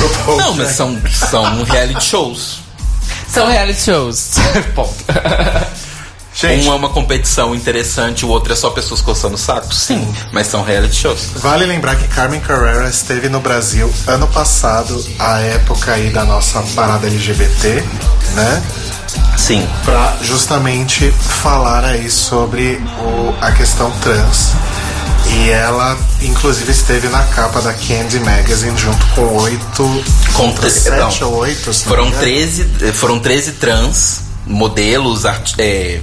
RuPaul 0.00 0.36
Não, 0.38 0.54
mas 0.54 0.70
são, 0.76 0.96
são 1.28 1.62
reality 1.64 2.04
shows. 2.04 2.58
São 3.28 3.46
reality 3.48 3.80
shows. 3.82 4.30
Ponto. 4.74 4.94
Gente, 6.40 6.66
Um 6.68 6.72
é 6.72 6.74
uma 6.76 6.88
competição 6.88 7.54
interessante, 7.54 8.24
o 8.24 8.28
outro 8.28 8.52
é 8.52 8.56
só 8.56 8.70
pessoas 8.70 9.00
coçando 9.02 9.34
o 9.34 9.38
saco? 9.38 9.74
Sim, 9.74 10.06
mas 10.32 10.46
são 10.46 10.62
reality 10.62 10.96
shows. 10.96 11.32
Vale 11.36 11.66
lembrar 11.66 11.96
que 11.96 12.08
Carmen 12.08 12.40
Carrera 12.40 12.88
esteve 12.88 13.28
no 13.28 13.40
Brasil 13.40 13.92
ano 14.06 14.26
passado, 14.28 15.04
a 15.18 15.38
época 15.40 15.92
aí 15.92 16.10
da 16.10 16.24
nossa 16.24 16.62
parada 16.74 17.06
LGBT, 17.06 17.84
né? 18.34 18.62
Sim. 19.36 19.68
Pra 19.84 20.16
justamente 20.22 21.10
falar 21.12 21.84
aí 21.84 22.10
sobre 22.10 22.80
o- 23.02 23.34
a 23.40 23.52
questão 23.52 23.90
trans. 24.00 24.52
E 25.32 25.50
ela, 25.50 25.96
inclusive, 26.22 26.70
esteve 26.72 27.08
na 27.08 27.22
capa 27.24 27.60
da 27.60 27.72
Candy 27.74 28.18
Magazine 28.20 28.76
junto 28.78 29.04
com 29.14 29.36
oito. 29.42 30.04
Com 30.32 30.56
sete 30.68 31.22
ou 31.22 31.34
oito, 31.36 31.72
Foram 31.84 32.04
me 32.04 32.08
engano. 32.08 32.22
13, 32.22 32.66
eh, 32.82 32.92
foram 32.92 33.18
13 33.18 33.52
trans, 33.52 34.22
modelos, 34.46 35.24
art- 35.26 35.54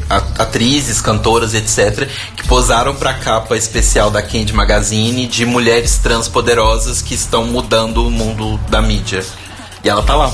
a- 0.09 0.43
atrizes, 0.43 1.01
cantoras, 1.01 1.53
etc., 1.53 2.07
que 2.35 2.47
posaram 2.47 2.95
pra 2.95 3.13
capa 3.15 3.55
especial 3.57 4.09
da 4.09 4.21
Candy 4.21 4.53
Magazine 4.53 5.27
de 5.27 5.45
mulheres 5.45 5.97
trans 5.97 6.27
poderosas 6.27 7.01
que 7.01 7.13
estão 7.13 7.45
mudando 7.45 8.05
o 8.05 8.11
mundo 8.11 8.59
da 8.69 8.81
mídia. 8.81 9.23
E 9.83 9.89
ela 9.89 10.01
tá 10.03 10.15
lá, 10.15 10.33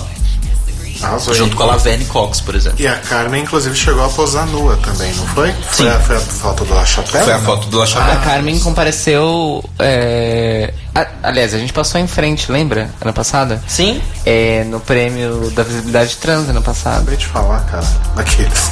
Arrasou. 1.02 1.34
junto 1.34 1.56
com 1.56 1.64
a 1.64 1.68
Laverne 1.68 2.06
Cox, 2.06 2.42
por 2.42 2.56
exemplo. 2.56 2.80
E 2.82 2.88
a 2.88 2.96
Carmen, 2.98 3.44
inclusive, 3.44 3.76
chegou 3.76 4.04
a 4.06 4.10
posar 4.10 4.46
nua 4.48 4.76
também, 4.78 5.14
não 5.14 5.26
foi? 5.28 5.52
Foi 5.72 5.86
Sim. 5.86 5.92
a, 5.92 6.00
foi 6.00 6.16
a 6.16 6.20
foto 6.20 6.66
do 6.66 6.74
La 6.74 6.86
Chapelle? 6.86 7.24
Foi 7.24 7.34
a 7.34 7.38
não? 7.38 7.46
foto 7.46 7.68
do 7.68 7.78
La 7.78 7.84
A 7.84 7.88
Chapelle. 7.88 8.20
Carmen 8.24 8.60
compareceu. 8.60 9.64
é, 9.80 10.74
a- 10.96 11.08
aliás, 11.24 11.54
a 11.54 11.58
gente 11.58 11.74
passou 11.74 12.00
em 12.00 12.08
frente, 12.08 12.52
lembra? 12.52 12.90
Ano 13.02 13.14
passado? 13.14 13.60
Sim, 13.68 14.02
É, 14.26 14.64
no 14.66 14.80
prêmio 14.80 15.50
da 15.52 15.64
visibilidade 15.64 16.16
trans 16.18 16.48
ano 16.50 16.62
passado. 16.62 16.98
Acabei 17.02 17.18
de 17.18 17.26
falar, 17.28 17.60
cara. 17.66 17.84
Daqueles. 18.16 18.72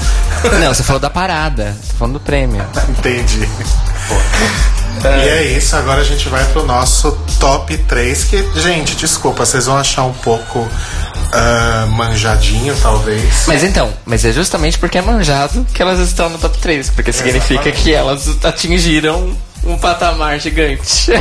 Não, 0.60 0.73
você 0.73 0.84
falou 0.84 0.99
da 0.99 1.10
parada. 1.10 1.76
Tô 1.91 1.98
falando 1.98 2.14
do 2.14 2.19
prêmio. 2.19 2.64
Entendi. 2.89 3.48
E 5.03 5.30
é 5.30 5.44
isso, 5.57 5.76
agora 5.76 6.02
a 6.02 6.03
gente 6.03 6.30
vai 6.30 6.44
pro 6.52 6.64
nosso 6.64 7.11
top 7.40 7.76
3, 7.76 8.23
que, 8.26 8.60
gente, 8.60 8.95
desculpa, 8.95 9.45
vocês 9.45 9.65
vão 9.65 9.78
achar 9.78 10.03
um 10.03 10.14
pouco 10.14 10.69
ah, 11.32 11.88
manjadinho, 11.90 12.76
talvez. 12.82 13.45
Mas 13.48 13.64
então, 13.64 13.91
mas 14.06 14.26
é 14.26 14.34
justamente 14.34 14.78
porque 14.78 14.98
é 14.98 15.02
manjado 15.02 15.65
que 15.73 15.82
elas 15.82 15.99
estão 15.99 16.30
no 16.30 16.38
top 16.38 16.57
3. 16.57 16.90
Porque 16.90 17.11
significa 17.14 17.53
Exatamente. 17.53 17.84
que 17.84 17.94
elas 17.94 18.28
atingiram 18.44 19.36
um 19.64 19.78
patamar 19.78 20.40
gigante. 20.40 21.11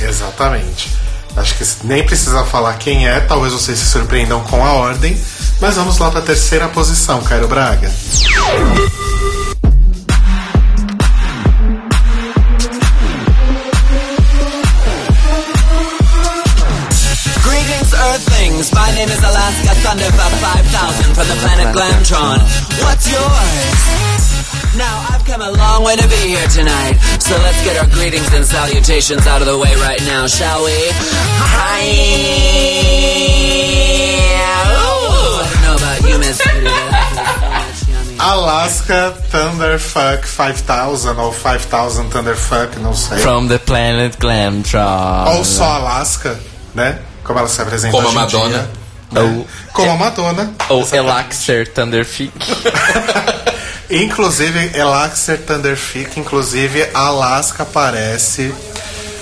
Exatamente. 0.00 0.90
Acho 1.36 1.54
que 1.54 1.64
nem 1.84 2.04
precisa 2.04 2.44
falar 2.44 2.74
quem 2.74 3.08
é, 3.08 3.18
talvez 3.20 3.52
vocês 3.52 3.78
se 3.78 3.86
surpreendam 3.86 4.40
com 4.44 4.64
a 4.64 4.72
ordem. 4.72 5.18
Mas 5.60 5.76
vamos 5.76 5.98
lá 5.98 6.10
pra 6.10 6.20
terceira 6.20 6.68
posição, 6.68 7.22
Cairo 7.22 7.48
Braga. 7.48 7.90
Earthlings. 18.62 18.74
My 18.74 18.94
name 18.94 19.08
is 19.08 19.18
Alaska 19.18 19.74
Thunderfuck 19.82 20.32
5000 20.40 21.14
from 21.14 21.26
the 21.28 21.34
planet 21.42 21.74
Glamtron. 21.74 22.38
What's 22.82 23.10
yours? 23.10 24.76
Now 24.76 25.06
I've 25.10 25.24
come 25.24 25.42
a 25.42 25.50
long 25.50 25.84
way 25.84 25.96
to 25.96 26.08
be 26.08 26.28
here 26.28 26.46
tonight. 26.48 26.96
So 27.18 27.36
let's 27.38 27.62
get 27.64 27.76
our 27.76 27.88
greetings 27.90 28.32
and 28.32 28.44
salutations 28.44 29.26
out 29.26 29.42
of 29.42 29.48
the 29.48 29.58
way 29.58 29.74
right 29.76 30.00
now, 30.02 30.26
shall 30.26 30.64
we? 30.64 30.72
Hi. 31.52 31.82
Ooh, 34.70 35.42
I 35.42 35.48
don't 35.50 35.62
know 35.62 35.76
about 35.76 36.00
you, 36.08 36.18
Miss 36.18 36.40
Alaska 38.20 39.14
Thunderfuck 39.30 40.24
5000 40.24 41.18
ou 41.18 41.32
5000 41.32 42.10
Thunderfuck, 42.10 42.78
não 42.78 42.94
sei. 42.94 43.18
From 43.18 43.48
the 43.48 43.58
planet 43.58 44.16
Glamtron. 44.18 45.36
Ou 45.36 45.44
só 45.44 45.64
Alaska, 45.64 46.38
né? 46.74 47.00
Como 47.24 47.38
ela 47.38 47.48
se 47.48 47.60
apresenta 47.60 47.92
Como 47.96 48.08
a 48.08 48.12
Madonna. 48.12 48.48
dia, 48.48 48.68
né? 49.22 49.44
Como 49.72 49.90
a 49.90 49.96
Madonna. 49.96 50.52
Ou 50.68 50.88
Elaxer 50.92 51.72
Thunderfic. 51.72 52.32
Inclusive, 53.90 54.70
Elaxer 54.74 55.38
Thunderfic, 55.38 56.18
inclusive, 56.18 56.88
a 56.94 57.06
Alaska 57.08 57.62
aparece 57.62 58.54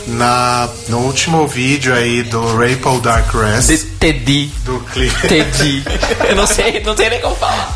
na, 0.07 0.69
no 0.89 0.99
último 0.99 1.47
vídeo 1.47 1.93
aí 1.95 2.23
do 2.23 2.57
Rainbow 2.57 3.01
Dark 3.01 3.35
Rest. 3.35 3.69
De 3.69 3.79
Teddy. 3.79 4.47
Do 4.65 4.79
clipe. 4.93 5.29
Teddy. 5.29 5.85
Eu 6.29 6.37
não 6.37 6.47
sei, 6.47 6.81
não 6.85 6.97
sei 6.97 7.11
nem 7.11 7.21
como 7.21 7.35
falar. 7.37 7.75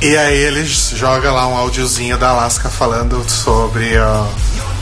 E 0.00 0.16
aí 0.16 0.38
ele 0.38 0.64
joga 0.64 1.32
lá 1.32 1.48
um 1.48 1.56
áudiozinho 1.56 2.16
da 2.16 2.28
Alaska 2.30 2.68
falando 2.68 3.28
sobre 3.28 3.98
uh, 3.98 4.28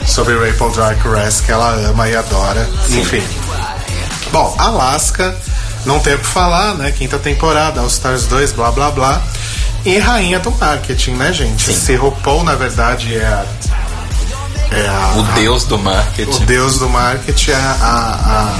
sobre 0.05 0.37
Rainbow 0.37 0.69
Dark 0.71 1.03
Rest 1.03 1.43
que 1.43 1.51
ela 1.51 1.71
ama 1.73 2.07
e 2.07 2.15
adora. 2.15 2.69
Enfim. 2.89 3.23
Bom, 4.31 4.55
Alaska, 4.57 5.35
não 5.85 5.99
tem 5.99 6.15
o 6.15 6.19
que 6.19 6.25
falar, 6.25 6.73
né? 6.75 6.91
Quinta 6.91 7.17
temporada, 7.17 7.81
All 7.81 7.87
Stars 7.87 8.25
2, 8.27 8.51
blá 8.51 8.71
blá 8.71 8.91
blá. 8.91 9.21
E 9.85 9.97
rainha 9.99 10.39
do 10.39 10.51
marketing, 10.51 11.11
né, 11.11 11.31
gente? 11.31 11.73
Se 11.73 11.95
RuPaul, 11.95 12.43
na 12.43 12.55
verdade, 12.55 13.15
é 13.15 13.25
a. 13.25 13.45
É 14.69 14.85
a 14.87 15.13
O 15.17 15.23
deus 15.39 15.63
do 15.63 15.77
marketing. 15.77 16.43
o 16.43 16.45
deus 16.45 16.77
do 16.79 16.89
marketing, 16.89 17.51
é 17.51 17.55
a, 17.55 18.51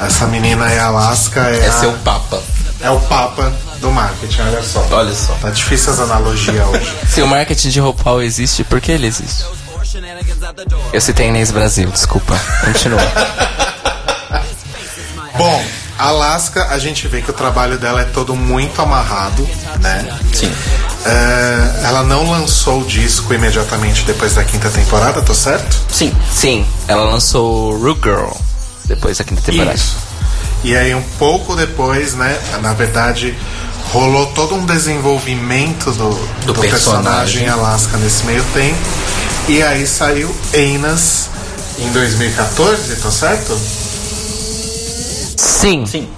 a- 0.00 0.04
essa 0.06 0.26
menina 0.26 0.70
é 0.70 0.78
a 0.78 0.86
Alaska, 0.88 1.40
é, 1.40 1.58
É 1.64 1.68
a- 1.68 1.72
seu 1.72 1.92
papa. 2.04 2.38
é 2.82 2.90
o 2.90 3.00
papa 3.00 3.50
do 3.80 3.90
marketing, 3.90 4.42
olha 4.42 4.62
só. 4.62 4.86
Olha 4.90 5.14
só. 5.14 5.32
Tá 5.40 5.48
difícil 5.48 5.90
as 5.94 6.00
analogias 6.00 6.64
hoje. 6.68 6.92
Se 7.08 7.22
o 7.22 7.26
marketing 7.26 7.70
de 7.70 7.80
RuPaul 7.80 8.20
existe, 8.22 8.62
por 8.62 8.78
que 8.80 8.92
ele 8.92 9.06
existe? 9.06 9.44
Eu 10.92 11.00
citei 11.00 11.28
Inês 11.28 11.50
Brasil, 11.50 11.88
desculpa. 11.90 12.38
Continua. 12.64 13.00
Alaska, 16.02 16.66
a 16.70 16.78
gente 16.78 17.06
vê 17.06 17.22
que 17.22 17.30
o 17.30 17.32
trabalho 17.32 17.78
dela 17.78 18.00
é 18.00 18.04
todo 18.04 18.34
muito 18.34 18.82
amarrado, 18.82 19.48
né? 19.80 20.18
Sim. 20.34 20.52
É, 21.04 21.86
ela 21.86 22.02
não 22.02 22.28
lançou 22.28 22.80
o 22.80 22.84
disco 22.84 23.32
imediatamente 23.32 24.04
depois 24.04 24.34
da 24.34 24.42
quinta 24.42 24.68
temporada, 24.68 25.22
tô 25.22 25.34
certo? 25.34 25.80
Sim. 25.90 26.12
Sim, 26.32 26.66
ela 26.88 27.04
lançou 27.04 27.76
Rue 27.76 27.96
Girl 28.02 28.30
depois 28.84 29.18
da 29.18 29.24
quinta 29.24 29.42
temporada. 29.42 29.76
Isso. 29.76 29.96
E 30.64 30.76
aí, 30.76 30.94
um 30.94 31.02
pouco 31.18 31.54
depois, 31.54 32.14
né? 32.14 32.38
Na 32.60 32.72
verdade, 32.72 33.36
rolou 33.92 34.26
todo 34.26 34.54
um 34.54 34.64
desenvolvimento 34.64 35.92
do, 35.92 36.10
do, 36.46 36.52
Do 36.52 36.60
personagem 36.60 37.44
personagem. 37.44 37.48
Alaska 37.48 37.96
nesse 37.98 38.24
meio 38.24 38.44
tempo. 38.54 38.78
E 39.48 39.62
aí 39.62 39.86
saiu 39.86 40.34
Enas 40.52 41.28
em 41.78 41.90
2014, 41.90 42.96
tô 42.96 43.10
certo? 43.10 43.58
Sim. 45.36 45.86
Sim. 45.86 46.08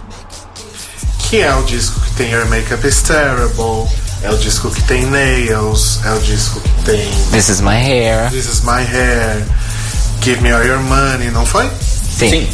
Que 1.29 1.41
é 1.41 1.55
o 1.55 1.63
disco 1.65 2.01
que 2.01 2.11
tem 2.13 2.31
Your 2.31 2.47
Makeup 2.49 2.87
is 2.87 3.03
Terrible, 3.03 3.89
é 4.23 4.31
o 4.31 4.37
disco 4.39 4.71
que 4.71 4.83
tem 4.85 5.05
Nails, 5.07 6.01
é 6.05 6.13
o 6.13 6.19
disco 6.21 6.61
que 6.61 6.83
tem 6.85 7.11
This 7.31 7.49
is 7.49 7.61
my 7.61 7.75
hair. 7.75 8.31
This 8.31 8.47
is 8.47 8.61
My 8.61 8.85
Hair, 8.85 9.45
Give 10.23 10.41
Me 10.41 10.53
All 10.53 10.65
Your 10.65 10.81
Money, 10.81 11.31
não 11.31 11.45
foi? 11.45 11.71
Sim. 12.19 12.49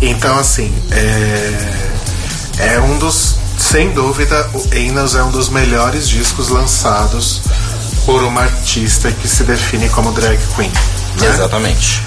Então, 0.00 0.38
assim, 0.38 0.72
é, 0.90 2.74
é 2.74 2.80
um 2.80 2.98
dos. 2.98 3.36
Sem 3.58 3.90
dúvida, 3.90 4.48
o 4.54 4.74
Enos 4.74 5.14
é 5.16 5.22
um 5.22 5.30
dos 5.32 5.48
melhores 5.48 6.08
discos 6.08 6.48
lançados 6.48 7.40
por 8.06 8.22
uma 8.22 8.42
artista 8.42 9.10
que 9.10 9.26
se 9.28 9.42
define 9.42 9.88
como 9.90 10.12
drag 10.12 10.38
queen. 10.56 10.70
né? 11.20 11.26
Exatamente. 11.28 12.00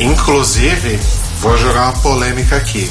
Inclusive, 0.00 0.98
vou 1.40 1.56
jogar 1.56 1.84
uma 1.84 1.92
polêmica 2.00 2.56
aqui. 2.56 2.90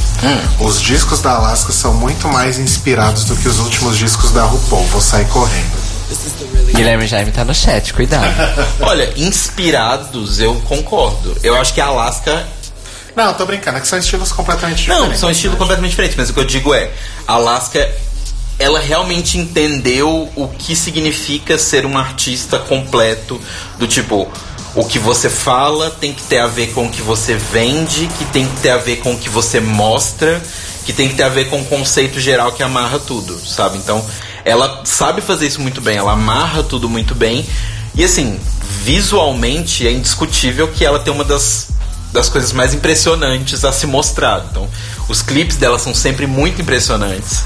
Os 0.60 0.82
discos 0.82 1.22
da 1.22 1.32
Alaska 1.36 1.72
são 1.72 1.94
muito 1.94 2.28
mais 2.28 2.58
inspirados 2.58 3.26
do 3.26 3.36
que 3.36 3.48
os 3.48 3.60
últimos 3.60 3.98
discos 3.98 4.32
da 4.32 4.44
RuPaul. 4.44 4.86
Vou 4.88 5.02
sair 5.02 5.26
correndo. 5.28 5.84
Guilherme 6.74 7.06
Jaime 7.08 7.32
tá 7.32 7.44
no 7.44 7.54
chat, 7.54 7.94
cuidado. 7.94 8.26
Olha, 8.82 9.12
inspirados, 9.18 10.40
eu 10.40 10.56
concordo. 10.66 11.36
Eu 11.44 11.56
acho 11.60 11.74
que 11.74 11.82
a 11.82 11.86
Alaska. 11.86 12.48
Não, 13.16 13.34
tô 13.34 13.46
brincando, 13.46 13.78
é 13.78 13.82
que 13.82 13.88
são 13.88 14.00
estilos 14.00 14.32
completamente 14.32 14.88
Não, 14.88 14.96
diferentes. 14.96 15.20
são 15.20 15.30
estilos 15.30 15.58
completamente 15.58 15.92
diferentes, 15.92 16.18
mas 16.18 16.30
o 16.30 16.34
que 16.34 16.40
eu 16.40 16.46
digo 16.46 16.74
é: 16.74 16.90
a 17.28 17.34
Alaska, 17.34 17.88
ela 18.58 18.80
realmente 18.80 19.38
entendeu 19.38 20.30
o 20.36 20.48
que 20.48 20.76
significa 20.76 21.58
ser 21.58 21.86
um 21.86 21.98
artista 21.98 22.58
completo, 22.58 23.40
do 23.78 23.88
tipo. 23.88 24.28
O 24.76 24.86
que 24.86 24.98
você 24.98 25.30
fala 25.30 25.92
tem 25.92 26.14
que 26.14 26.24
ter 26.24 26.40
a 26.40 26.48
ver 26.48 26.74
com 26.74 26.86
o 26.86 26.90
que 26.90 27.02
você 27.02 27.36
vende, 27.36 28.08
que 28.18 28.26
tem 28.26 28.48
que 28.48 28.60
ter 28.62 28.72
a 28.72 28.78
ver 28.78 28.98
com 28.98 29.14
o 29.14 29.18
que 29.18 29.30
você 29.30 29.60
mostra, 29.60 30.42
que 30.84 30.92
tem 30.92 31.08
que 31.08 31.16
ter 31.16 31.24
a 31.24 31.30
ver 31.30 31.50
com 31.50 31.62
o 31.62 31.66
conceito 31.66 32.20
geral 32.20 32.52
que 32.52 32.64
amarra 32.64 32.98
tudo, 32.98 33.40
sabe? 33.46 33.78
Então, 33.78 34.04
ela 34.44 34.82
sabe 34.84 35.22
fazer 35.22 35.46
isso 35.48 35.62
muito 35.62 35.80
bem, 35.80 35.98
ela 35.98 36.14
amarra 36.14 36.64
tudo 36.64 36.90
muito 36.90 37.14
bem. 37.14 37.46
E 37.94 38.04
assim, 38.04 38.40
visualmente 38.84 39.88
é 39.88 39.92
indiscutível 39.92 40.68
que 40.68 40.84
ela 40.84 40.98
tem 40.98 41.14
uma 41.14 41.24
das, 41.24 41.68
das 42.12 42.28
coisas 42.28 42.52
mais 42.52 42.74
impressionantes 42.74 43.64
a 43.64 43.72
se 43.72 43.86
mostrar. 43.86 44.48
Então, 44.50 44.68
os 45.08 45.22
clipes 45.22 45.56
dela 45.56 45.78
são 45.78 45.94
sempre 45.94 46.26
muito 46.26 46.62
impressionantes 46.62 47.44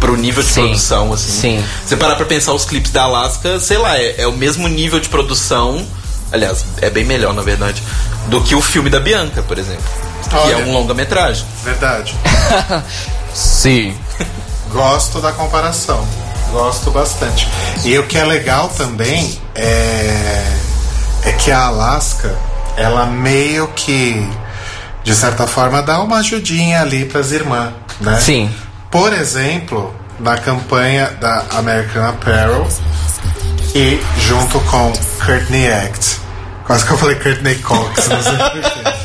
pro 0.00 0.16
nível 0.16 0.42
de 0.42 0.48
Sim, 0.48 0.62
produção, 0.62 1.12
assim. 1.12 1.40
sim. 1.58 1.64
Você 1.86 1.96
parar 1.96 2.16
pra 2.16 2.26
pensar 2.26 2.52
os 2.52 2.64
clipes 2.64 2.90
da 2.90 3.04
Alaska, 3.04 3.60
sei 3.60 3.78
lá, 3.78 3.96
é, 3.96 4.22
é 4.22 4.26
o 4.26 4.32
mesmo 4.32 4.66
nível 4.66 4.98
de 4.98 5.08
produção. 5.08 5.86
Aliás, 6.32 6.64
é 6.80 6.88
bem 6.88 7.04
melhor, 7.04 7.34
na 7.34 7.42
verdade, 7.42 7.82
do 8.28 8.42
que 8.42 8.54
o 8.54 8.62
filme 8.62 8.88
da 8.88 8.98
Bianca, 8.98 9.42
por 9.42 9.58
exemplo. 9.58 9.84
Que 10.28 10.36
Olha. 10.36 10.52
é 10.54 10.56
um 10.64 10.72
longa-metragem. 10.72 11.44
Verdade. 11.62 12.14
Sim. 13.34 13.94
Gosto 14.70 15.20
da 15.20 15.32
comparação. 15.32 16.06
Gosto 16.50 16.90
bastante. 16.90 17.48
E 17.84 17.98
o 17.98 18.06
que 18.06 18.16
é 18.16 18.24
legal 18.24 18.68
também 18.68 19.38
é, 19.54 20.44
é 21.24 21.32
que 21.32 21.50
a 21.50 21.66
Alaska, 21.66 22.34
ela 22.76 23.06
meio 23.06 23.68
que, 23.68 24.26
de 25.04 25.14
certa 25.14 25.46
forma, 25.46 25.82
dá 25.82 26.02
uma 26.02 26.18
ajudinha 26.18 26.80
ali 26.80 27.04
pras 27.04 27.32
irmãs, 27.32 27.72
né? 28.00 28.18
Sim. 28.20 28.50
Por 28.90 29.12
exemplo, 29.12 29.94
na 30.18 30.36
campanha 30.38 31.10
da 31.20 31.44
American 31.58 32.06
Apparel 32.08 32.68
e 33.74 34.00
junto 34.18 34.60
com 34.60 34.92
Courtney 35.24 35.70
Act. 35.72 36.21
Quase 36.66 36.84
que 36.86 36.92
eu 36.92 36.98
falei 36.98 37.16
Courtney 37.16 37.54
Cox, 37.56 38.08
não 38.08 38.22
sei 38.22 38.32
porquê. 38.36 38.98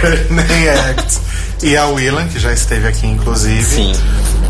Courtney 0.00 0.68
Act 0.68 1.20
e 1.62 1.76
a 1.76 1.86
Willan, 1.86 2.26
que 2.28 2.38
já 2.38 2.52
esteve 2.52 2.88
aqui 2.88 3.06
inclusive. 3.06 3.62
Sim. 3.62 3.92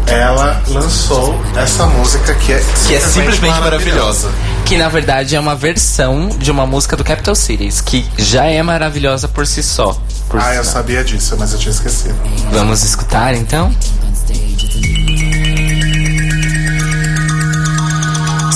Ela 0.06 0.62
lançou 0.68 1.40
essa 1.56 1.86
música 1.86 2.34
que 2.34 2.52
é 2.52 2.62
Que 2.86 2.94
é 2.96 3.00
simplesmente 3.00 3.58
maravilhosa. 3.60 4.30
Que 4.64 4.76
na 4.76 4.88
verdade 4.88 5.34
é 5.34 5.40
uma 5.40 5.54
versão 5.56 6.28
de 6.28 6.50
uma 6.50 6.66
música 6.66 6.96
do 6.96 7.02
Capital 7.04 7.34
Cities, 7.34 7.80
que 7.80 8.06
já 8.18 8.44
é 8.44 8.62
maravilhosa 8.62 9.28
por 9.28 9.46
si 9.46 9.62
só. 9.62 9.98
Por 10.28 10.40
Ah, 10.40 10.54
eu 10.54 10.64
sabia 10.64 11.02
disso, 11.04 11.36
mas 11.38 11.52
eu 11.52 11.58
tinha 11.58 11.72
esquecido. 11.72 12.16
Vamos 12.52 12.82
escutar 12.82 13.34
então? 13.34 13.74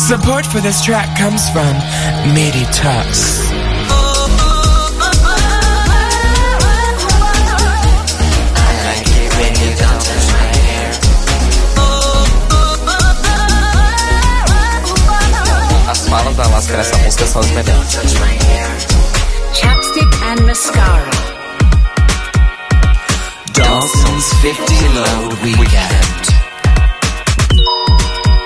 Support 0.09 0.47
for 0.47 0.61
this 0.62 0.81
track 0.81 1.07
comes 1.20 1.49
from 1.51 1.75
Midi 2.33 2.66
Talks. 2.73 3.41
Alaska 17.09 17.25
nessa 17.25 17.39
música 17.39 17.39
são 17.39 17.41
as 17.41 17.51
melhores. 17.51 18.87
Chapstick 19.55 20.15
and 20.25 20.45
mascara. 20.45 21.11
Dawson's 23.55 24.25
50 24.43 24.89
load 24.93 25.43
weekend. 25.43 26.29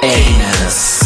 Anus. 0.05 1.01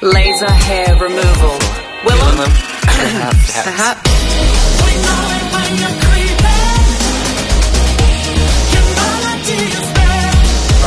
Laser 0.00 0.50
hair 0.50 0.96
removal. 0.98 1.58
Willem? 2.06 2.50
Perhaps. 3.64 4.06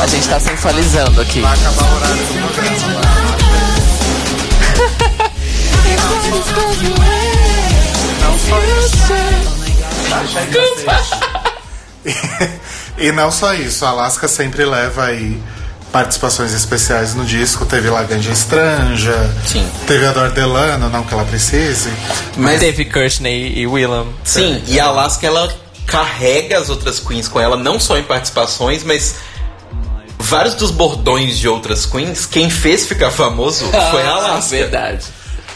A 0.02 0.06
gente 0.08 0.28
tá 0.28 0.40
sensualizando 0.40 1.20
aqui. 1.20 1.40
Vai 1.40 1.52
acabar 1.52 1.84
o 1.84 1.96
horário 1.96 2.26
do 2.26 2.34
programa. 2.34 3.19
E, 12.98 13.12
não 13.12 13.30
só 13.30 13.54
isso, 13.54 13.84
a 13.86 13.88
Alaska 13.88 14.28
sempre 14.28 14.64
leva 14.64 15.06
aí 15.06 15.40
participações 15.90 16.52
especiais 16.52 17.14
no 17.14 17.24
disco. 17.24 17.64
Teve 17.64 17.88
Laganja 17.88 18.30
Estranja, 18.30 19.30
Sim. 19.46 19.66
teve 19.86 20.06
a 20.06 20.12
Dordelano, 20.12 20.88
não 20.90 21.02
que 21.02 21.14
ela 21.14 21.24
precise. 21.24 21.90
Mas, 22.36 22.52
mas... 22.52 22.60
teve 22.60 22.84
Kirchner 22.84 23.32
e 23.32 23.66
Willam. 23.66 24.08
Sim, 24.22 24.58
também. 24.58 24.74
e 24.74 24.80
a 24.80 24.86
Alaska 24.86 25.26
ela 25.26 25.52
carrega 25.86 26.58
as 26.58 26.68
outras 26.68 27.00
queens 27.00 27.26
com 27.26 27.40
ela, 27.40 27.56
não 27.56 27.80
só 27.80 27.98
em 27.98 28.04
participações, 28.04 28.84
mas 28.84 29.16
vários 30.18 30.54
dos 30.54 30.70
bordões 30.70 31.38
de 31.38 31.48
outras 31.48 31.86
queens, 31.86 32.26
quem 32.26 32.50
fez 32.50 32.86
ficar 32.86 33.10
famoso 33.10 33.68
ah, 33.74 33.90
foi 33.90 34.02
a 34.02 34.10
Alaska. 34.10 34.56
Verdade. 34.56 35.06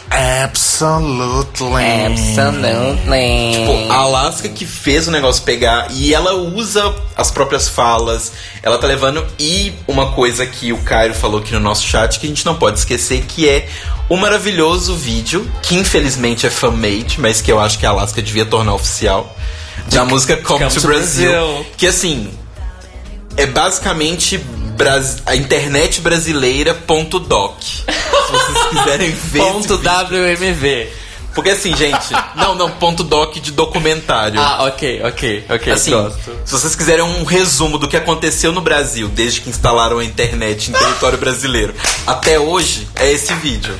Absolutely. 0.09 1.83
Absolutely. 2.05 3.51
Tipo, 3.53 3.91
a 3.91 3.95
Alaska 3.95 4.49
que 4.49 4.65
fez 4.65 5.07
o 5.07 5.11
negócio 5.11 5.43
pegar 5.43 5.87
e 5.91 6.13
ela 6.13 6.33
usa 6.33 6.93
as 7.15 7.31
próprias 7.31 7.67
falas, 7.67 8.31
ela 8.61 8.77
tá 8.77 8.87
levando. 8.87 9.25
E 9.39 9.73
uma 9.87 10.11
coisa 10.11 10.45
que 10.45 10.71
o 10.71 10.77
Cairo 10.79 11.13
falou 11.13 11.39
aqui 11.39 11.53
no 11.53 11.59
nosso 11.59 11.83
chat 11.83 12.19
que 12.19 12.25
a 12.25 12.29
gente 12.29 12.45
não 12.45 12.55
pode 12.55 12.79
esquecer 12.79 13.25
que 13.27 13.47
é 13.47 13.67
o 14.07 14.15
maravilhoso 14.15 14.95
vídeo, 14.95 15.49
que 15.63 15.75
infelizmente 15.75 16.45
é 16.45 16.49
fan-made, 16.49 17.19
mas 17.19 17.41
que 17.41 17.51
eu 17.51 17.59
acho 17.59 17.79
que 17.79 17.85
a 17.85 17.89
Alaska 17.89 18.21
devia 18.21 18.45
tornar 18.45 18.73
oficial, 18.75 19.35
da 19.87 20.05
música 20.05 20.37
Come, 20.37 20.59
Come 20.59 20.71
to, 20.71 20.81
to 20.81 20.87
Brazil, 20.87 21.31
Brazil. 21.31 21.65
Que 21.77 21.87
assim, 21.87 22.29
é 23.35 23.45
basicamente 23.45 24.39
Bras- 24.75 25.17
a 25.25 25.35
internet 25.35 26.01
brasileira 26.01 26.73
ponto 26.73 27.19
doc. 27.19 27.61
Se 27.61 27.83
vocês 28.31 28.67
quiserem 28.69 29.11
ver. 29.31 29.39
Ponto. 29.39 29.77
WMV. 29.77 30.89
Porque 31.33 31.49
assim, 31.49 31.75
gente, 31.75 32.13
não, 32.35 32.55
não, 32.55 32.71
ponto 32.71 33.03
doc 33.03 33.35
de 33.35 33.51
documentário. 33.51 34.39
Ah, 34.39 34.63
ok, 34.67 35.01
ok, 35.03 35.45
ok. 35.49 35.73
Assim, 35.73 35.91
gosto. 35.91 36.17
se 36.45 36.51
vocês 36.53 36.75
quiserem 36.75 37.03
um 37.03 37.25
resumo 37.25 37.77
do 37.77 37.89
que 37.89 37.97
aconteceu 37.97 38.53
no 38.53 38.61
Brasil 38.61 39.09
desde 39.09 39.41
que 39.41 39.49
instalaram 39.49 39.99
a 39.99 40.05
internet 40.05 40.69
em 40.69 40.73
território 40.73 41.17
brasileiro 41.17 41.75
até 42.07 42.39
hoje, 42.39 42.87
é 42.95 43.11
esse 43.11 43.33
vídeo. 43.35 43.77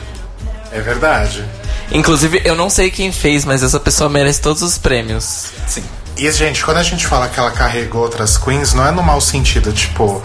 É 0.69 0.81
verdade. 0.81 1.45
Inclusive, 1.93 2.41
eu 2.43 2.55
não 2.55 2.69
sei 2.69 2.91
quem 2.91 3.09
fez, 3.13 3.45
mas 3.45 3.63
essa 3.63 3.79
pessoa 3.79 4.09
merece 4.09 4.41
todos 4.41 4.61
os 4.61 4.77
prêmios. 4.77 5.45
Sim. 5.65 5.83
E, 6.17 6.31
gente, 6.31 6.63
quando 6.63 6.77
a 6.77 6.83
gente 6.83 7.05
fala 7.05 7.27
que 7.27 7.37
ela 7.39 7.51
carregou 7.51 8.01
outras 8.01 8.37
queens, 8.37 8.73
não 8.73 8.85
é 8.87 8.91
no 8.91 9.03
mau 9.03 9.19
sentido, 9.19 9.71
tipo. 9.73 10.21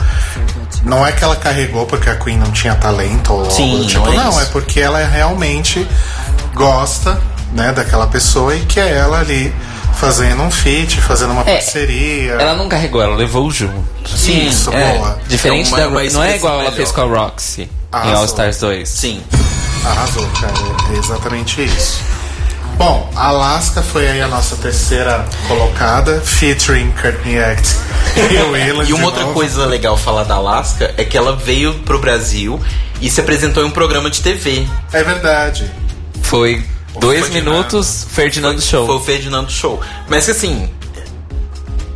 Não 0.84 1.06
é 1.06 1.12
que 1.12 1.22
ela 1.22 1.36
carregou 1.36 1.84
porque 1.84 2.08
a 2.08 2.16
Queen 2.16 2.38
não 2.38 2.50
tinha 2.52 2.74
talento 2.74 3.32
ou 3.34 3.50
Sim, 3.50 3.64
algo 3.72 3.78
do 3.84 3.86
tipo, 3.86 4.06
não 4.06 4.12
é 4.12 4.16
não, 4.16 4.40
é 4.40 4.44
porque 4.46 4.80
ela 4.80 4.98
realmente 5.04 5.86
gosta, 6.54 7.20
né, 7.52 7.70
daquela 7.72 8.06
pessoa 8.06 8.54
e 8.56 8.60
que 8.60 8.80
é 8.80 8.88
ela 8.96 9.18
ali 9.20 9.54
fazendo 9.96 10.42
um 10.42 10.50
feat, 10.50 10.98
fazendo 11.02 11.32
uma 11.32 11.42
É, 11.42 11.54
parceria. 11.56 12.32
Ela 12.32 12.54
não 12.54 12.66
carregou, 12.68 13.02
ela 13.02 13.14
levou 13.16 13.50
junto. 13.50 14.08
Sim, 14.08 14.46
Isso, 14.48 14.72
é, 14.72 14.96
boa. 14.96 15.18
Diferente 15.28 15.68
uma- 15.68 15.78
da. 15.80 15.88
uma 15.88 16.02
não 16.04 16.22
é 16.22 16.36
igual 16.36 16.54
ela 16.54 16.62
melhor. 16.62 16.76
fez 16.76 16.92
com 16.92 17.00
a 17.02 17.04
Roxy 17.04 17.62
em 17.62 17.68
Arrasou. 17.92 18.16
All 18.16 18.24
Stars 18.24 18.58
2. 18.60 18.88
Sim. 18.88 19.22
Arrasou, 19.84 20.26
cara. 20.40 20.54
É 20.94 20.96
exatamente 20.98 21.62
isso. 21.62 22.00
Bom, 22.80 23.10
Alaska 23.14 23.82
foi 23.82 24.08
aí 24.08 24.22
a 24.22 24.26
nossa 24.26 24.56
terceira 24.56 25.26
colocada, 25.46 26.18
featuring 26.22 26.90
Courtney 26.92 27.38
Act 27.38 27.76
e 28.16 28.36
Willam 28.38 28.84
E 28.88 28.94
uma 28.94 29.04
outra 29.04 29.20
novo. 29.20 29.34
coisa 29.34 29.66
legal 29.66 29.98
falar 29.98 30.24
da 30.24 30.36
Alaska 30.36 30.94
é 30.96 31.04
que 31.04 31.14
ela 31.14 31.36
veio 31.36 31.74
pro 31.80 31.98
Brasil 31.98 32.58
e 32.98 33.10
se 33.10 33.20
apresentou 33.20 33.62
em 33.62 33.66
um 33.66 33.70
programa 33.70 34.08
de 34.08 34.22
TV. 34.22 34.66
É 34.94 35.02
verdade. 35.04 35.70
Foi 36.22 36.64
O 36.94 37.00
dois 37.00 37.20
Ferdinando. 37.20 37.50
minutos, 37.50 38.06
Ferdinando 38.10 38.62
Show. 38.62 38.86
Foi 38.86 38.94
o 38.96 39.00
Ferdinando 39.00 39.52
Show. 39.52 39.78
Mas 40.08 40.24
que 40.24 40.30
assim, 40.30 40.70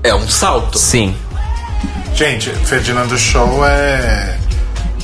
é 0.02 0.14
um 0.14 0.28
salto. 0.28 0.78
Sim. 0.78 1.16
Gente, 2.14 2.50
Ferdinando 2.50 3.16
Show 3.16 3.64
é. 3.64 4.36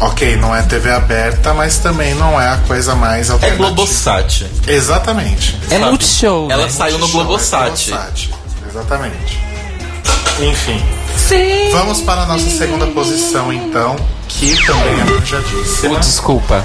Ok, 0.01 0.37
não 0.37 0.55
é 0.57 0.63
TV 0.63 0.91
aberta, 0.91 1.53
mas 1.53 1.77
também 1.79 2.15
não 2.15 2.41
é 2.41 2.49
a 2.49 2.57
coisa 2.67 2.95
mais 2.95 3.29
É 3.29 3.33
alternativa. 3.33 3.67
Globosat. 3.67 4.47
Exatamente. 4.67 5.59
É 5.71 5.79
Sabe? 5.79 5.85
multishow. 5.85 6.51
Ela 6.51 6.63
né? 6.65 6.71
saiu 6.71 6.99
no 6.99 7.07
é 7.07 7.11
Globosat. 7.11 7.91
Globosat. 7.91 8.31
Exatamente. 8.69 9.39
Enfim. 10.41 10.83
Sim. 11.17 11.71
Vamos 11.73 12.01
para 12.01 12.23
a 12.23 12.27
nossa 12.27 12.49
segunda 12.49 12.87
posição, 12.87 13.53
então, 13.53 13.95
que 14.27 14.57
também 14.65 15.01
é 15.01 15.05
manjadíssima. 15.05 15.97
Oh, 15.97 16.01
desculpa. 16.01 16.65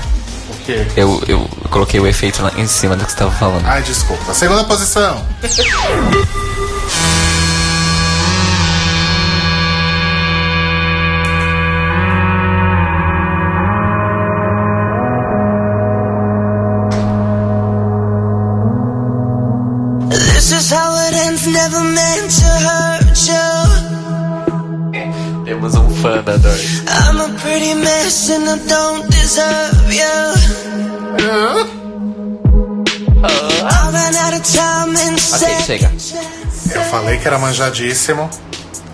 O 0.49 0.55
quê? 0.65 0.87
Eu, 0.95 1.21
eu 1.27 1.49
coloquei 1.69 1.99
o 1.99 2.07
efeito 2.07 2.41
lá 2.41 2.51
em 2.55 2.67
cima 2.67 2.95
do 2.95 3.03
que 3.03 3.11
você 3.11 3.17
tava 3.17 3.31
falando. 3.31 3.65
Ai, 3.65 3.81
desculpa. 3.81 4.33
Segunda 4.33 4.63
posição. 4.63 5.21
Que 37.25 37.29
era 37.29 37.39
manjadíssimo. 37.39 38.29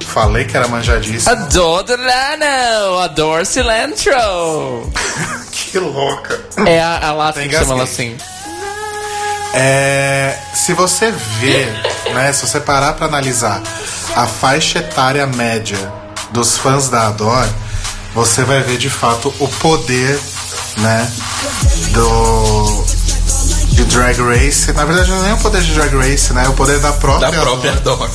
Falei 0.07 0.45
que 0.45 0.55
era 0.55 0.65
manjadíssimo. 0.65 1.29
Ador 1.35 1.83
Delano, 1.83 2.99
Ador 2.99 3.45
Cilantro. 3.45 4.89
Que 5.51 5.79
louca. 5.79 6.39
É 6.65 6.81
a, 6.81 6.97
a 6.97 7.09
Alaska 7.09 7.41
que 7.41 7.51
chama 7.51 7.73
ela 7.75 7.83
assim. 7.83 8.17
É, 9.53 10.37
se 10.53 10.73
você 10.73 11.11
ver, 11.11 11.67
né, 12.13 12.31
se 12.33 12.45
você 12.45 12.59
parar 12.59 12.93
pra 12.93 13.05
analisar 13.05 13.61
a 14.15 14.25
faixa 14.25 14.79
etária 14.79 15.25
média 15.27 15.77
dos 16.31 16.57
fãs 16.57 16.89
da 16.89 17.07
Adore, 17.07 17.49
você 18.13 18.43
vai 18.43 18.61
ver 18.61 18.77
de 18.77 18.89
fato 18.89 19.33
o 19.39 19.47
poder, 19.47 20.19
né, 20.77 21.11
do 21.93 22.85
de 23.69 23.85
Drag 23.85 24.17
Race. 24.21 24.73
Na 24.73 24.83
verdade, 24.83 25.09
não 25.09 25.25
é 25.25 25.33
o 25.33 25.37
poder 25.37 25.61
de 25.61 25.73
Drag 25.73 25.95
Race, 25.95 26.33
né, 26.33 26.45
é 26.45 26.49
o 26.49 26.53
poder 26.53 26.79
da 26.79 26.91
própria, 26.93 27.31
Da 27.31 27.41
própria 27.41 27.71
Adore. 27.71 28.03
Adore. 28.03 28.11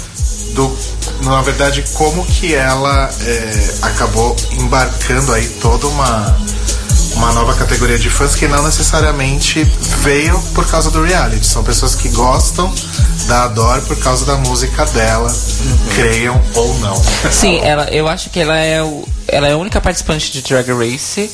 Do, 0.57 0.77
na 1.23 1.43
verdade, 1.43 1.85
como 1.93 2.25
que 2.25 2.55
ela 2.55 3.11
é, 3.21 3.75
acabou 3.83 4.35
embarcando 4.53 5.33
aí 5.33 5.47
toda 5.61 5.87
uma, 5.87 6.37
uma 7.15 7.33
nova 7.33 7.55
categoria 7.55 7.99
de 7.99 8.09
fãs 8.09 8.35
que 8.35 8.49
não 8.49 8.65
necessariamente 8.65 9.63
veio 10.01 10.41
por 10.55 10.67
causa 10.67 10.91
do 10.91 11.05
reality. 11.05 11.47
São 11.47 11.63
pessoas 11.63 11.95
que 11.95 12.09
gostam 12.09 12.75
da 13.29 13.45
Adore 13.45 13.83
por 13.83 13.99
causa 13.99 14.25
da 14.25 14.37
música 14.39 14.87
dela, 14.87 15.33
creiam 15.95 16.41
ou 16.55 16.79
não. 16.79 16.97
Sim, 17.31 17.61
ela, 17.61 17.85
eu 17.91 18.09
acho 18.09 18.31
que 18.31 18.41
ela 18.41 18.57
é, 18.57 18.83
o, 18.83 19.07
ela 19.29 19.49
é 19.49 19.53
a 19.53 19.57
única 19.59 19.81
participante 19.81 20.33
de 20.33 20.43
Drag 20.43 20.69
Race 20.73 21.31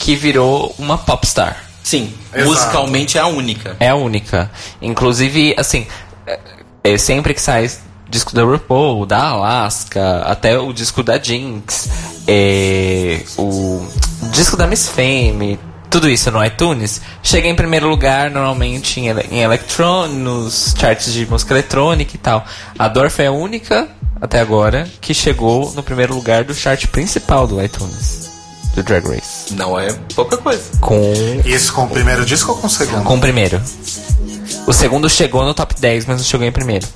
que 0.00 0.16
virou 0.16 0.74
uma 0.76 0.98
popstar. 0.98 1.64
Sim, 1.84 2.12
Exato. 2.34 2.50
musicalmente 2.50 3.16
é 3.16 3.20
a 3.20 3.28
única. 3.28 3.76
É 3.78 3.88
a 3.90 3.94
única. 3.94 4.50
Inclusive, 4.82 5.54
assim, 5.56 5.86
é, 6.26 6.40
é 6.82 6.98
sempre 6.98 7.32
que 7.32 7.40
sai 7.40 7.70
disco 8.08 8.34
da 8.34 8.42
RuPaul, 8.44 9.04
da 9.06 9.28
Alaska, 9.28 10.22
até 10.26 10.58
o 10.58 10.72
disco 10.72 11.02
da 11.02 11.18
Jinx, 11.18 11.88
é, 12.26 13.22
o 13.38 13.86
disco 14.30 14.56
da 14.56 14.66
Miss 14.66 14.88
Fame, 14.88 15.58
tudo 15.90 16.08
isso 16.08 16.30
no 16.30 16.44
iTunes, 16.44 17.00
chega 17.22 17.48
em 17.48 17.54
primeiro 17.54 17.88
lugar 17.88 18.30
normalmente 18.30 19.00
em, 19.00 19.08
ele- 19.08 19.26
em 19.30 19.40
Electron, 19.42 20.06
nos 20.08 20.74
charts 20.78 21.12
de 21.12 21.26
música 21.26 21.54
eletrônica 21.54 22.12
e 22.14 22.18
tal. 22.18 22.44
A 22.78 22.88
Dorf 22.88 23.20
é 23.20 23.26
a 23.26 23.32
única, 23.32 23.88
até 24.20 24.40
agora, 24.40 24.88
que 25.00 25.12
chegou 25.14 25.72
no 25.74 25.82
primeiro 25.82 26.14
lugar 26.14 26.44
do 26.44 26.54
chart 26.54 26.86
principal 26.88 27.46
do 27.46 27.62
iTunes, 27.62 28.30
do 28.74 28.82
Drag 28.82 29.06
Race. 29.08 29.52
Não 29.54 29.78
é 29.78 29.92
pouca 30.14 30.36
coisa. 30.36 30.62
Com 30.80 31.12
Isso 31.44 31.72
com 31.72 31.84
o 31.84 31.88
primeiro 31.88 32.24
disco 32.24 32.52
ou 32.52 32.58
com 32.58 32.66
o 32.66 32.70
segundo? 32.70 33.02
com 33.04 33.14
o 33.16 33.20
primeiro. 33.20 33.60
O 34.66 34.72
segundo 34.72 35.08
chegou 35.08 35.44
no 35.44 35.54
top 35.54 35.74
10, 35.80 36.06
mas 36.06 36.18
não 36.18 36.24
chegou 36.24 36.46
em 36.46 36.52
primeiro. 36.52 36.86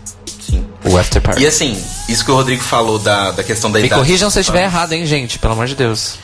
O 0.84 0.96
After 0.96 1.20
Party. 1.20 1.42
E 1.42 1.46
assim, 1.46 1.80
isso 2.08 2.24
que 2.24 2.30
o 2.30 2.34
Rodrigo 2.34 2.62
falou 2.62 2.98
da, 2.98 3.30
da 3.32 3.44
questão 3.44 3.70
da 3.70 3.78
Me 3.78 3.86
idade. 3.86 4.00
corrijam 4.00 4.28
dos 4.28 4.32
se 4.32 4.38
eu 4.38 4.42
estiver 4.42 4.64
errado, 4.64 4.92
hein, 4.92 5.04
gente? 5.06 5.38
Pelo 5.38 5.52
amor 5.52 5.66
de 5.66 5.74
Deus. 5.74 6.14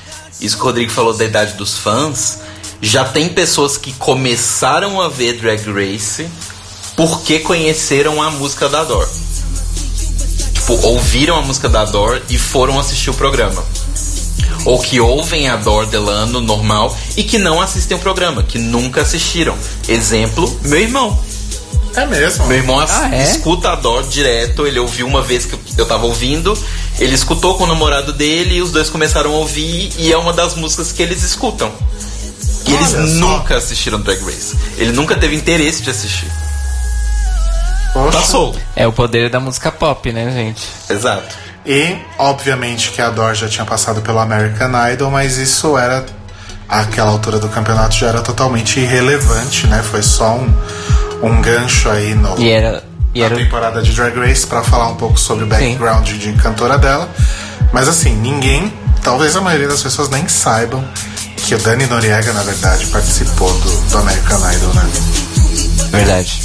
Isso 0.41 0.57
que 0.57 0.63
o 0.63 0.67
Rodrigo 0.67 0.91
falou 0.91 1.15
da 1.15 1.25
idade 1.25 1.55
dos 1.55 1.77
fãs. 1.79 2.39
Já 2.81 3.05
tem 3.05 3.29
pessoas 3.29 3.77
que 3.77 3.93
começaram 3.95 5.01
a 5.01 5.09
ver 5.09 5.35
Drag 5.35 5.63
Race 5.71 6.27
porque 6.95 7.41
conheceram 7.41 8.23
a 8.23 8.31
música 8.31 8.69
da 8.69 8.85
Dor. 8.85 9.09
Tipo, 10.55 10.75
ouviram 10.87 11.37
a 11.37 11.43
música 11.43 11.69
da 11.69 11.85
Dor 11.85 12.23
e 12.29 12.39
foram 12.39 12.79
assistir 12.81 13.11
o 13.11 13.15
programa. 13.15 13.63
Ou 14.65 14.81
que 14.81 14.99
ouvem 14.99 15.49
a 15.49 15.57
Dor 15.57 15.87
Delano 15.87 16.41
normal 16.41 16.97
e 17.17 17.23
que 17.23 17.39
não 17.39 17.61
assistem 17.61 17.97
o 17.97 18.01
programa, 18.01 18.43
que 18.43 18.59
nunca 18.59 19.03
assistiram. 19.03 19.57
Exemplo, 19.89 20.59
meu 20.65 20.81
irmão. 20.81 21.19
É 21.97 22.05
mesmo? 22.07 22.47
Meu 22.47 22.59
irmão 22.59 22.79
Ah, 22.79 23.09
é? 23.15 23.23
escuta 23.23 23.71
a 23.71 23.75
Dor 23.75 24.05
direto, 24.05 24.67
ele 24.67 24.79
ouviu 24.79 25.07
uma 25.07 25.23
vez 25.23 25.47
que 25.47 25.59
eu 25.79 25.87
tava 25.87 26.05
ouvindo, 26.07 26.57
ele 26.99 27.15
escutou 27.15 27.57
com 27.57 27.65
o 27.65 27.67
namorado 27.67 28.13
dele, 28.13 28.57
e 28.57 28.63
os 28.63 28.71
dois 28.71 28.91
começaram 28.91 29.33
a 29.33 29.37
ouvir, 29.39 29.91
e 29.99 30.13
é 30.13 30.17
uma 30.19 30.33
das 30.33 30.55
músicas 30.55 30.93
que 30.93 31.03
eles 31.03 31.23
escutam. 31.23 31.73
E 32.67 32.75
eles 32.75 32.95
Olha 32.95 33.07
só. 33.07 33.15
nunca 33.15 33.57
assistiram 33.57 34.01
Drag 34.01 34.21
Race. 34.25 34.57
Ele 34.77 34.93
nunca 34.93 35.17
teve 35.17 35.37
interesse 35.37 35.83
de 35.83 35.91
assistir. 35.91 36.31
Poxa. 37.93 38.19
Passou. 38.19 38.55
É 38.75 38.87
o 38.87 38.93
poder 38.93 39.31
da 39.31 39.41
música 39.41 39.73
pop, 39.73 40.13
né, 40.13 40.31
gente? 40.31 40.63
Exato. 40.91 41.35
E, 41.65 41.97
obviamente, 42.19 42.91
que 42.91 43.01
a 43.01 43.09
Dor 43.11 43.35
já 43.35 43.49
tinha 43.49 43.65
passado 43.65 44.03
pelo 44.03 44.19
American 44.19 44.71
Idol, 44.93 45.11
mas 45.11 45.37
isso 45.39 45.77
era. 45.79 46.05
Aquela 46.69 47.11
altura 47.11 47.39
do 47.39 47.49
campeonato 47.49 47.95
já 47.95 48.09
era 48.09 48.21
totalmente 48.21 48.81
irrelevante, 48.81 49.69
né? 49.69 49.85
Foi 49.89 50.03
só 50.03 50.35
um, 50.35 50.53
um 51.23 51.41
gancho 51.41 51.89
aí 51.89 52.15
no, 52.15 52.39
E 52.39 52.51
era. 52.51 52.83
E 53.15 53.21
na 53.21 53.27
era 53.27 53.37
temporada 53.37 53.83
de 53.83 53.93
Drag 53.93 54.15
Race 54.19 54.47
pra 54.47 54.63
falar 54.63 54.89
um 54.89 54.97
pouco 54.97 55.19
sobre 55.19 55.45
o 55.45 55.47
background 55.47 56.07
de 56.07 56.33
cantora 56.35 56.77
dela. 56.77 57.09
Mas 57.73 57.89
assim, 57.89 58.15
ninguém, 58.17 58.73
talvez 59.03 59.35
a 59.37 59.41
maioria 59.41 59.69
das 59.69 59.83
pessoas 59.83 60.11
nem 60.11 60.29
saibam 60.29 60.85
que 61.37 61.55
o 61.55 61.59
Dani 61.59 61.87
Noriega, 61.87 62.33
na 62.33 62.43
verdade, 62.43 62.87
participou 62.87 63.53
do, 63.61 63.71
do 63.91 63.99
American 63.99 64.53
Idol, 64.53 64.75
né? 64.75 64.91
verdade. 65.91 66.43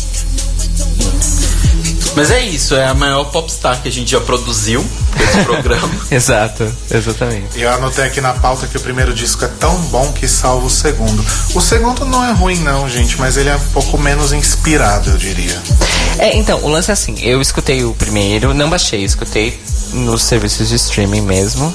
Mas 2.16 2.30
é 2.32 2.44
isso, 2.44 2.76
é 2.76 2.86
a 2.86 2.94
maior 2.94 3.26
popstar 3.26 3.82
que 3.82 3.88
a 3.88 3.92
gente 3.92 4.12
já 4.12 4.20
produziu 4.20 4.86
esse 5.20 5.44
programa. 5.46 5.90
Exato, 6.10 6.72
exatamente. 6.90 7.58
E 7.58 7.62
eu 7.62 7.72
anotei 7.72 8.06
aqui 8.06 8.20
na 8.20 8.34
pauta 8.34 8.68
que 8.68 8.78
o 8.78 8.82
primeiro 8.82 9.14
disco 9.14 9.46
é 9.46 9.48
tão 9.48 9.76
bom 9.84 10.12
que 10.12 10.28
salva 10.28 10.66
o 10.66 10.70
segundo. 10.70 11.24
O 11.56 11.62
segundo 11.62 12.06
não 12.06 12.24
é 12.24 12.32
ruim, 12.32 12.58
não, 12.60 12.90
gente, 12.90 13.18
mas 13.20 13.38
ele 13.38 13.50
é 13.50 13.56
um 13.56 13.70
pouco 13.72 13.98
menos 13.98 14.34
inspirado, 14.34 15.12
eu 15.12 15.18
diria. 15.18 15.62
É, 16.18 16.36
então, 16.38 16.60
o 16.64 16.68
lance 16.68 16.90
é 16.90 16.94
assim, 16.94 17.18
eu 17.22 17.42
escutei 17.42 17.84
o 17.84 17.94
primeiro, 17.94 18.54
não 18.54 18.70
baixei, 18.70 19.04
escutei 19.04 19.58
nos 19.94 20.24
serviços 20.24 20.70
de 20.70 20.76
streaming 20.76 21.22
mesmo, 21.22 21.74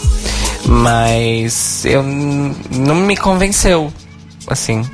mas 0.65 1.85
eu 1.85 2.03
não 2.03 2.95
me 2.95 3.17
convenceu, 3.17 3.93
assim. 4.47 4.85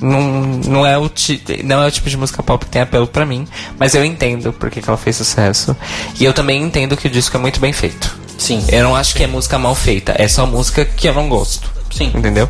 Não, 0.00 0.20
não, 0.20 0.86
é 0.86 0.96
o 0.96 1.08
ti, 1.08 1.42
não 1.62 1.82
é 1.82 1.86
o 1.86 1.90
tipo 1.90 2.08
de 2.08 2.16
música 2.16 2.42
pop 2.42 2.64
que 2.64 2.70
tem 2.70 2.80
apelo 2.80 3.06
pra 3.06 3.26
mim, 3.26 3.46
mas 3.78 3.94
eu 3.94 4.04
entendo 4.04 4.52
porque 4.52 4.80
que 4.80 4.88
ela 4.88 4.96
fez 4.96 5.16
sucesso. 5.16 5.76
E 6.18 6.24
eu 6.24 6.32
também 6.32 6.62
entendo 6.62 6.96
que 6.96 7.06
o 7.06 7.10
disco 7.10 7.36
é 7.36 7.40
muito 7.40 7.60
bem 7.60 7.72
feito. 7.72 8.18
Sim. 8.38 8.64
Eu 8.68 8.82
não 8.84 8.96
acho 8.96 9.14
que 9.14 9.22
é 9.22 9.26
música 9.26 9.58
mal 9.58 9.74
feita, 9.74 10.14
é 10.16 10.26
só 10.26 10.46
música 10.46 10.84
que 10.84 11.06
eu 11.06 11.14
não 11.14 11.28
gosto. 11.28 11.70
Sim. 11.90 12.10
Entendeu? 12.14 12.48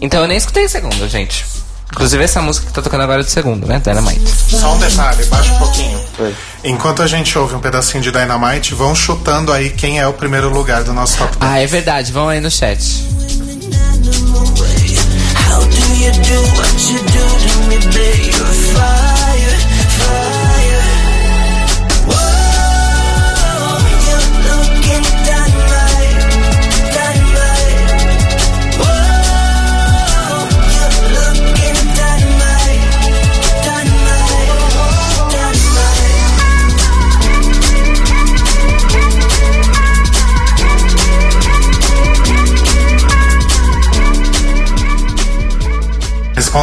Então 0.00 0.20
eu 0.22 0.28
nem 0.28 0.36
escutei 0.36 0.64
a 0.64 0.68
segunda, 0.68 1.08
gente. 1.08 1.44
Inclusive 1.92 2.24
essa 2.24 2.42
música 2.42 2.66
que 2.66 2.72
tá 2.72 2.82
tocando 2.82 3.02
agora 3.02 3.20
é 3.20 3.24
do 3.24 3.30
segundo, 3.30 3.66
né? 3.66 3.80
Dynamite. 3.82 4.28
Só 4.28 4.74
um 4.74 4.78
detalhe, 4.78 5.24
baixa 5.26 5.52
um 5.52 5.58
pouquinho. 5.58 6.00
Enquanto 6.64 7.00
a 7.00 7.06
gente 7.06 7.38
ouve 7.38 7.54
um 7.54 7.60
pedacinho 7.60 8.02
de 8.02 8.10
Dynamite, 8.10 8.74
vão 8.74 8.94
chutando 8.94 9.52
aí 9.52 9.70
quem 9.70 10.00
é 10.00 10.06
o 10.06 10.12
primeiro 10.12 10.48
lugar 10.50 10.82
do 10.82 10.92
nosso 10.92 11.16
top 11.16 11.38
10. 11.38 11.52
Ah, 11.52 11.58
é 11.60 11.66
verdade, 11.66 12.12
vão 12.12 12.28
aí 12.28 12.40
no 12.40 12.50
chat. 12.50 13.04
How 15.56 15.62
do 15.62 15.86
you 15.96 16.12
do 16.12 16.38
what 16.58 16.76
you 16.90 16.98
do 17.16 17.24
to 17.44 17.68
me? 17.70 17.78
Fire, 17.80 18.44
fire. 18.74 19.45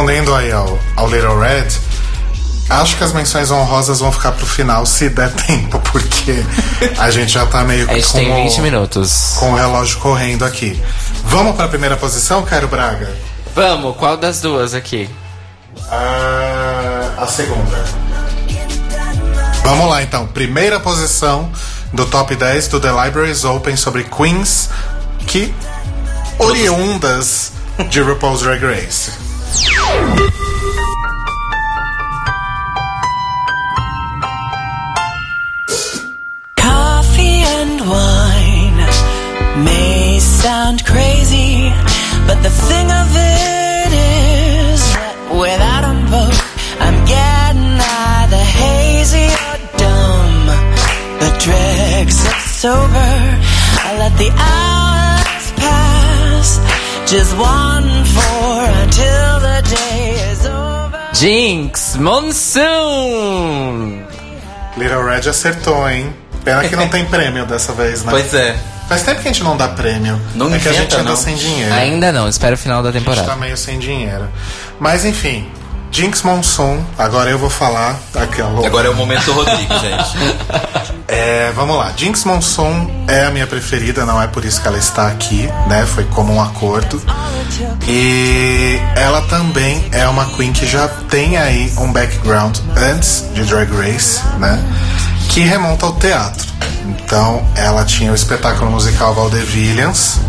Respondendo 0.04 0.34
aí 0.34 0.52
ao, 0.52 0.78
ao 0.96 1.08
Little 1.08 1.38
Red, 1.38 1.68
acho 2.68 2.94
que 2.98 3.04
as 3.04 3.14
menções 3.14 3.50
honrosas 3.50 4.00
vão 4.00 4.12
ficar 4.12 4.32
pro 4.32 4.44
final, 4.44 4.84
se 4.84 5.08
der 5.08 5.32
tempo, 5.32 5.78
porque 5.80 6.44
a 6.98 7.10
gente 7.10 7.32
já 7.32 7.46
tá 7.46 7.64
meio 7.64 7.90
A 7.90 7.94
gente 7.94 8.08
com, 8.08 8.18
tem 8.18 8.30
o, 8.30 8.34
20 8.34 8.60
minutos. 8.60 9.36
com 9.38 9.52
o 9.52 9.54
relógio 9.56 9.98
correndo 10.00 10.44
aqui. 10.44 10.78
Vamos 11.24 11.56
pra 11.56 11.68
primeira 11.68 11.96
posição, 11.96 12.42
Cairo 12.42 12.68
Braga? 12.68 13.16
Vamos, 13.54 13.96
qual 13.96 14.18
das 14.18 14.42
duas 14.42 14.74
aqui? 14.74 15.08
Ah, 15.90 17.14
a 17.22 17.26
segunda. 17.26 17.84
Vamos 19.62 19.88
lá 19.88 20.02
então. 20.02 20.26
Primeira 20.26 20.78
posição 20.80 21.50
do 21.94 22.04
top 22.04 22.36
10 22.36 22.68
do 22.68 22.78
The 22.78 22.90
Libraries 23.06 23.42
Open 23.44 23.74
sobre 23.74 24.04
queens 24.04 24.68
que 25.26 25.54
oriundas 26.38 27.52
de 27.88 28.02
RuPaul's 28.02 28.42
Drag 28.42 28.62
Race. 28.62 29.23
Sound 40.64 40.82
crazy, 40.86 41.68
but 42.26 42.38
the 42.42 42.48
thing 42.68 42.88
of 43.02 43.08
it 43.12 43.90
is 43.92 44.80
that 44.96 45.16
without 45.44 45.82
them 45.84 46.00
both, 46.08 46.40
I'm 46.80 46.98
getting 47.04 47.76
either 48.16 48.44
hazy 48.60 49.28
or 49.48 49.58
dumb. 49.82 50.48
The 51.20 51.30
dregs 51.44 52.18
of 52.30 52.38
sober, 52.62 53.12
I 53.84 53.90
let 54.02 54.14
the 54.24 54.30
hours 54.48 55.46
pass, 55.60 56.48
just 57.12 57.32
one 57.36 57.90
for 58.16 58.56
until 58.84 59.30
the 59.48 59.58
day 59.76 60.00
is 60.32 60.40
over. 60.46 61.02
Jinx 61.12 61.98
Monsoon! 61.98 63.80
Little 64.78 65.02
Red 65.02 65.26
acertou, 65.28 65.76
hein? 65.84 66.23
Pena 66.44 66.68
que 66.68 66.76
não 66.76 66.88
tem 66.88 67.04
prêmio 67.04 67.46
dessa 67.46 67.72
vez, 67.72 68.04
né? 68.04 68.10
Pois 68.10 68.34
é. 68.34 68.56
Faz 68.88 69.02
tempo 69.02 69.22
que 69.22 69.28
a 69.28 69.32
gente 69.32 69.42
não 69.42 69.56
dá 69.56 69.68
prêmio. 69.68 70.20
Não 70.34 70.46
é 70.54 70.58
que 70.58 70.68
a 70.68 70.72
inventa, 70.72 70.82
gente 70.82 70.94
anda 70.96 71.10
não. 71.10 71.16
sem 71.16 71.34
dinheiro. 71.36 71.72
Ainda 71.72 72.12
não, 72.12 72.28
espero 72.28 72.54
o 72.54 72.58
final 72.58 72.82
da 72.82 72.90
A 72.90 72.92
gente 72.92 73.00
temporada. 73.00 73.26
tá 73.26 73.36
meio 73.36 73.56
sem 73.56 73.78
dinheiro. 73.78 74.28
Mas 74.78 75.06
enfim, 75.06 75.48
Jinx 75.90 76.22
Monsoon, 76.22 76.84
agora 76.98 77.30
eu 77.30 77.38
vou 77.38 77.48
falar. 77.48 77.96
Aquela... 78.14 78.66
Agora 78.66 78.88
é 78.88 78.90
o 78.90 78.94
momento 78.94 79.24
do 79.24 79.32
Rodrigo, 79.32 79.74
gente. 79.78 80.84
É, 81.06 81.52
vamos 81.54 81.76
lá. 81.76 81.92
Jinx 81.96 82.24
Monsoon 82.24 82.90
é 83.06 83.26
a 83.26 83.30
minha 83.30 83.46
preferida, 83.46 84.04
não 84.04 84.20
é 84.20 84.26
por 84.26 84.44
isso 84.44 84.60
que 84.60 84.66
ela 84.66 84.78
está 84.78 85.06
aqui, 85.06 85.48
né? 85.68 85.86
Foi 85.86 86.02
como 86.04 86.32
um 86.32 86.42
acordo. 86.42 87.00
E 87.86 88.80
ela 88.96 89.20
também 89.22 89.84
é 89.92 90.08
uma 90.08 90.24
queen 90.30 90.52
que 90.52 90.66
já 90.66 90.88
tem 91.10 91.36
aí 91.36 91.72
um 91.78 91.92
background 91.92 92.58
antes 92.76 93.26
de 93.34 93.44
Drag 93.44 93.70
Race, 93.76 94.20
né? 94.38 94.60
Que 95.28 95.40
remonta 95.40 95.86
ao 95.86 95.94
teatro. 95.94 96.46
Então, 96.86 97.46
ela 97.54 97.84
tinha 97.84 98.12
o 98.12 98.14
espetáculo 98.14 98.70
musical 98.70 99.14
Vaudevillians, 99.14 100.20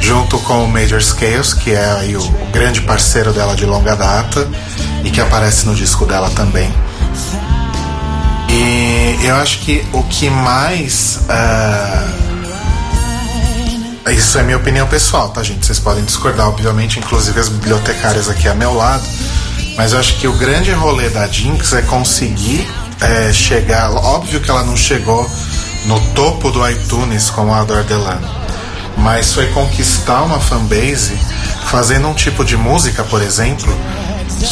junto 0.00 0.38
com 0.40 0.64
o 0.64 0.68
Major 0.68 1.02
Scales, 1.02 1.54
que 1.54 1.72
é 1.72 1.92
aí 1.98 2.16
o, 2.16 2.22
grande 2.52 2.82
parceiro 2.82 3.32
dela 3.32 3.56
de 3.56 3.66
longa 3.66 3.96
data 3.96 4.48
e 5.02 5.10
que 5.10 5.20
aparece 5.20 5.66
no 5.66 5.74
disco 5.74 6.06
dela 6.06 6.30
também. 6.30 6.72
E 8.48 9.18
eu 9.24 9.34
acho 9.36 9.60
que 9.60 9.84
o 9.92 10.02
que 10.04 10.30
mais. 10.30 11.20
ah, 11.28 12.06
isso 14.12 14.38
é 14.38 14.42
minha 14.44 14.56
opinião 14.56 14.86
pessoal, 14.86 15.30
tá, 15.30 15.42
gente? 15.42 15.66
Vocês 15.66 15.80
podem 15.80 16.04
discordar, 16.04 16.48
obviamente, 16.48 17.00
inclusive 17.00 17.40
as 17.40 17.48
bibliotecárias 17.48 18.28
aqui 18.28 18.46
ao 18.46 18.54
meu 18.54 18.72
lado. 18.74 19.04
Mas 19.76 19.92
eu 19.92 19.98
acho 19.98 20.16
que 20.18 20.28
o 20.28 20.32
grande 20.34 20.70
rolê 20.70 21.08
da 21.08 21.26
Jinx 21.26 21.72
é 21.72 21.82
conseguir 21.82 22.68
é, 23.00 23.32
chegar. 23.32 23.90
Óbvio 23.92 24.40
que 24.40 24.50
ela 24.50 24.62
não 24.64 24.76
chegou 24.76 25.28
no 25.86 26.00
topo 26.14 26.50
do 26.50 26.68
iTunes 26.68 27.30
como 27.30 27.52
a 27.52 27.60
Adore 27.60 27.84
Delano. 27.84 28.28
Mas 28.96 29.32
foi 29.34 29.46
conquistar 29.48 30.22
uma 30.22 30.38
fanbase 30.38 31.18
fazendo 31.66 32.08
um 32.08 32.14
tipo 32.14 32.44
de 32.44 32.56
música, 32.56 33.02
por 33.04 33.20
exemplo, 33.20 33.76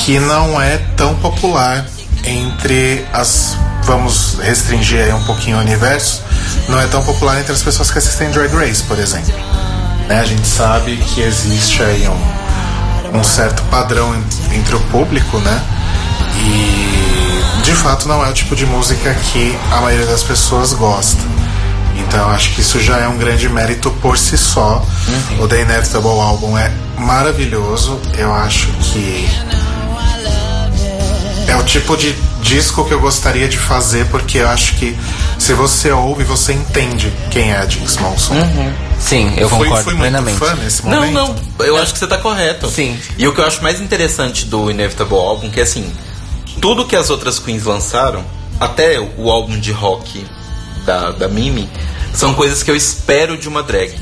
que 0.05 0.19
não 0.19 0.60
é 0.60 0.78
tão 0.97 1.14
popular 1.16 1.86
entre 2.24 3.05
as. 3.12 3.56
Vamos 3.85 4.39
restringir 4.40 5.01
aí 5.05 5.12
um 5.12 5.23
pouquinho 5.24 5.56
o 5.56 5.60
universo. 5.60 6.23
Não 6.69 6.81
é 6.81 6.86
tão 6.86 7.02
popular 7.05 7.39
entre 7.40 7.52
as 7.52 7.62
pessoas 7.62 7.90
que 7.90 7.98
assistem 7.98 8.31
Drag 8.31 8.52
Race, 8.55 8.82
por 8.85 8.98
exemplo. 8.98 9.32
Né? 10.09 10.20
A 10.20 10.24
gente 10.24 10.47
sabe 10.47 10.97
que 10.97 11.20
existe 11.20 11.82
aí 11.82 12.09
um, 12.09 13.19
um 13.19 13.24
certo 13.24 13.60
padrão 13.70 14.14
en- 14.14 14.56
entre 14.56 14.77
o 14.77 14.81
público, 14.82 15.39
né? 15.39 15.60
E 16.36 17.02
de 17.73 17.78
fato 17.78 18.07
não 18.07 18.23
é 18.24 18.28
o 18.28 18.35
tipo 18.35 18.55
de 18.55 18.66
música 18.66 19.15
que 19.32 19.57
a 19.73 19.81
maioria 19.81 20.05
das 20.07 20.23
pessoas 20.23 20.74
gosta. 20.74 21.23
Então 21.97 22.20
eu 22.20 22.28
acho 22.28 22.51
que 22.55 22.61
isso 22.61 22.78
já 22.81 22.99
é 22.99 23.09
um 23.09 23.16
grande 23.16 23.49
mérito 23.49 23.90
por 24.03 24.19
si 24.19 24.36
só. 24.36 24.85
O 25.40 25.49
The 25.49 25.62
Inevitable 25.62 26.20
álbum 26.20 26.57
é 26.59 26.70
maravilhoso. 26.99 27.99
Eu 28.19 28.32
acho 28.35 28.66
que 28.93 29.27
é 31.49 31.57
o 31.57 31.65
tipo 31.65 31.97
de 31.97 32.12
disco 32.43 32.85
que 32.85 32.93
eu 32.93 33.01
gostaria 33.01 33.49
de 33.49 33.57
fazer, 33.57 34.07
porque 34.07 34.39
eu 34.39 34.49
acho 34.49 34.74
que 34.74 34.97
se 35.39 35.55
você 35.55 35.90
ouve, 35.93 36.24
você 36.24 36.53
entende 36.53 37.11
quem 37.31 37.53
é 37.53 37.57
a 37.59 37.66
Jinx 37.66 37.97
Monsoon. 37.97 38.36
Sim, 39.01 39.32
eu 39.39 39.49
Fui- 39.49 39.61
concordo 39.69 39.85
fui 39.85 39.94
muito 39.94 40.01
plenamente. 40.03 40.39
fã 40.39 40.55
nesse 40.57 40.85
Não, 40.86 41.07
momento. 41.07 41.36
não, 41.59 41.66
eu 41.66 41.77
acho 41.78 41.93
que 41.94 41.99
você 41.99 42.07
tá 42.07 42.19
correto. 42.19 42.69
Sim. 42.70 42.99
E 43.16 43.27
o 43.27 43.32
que 43.35 43.40
eu 43.40 43.47
acho 43.47 43.62
mais 43.62 43.81
interessante 43.81 44.44
do 44.44 44.70
Inevitable 44.70 45.16
Album, 45.16 45.51
que 45.51 45.61
é 45.61 45.62
assim, 45.62 45.90
tudo 46.62 46.86
que 46.86 46.94
as 46.94 47.10
outras 47.10 47.40
queens 47.40 47.64
lançaram, 47.64 48.24
até 48.60 49.01
o 49.18 49.28
álbum 49.28 49.59
de 49.59 49.72
rock 49.72 50.24
da, 50.86 51.10
da 51.10 51.26
Mimi, 51.28 51.68
são 52.14 52.34
coisas 52.34 52.62
que 52.62 52.70
eu 52.70 52.76
espero 52.76 53.36
de 53.36 53.48
uma 53.48 53.64
drag. 53.64 53.93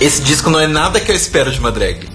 Esse 0.00 0.22
disco 0.22 0.48
não 0.48 0.60
é 0.60 0.68
nada 0.68 1.00
que 1.00 1.10
eu 1.10 1.16
espero 1.16 1.50
de 1.50 1.58
uma 1.58 1.72
drag. 1.72 2.08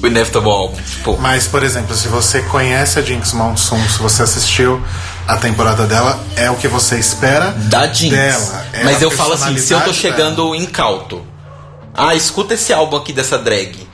O 0.00 0.06
Inevitable 0.06 0.50
Album, 0.50 0.80
tipo, 0.80 1.18
Mas, 1.18 1.48
por 1.48 1.62
exemplo, 1.64 1.94
se 1.94 2.06
você 2.06 2.40
conhece 2.42 3.00
a 3.00 3.02
Jinx 3.02 3.32
Monsoon, 3.32 3.82
se 3.88 3.98
você 3.98 4.22
assistiu 4.22 4.82
a 5.26 5.36
temporada 5.36 5.86
dela, 5.86 6.24
é 6.36 6.50
o 6.50 6.56
que 6.56 6.68
você 6.68 6.98
espera 6.98 7.50
da 7.50 7.92
Jinx. 7.92 8.14
dela. 8.14 8.66
É 8.72 8.84
Mas 8.84 9.02
eu 9.02 9.10
falo 9.10 9.34
assim, 9.34 9.58
se 9.58 9.72
eu 9.72 9.80
tô 9.80 9.92
chegando 9.92 10.54
incauto, 10.54 11.26
ah, 11.92 12.14
escuta 12.14 12.54
esse 12.54 12.72
álbum 12.72 12.96
aqui 12.96 13.12
dessa 13.12 13.36
drag, 13.36 13.88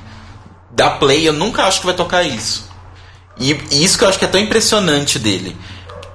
da 0.70 0.90
Play, 0.90 1.26
eu 1.26 1.32
nunca 1.32 1.64
acho 1.64 1.80
que 1.80 1.86
vai 1.86 1.96
tocar 1.96 2.22
isso. 2.22 2.65
E, 3.38 3.52
e 3.70 3.84
isso 3.84 3.98
que 3.98 4.04
eu 4.04 4.08
acho 4.08 4.18
que 4.18 4.24
é 4.24 4.28
tão 4.28 4.40
impressionante 4.40 5.18
dele. 5.18 5.56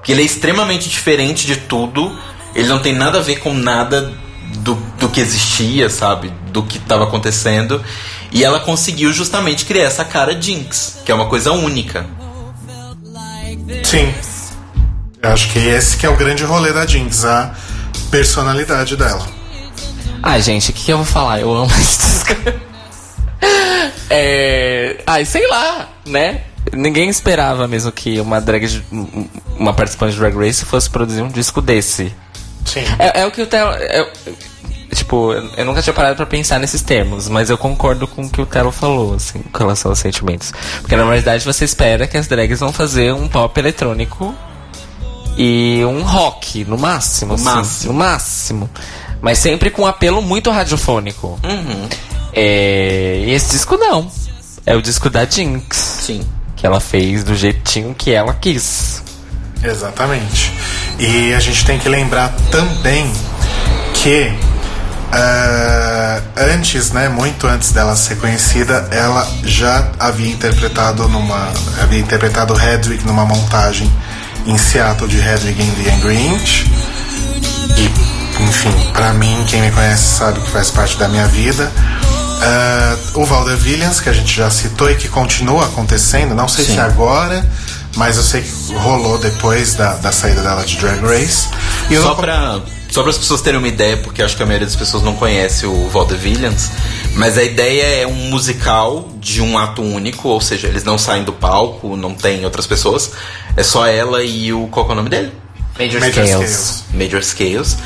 Que 0.04 0.12
ele 0.12 0.22
é 0.22 0.26
extremamente 0.26 0.90
diferente 0.90 1.46
de 1.46 1.56
tudo, 1.56 2.18
ele 2.56 2.68
não 2.68 2.80
tem 2.80 2.94
nada 2.94 3.20
a 3.20 3.22
ver 3.22 3.40
com 3.40 3.54
nada 3.54 4.14
do, 4.58 4.76
do 5.00 5.10
que 5.10 5.20
existia, 5.20 5.90
sabe? 5.90 6.34
Do 6.52 6.64
que 6.64 6.78
estava 6.78 7.04
acontecendo. 7.04 7.84
E 8.32 8.44
ela 8.44 8.60
conseguiu 8.60 9.14
justamente 9.14 9.66
criar 9.66 9.84
essa 9.84 10.04
cara 10.04 10.40
Jinx, 10.40 11.02
que 11.06 11.12
é 11.12 11.16
uma 11.16 11.28
coisa 11.28 11.52
única. 11.52 12.06
Sim. 13.84 14.14
Eu 15.22 15.30
acho 15.30 15.52
que 15.52 15.60
esse 15.60 15.98
que 15.98 16.06
é 16.06 16.10
o 16.10 16.16
grande 16.16 16.44
rolê 16.44 16.74
da 16.74 16.86
Jinx, 16.86 17.26
a 17.26 17.54
personalidade 18.10 18.96
dela. 18.98 19.28
Ai, 20.24 20.42
gente, 20.42 20.72
o 20.72 20.74
que, 20.74 20.86
que 20.86 20.94
eu 20.94 20.98
vou 20.98 21.06
falar? 21.06 21.40
Eu 21.40 21.54
amo 21.54 21.72
esse 21.80 22.00
disco. 22.00 22.36
é. 24.10 24.98
Ai, 25.06 25.26
sei 25.26 25.48
lá, 25.48 25.90
né? 26.06 26.42
Ninguém 26.74 27.10
esperava 27.10 27.68
mesmo 27.68 27.92
que 27.92 28.20
uma 28.20 28.40
drag. 28.40 28.84
Uma 29.58 29.74
participante 29.74 30.14
de 30.14 30.20
Drag 30.20 30.36
Race 30.38 30.64
fosse 30.66 30.90
produzir 30.90 31.22
um 31.22 31.28
disco 31.30 31.62
desse. 31.62 32.14
Sim. 32.66 32.84
É, 33.00 33.22
é 33.22 33.26
o 33.26 33.32
que 33.32 33.42
o 33.42 33.48
Telo. 33.48 33.72
é- 33.74 34.08
tipo, 34.94 35.34
eu 35.34 35.66
nunca 35.66 35.82
tinha 35.82 35.94
parado 35.94 36.16
pra 36.16 36.26
pensar 36.26 36.60
nesses 36.60 36.82
termos, 36.82 37.28
mas 37.28 37.50
eu 37.50 37.58
concordo 37.58 38.08
com 38.08 38.24
o 38.24 38.30
que 38.30 38.42
o 38.42 38.46
Telo 38.46 38.72
falou, 38.72 39.16
assim, 39.16 39.40
com 39.40 39.58
relação 39.60 39.92
aos 39.92 40.00
sentimentos. 40.00 40.54
Porque 40.82 40.96
na 40.96 41.04
verdade 41.06 41.44
você 41.46 41.66
espera 41.66 42.06
que 42.08 42.18
as 42.18 42.28
drags 42.28 42.60
vão 42.60 42.72
fazer 42.74 43.14
um 43.14 43.28
pop 43.28 43.58
eletrônico 43.60 44.36
e 45.38 45.82
um 45.86 46.04
rock, 46.04 46.64
no 46.66 46.78
máximo. 46.78 47.34
assim, 47.36 47.44
máximo. 47.44 47.94
No 47.94 48.00
máximo. 48.00 48.70
Mas 49.22 49.38
sempre 49.38 49.70
com 49.70 49.84
um 49.84 49.88
apelo 49.88 50.22
muito 50.22 50.50
radiofônico. 50.52 51.40
Uhum. 51.44 51.88
É, 52.34 53.24
e 53.28 53.32
esse 53.32 53.52
disco 53.52 53.78
não. 53.78 54.10
É 54.66 54.76
o 54.76 54.82
disco 54.82 55.10
da 55.10 55.26
Jinx. 55.26 55.78
Sim. 55.78 56.22
Que 56.62 56.68
ela 56.68 56.80
fez 56.80 57.24
do 57.24 57.36
jeitinho 57.36 57.96
que 57.96 58.14
ela 58.14 58.36
quis. 58.36 59.02
Exatamente. 59.64 60.54
E 61.00 61.34
a 61.34 61.40
gente 61.40 61.66
tem 61.66 61.80
que 61.80 61.90
lembrar 61.90 62.32
também 62.52 63.12
que 63.96 64.32
ah, 65.12 66.22
antes, 66.38 66.92
né, 66.92 67.10
muito 67.10 67.48
antes 67.48 67.72
dela 67.72 67.96
ser 67.96 68.18
conhecida, 68.18 68.88
ela 68.92 69.28
já 69.44 69.92
havia 70.00 70.32
interpretado 70.32 71.08
numa 71.10 71.52
havia 71.82 72.00
interpretado 72.00 72.54
Hedwig 72.54 73.04
numa 73.06 73.26
montagem 73.26 73.92
em 74.46 74.58
Seattle 74.58 75.08
de 75.10 75.18
Hedwig 75.18 75.60
and 75.62 75.84
the 75.84 75.92
Angry 75.92 76.28
Inch. 76.28 76.66
E, 77.76 78.44
enfim, 78.44 78.72
pra 78.94 79.14
mim, 79.14 79.44
quem 79.48 79.62
me 79.62 79.72
conhece 79.72 80.18
sabe 80.18 80.40
que 80.40 80.50
faz 80.52 80.70
parte 80.70 80.96
da 80.98 81.08
minha 81.08 81.26
vida. 81.28 81.72
Ah, 82.42 82.98
o 83.14 83.26
Valder 83.26 83.58
Williams, 83.64 84.00
que 84.00 84.10
a 84.10 84.14
gente 84.14 84.34
já 84.36 84.50
citou 84.50 84.90
e 84.90 84.96
que 84.96 85.08
continua 85.08 85.66
acontecendo, 85.66 86.34
não 86.34 86.48
sei 86.48 86.66
Sim. 86.66 86.74
se 86.74 86.80
agora, 86.80 87.46
mas 87.96 88.18
eu 88.18 88.24
sei 88.24 88.42
que 88.42 88.74
rolou 88.76 89.18
depois 89.20 89.76
da, 89.76 89.94
da 89.96 90.12
saída 90.12 90.42
dela 90.42 90.64
de 90.66 90.78
Drag 90.78 91.00
Race. 91.02 91.48
E 91.90 91.96
Só 91.98 92.02
não- 92.10 92.16
pra, 92.16 92.60
só 92.90 93.02
para 93.04 93.12
as 93.12 93.18
pessoas 93.18 93.42
terem 93.42 93.60
uma 93.60 93.68
ideia, 93.68 93.98
porque 93.98 94.24
acho 94.24 94.36
que 94.36 94.42
a 94.42 94.46
maioria 94.46 94.66
das 94.66 94.76
pessoas 94.76 95.04
não 95.04 95.14
conhece 95.16 95.66
o 95.68 95.88
Walter 95.90 96.18
Williams, 96.24 96.72
mas 97.16 97.38
a 97.38 97.44
ideia 97.44 98.02
é 98.04 98.08
um 98.08 98.30
musical 98.30 99.08
de 99.20 99.40
um 99.42 99.58
ato 99.58 99.84
único, 99.84 100.28
ou 100.30 100.42
seja, 100.42 100.68
eles 100.68 100.84
não 100.84 100.98
saem 100.98 101.24
do 101.24 101.34
palco, 101.34 101.96
não 101.96 102.16
tem 102.16 102.44
outras 102.44 102.66
pessoas, 102.66 103.12
é 103.56 103.62
só 103.64 103.86
ela 103.86 104.24
e 104.24 104.52
o. 104.52 104.68
Qual 104.68 104.90
é 104.90 104.92
o 104.94 104.96
nome 104.96 105.10
dele? 105.10 105.32
Major, 105.78 106.02
Major 106.02 106.26
Scales. 106.26 106.50
Scales. 106.52 106.84
Major 106.94 107.24
Scales. 107.24 107.78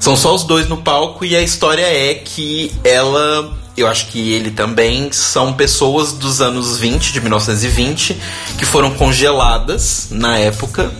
São 0.00 0.16
só 0.16 0.34
os 0.34 0.44
dois 0.44 0.68
no 0.68 0.76
palco 0.76 1.24
e 1.24 1.34
a 1.34 1.42
história 1.42 1.82
é 1.84 2.14
que 2.14 2.72
ela, 2.84 3.52
eu 3.76 3.86
acho 3.86 4.06
que 4.06 4.32
ele 4.32 4.50
também, 4.50 5.10
são 5.10 5.52
pessoas 5.52 6.12
dos 6.12 6.40
anos 6.40 6.78
20, 6.78 7.12
de 7.12 7.20
1920, 7.20 8.16
que 8.56 8.64
foram 8.64 8.92
congeladas 8.94 10.08
na 10.10 10.38
época 10.38 10.92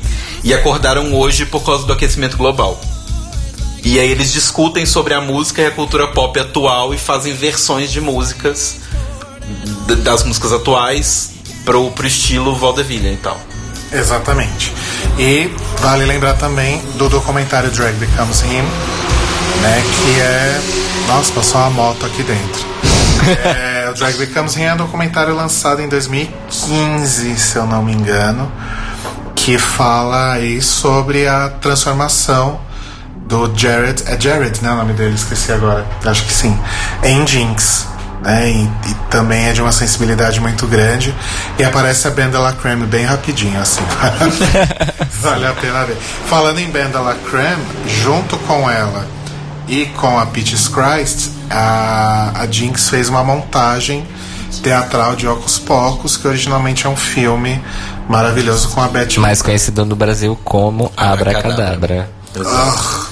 e 0.43 0.53
acordaram 0.53 1.15
hoje 1.15 1.47
por 1.47 1.65
causa 1.65 1.87
do 1.87 1.93
aquecimento 1.93 2.37
global. 2.37 2.81
E 3.85 3.99
aí 3.99 4.11
eles 4.11 4.33
discutem 4.33 4.85
sobre 4.85 5.15
a 5.15 5.21
música 5.21 5.63
e 5.63 5.67
a 5.67 5.71
cultura 5.71 6.09
pop 6.09 6.39
atual 6.39 6.93
e 6.93 6.99
fazem 6.99 7.33
versões 7.33 7.91
de 7.91 8.01
músicas 8.01 8.77
das 10.03 10.25
músicas 10.25 10.53
atuais 10.53 11.33
pro, 11.65 11.91
pro 11.93 12.07
estilo 12.07 12.55
vaudeville 12.55 13.15
e 13.15 13.17
tal. 13.17 13.41
Exatamente. 13.93 14.75
E 15.19 15.51
vale 15.79 16.05
lembrar 16.05 16.35
também 16.35 16.81
do 16.97 17.09
documentário 17.09 17.71
Drag 17.71 17.95
Becomes 17.95 18.43
Him, 18.43 18.63
né? 19.63 19.83
Que 19.83 20.21
é. 20.21 20.61
Nossa, 21.09 21.33
passou 21.33 21.61
uma 21.63 21.71
moto 21.71 22.05
aqui 22.05 22.23
dentro. 22.23 22.67
é, 23.45 23.89
o 23.91 23.95
Drag 23.95 24.17
Becomes 24.17 24.57
Him 24.57 24.63
é 24.63 24.75
um 24.75 24.77
documentário 24.77 25.35
lançado 25.35 25.81
em 25.81 25.89
2015, 25.89 27.37
se 27.37 27.57
eu 27.57 27.67
não 27.67 27.83
me 27.83 27.93
engano, 27.93 28.51
que 29.35 29.59
fala 29.59 30.33
aí 30.33 30.61
sobre 30.61 31.27
a 31.27 31.49
transformação 31.49 32.61
do 33.27 33.51
Jared. 33.57 34.03
É 34.07 34.21
Jared, 34.21 34.63
né? 34.63 34.71
O 34.71 34.77
nome 34.77 34.93
dele, 34.93 35.15
esqueci 35.15 35.51
agora. 35.53 35.87
Acho 36.05 36.25
que 36.25 36.33
sim. 36.33 36.59
Em 37.03 37.27
Jinx. 37.27 37.87
Né, 38.23 38.51
e, 38.51 38.65
e 38.91 38.95
também 39.11 39.47
é 39.47 39.53
de 39.53 39.63
uma 39.63 39.71
sensibilidade 39.71 40.41
muito 40.41 40.67
grande. 40.67 41.15
E 41.59 41.65
aparece 41.65 42.09
a 42.09 42.11
Benda 42.11 42.39
La 42.41 42.53
Creme 42.53 42.85
bem 42.87 43.05
rapidinho, 43.05 43.61
assim. 43.61 43.83
vale 45.23 45.47
a 45.47 45.53
pena 45.53 45.85
ver. 45.85 45.97
Falando 46.27 46.59
em 46.59 46.69
Benda 46.69 47.01
La 47.01 47.15
Creme, 47.15 47.63
junto 47.87 48.37
com 48.39 48.69
ela 48.69 49.07
e 49.69 49.87
com 49.87 50.19
a 50.19 50.27
Peaches 50.27 50.67
Christ, 50.67 51.31
a, 51.51 52.33
a 52.41 52.47
Jinx 52.47 52.89
fez 52.89 53.09
uma 53.09 53.23
montagem 53.23 54.07
teatral 54.63 55.15
de 55.15 55.27
Ocus 55.27 55.59
Pocos, 55.59 56.17
que 56.17 56.27
originalmente 56.27 56.87
é 56.87 56.89
um 56.89 56.97
filme 56.97 57.63
maravilhoso 58.09 58.71
com 58.71 58.81
a 58.81 58.89
Beth 58.89 59.19
Mais 59.19 59.43
conhecido 59.43 59.85
no 59.85 59.95
Brasil 59.95 60.39
como 60.43 60.91
Abracadabra. 60.97 61.73
Abracadabra. 61.75 62.11
Ah, 62.45 63.07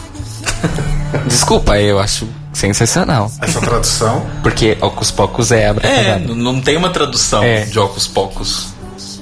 Desculpa, 1.26 1.78
eu 1.78 1.98
acho 1.98 2.26
sensacional. 2.56 3.30
essa 3.40 3.60
tradução. 3.60 4.24
Porque 4.42 4.76
Ocus 4.80 5.10
Pocos 5.10 5.52
é 5.52 5.62
É, 5.62 5.68
Abracadabra. 5.68 6.18
n- 6.32 6.34
não 6.42 6.60
tem 6.60 6.76
uma 6.76 6.90
tradução 6.90 7.42
É. 7.42 7.60
de 7.64 7.78
Ocus 7.78 8.06
Pocos. 8.06 8.68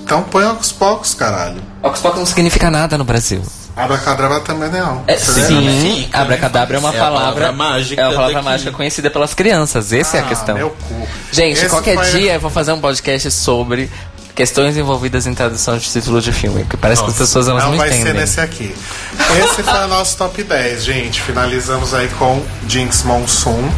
Então 0.02 0.22
põe 0.22 0.44
Ocus 0.46 0.70
Pocos, 0.72 1.14
caralho. 1.14 1.60
Ocus 1.82 2.00
Pocos 2.00 2.18
não 2.18 2.26
significa 2.26 2.70
nada 2.70 2.96
no 2.98 3.04
Brasil. 3.04 3.42
Abracadabra 3.76 4.38
também 4.40 4.70
não. 4.70 5.02
É, 5.08 5.16
sim? 5.16 6.02
Fica, 6.04 6.20
abracadabra 6.20 6.76
é 6.76 6.78
uma 6.78 6.90
É 6.94 6.98
palavra, 6.98 7.20
palavra 7.20 7.52
mágica 7.52 8.00
É 8.00 8.04
uma 8.04 8.14
palavra 8.14 8.34
daqui. 8.34 8.44
mágica 8.44 8.70
conhecida 8.70 9.10
pelas 9.10 9.34
crianças. 9.34 9.92
Essa 9.92 10.18
é 10.18 10.20
a 10.20 10.22
Ah, 10.24 10.28
questão. 10.28 10.54
meu 10.54 10.70
cu. 10.70 11.08
Gente, 11.32 11.56
Esse 11.58 11.68
qualquer 11.68 11.96
foi- 11.96 12.10
dia 12.20 12.34
eu 12.34 12.40
vou 12.40 12.50
fazer 12.50 12.72
um 12.72 12.80
podcast 12.80 13.28
sobre 13.32 13.90
questões 14.34 14.76
envolvidas 14.76 15.26
em 15.26 15.34
tradução 15.34 15.78
de 15.78 15.88
título 15.88 16.20
de 16.20 16.32
filme, 16.32 16.60
porque 16.64 16.76
parece 16.76 17.02
que 17.02 17.10
as 17.10 17.16
pessoas 17.16 17.46
elas 17.48 17.62
não, 17.62 17.70
Não 17.72 17.78
vai 17.78 17.88
entendem. 17.88 18.06
ser 18.06 18.14
nesse 18.14 18.40
aqui. 18.40 18.74
Esse 19.44 19.62
foi 19.62 19.84
o 19.84 19.88
nosso 19.88 20.16
top 20.16 20.42
10, 20.42 20.84
gente. 20.84 21.22
Finalizamos 21.22 21.94
aí 21.94 22.08
com 22.18 22.42
Jinx 22.68 23.02
Monsoon. 23.04 23.70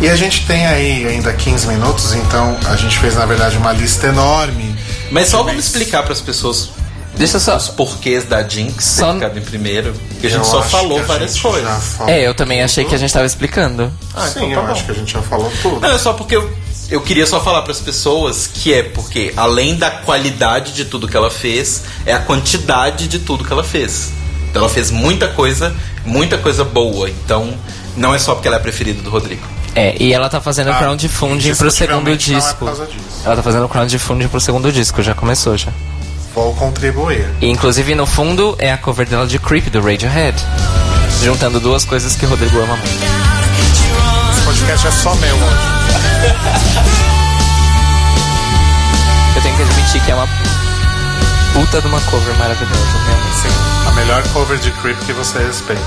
E 0.00 0.08
a 0.08 0.16
gente 0.16 0.44
tem 0.46 0.66
aí 0.66 1.06
ainda 1.06 1.32
15 1.32 1.66
minutos, 1.68 2.14
então 2.14 2.56
a 2.68 2.76
gente 2.76 2.98
fez 2.98 3.14
na 3.14 3.24
verdade 3.26 3.56
uma 3.56 3.72
lista 3.72 4.08
enorme. 4.08 4.74
Mas 5.10 5.28
só 5.28 5.42
vamos 5.42 5.64
explicar 5.66 6.02
para 6.02 6.12
as 6.12 6.20
pessoas 6.20 6.70
Deixa 7.16 7.38
só. 7.38 7.56
os 7.56 7.68
porquês 7.68 8.24
da 8.24 8.42
Jinx 8.46 8.84
Só- 8.84 9.08
ter 9.08 9.14
ficado 9.14 9.38
em 9.38 9.42
primeiro. 9.42 9.92
Porque 10.10 10.26
a 10.26 10.30
gente 10.30 10.38
Eu 10.40 10.44
só 10.44 10.62
falou 10.62 11.02
várias 11.04 11.38
coisas. 11.38 12.00
É, 12.06 12.26
eu 12.26 12.34
também 12.34 12.62
achei 12.62 12.84
que 12.84 12.94
a 12.94 12.98
gente 12.98 13.12
tava 13.12 13.24
explicando. 13.26 13.92
Ah, 14.14 14.26
Sim, 14.26 14.46
então 14.46 14.48
tá 14.50 14.54
eu 14.54 14.62
bom. 14.66 14.72
acho 14.72 14.84
que 14.84 14.90
a 14.90 14.94
gente 14.94 15.12
já 15.12 15.22
falou 15.22 15.52
tudo. 15.62 15.80
Não, 15.80 15.90
é 15.92 15.98
só 15.98 16.12
porque 16.12 16.34
eu, 16.36 16.50
eu 16.90 17.00
queria 17.00 17.26
só 17.26 17.40
falar 17.40 17.62
para 17.62 17.72
as 17.72 17.80
pessoas 17.80 18.48
que 18.52 18.74
é 18.74 18.82
porque, 18.82 19.32
além 19.36 19.76
da 19.76 19.90
qualidade 19.90 20.72
de 20.72 20.84
tudo 20.84 21.06
que 21.06 21.16
ela 21.16 21.30
fez, 21.30 21.82
é 22.04 22.12
a 22.12 22.18
quantidade 22.18 23.06
de 23.06 23.20
tudo 23.20 23.44
que 23.44 23.52
ela 23.52 23.64
fez. 23.64 24.10
Então 24.50 24.62
ela 24.62 24.70
fez 24.70 24.90
muita 24.90 25.28
coisa, 25.28 25.74
muita 26.04 26.36
coisa 26.38 26.64
boa. 26.64 27.08
Então 27.08 27.54
não 27.96 28.12
é 28.14 28.18
só 28.18 28.34
porque 28.34 28.48
ela 28.48 28.56
é 28.56 28.60
a 28.60 28.62
preferida 28.62 29.00
do 29.02 29.10
Rodrigo. 29.10 29.42
É, 29.76 29.96
e 30.00 30.12
ela 30.12 30.28
tá 30.28 30.40
fazendo 30.40 30.70
Ah, 30.70 30.78
crowdfunding 30.78 31.54
pro 31.56 31.70
segundo 31.70 32.10
é 32.10 32.16
disco. 32.16 32.64
disso. 32.66 33.22
ela 33.24 33.34
tá 33.36 33.42
fazendo 33.42 33.68
crowdfunding 33.68 34.28
pro 34.28 34.40
segundo 34.40 34.70
disco, 34.70 35.02
já 35.02 35.14
começou 35.14 35.56
já. 35.56 35.72
Vou 36.34 36.52
contribuir. 36.54 37.26
E 37.40 37.48
inclusive 37.48 37.94
no 37.94 38.06
fundo 38.06 38.56
é 38.58 38.72
a 38.72 38.78
cover 38.78 39.06
dela 39.08 39.26
de 39.26 39.38
Creep 39.38 39.68
do 39.70 39.80
Radiohead. 39.80 40.36
Juntando 41.22 41.60
duas 41.60 41.84
coisas 41.84 42.16
que 42.16 42.26
o 42.26 42.28
Rodrigo 42.28 42.60
ama 42.60 42.76
muito. 42.76 43.04
Esse 44.32 44.40
podcast 44.42 44.86
é 44.86 44.90
só 44.90 45.14
meu 45.14 45.34
hoje. 45.36 45.74
Eu 49.36 49.42
tenho 49.42 49.56
que 49.56 49.62
admitir 49.62 50.00
que 50.04 50.10
é 50.10 50.14
uma 50.14 50.28
puta 51.52 51.80
de 51.80 51.86
uma 51.86 52.00
cover 52.00 52.34
maravilhosa, 52.36 52.98
realmente. 53.06 53.36
Sim, 53.42 53.88
a 53.88 53.92
melhor 53.92 54.22
cover 54.32 54.58
de 54.58 54.70
Creep 54.72 54.98
que 55.06 55.12
você 55.12 55.38
respeita. 55.38 55.82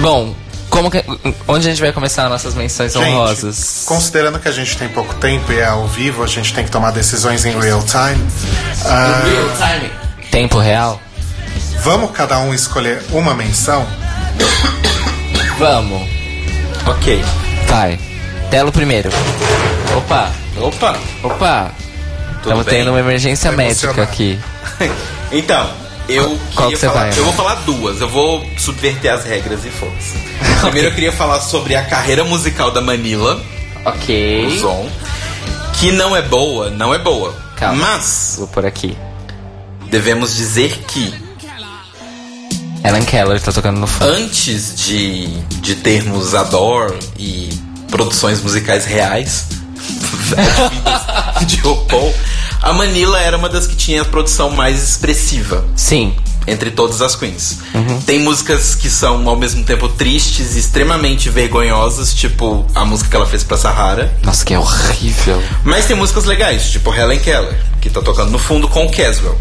Bom, 0.00 0.34
como 0.78 0.92
que, 0.92 1.02
onde 1.48 1.66
a 1.66 1.70
gente 1.70 1.80
vai 1.80 1.92
começar 1.92 2.28
nossas 2.28 2.54
menções 2.54 2.92
Gente, 2.92 3.04
honrosas? 3.08 3.82
considerando 3.84 4.38
que 4.38 4.46
a 4.46 4.52
gente 4.52 4.78
tem 4.78 4.88
pouco 4.88 5.12
tempo 5.16 5.50
e 5.52 5.58
é 5.58 5.64
ao 5.64 5.88
vivo, 5.88 6.22
a 6.22 6.26
gente 6.28 6.54
tem 6.54 6.64
que 6.64 6.70
tomar 6.70 6.92
decisões 6.92 7.44
em 7.44 7.58
real 7.58 7.82
time. 7.82 8.24
ah, 8.86 9.20
time. 9.56 9.90
Tempo 10.30 10.56
real? 10.60 11.00
Vamos 11.82 12.12
cada 12.12 12.38
um 12.38 12.54
escolher 12.54 13.02
uma 13.10 13.34
menção? 13.34 13.84
Vamos. 15.58 16.08
Ok. 16.86 17.24
Vai. 17.66 17.98
Telo 18.48 18.70
primeiro. 18.70 19.10
Opa, 19.96 20.30
Opa! 20.60 20.96
opa. 21.24 21.72
Estamos 22.36 22.66
tendo 22.66 22.90
uma 22.90 23.00
emergência 23.00 23.50
Tô 23.50 23.56
médica 23.56 23.86
emocionado. 23.86 24.12
aqui. 24.12 24.38
Então, 25.30 25.68
eu 26.08 26.38
Qual 26.54 26.68
que 26.70 26.76
você 26.76 26.86
falar, 26.86 27.10
vai, 27.10 27.18
Eu 27.18 27.24
vou 27.24 27.32
falar 27.32 27.54
duas, 27.56 28.00
eu 28.00 28.08
vou 28.08 28.44
subverter 28.58 29.12
as 29.12 29.24
regras 29.24 29.64
e 29.64 29.70
foda-se. 29.70 30.14
Primeiro 30.62 30.88
eu 30.88 30.94
queria 30.94 31.12
falar 31.12 31.40
sobre 31.40 31.74
a 31.76 31.84
carreira 31.84 32.24
musical 32.24 32.70
da 32.70 32.80
Manila, 32.80 33.40
Ok. 33.84 34.46
o 34.46 34.58
Zon, 34.58 34.88
que 35.74 35.92
não 35.92 36.16
é 36.16 36.22
boa, 36.22 36.70
não 36.70 36.92
é 36.94 36.98
boa. 36.98 37.34
Calma. 37.56 37.92
Mas 37.94 38.34
Vou 38.38 38.48
por 38.48 38.64
aqui. 38.66 38.96
devemos 39.90 40.34
dizer 40.36 40.78
que 40.86 41.12
Ellen 42.84 43.04
Keller 43.04 43.40
tá 43.40 43.50
tocando 43.52 43.78
no 43.80 43.86
fundo. 43.86 44.08
antes 44.10 44.74
de, 44.76 45.26
de 45.60 45.74
termos 45.74 46.34
Adore 46.34 46.96
e 47.18 47.48
produções 47.90 48.40
musicais 48.40 48.84
reais 48.84 49.46
de 51.46 51.56
RuPaul, 51.62 52.14
a 52.60 52.72
Manila 52.72 53.20
era 53.20 53.36
uma 53.36 53.48
das 53.48 53.66
que 53.66 53.76
tinha 53.76 54.02
a 54.02 54.04
produção 54.04 54.50
mais 54.50 54.82
expressiva 54.82 55.64
Sim. 55.76 56.14
entre 56.46 56.70
todas 56.70 57.00
as 57.02 57.14
queens. 57.14 57.58
Tem 58.04 58.18
músicas 58.20 58.74
que 58.74 58.90
são 58.90 59.28
ao 59.28 59.36
mesmo 59.36 59.64
tempo 59.64 59.88
tristes 59.88 60.56
e 60.56 60.58
extremamente 60.58 61.28
vergonhosas, 61.30 62.12
tipo 62.14 62.66
a 62.74 62.84
música 62.84 63.10
que 63.10 63.16
ela 63.16 63.26
fez 63.26 63.44
pra 63.44 63.56
Sahara. 63.56 64.16
Nossa, 64.22 64.44
que 64.44 64.54
é 64.54 64.58
horrível. 64.58 65.42
Mas 65.64 65.86
tem 65.86 65.96
músicas 65.96 66.24
legais, 66.24 66.70
tipo 66.70 66.92
Helen 66.94 67.20
Keller, 67.20 67.56
que 67.80 67.88
tá 67.90 68.00
tocando 68.00 68.30
no 68.30 68.38
fundo 68.38 68.68
com 68.68 68.86
o 68.86 68.90
Caswell, 68.90 69.38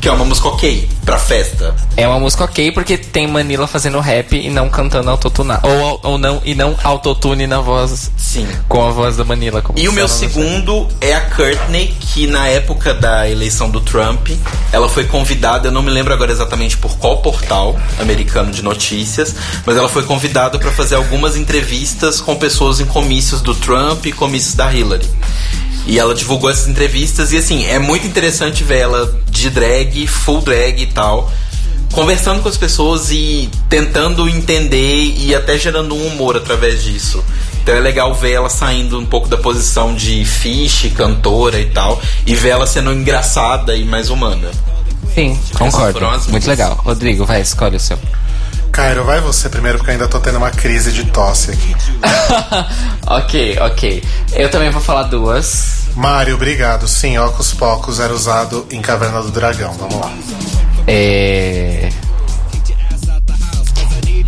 que 0.00 0.08
é 0.08 0.12
uma 0.12 0.24
música 0.24 0.48
ok 0.48 0.88
pra 1.04 1.18
festa. 1.18 1.74
É 1.96 2.08
uma 2.08 2.18
música 2.18 2.44
ok 2.44 2.72
porque 2.72 2.96
tem 2.96 3.26
Manila 3.26 3.66
fazendo 3.66 4.00
rap 4.00 4.34
e 4.34 4.48
não 4.48 4.70
cantando 4.70 5.10
autotune. 5.10 5.50
Ou, 5.62 6.00
ou 6.02 6.18
não, 6.18 6.40
e 6.44 6.54
não 6.54 6.76
autotune 6.82 7.46
na 7.46 7.60
voz. 7.60 8.10
Sim. 8.16 8.48
Com 8.68 8.86
a 8.86 8.90
voz 8.90 9.16
da 9.16 9.24
Manila. 9.24 9.62
E 9.76 9.88
o 9.88 9.92
meu 9.92 10.04
no 10.04 10.08
segundo 10.08 10.88
é 11.00 11.14
a 11.14 11.20
Courtney, 11.30 11.94
que 12.00 12.26
na 12.26 12.48
época 12.48 12.94
da 12.94 13.28
eleição 13.28 13.68
do 13.68 13.80
Trump, 13.80 14.28
ela 14.72 14.88
foi 14.88 15.04
convidada, 15.04 15.68
eu 15.68 15.72
não 15.72 15.82
me 15.82 15.90
lembro 15.90 16.14
agora 16.14 16.32
exatamente 16.32 16.76
por 16.78 16.96
qual 16.96 17.18
portal 17.18 17.78
americano 18.00 18.50
de 18.50 18.62
notícias, 18.62 19.34
mas 19.66 19.76
ela 19.76 19.88
foi 19.88 20.04
convidada 20.04 20.58
para 20.58 20.70
fazer 20.70 20.94
algumas 20.94 21.36
entrevistas 21.36 22.20
com 22.20 22.36
pessoas 22.36 22.80
em 22.80 22.86
comícios 22.86 23.40
do 23.40 23.54
Trump 23.54 24.06
e 24.06 24.12
comícios 24.12 24.54
da 24.54 24.72
Hillary. 24.72 25.08
E 25.90 25.98
ela 25.98 26.14
divulgou 26.14 26.48
essas 26.48 26.68
entrevistas 26.68 27.32
e 27.32 27.36
assim, 27.36 27.64
é 27.64 27.76
muito 27.76 28.06
interessante 28.06 28.62
ver 28.62 28.78
ela 28.78 29.12
de 29.28 29.50
drag, 29.50 30.06
full 30.06 30.40
drag 30.40 30.80
e 30.80 30.86
tal, 30.86 31.28
conversando 31.92 32.40
com 32.40 32.48
as 32.48 32.56
pessoas 32.56 33.10
e 33.10 33.50
tentando 33.68 34.28
entender 34.28 35.12
e 35.18 35.34
até 35.34 35.58
gerando 35.58 35.96
um 35.96 36.06
humor 36.06 36.36
através 36.36 36.84
disso. 36.84 37.24
Então 37.60 37.74
é 37.74 37.80
legal 37.80 38.14
ver 38.14 38.30
ela 38.30 38.48
saindo 38.48 39.00
um 39.00 39.04
pouco 39.04 39.28
da 39.28 39.36
posição 39.36 39.92
de 39.92 40.24
fiche, 40.24 40.90
cantora 40.90 41.58
e 41.58 41.66
tal, 41.70 42.00
e 42.24 42.36
ver 42.36 42.50
ela 42.50 42.68
sendo 42.68 42.92
engraçada 42.92 43.74
e 43.74 43.84
mais 43.84 44.10
humana. 44.10 44.48
Sim, 45.12 45.36
concordo. 45.58 45.92
foram 45.94 46.10
as 46.12 46.28
Muito 46.28 46.46
legal. 46.46 46.80
Rodrigo, 46.84 47.24
vai, 47.24 47.40
escolhe 47.40 47.74
o 47.74 47.80
seu. 47.80 47.98
Cairo, 48.70 49.04
vai 49.04 49.20
você 49.20 49.48
primeiro, 49.48 49.78
porque 49.78 49.90
eu 49.90 49.94
ainda 49.94 50.08
tô 50.08 50.20
tendo 50.20 50.38
uma 50.38 50.50
crise 50.50 50.92
de 50.92 51.04
tosse 51.06 51.50
aqui. 51.50 51.76
ok, 53.06 53.58
ok. 53.60 54.04
Eu 54.32 54.50
também 54.50 54.70
vou 54.70 54.80
falar 54.80 55.04
duas. 55.04 55.88
Mário, 55.94 56.34
obrigado. 56.34 56.86
Sim, 56.86 57.18
Ocus 57.18 57.52
Pocus 57.52 58.00
era 58.00 58.12
usado 58.12 58.66
em 58.70 58.80
Caverna 58.80 59.22
do 59.22 59.30
Dragão. 59.30 59.72
Vamos 59.74 59.96
lá. 59.96 60.12
É... 60.86 61.88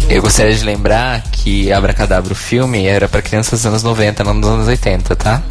Eu 0.08 0.20
gostaria 0.20 0.54
de 0.54 0.64
lembrar 0.64 1.22
que 1.32 1.72
Abracadabra, 1.72 2.32
o 2.32 2.36
filme, 2.36 2.86
era 2.86 3.08
pra 3.08 3.22
crianças 3.22 3.60
dos 3.60 3.66
anos 3.66 3.82
90, 3.82 4.22
não 4.24 4.38
dos 4.38 4.50
anos 4.50 4.68
80, 4.68 5.16
tá? 5.16 5.42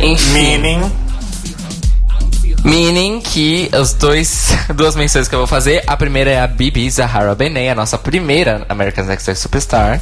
Enfim. 0.00 0.32
Meaning. 0.32 1.09
Meaning 2.64 3.20
que 3.20 3.70
os 3.80 3.94
dois 3.94 4.54
duas 4.74 4.94
menções 4.94 5.28
que 5.28 5.34
eu 5.34 5.38
vou 5.38 5.46
fazer, 5.46 5.82
a 5.86 5.96
primeira 5.96 6.30
é 6.30 6.40
a 6.40 6.46
Bibi 6.46 6.90
Zahara 6.90 7.34
Benet, 7.34 7.68
a 7.68 7.74
nossa 7.74 7.96
primeira 7.96 8.66
American 8.68 9.04
Next 9.04 9.26
Top 9.26 9.38
Superstar, 9.38 10.00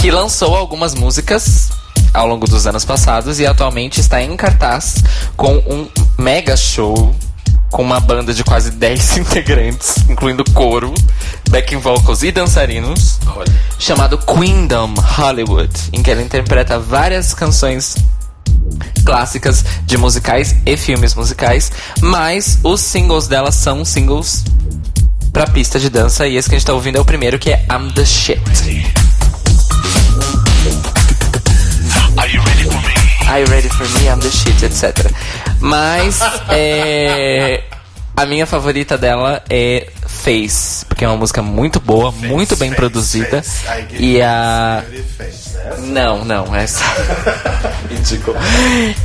que 0.00 0.10
lançou 0.10 0.54
algumas 0.54 0.94
músicas 0.94 1.70
ao 2.12 2.26
longo 2.26 2.46
dos 2.46 2.66
anos 2.66 2.84
passados 2.84 3.40
e 3.40 3.46
atualmente 3.46 4.00
está 4.00 4.20
em 4.22 4.36
cartaz 4.36 4.96
com 5.36 5.54
um 5.56 5.88
mega 6.18 6.56
show 6.56 7.14
com 7.72 7.82
uma 7.82 7.98
banda 7.98 8.34
de 8.34 8.44
quase 8.44 8.70
10 8.70 9.16
integrantes, 9.18 9.96
incluindo 10.08 10.44
coro, 10.52 10.92
backing 11.48 11.78
vocals 11.78 12.22
e 12.22 12.30
dançarinos, 12.30 13.18
chamado 13.78 14.18
Queendom 14.18 14.92
Hollywood, 14.94 15.72
em 15.92 16.02
que 16.02 16.10
ela 16.10 16.22
interpreta 16.22 16.78
várias 16.78 17.32
canções 17.32 17.96
clássicas 19.04 19.64
de 19.84 19.96
musicais 19.96 20.54
e 20.64 20.76
filmes 20.76 21.14
musicais, 21.14 21.72
mas 22.00 22.58
os 22.62 22.80
singles 22.80 23.26
dela 23.26 23.50
são 23.50 23.84
singles 23.84 24.44
pra 25.32 25.46
pista 25.46 25.80
de 25.80 25.88
dança 25.88 26.26
e 26.26 26.36
esse 26.36 26.48
que 26.48 26.54
a 26.54 26.58
gente 26.58 26.66
tá 26.66 26.74
ouvindo 26.74 26.98
é 26.98 27.00
o 27.00 27.04
primeiro 27.04 27.38
que 27.38 27.50
é 27.50 27.64
I'm 27.70 27.92
the 27.92 28.04
Shit. 28.04 28.40
Are 33.28 33.40
you 33.40 33.46
ready 33.46 33.68
for 33.70 33.88
me? 33.98 34.08
I'm 34.08 34.20
the 34.20 34.30
shit, 34.30 34.62
etc. 34.62 35.10
Mas 35.58 36.20
é, 36.50 37.64
a 38.14 38.26
minha 38.26 38.46
favorita 38.46 38.98
dela 38.98 39.42
é 39.48 39.88
Face, 40.22 40.84
porque 40.86 41.04
é 41.04 41.08
uma 41.08 41.16
música 41.16 41.42
muito 41.42 41.80
boa, 41.80 42.12
muito 42.12 42.56
bem 42.56 42.72
produzida 42.72 43.42
e 43.90 44.22
a 44.22 44.84
não, 45.78 46.24
não, 46.24 46.54
essa. 46.54 46.84
Ridículo. 47.90 48.36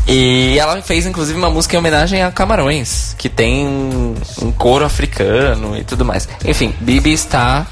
E 0.07 0.57
ela 0.59 0.79
fez 0.83 1.07
inclusive 1.07 1.37
uma 1.37 1.49
música 1.49 1.75
em 1.75 1.79
homenagem 1.79 2.21
a 2.21 2.31
Camarões, 2.31 3.15
que 3.17 3.29
tem 3.29 3.65
um, 3.65 4.15
um 4.43 4.51
coro 4.51 4.85
africano 4.85 5.75
e 5.75 5.83
tudo 5.83 6.05
mais. 6.05 6.29
Enfim, 6.45 6.73
Bibi 6.79 7.13
está 7.13 7.65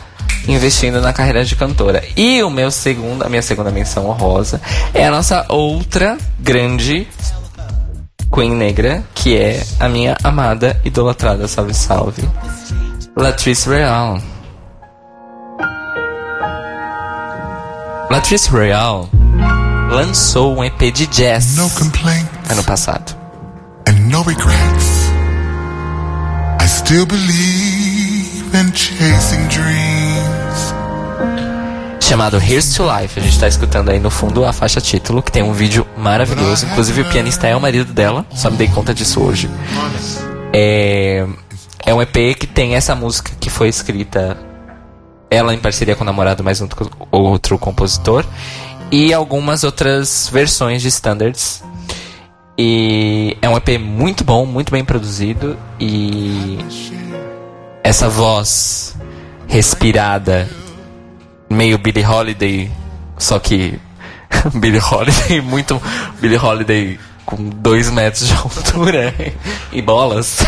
investindo 0.47 0.99
na 0.99 1.13
carreira 1.13 1.45
de 1.45 1.55
cantora. 1.55 2.03
E 2.17 2.41
o 2.41 2.49
meu 2.49 2.71
segundo, 2.71 3.23
a 3.23 3.29
minha 3.29 3.43
segunda 3.43 3.69
menção 3.69 4.07
honrosa 4.07 4.59
é 4.93 5.05
a 5.05 5.11
nossa 5.11 5.45
outra 5.49 6.17
grande 6.39 7.07
Queen 8.33 8.51
negra, 8.51 9.03
que 9.13 9.37
é 9.37 9.63
a 9.79 9.87
minha 9.87 10.17
amada, 10.23 10.79
idolatrada, 10.83 11.47
salve 11.47 11.73
salve, 11.73 12.27
Latrice 13.17 13.69
Real. 13.69 14.19
Latrice 18.11 18.49
Royale 18.49 19.07
lançou 19.89 20.57
um 20.57 20.63
EP 20.63 20.91
de 20.93 21.07
jazz 21.07 21.57
ano 21.57 22.63
passado. 22.65 23.15
and 23.87 24.09
no 24.09 24.21
regrets. 24.21 25.09
I 26.59 26.67
still 26.67 27.05
believe 27.05 28.53
in 28.53 28.73
chasing 28.73 29.47
dreams. 29.47 30.73
Chamado 32.01 32.37
Here's 32.37 32.73
to 32.73 32.83
Life. 32.83 33.17
A 33.17 33.23
gente 33.23 33.39
tá 33.39 33.47
escutando 33.47 33.91
aí 33.91 33.99
no 33.99 34.09
fundo 34.09 34.43
a 34.43 34.51
faixa 34.51 34.81
título, 34.81 35.23
que 35.23 35.31
tem 35.31 35.41
um 35.41 35.53
vídeo 35.53 35.87
maravilhoso. 35.97 36.65
Inclusive 36.65 37.01
o 37.01 37.05
pianista 37.05 37.47
é 37.47 37.55
o 37.55 37.61
marido 37.61 37.93
dela, 37.93 38.25
só 38.35 38.51
me 38.51 38.57
dei 38.57 38.67
conta 38.67 38.93
disso 38.93 39.21
hoje. 39.21 39.49
É, 40.53 41.25
é 41.85 41.93
um 41.93 42.01
EP 42.01 42.35
que 42.37 42.47
tem 42.47 42.75
essa 42.75 42.95
música 42.95 43.31
que 43.39 43.49
foi 43.49 43.69
escrita 43.69 44.37
ela 45.29 45.53
em 45.53 45.59
parceria 45.59 45.95
com 45.95 46.03
o 46.03 46.05
namorado, 46.05 46.43
mais 46.43 46.61
um 46.61 46.67
outro 47.11 47.57
compositor, 47.59 48.25
e 48.91 49.13
algumas 49.13 49.63
outras 49.63 50.29
versões 50.31 50.81
de 50.81 50.87
standards. 50.87 51.63
E 52.57 53.37
é 53.41 53.49
um 53.49 53.57
EP 53.57 53.79
muito 53.79 54.23
bom, 54.23 54.45
muito 54.45 54.71
bem 54.71 54.83
produzido 54.83 55.57
e 55.79 56.57
essa 57.83 58.07
voz 58.07 58.95
respirada, 59.47 60.49
meio 61.49 61.77
Billie 61.77 62.05
Holiday, 62.05 62.71
só 63.17 63.37
que 63.39 63.77
Billie 64.55 64.79
Holiday, 64.79 65.41
muito 65.41 65.81
Billie 66.21 66.39
Holiday 66.39 66.99
com 67.25 67.35
dois 67.49 67.89
metros 67.89 68.27
de 68.27 68.33
altura 68.33 69.13
e 69.73 69.81
bolas. 69.81 70.39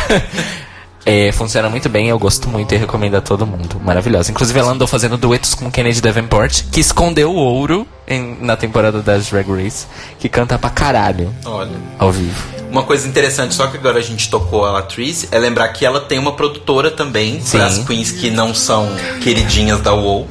É, 1.09 1.31
funciona 1.31 1.69
muito 1.69 1.87
bem, 1.87 2.09
eu 2.09 2.19
gosto 2.19 2.49
muito 2.49 2.75
e 2.75 2.77
recomendo 2.77 3.15
a 3.15 3.21
todo 3.21 3.45
mundo. 3.47 3.79
Maravilhosa. 3.81 4.29
Inclusive, 4.29 4.59
ela 4.59 4.71
andou 4.73 4.85
fazendo 4.87 5.17
duetos 5.17 5.53
com 5.55 5.71
Kennedy 5.71 6.01
Davenport, 6.01 6.63
que 6.69 6.81
escondeu 6.81 7.31
o 7.31 7.35
ouro 7.35 7.87
em- 8.05 8.37
na 8.41 8.57
temporada 8.57 9.01
das 9.01 9.27
Drag 9.29 9.47
Race, 9.49 9.85
que 10.19 10.27
canta 10.27 10.59
pra 10.59 10.69
caralho 10.69 11.33
Olha. 11.45 11.71
ao 11.97 12.11
vivo. 12.11 12.35
Uma 12.69 12.83
coisa 12.83 13.07
interessante, 13.07 13.53
só 13.55 13.67
que 13.67 13.77
agora 13.77 13.99
a 13.99 14.01
gente 14.01 14.29
tocou 14.29 14.65
a 14.65 14.71
Latrice, 14.71 15.29
é 15.31 15.39
lembrar 15.39 15.69
que 15.69 15.85
ela 15.85 16.01
tem 16.01 16.19
uma 16.19 16.33
produtora 16.33 16.91
também 16.91 17.39
Sim. 17.41 17.57
para 17.57 17.67
as 17.67 17.77
queens 17.79 18.11
que 18.11 18.29
não 18.29 18.53
são 18.53 18.89
queridinhas 19.23 19.79
da 19.79 19.93
WoW, 19.93 20.27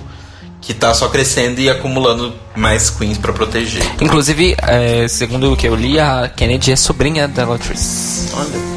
que 0.61 0.75
tá 0.75 0.93
só 0.93 1.09
crescendo 1.09 1.59
e 1.59 1.71
acumulando 1.71 2.35
mais 2.55 2.91
queens 2.91 3.17
pra 3.17 3.33
proteger. 3.33 3.83
Inclusive, 4.01 4.55
é, 4.61 5.09
segundo 5.09 5.53
o 5.53 5.57
que 5.57 5.67
eu 5.67 5.75
li, 5.75 5.99
a 5.99 6.29
Kennedy 6.29 6.73
é 6.73 6.77
sobrinha 6.77 7.27
da 7.27 7.47
Latrice. 7.47 8.29
Olha. 8.35 8.77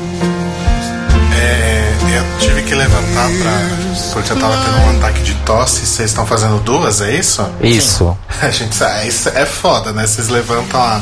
É, 1.42 1.79
eu 2.20 2.40
tive 2.40 2.64
que 2.64 2.76
levantar 2.76 3.30
pra. 3.42 4.12
Porque 4.14 4.32
eu 4.32 4.40
tava 4.40 4.58
tendo 4.58 4.78
um 4.78 4.98
ataque 4.98 5.22
de 5.22 5.34
tosse. 5.46 5.86
Vocês 5.86 6.10
estão 6.10 6.26
fazendo 6.26 6.60
duas, 6.62 7.02
é 7.02 7.16
isso? 7.16 7.48
Isso. 7.62 8.18
A 8.42 8.50
gente 8.50 8.84
ah, 8.84 9.06
isso 9.06 9.30
é 9.30 9.46
foda, 9.46 9.92
né? 9.92 10.06
Vocês 10.06 10.30
levantam 10.30 10.82
a, 10.82 11.02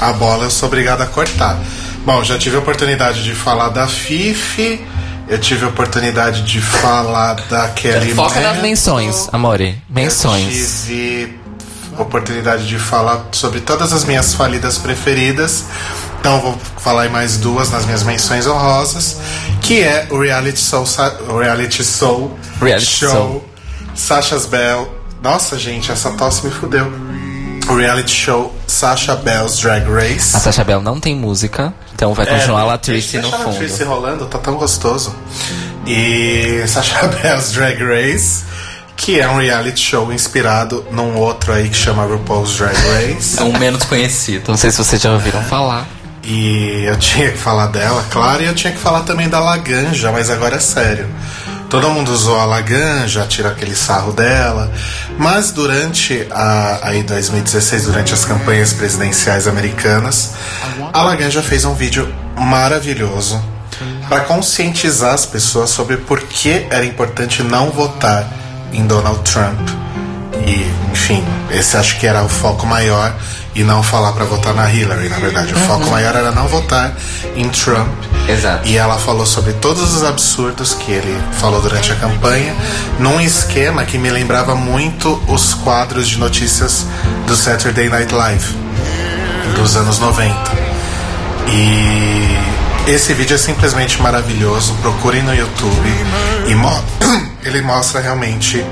a 0.00 0.12
bola, 0.12 0.44
eu 0.44 0.50
sou 0.50 0.68
obrigado 0.68 1.00
a 1.02 1.06
cortar. 1.06 1.58
Bom, 2.04 2.22
já 2.22 2.38
tive 2.38 2.56
a 2.56 2.58
oportunidade 2.60 3.24
de 3.24 3.34
falar 3.34 3.70
da 3.70 3.86
Fifi. 3.86 4.80
Eu 5.28 5.38
tive 5.38 5.64
a 5.64 5.68
oportunidade 5.68 6.42
de 6.42 6.60
falar 6.60 7.34
da 7.50 7.68
Kelly 7.68 8.14
Foca 8.14 8.38
nas 8.40 8.62
menções, 8.62 9.28
amore. 9.32 9.82
Menções. 9.88 10.84
tive 10.86 11.36
oportunidade 11.98 12.66
de 12.66 12.78
falar 12.78 13.26
sobre 13.32 13.60
todas 13.60 13.92
as 13.92 14.04
minhas 14.04 14.34
falidas 14.34 14.78
preferidas. 14.78 15.64
Então 16.26 16.40
vou 16.40 16.58
falar 16.78 17.06
em 17.06 17.08
mais 17.08 17.36
duas 17.36 17.70
nas 17.70 17.84
minhas 17.84 18.02
menções 18.02 18.48
honrosas, 18.48 19.18
que 19.62 19.80
é 19.84 20.08
o 20.10 20.18
reality 20.20 20.58
Sa- 20.58 21.14
o 21.28 21.38
reality 21.38 21.84
show, 21.84 22.36
Reality 22.60 22.84
show 22.84 23.10
show. 23.12 23.44
Sasha's 23.94 24.44
Bell. 24.44 24.92
Nossa, 25.22 25.56
gente, 25.56 25.92
essa 25.92 26.10
tosse 26.10 26.44
me 26.44 26.50
fudeu. 26.50 26.90
O 27.68 27.76
reality 27.76 28.10
show 28.10 28.52
Sasha 28.66 29.14
Bell's 29.14 29.56
Drag 29.60 29.88
Race. 29.88 30.36
A 30.36 30.40
Sasha 30.40 30.64
Bell 30.64 30.82
não 30.82 30.98
tem 30.98 31.14
música, 31.14 31.72
então 31.94 32.12
vai 32.12 32.26
continuar 32.26 32.62
a 32.62 32.64
Latrice 32.64 33.18
no 33.18 33.22
deixa 33.22 33.36
a 33.36 33.38
fundo. 33.38 33.52
Latrice 33.52 33.84
rolando, 33.84 34.26
tá 34.26 34.38
tão 34.38 34.54
gostoso. 34.56 35.14
E 35.86 36.64
Sasha 36.66 37.06
Bell's 37.22 37.52
Drag 37.52 37.80
Race, 37.84 38.42
que 38.96 39.20
é 39.20 39.28
um 39.28 39.36
reality 39.38 39.78
show 39.80 40.12
inspirado 40.12 40.84
num 40.90 41.16
outro 41.18 41.52
aí 41.52 41.68
que 41.68 41.76
chama 41.76 42.04
RuPaul's 42.04 42.56
Drag 42.56 42.74
Race. 42.74 43.40
Um 43.40 43.56
menos 43.56 43.84
conhecido. 43.84 44.46
Não 44.48 44.56
sei 44.56 44.72
se 44.72 44.78
vocês 44.78 45.00
já 45.00 45.12
ouviram 45.12 45.40
falar. 45.44 45.86
E 46.26 46.84
eu 46.84 46.96
tinha 46.98 47.30
que 47.30 47.38
falar 47.38 47.68
dela, 47.68 48.04
claro, 48.10 48.42
e 48.42 48.46
eu 48.46 48.54
tinha 48.54 48.72
que 48.72 48.78
falar 48.78 49.00
também 49.00 49.28
da 49.28 49.38
Laganja, 49.38 50.10
mas 50.10 50.28
agora 50.28 50.56
é 50.56 50.60
sério. 50.60 51.08
Todo 51.70 51.90
mundo 51.90 52.12
usou 52.12 52.38
a 52.38 52.44
Laganja, 52.44 53.26
tira 53.26 53.50
aquele 53.50 53.74
sarro 53.74 54.12
dela, 54.12 54.72
mas 55.18 55.50
durante 55.50 56.26
a, 56.30 56.78
aí 56.82 57.02
2016, 57.02 57.86
durante 57.86 58.14
as 58.14 58.24
campanhas 58.24 58.72
presidenciais 58.72 59.48
americanas, 59.48 60.34
a 60.92 61.02
Laganja 61.02 61.42
fez 61.42 61.64
um 61.64 61.74
vídeo 61.74 62.12
maravilhoso 62.36 63.42
para 64.08 64.20
conscientizar 64.20 65.12
as 65.12 65.26
pessoas 65.26 65.70
sobre 65.70 65.96
por 65.96 66.20
que 66.20 66.66
era 66.70 66.84
importante 66.84 67.42
não 67.42 67.70
votar 67.70 68.26
em 68.72 68.86
Donald 68.86 69.20
Trump. 69.28 69.68
E, 70.46 70.92
enfim, 70.92 71.24
esse 71.50 71.76
acho 71.76 71.98
que 71.98 72.06
era 72.06 72.22
o 72.22 72.28
foco 72.28 72.64
maior 72.64 73.12
e 73.56 73.64
não 73.64 73.82
falar 73.82 74.12
para 74.12 74.24
votar 74.26 74.52
na 74.54 74.70
Hillary, 74.70 75.08
na 75.08 75.16
verdade. 75.16 75.54
O 75.54 75.56
foco 75.60 75.88
maior 75.90 76.14
era 76.14 76.30
não 76.30 76.46
votar 76.46 76.94
em 77.34 77.48
Trump. 77.48 77.88
Exato. 78.28 78.68
E 78.68 78.76
ela 78.76 78.98
falou 78.98 79.24
sobre 79.24 79.54
todos 79.54 79.94
os 79.94 80.04
absurdos 80.04 80.74
que 80.74 80.92
ele 80.92 81.18
falou 81.40 81.62
durante 81.62 81.90
a 81.90 81.96
campanha, 81.96 82.54
num 82.98 83.18
esquema 83.20 83.84
que 83.84 83.96
me 83.96 84.10
lembrava 84.10 84.54
muito 84.54 85.20
os 85.26 85.54
quadros 85.54 86.06
de 86.06 86.18
notícias 86.18 86.84
do 87.26 87.34
Saturday 87.34 87.88
Night 87.88 88.12
Live 88.14 88.44
dos 89.54 89.74
anos 89.74 89.98
90. 89.98 90.34
E 91.48 92.36
esse 92.90 93.14
vídeo 93.14 93.34
é 93.36 93.38
simplesmente 93.38 94.00
maravilhoso. 94.02 94.74
Procurem 94.82 95.22
no 95.22 95.34
YouTube 95.34 95.88
e 96.46 96.54
mo- 96.54 96.84
ele 97.42 97.62
mostra 97.62 98.00
realmente 98.00 98.62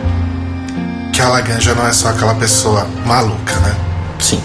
que 1.12 1.22
a 1.22 1.28
Laganja 1.28 1.74
não 1.74 1.86
é 1.86 1.92
só 1.92 2.08
aquela 2.08 2.34
pessoa 2.34 2.86
maluca, 3.06 3.54
né? 3.60 3.74
Sim. 4.18 4.42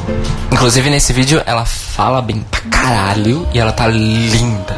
Inclusive 0.51 0.89
nesse 0.89 1.13
vídeo 1.13 1.41
ela 1.45 1.65
fala 1.65 2.21
bem 2.21 2.45
pra 2.49 2.61
caralho 2.61 3.47
e 3.53 3.59
ela 3.59 3.71
tá 3.71 3.87
linda. 3.87 4.77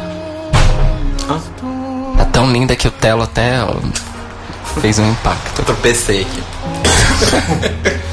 Tá 2.16 2.24
tão 2.26 2.52
linda 2.52 2.76
que 2.76 2.86
o 2.86 2.90
Telo 2.90 3.22
até 3.22 3.64
ó, 3.64 3.74
fez 4.80 4.98
um 4.98 5.10
impacto. 5.10 5.60
Eu 5.60 5.64
tropecei 5.64 6.22
aqui. 6.22 6.42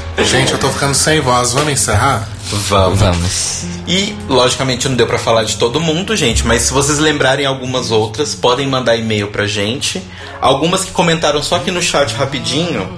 Gente, 0.24 0.52
eu 0.52 0.58
tô 0.58 0.68
ficando 0.68 0.94
sem 0.94 1.20
voz. 1.20 1.52
Vamos 1.52 1.72
encerrar? 1.72 2.28
Vamos. 2.68 2.98
Vamos. 2.98 3.64
E, 3.86 4.14
logicamente, 4.28 4.88
não 4.88 4.96
deu 4.96 5.06
pra 5.06 5.18
falar 5.18 5.44
de 5.44 5.56
todo 5.56 5.80
mundo, 5.80 6.14
gente, 6.14 6.46
mas 6.46 6.62
se 6.62 6.72
vocês 6.72 6.98
lembrarem 6.98 7.46
algumas 7.46 7.90
outras, 7.90 8.34
podem 8.34 8.66
mandar 8.66 8.96
e-mail 8.96 9.28
pra 9.28 9.46
gente. 9.46 10.02
Algumas 10.40 10.84
que 10.84 10.92
comentaram 10.92 11.42
só 11.42 11.56
aqui 11.56 11.70
no 11.70 11.80
chat 11.80 12.14
rapidinho 12.14 12.88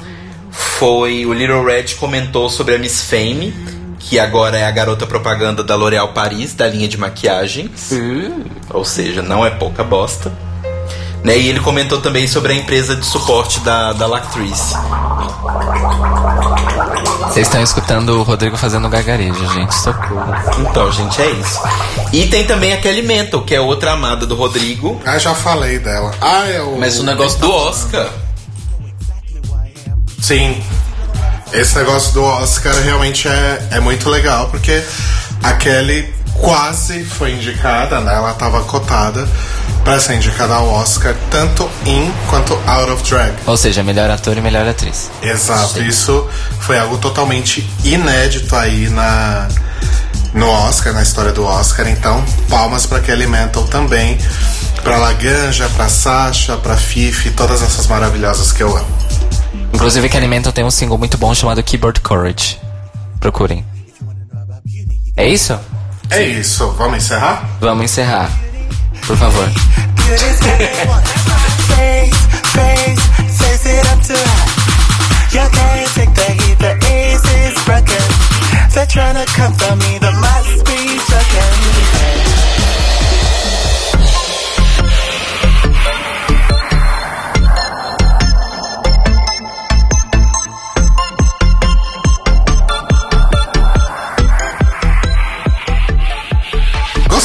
foi 0.50 1.24
o 1.24 1.32
Little 1.32 1.64
Red 1.64 1.94
comentou 1.98 2.48
sobre 2.50 2.74
a 2.74 2.78
Miss 2.78 3.02
Fame, 3.02 3.54
que 4.02 4.18
agora 4.18 4.58
é 4.58 4.66
a 4.66 4.70
garota 4.70 5.06
propaganda 5.06 5.62
da 5.62 5.76
L'Oréal 5.76 6.08
Paris, 6.08 6.52
da 6.54 6.66
linha 6.66 6.88
de 6.88 6.98
maquiagens. 6.98 7.90
Ou 8.70 8.84
seja, 8.84 9.22
não 9.22 9.46
é 9.46 9.50
pouca 9.50 9.84
bosta. 9.84 10.32
Né? 11.24 11.38
E 11.38 11.48
ele 11.48 11.60
comentou 11.60 12.00
também 12.00 12.26
sobre 12.26 12.52
a 12.52 12.56
empresa 12.56 12.96
de 12.96 13.06
suporte 13.06 13.60
da, 13.60 13.92
da 13.92 14.06
Lactrice. 14.06 14.74
Vocês 17.28 17.46
estão 17.46 17.62
escutando 17.62 18.10
o 18.10 18.22
Rodrigo 18.22 18.56
fazendo 18.56 18.88
gargarejo, 18.88 19.46
gente. 19.54 19.74
Socorro. 19.74 20.34
Então, 20.58 20.90
gente, 20.92 21.22
é 21.22 21.30
isso. 21.30 21.60
E 22.12 22.26
tem 22.26 22.44
também 22.44 22.72
a 22.72 22.76
Kelly 22.78 23.02
Mental, 23.02 23.42
que 23.42 23.54
é 23.54 23.60
outra 23.60 23.92
amada 23.92 24.26
do 24.26 24.34
Rodrigo. 24.34 25.00
Ah, 25.06 25.16
já 25.16 25.34
falei 25.34 25.78
dela. 25.78 26.12
Ah, 26.20 26.46
é 26.48 26.60
o. 26.60 26.78
Mas 26.78 26.98
o 26.98 27.04
negócio 27.04 27.38
do 27.38 27.50
Oscar. 27.50 28.08
Sim. 30.20 30.62
Esse 31.52 31.76
negócio 31.76 32.12
do 32.12 32.24
Oscar 32.24 32.74
realmente 32.82 33.28
é, 33.28 33.68
é 33.72 33.80
muito 33.80 34.08
legal, 34.08 34.48
porque 34.48 34.82
a 35.42 35.52
Kelly 35.52 36.12
quase 36.34 37.04
foi 37.04 37.32
indicada, 37.32 38.00
né? 38.00 38.14
Ela 38.14 38.32
estava 38.32 38.62
cotada 38.64 39.28
para 39.84 40.00
ser 40.00 40.14
indicada 40.14 40.54
ao 40.54 40.68
Oscar, 40.68 41.14
tanto 41.30 41.68
in 41.84 42.10
quanto 42.28 42.54
out 42.66 42.90
of 42.90 43.02
drag. 43.04 43.34
Ou 43.46 43.56
seja, 43.56 43.82
melhor 43.82 44.08
ator 44.10 44.36
e 44.36 44.40
melhor 44.40 44.66
atriz. 44.66 45.10
Exato, 45.22 45.82
isso 45.82 46.26
foi 46.60 46.78
algo 46.78 46.98
totalmente 46.98 47.68
inédito 47.84 48.54
aí 48.56 48.88
na 48.88 49.48
no 50.32 50.48
Oscar, 50.48 50.94
na 50.94 51.02
história 51.02 51.32
do 51.32 51.44
Oscar. 51.44 51.86
Então, 51.88 52.24
palmas 52.48 52.86
para 52.86 53.00
Kelly 53.00 53.26
Mantle 53.26 53.64
também, 53.68 54.18
para 54.82 54.96
Laganja, 54.96 55.68
para 55.76 55.88
Sasha, 55.88 56.56
para 56.56 56.76
Fifi, 56.76 57.30
todas 57.30 57.62
essas 57.62 57.86
maravilhosas 57.86 58.50
que 58.50 58.62
eu 58.62 58.74
amo. 58.74 59.01
Inclusive, 59.72 60.08
Kelly 60.08 60.28
Mantle 60.28 60.52
tem 60.52 60.64
um 60.64 60.70
single 60.70 60.98
muito 60.98 61.18
bom 61.18 61.34
chamado 61.34 61.62
Keyboard 61.62 62.00
Courage. 62.00 62.58
Procurem. 63.20 63.64
É 65.16 65.28
isso? 65.28 65.58
É 66.10 66.22
isso, 66.22 66.70
vamos 66.72 66.98
encerrar? 66.98 67.48
Vamos 67.60 67.84
encerrar. 67.84 68.30
Por 69.06 69.16
favor. 69.16 69.48
They're 78.74 78.86
trying 78.86 79.14
to 79.14 79.32
come 79.34 79.52
for 79.52 79.76
me, 79.76 79.98
the 79.98 80.10
must 80.12 80.64
be 80.64 80.98
joking. 81.08 82.21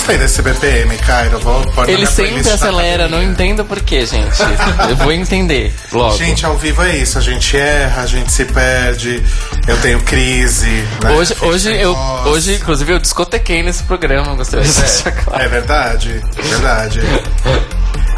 Gostei 0.07 0.25
desse 0.25 0.41
BPM, 0.41 0.97
Cairo. 0.99 1.38
Vou 1.39 1.61
pôr 1.73 1.89
Ele 1.89 2.05
sempre 2.05 2.49
acelera, 2.49 3.09
não 3.09 3.21
entendo 3.21 3.65
por 3.65 3.81
quê, 3.81 4.05
gente. 4.05 4.38
Eu 4.89 4.95
vou 4.95 5.11
entender 5.11 5.75
logo. 5.91 6.15
Gente, 6.15 6.45
ao 6.45 6.55
vivo 6.57 6.81
é 6.81 6.95
isso. 6.95 7.17
A 7.17 7.21
gente 7.21 7.57
erra, 7.57 8.03
a 8.03 8.05
gente 8.05 8.31
se 8.31 8.45
perde. 8.45 9.21
Eu 9.67 9.75
tenho 9.81 10.01
crise. 10.01 10.69
Né? 11.03 11.11
Hoje, 11.11 11.35
hoje, 11.41 11.75
eu, 11.75 11.93
voz. 11.93 12.27
hoje, 12.27 12.55
inclusive, 12.55 12.93
eu 12.93 12.99
discotequei 12.99 13.61
nesse 13.61 13.84
programa. 13.84 14.34
Gostaria 14.34 14.65
de 14.65 14.79
deixar 14.79 15.11
claro. 15.11 15.43
É 15.43 15.47
verdade, 15.49 16.21
é 16.38 16.41
verdade. 16.41 17.01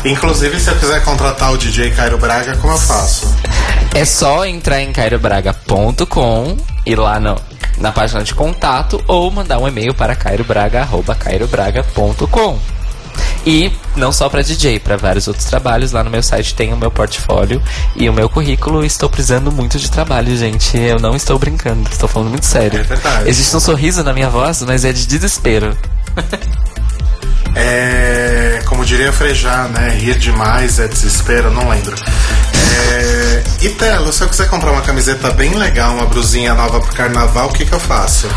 Inclusive, 0.05 0.59
se 0.59 0.69
eu 0.69 0.75
quiser 0.75 1.03
contratar 1.03 1.51
o 1.51 1.57
DJ 1.57 1.89
Cairo 1.89 2.19
Braga, 2.19 2.55
como 2.57 2.71
eu 2.71 2.77
faço? 2.77 3.35
É 3.95 4.05
só 4.05 4.45
entrar 4.45 4.79
em 4.79 4.93
cairobraga.com 4.93 6.55
e 6.85 6.95
lá 6.95 7.19
no, 7.19 7.35
na 7.79 7.91
página 7.91 8.23
de 8.23 8.35
contato 8.35 9.03
ou 9.07 9.31
mandar 9.31 9.57
um 9.59 9.67
e-mail 9.67 9.93
para 9.93 10.15
cairobraga.cairobraga.com. 10.15 12.59
E 13.45 13.71
não 13.95 14.11
só 14.11 14.29
para 14.29 14.41
DJ, 14.41 14.79
para 14.79 14.97
vários 14.97 15.27
outros 15.27 15.45
trabalhos. 15.45 15.91
Lá 15.91 16.03
no 16.03 16.09
meu 16.09 16.21
site 16.21 16.53
tem 16.53 16.73
o 16.73 16.77
meu 16.77 16.91
portfólio 16.91 17.61
e 17.95 18.09
o 18.09 18.13
meu 18.13 18.29
currículo. 18.29 18.83
Estou 18.83 19.09
precisando 19.09 19.51
muito 19.51 19.79
de 19.79 19.89
trabalho, 19.89 20.35
gente. 20.35 20.77
Eu 20.77 20.99
não 20.99 21.15
estou 21.15 21.39
brincando, 21.39 21.89
estou 21.89 22.09
falando 22.09 22.29
muito 22.29 22.45
sério. 22.45 22.79
É 22.79 22.83
verdade. 22.83 23.29
Existe 23.29 23.55
um 23.55 23.59
sorriso 23.59 24.03
na 24.03 24.13
minha 24.13 24.29
voz, 24.29 24.61
mas 24.63 24.85
é 24.85 24.91
de 24.91 25.07
desespero. 25.07 25.77
É, 27.55 28.61
como 28.67 28.85
diria 28.85 29.11
Frejá, 29.11 29.67
né? 29.67 29.89
Rir 29.89 30.19
demais 30.19 30.79
é 30.79 30.87
desespero, 30.87 31.51
não 31.51 31.67
lembro. 31.67 31.95
É, 32.71 33.43
e 33.61 33.69
Telo, 33.69 34.11
se 34.13 34.23
eu 34.23 34.29
quiser 34.29 34.47
comprar 34.49 34.71
uma 34.71 34.81
camiseta 34.81 35.31
bem 35.31 35.53
legal, 35.55 35.93
uma 35.95 36.05
brusinha 36.05 36.53
nova 36.53 36.79
pro 36.79 36.93
carnaval, 36.95 37.47
o 37.49 37.53
que 37.53 37.65
que 37.65 37.73
eu 37.73 37.79
faço? 37.79 38.27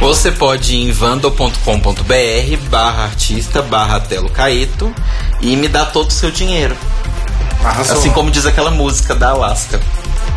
Você 0.00 0.30
pode 0.32 0.74
ir 0.74 0.88
em 0.88 0.92
vandal.com.br 0.92 2.56
barra 2.70 3.04
artista 3.04 3.62
barra 3.62 4.00
Telo 4.00 4.30
Caeto 4.30 4.94
e 5.40 5.56
me 5.56 5.68
dar 5.68 5.86
todo 5.86 6.08
o 6.08 6.12
seu 6.12 6.30
dinheiro. 6.30 6.76
Arrasou. 7.64 7.96
Assim 7.96 8.10
como 8.10 8.30
diz 8.30 8.46
aquela 8.46 8.70
música 8.70 9.14
da 9.14 9.30
Alaska. 9.30 9.80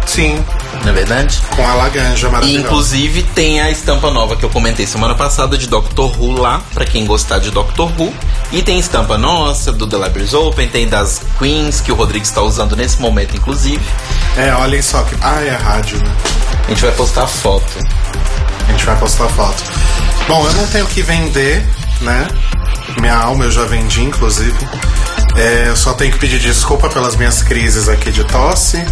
Sim, 0.06 0.44
Não 0.84 0.90
é 0.90 0.94
verdade? 0.94 1.40
com 1.56 1.68
a 1.68 1.74
laganja 1.74 2.28
E 2.28 2.32
maravilhosa. 2.32 2.60
inclusive 2.68 3.24
tem 3.34 3.60
a 3.60 3.72
estampa 3.72 4.12
nova 4.12 4.36
que 4.36 4.46
eu 4.46 4.50
comentei 4.50 4.86
semana 4.86 5.16
passada 5.16 5.58
de 5.58 5.66
Doctor 5.68 6.12
Who 6.22 6.40
lá, 6.40 6.62
pra 6.76 6.86
quem 6.86 7.06
gostar 7.08 7.40
de 7.40 7.50
Doctor 7.50 7.92
Who. 8.00 8.14
E 8.52 8.62
tem 8.62 8.80
estampa 8.80 9.18
nossa, 9.18 9.72
do 9.72 9.88
The 9.88 9.98
Libraries 9.98 10.34
Open, 10.34 10.68
tem 10.70 10.88
das 10.88 11.22
Queens, 11.38 11.82
que 11.82 11.92
o 11.92 11.96
Rodrigo 11.96 12.24
está 12.24 12.42
usando 12.42 12.76
nesse 12.76 13.02
momento, 13.02 13.36
inclusive. 13.36 13.84
É, 14.38 14.54
olhem 14.56 14.82
só 14.82 15.04
que. 15.04 15.16
Ah, 15.22 15.42
é 15.42 15.50
rádio, 15.50 15.98
né? 15.98 16.16
A 16.66 16.70
gente 16.70 16.82
vai 16.82 16.92
postar 16.94 17.28
foto. 17.28 17.74
A 18.68 18.72
gente 18.72 18.86
vai 18.86 18.98
postar 18.98 19.28
foto. 19.30 19.64
Bom, 20.28 20.46
eu 20.46 20.54
não 20.54 20.68
tenho 20.68 20.86
o 20.86 20.88
que 20.88 21.02
vender, 21.02 21.66
né? 22.02 22.28
Minha 23.00 23.16
alma 23.16 23.46
eu 23.46 23.52
já 23.52 23.66
vendi, 23.66 24.04
inclusive. 24.04 24.58
É, 25.38 25.66
eu 25.68 25.76
só 25.76 25.94
tenho 25.94 26.12
que 26.14 26.18
pedir 26.20 26.40
desculpa 26.40 26.90
pelas 26.90 27.16
minhas 27.16 27.42
crises 27.44 27.90
aqui 27.90 28.10
de 28.12 28.24
tosse. 28.24 28.84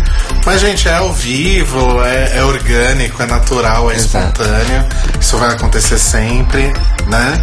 Mas, 0.45 0.59
gente, 0.59 0.87
é 0.89 0.95
ao 0.95 1.13
vivo, 1.13 2.03
é, 2.03 2.37
é 2.37 2.43
orgânico, 2.43 3.21
é 3.23 3.25
natural, 3.25 3.89
é 3.89 3.95
Exato. 3.95 4.41
espontâneo. 4.41 4.85
Isso 5.19 5.37
vai 5.37 5.51
acontecer 5.53 5.97
sempre, 5.97 6.73
né? 7.07 7.41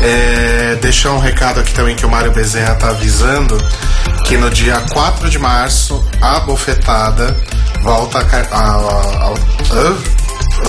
É, 0.00 0.76
deixar 0.80 1.12
um 1.12 1.18
recado 1.20 1.60
aqui 1.60 1.72
também 1.72 1.94
que 1.94 2.04
o 2.04 2.10
Mário 2.10 2.32
Bezerra 2.32 2.74
tá 2.74 2.88
avisando 2.88 3.56
que 4.24 4.36
no 4.36 4.50
dia 4.50 4.80
4 4.92 5.30
de 5.30 5.38
março, 5.38 6.04
a 6.20 6.40
bofetada 6.40 7.36
volta 7.82 8.18
a. 8.18 8.56
a, 8.56 8.58
a- 8.58 9.32
a- 9.32 10.21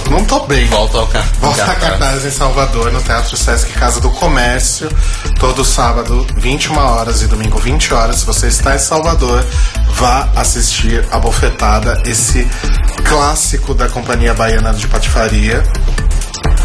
não 0.10 0.24
tô 0.26 0.42
bem. 0.46 0.66
Volta 0.68 0.98
ao 0.98 1.08
car 1.08 1.26
Volta 1.40 1.64
a 1.64 1.66
cartaz. 1.68 1.90
cartaz 1.92 2.26
em 2.26 2.32
Salvador, 2.32 2.92
no 2.92 3.02
Teatro 3.02 3.36
Sesc 3.36 3.72
Casa 3.74 4.00
do 4.00 4.10
Comércio, 4.12 4.90
todo 5.40 5.64
sábado, 5.66 6.26
21 6.38 6.78
horas 6.78 7.22
e 7.22 7.28
domingo, 7.28 7.58
20 7.58 7.94
horas. 7.94 8.18
Se 8.18 8.26
você 8.26 8.48
está 8.48 8.76
em 8.76 8.80
Salvador, 8.80 9.46
vá 9.92 10.30
assistir 10.36 11.06
a 11.12 11.20
Bofetada, 11.20 12.02
esse 12.06 12.48
clássico 13.04 13.74
da 13.74 13.90
Companhia 13.90 14.34
Baiana 14.34 14.74
de 14.74 14.88
Patifaria, 14.88 15.64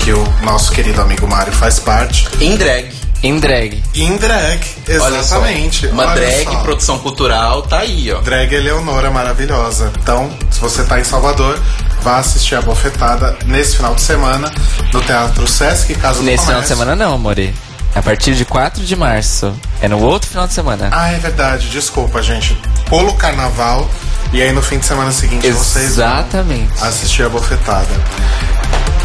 que 0.01 0.13
o 0.13 0.25
nosso 0.43 0.73
querido 0.73 1.01
amigo 1.01 1.27
Mário 1.27 1.53
faz 1.53 1.79
parte. 1.79 2.29
Em 2.41 2.57
drag. 2.57 2.98
Em 3.23 3.39
drag. 3.41 3.83
Em 3.95 4.17
drag, 4.17 4.61
Olha 4.89 5.01
só, 5.01 5.39
exatamente. 5.39 5.87
Uma 5.89 6.05
Olha 6.07 6.15
drag, 6.21 6.45
só. 6.45 6.61
produção 6.61 6.99
cultural, 7.01 7.63
tá 7.63 7.81
aí, 7.81 8.13
ó. 8.13 8.21
Drag 8.21 8.53
Eleonora 8.55 9.11
maravilhosa. 9.11 9.93
Então, 10.01 10.31
se 10.51 10.61
você 10.61 10.85
tá 10.85 11.01
em 11.01 11.05
Salvador, 11.05 11.59
vá 12.03 12.19
assistir 12.19 12.55
a 12.55 12.63
Bofetada 12.63 13.37
nesse 13.47 13.77
final 13.77 13.95
de 13.95 14.03
semana 14.03 14.51
no 14.93 15.01
Teatro 15.03 15.49
Sesc 15.49 15.95
Casa 15.97 16.21
do 16.21 16.25
Nesse 16.25 16.47
final 16.47 16.61
de 16.63 16.69
semana 16.69 16.95
não, 16.95 17.15
amore. 17.15 17.53
A 17.95 18.03
partir 18.03 18.35
de 18.35 18.45
4 18.45 18.85
de 18.85 18.95
março. 18.95 19.53
É 19.83 19.89
no 19.89 19.99
outro 20.01 20.29
final 20.31 20.47
de 20.47 20.53
semana. 20.53 20.89
Ah, 20.93 21.11
é 21.11 21.19
verdade, 21.19 21.69
desculpa, 21.71 22.23
gente. 22.23 22.57
Pula 22.87 23.11
o 23.11 23.15
carnaval 23.15 23.89
e 24.33 24.41
aí 24.43 24.53
no 24.53 24.63
fim 24.63 24.79
de 24.79 24.87
semana 24.87 25.11
seguinte 25.11 25.51
vocês 25.51 25.97
vão 25.97 26.05
Exatamente. 26.07 26.71
assistir 26.85 27.25
a 27.25 27.29
bofetada. 27.29 27.89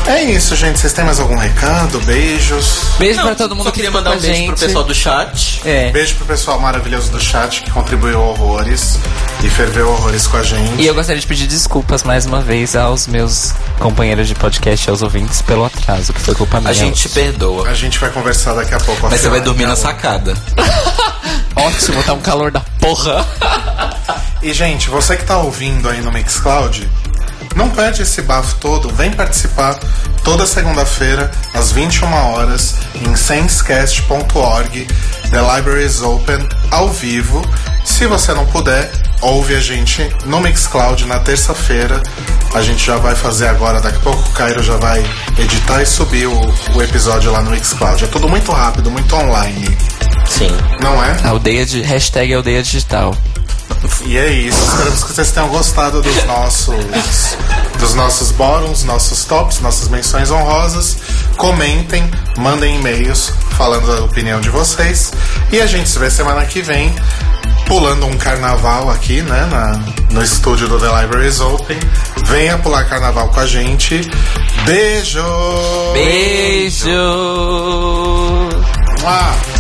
É 0.06 0.22
isso, 0.24 0.56
gente. 0.56 0.80
Vocês 0.80 0.92
têm 0.92 1.06
mais 1.06 1.20
algum 1.20 1.38
recado? 1.38 2.00
Beijos. 2.02 2.82
Beijo 3.00 3.18
Não, 3.20 3.26
pra 3.28 3.36
todo 3.36 3.56
mundo 3.56 3.66
só 3.66 3.72
que 3.72 3.76
queria 3.78 3.90
ficou 3.90 4.04
mandar 4.04 4.18
um 4.18 4.20
beijo 4.20 4.36
gente. 4.36 4.48
pro 4.48 4.58
pessoal 4.58 4.84
do 4.84 4.94
chat. 4.94 5.62
É. 5.66 5.92
Beijo 5.92 6.16
pro 6.16 6.26
pessoal 6.26 6.60
maravilhoso 6.60 7.10
do 7.10 7.20
chat 7.20 7.62
que 7.64 7.72
contribuiu 7.72 8.20
horrores 8.22 9.00
e 9.44 9.50
ferveu 9.50 9.90
horrores 9.90 10.28
com 10.28 10.38
a 10.38 10.44
gente. 10.44 10.82
E 10.82 10.86
eu 10.86 10.94
gostaria 10.94 11.20
de 11.22 11.28
pedir 11.28 11.48
desculpas 11.48 12.04
mais 12.04 12.26
uma 12.26 12.42
vez 12.42 12.76
aos 12.76 13.08
meus 13.08 13.54
companheiros 13.80 14.28
de 14.28 14.36
podcast 14.36 14.88
e 14.88 14.90
aos 14.90 15.02
ouvintes 15.02 15.42
pelo 15.42 15.64
atraso, 15.66 16.12
que 16.12 16.20
foi 16.20 16.36
culpa 16.36 16.60
minha. 16.60 16.72
A 16.72 16.74
gente 16.74 17.08
perdoa. 17.10 17.70
A 17.70 17.74
gente 17.74 17.98
vai 17.98 18.10
conversar 18.10 18.54
daqui 18.54 18.74
a 18.74 18.80
pouco. 18.80 19.08
Mas 19.10 19.22
você 19.22 19.30
vai 19.30 19.40
dormir 19.42 19.66
na 19.66 19.76
sacada. 19.76 20.34
Ótimo, 21.56 22.04
tá 22.04 22.14
um 22.14 22.20
calor 22.20 22.52
da 22.52 22.60
porra. 22.80 23.26
E, 24.42 24.52
gente, 24.54 24.90
você 24.90 25.16
que 25.16 25.24
tá 25.24 25.38
ouvindo 25.38 25.88
aí 25.88 26.02
no 26.02 26.12
Mixcloud, 26.12 26.90
não 27.56 27.70
perde 27.70 28.02
esse 28.02 28.22
bafo 28.22 28.56
todo, 28.56 28.90
vem 28.90 29.12
participar 29.12 29.80
toda 30.24 30.46
segunda-feira, 30.46 31.30
às 31.54 31.72
21 31.72 32.12
horas, 32.14 32.76
em 32.96 33.16
sensecast.org, 33.16 34.88
The 35.30 35.56
Library 35.56 35.86
is 35.86 36.02
Open, 36.02 36.48
ao 36.72 36.90
vivo. 36.90 37.42
Se 37.84 38.06
você 38.08 38.34
não 38.34 38.46
puder, 38.46 38.92
ouve 39.22 39.56
a 39.56 39.60
gente 39.60 40.08
no 40.26 40.40
Mixcloud 40.40 41.06
na 41.06 41.20
terça-feira. 41.20 42.02
A 42.54 42.62
gente 42.62 42.86
já 42.86 42.98
vai 42.98 43.16
fazer 43.16 43.48
agora, 43.48 43.82
daqui 43.82 43.98
a 43.98 44.02
pouco 44.02 44.20
o 44.30 44.32
Cairo 44.32 44.62
já 44.62 44.78
vai 44.78 45.04
editar 45.38 45.82
e 45.82 45.86
subir 45.86 46.28
o, 46.28 46.40
o 46.76 46.82
episódio 46.82 47.32
lá 47.32 47.42
no 47.42 47.52
Mixcloud. 47.52 48.04
É 48.04 48.08
tudo 48.08 48.30
muito 48.30 48.52
rápido, 48.52 48.92
muito 48.92 49.16
online, 49.16 49.76
Sim. 50.28 50.52
não 50.80 51.04
é? 51.04 51.18
Aldeia 51.24 51.66
de. 51.66 51.82
Hashtag 51.82 52.34
aldeia 52.34 52.62
digital. 52.62 53.16
E 54.06 54.18
é 54.18 54.32
isso. 54.32 54.62
Esperamos 54.62 55.04
que 55.04 55.14
vocês 55.14 55.32
tenham 55.32 55.50
gostado 55.50 56.02
dos 56.02 56.24
nossos 56.26 56.76
dos 57.80 57.96
nossos 57.96 58.32
bóruns, 58.32 58.84
nossos 58.84 59.26
tops, 59.26 59.60
nossas 59.60 59.90
menções 59.90 60.32
honrosas. 60.32 60.98
Comentem, 61.38 62.10
mandem 62.38 62.78
e-mails 62.78 63.34
falando 63.58 63.88
da 63.88 64.04
opinião 64.04 64.40
de 64.40 64.50
vocês. 64.50 65.12
E 65.52 65.60
a 65.60 65.66
gente 65.66 65.90
se 65.90 66.00
vê 66.00 66.10
semana 66.10 66.46
que 66.46 66.62
vem 66.62 66.94
pulando 67.66 68.06
um 68.06 68.18
carnaval 68.18 68.90
aqui, 68.90 69.22
né, 69.22 69.48
na, 69.50 69.80
no 70.12 70.24
estúdio 70.24 70.68
do 70.68 70.80
The 70.80 71.02
Libraries 71.02 71.40
Open. 71.40 71.78
Venha 72.26 72.58
pular 72.58 72.86
carnaval 72.86 73.30
com 73.30 73.40
a 73.40 73.46
gente. 73.46 74.02
Beijo! 74.66 75.24
Beijo! 75.94 76.90
Mua! 79.02 79.53